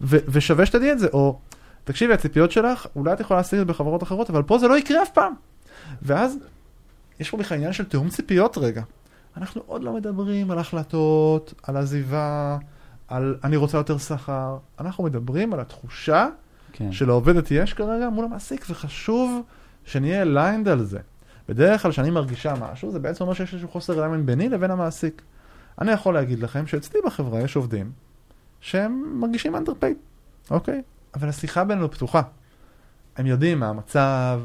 ו- 0.00 0.18
ושווה 0.28 0.66
שתדעי 0.66 0.92
את 0.92 0.98
זה, 0.98 1.08
או, 1.12 1.38
תקשיבי, 1.84 2.14
הציפיות 2.14 2.52
שלך, 2.52 2.86
אולי 2.96 3.12
את 3.12 3.20
יכולה 3.20 3.40
להשיג 3.40 3.58
את 3.58 3.66
זה 3.66 3.72
בחברות 3.72 4.02
אחרות, 4.02 4.30
אבל 4.30 4.42
פה 4.42 4.58
זה 4.58 4.68
לא 4.68 4.78
יקרה 4.78 5.02
אף 5.02 5.10
פעם. 5.10 5.32
ואז, 6.02 6.36
יש 7.20 7.30
פה 7.30 7.36
בכלל 7.36 7.56
עניין 7.58 7.72
של 7.72 7.84
תיאום 7.84 8.08
ציפיות 8.08 8.58
רגע. 8.58 8.82
אנחנו 9.36 9.62
עוד 9.66 9.82
לא 9.82 9.92
מדברים 9.92 10.50
על 10.50 10.58
החלטות, 10.58 11.54
על 11.62 11.76
עזיבה, 11.76 12.58
על 13.08 13.36
אני 13.44 13.56
רוצה 13.56 13.78
יותר 13.78 13.98
שכר. 13.98 14.56
אנחנו 14.80 15.04
מדברים 15.04 15.52
על 15.52 15.60
התחושה 15.60 16.28
כן. 16.72 16.92
שלעובדת 16.92 17.50
יש 17.50 17.74
כרגע 17.74 18.08
מול 18.08 18.24
המעסיק, 18.24 18.66
וחשוב 18.70 19.42
שנהיה 19.84 20.24
aligned 20.24 20.68
על 20.68 20.84
זה. 20.84 20.98
בדרך 21.48 21.82
כלל 21.82 21.90
כשאני 21.90 22.10
מרגישה 22.10 22.54
משהו, 22.60 22.90
זה 22.90 22.98
בעצם 22.98 23.24
אומר 23.24 23.34
שיש 23.34 23.52
איזשהו 23.52 23.68
חוסר 23.68 24.04
alignment 24.04 24.22
ביני 24.24 24.48
לבין 24.48 24.70
המעסיק. 24.70 25.22
אני 25.80 25.92
יכול 25.92 26.14
להגיד 26.14 26.38
לכם 26.38 26.66
שאצלי 26.66 27.00
בחברה 27.06 27.40
יש 27.40 27.56
עובדים 27.56 27.92
שהם 28.60 29.20
מרגישים 29.20 29.54
underpaid, 29.54 29.96
אוקיי? 30.50 30.82
אבל 31.14 31.28
השיחה 31.28 31.64
בינינו 31.64 31.90
פתוחה. 31.90 32.22
הם 33.16 33.26
יודעים 33.26 33.60
מה 33.60 33.68
המצב, 33.68 34.40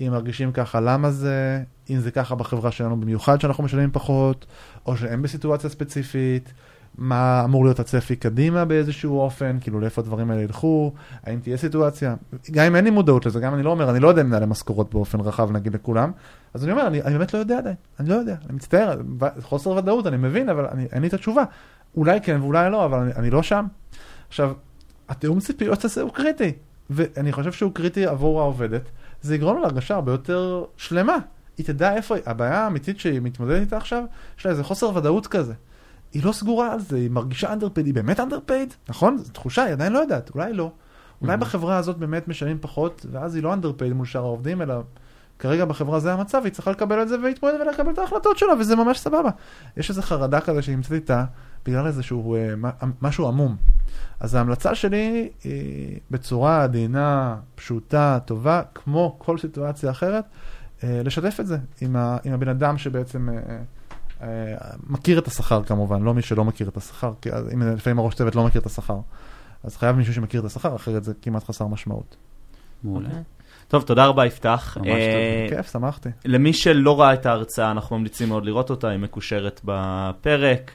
אם 0.00 0.08
מרגישים 0.10 0.52
ככה, 0.52 0.80
למה 0.80 1.10
זה, 1.10 1.62
אם 1.90 1.98
זה 1.98 2.10
ככה 2.10 2.34
בחברה 2.34 2.70
שלנו, 2.70 3.00
במיוחד 3.00 3.40
שאנחנו 3.40 3.64
משלמים 3.64 3.90
פחות, 3.92 4.46
או 4.86 4.96
שהם 4.96 5.22
בסיטואציה 5.22 5.70
ספציפית, 5.70 6.52
מה 7.00 7.44
אמור 7.44 7.64
להיות 7.64 7.80
הצפי 7.80 8.16
קדימה 8.16 8.64
באיזשהו 8.64 9.20
אופן, 9.20 9.58
כאילו 9.60 9.80
לאיפה 9.80 10.00
הדברים 10.00 10.30
האלה 10.30 10.42
ילכו, 10.42 10.92
האם 11.24 11.40
תהיה 11.40 11.56
סיטואציה, 11.56 12.14
גם 12.50 12.66
אם 12.66 12.76
אין 12.76 12.84
לי 12.84 12.90
מודעות 12.90 13.26
לזה, 13.26 13.40
גם 13.40 13.48
אם 13.48 13.54
אני 13.54 13.62
לא 13.62 13.70
אומר, 13.70 13.90
אני 13.90 14.00
לא 14.00 14.08
יודע 14.08 14.22
מנהלי 14.22 14.46
משכורות 14.46 14.94
באופן 14.94 15.20
רחב 15.20 15.52
נגיד 15.52 15.74
לכולם, 15.74 16.12
אז 16.54 16.64
אני 16.64 16.72
אומר, 16.72 16.86
אני, 16.86 17.02
אני 17.02 17.18
באמת 17.18 17.34
לא 17.34 17.38
יודע 17.38 17.58
עדיין, 17.58 17.76
אני 18.00 18.08
לא 18.08 18.14
יודע, 18.14 18.36
אני 18.46 18.56
מצטער, 18.56 19.00
חוסר 19.40 19.70
ודאות, 19.70 20.06
אני 20.06 20.16
מבין, 20.16 20.48
אבל 20.48 20.66
אני, 20.66 20.86
אין 20.92 21.02
לי 21.02 21.08
את 21.08 21.14
התשובה. 21.14 21.44
אולי 21.96 22.20
כן 22.20 22.40
ואולי 22.40 22.70
לא, 22.70 22.84
אבל 22.84 22.98
אני, 22.98 23.12
אני 23.16 23.30
לא 23.30 23.42
שם. 23.42 23.66
עכשיו, 24.28 24.52
התיאום 25.08 25.40
ציפיות 25.40 25.84
הזה 25.84 26.02
הוא 26.02 26.10
קריטי, 26.10 26.52
ואני 26.90 27.32
חושב 27.32 27.52
שהוא 27.52 27.72
קריטי 27.74 28.06
עבור 28.06 28.40
העובדת, 28.40 28.90
זה 29.22 29.34
יגרום 29.34 29.56
לה 29.56 29.62
להרגשה 29.62 29.94
הרבה 29.94 30.12
יותר 30.12 30.64
שלמה. 30.76 31.16
היא 31.58 31.66
תדע 31.66 31.94
איפה. 31.94 32.14
הבעיה 32.26 32.64
האמיתית 32.64 33.00
שהיא 33.00 33.20
מתמודדת 33.20 33.60
איתה 33.60 33.76
עכשיו, 33.76 34.04
יש 34.38 34.46
לה 34.46 34.50
איזה 34.50 34.64
חוסר 34.64 34.96
ודאות 34.96 35.26
כזה. 35.26 35.54
היא 36.12 36.24
לא 36.24 36.32
סגורה 36.32 36.72
על 36.72 36.80
זה, 36.80 36.96
היא 36.96 37.10
מרגישה 37.10 37.52
underpaid, 37.52 37.84
היא 37.84 37.94
באמת 37.94 38.20
underpaid, 38.20 38.74
נכון? 38.88 39.18
זו 39.18 39.32
תחושה, 39.32 39.62
היא 39.62 39.72
עדיין 39.72 39.92
לא 39.92 39.98
יודעת, 39.98 40.30
אולי 40.34 40.52
לא. 40.52 40.70
אולי 41.22 41.34
Mhm. 41.34 41.36
בחברה 41.36 41.76
הזאת 41.76 41.96
באמת 41.98 42.28
משלמים 42.28 42.58
פחות, 42.60 43.06
ואז 43.12 43.34
היא 43.34 43.42
לא 43.42 43.54
underpaid 43.54 43.94
מול 43.94 44.06
שאר 44.06 44.20
העובדים, 44.20 44.62
אלא 44.62 44.74
כרגע 45.38 45.64
בחברה 45.64 46.00
זה 46.00 46.12
המצב, 46.12 46.40
היא 46.44 46.52
צריכה 46.52 46.70
לקבל 46.70 47.02
את 47.02 47.08
זה 47.08 47.18
ולהתמודד 47.18 47.54
ולקבל 47.66 47.92
את 47.92 47.98
ההחלטות 47.98 48.38
שלה, 48.38 48.52
וזה 48.60 48.76
ממש 48.76 48.98
סבבה. 48.98 49.30
יש 49.76 49.90
איזו 49.90 50.02
חרדה 50.02 50.40
כזה 50.40 50.62
שהיא 50.62 50.76
נמצאת 50.76 50.92
איתה, 50.92 51.24
בגלל 51.66 51.86
איזשהו 51.86 52.36
אה, 52.36 52.54
משהו 53.02 53.28
עמום. 53.28 53.56
אז 54.20 54.34
ההמלצה 54.34 54.74
שלי 54.74 55.28
היא 55.44 55.98
בצורה 56.10 56.62
עדינה, 56.62 57.36
פשוטה, 57.54 58.18
טובה, 58.24 58.62
כמו 58.74 59.16
כל 59.18 59.38
סיטואציה 59.38 59.90
אחרת, 59.90 60.24
אה, 60.84 61.00
לשתף 61.04 61.40
את 61.40 61.46
זה 61.46 61.58
עם, 61.80 61.96
ה, 61.96 62.16
עם 62.24 62.32
הבן 62.32 62.48
אדם 62.48 62.78
שבעצם 62.78 63.28
אה, 63.28 63.34
אה, 63.34 63.58
מכיר 64.86 65.18
את 65.18 65.26
השכר 65.26 65.62
כמובן, 65.62 66.02
לא 66.02 66.14
מי 66.14 66.22
שלא 66.22 66.44
מכיר 66.44 66.68
את 66.68 66.76
השכר, 66.76 67.12
כי 67.20 67.30
אם 67.54 67.62
לפעמים 67.62 67.98
הראש 67.98 68.14
צוות 68.14 68.34
לא 68.34 68.44
מכיר 68.44 68.60
את 68.60 68.66
השכר. 68.66 68.98
אז 69.64 69.76
חייב 69.76 69.96
מישהו 69.96 70.14
שמכיר 70.14 70.40
את 70.40 70.44
השכר, 70.44 70.76
אחרת 70.76 71.04
זה 71.04 71.12
כמעט 71.22 71.44
חסר 71.44 71.66
משמעות. 71.66 72.16
מעולה. 72.82 73.08
אוקיי. 73.08 73.22
טוב, 73.68 73.82
תודה 73.82 74.06
רבה 74.06 74.26
יפתח. 74.26 74.76
ממש 74.80 74.88
אה, 74.88 75.46
כיף, 75.48 75.72
שמחתי. 75.72 76.08
למי 76.24 76.52
שלא 76.52 77.00
ראה 77.00 77.14
את 77.14 77.26
ההרצאה, 77.26 77.70
אנחנו 77.70 77.98
ממליצים 77.98 78.28
מאוד 78.28 78.44
לראות 78.44 78.70
אותה, 78.70 78.88
היא 78.88 78.98
מקושרת 78.98 79.60
בפרק. 79.64 80.72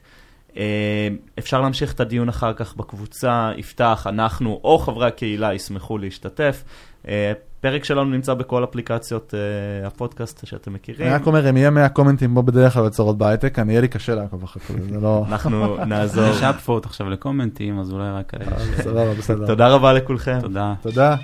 אה, 0.58 1.08
אפשר 1.40 1.62
להמשיך 1.62 1.94
את 1.94 2.00
הדיון 2.00 2.30
אחר 2.30 2.54
כך 2.54 2.76
בקבוצה, 2.76 3.52
יפתח, 3.58 4.08
אנחנו 4.10 4.60
או 4.64 4.80
חברי 4.80 5.08
הקהילה 5.08 5.54
ישמחו 5.54 5.98
להשתתף. 5.98 6.64
אה, 7.66 7.72
פרק 7.72 7.84
שלנו 7.84 8.10
נמצא 8.10 8.34
בכל 8.34 8.64
אפליקציות 8.64 9.34
אה, 9.34 9.88
הפודקאסט 9.88 10.48
שאתם 10.48 10.74
מכירים. 10.74 11.08
אני 11.08 11.16
רק 11.16 11.28
אומר, 11.28 11.50
אם 11.50 11.58
יהיה 11.58 11.70
100 11.70 11.90
קומנטים 11.90 12.34
בו 12.34 12.44
בדרך 12.44 12.74
כלל 12.74 12.86
בצורות 12.86 13.18
בהייטק, 13.18 13.60
אני 13.60 13.72
יהיה 13.72 13.82
לי 13.82 13.88
קשה 13.88 14.16
לעקוב 14.16 14.44
אחרי 14.44 14.62
כל 14.62 14.74
זה, 14.90 15.00
לא... 15.00 15.26
אנחנו 15.28 15.78
נעזור. 15.88 16.26
יש 16.26 16.44
אפפורט 16.44 16.86
עכשיו 16.86 17.10
לקומנטים, 17.10 17.80
אז 17.80 17.92
אולי 17.92 18.10
רק 18.12 18.32
ש... 18.58 18.82
סבבה, 18.82 19.14
בסדר. 19.14 19.48
תודה 19.48 19.68
רבה 19.68 19.94
לכולכם. 19.94 20.38
תודה. 20.42 20.74
תודה. 20.82 21.16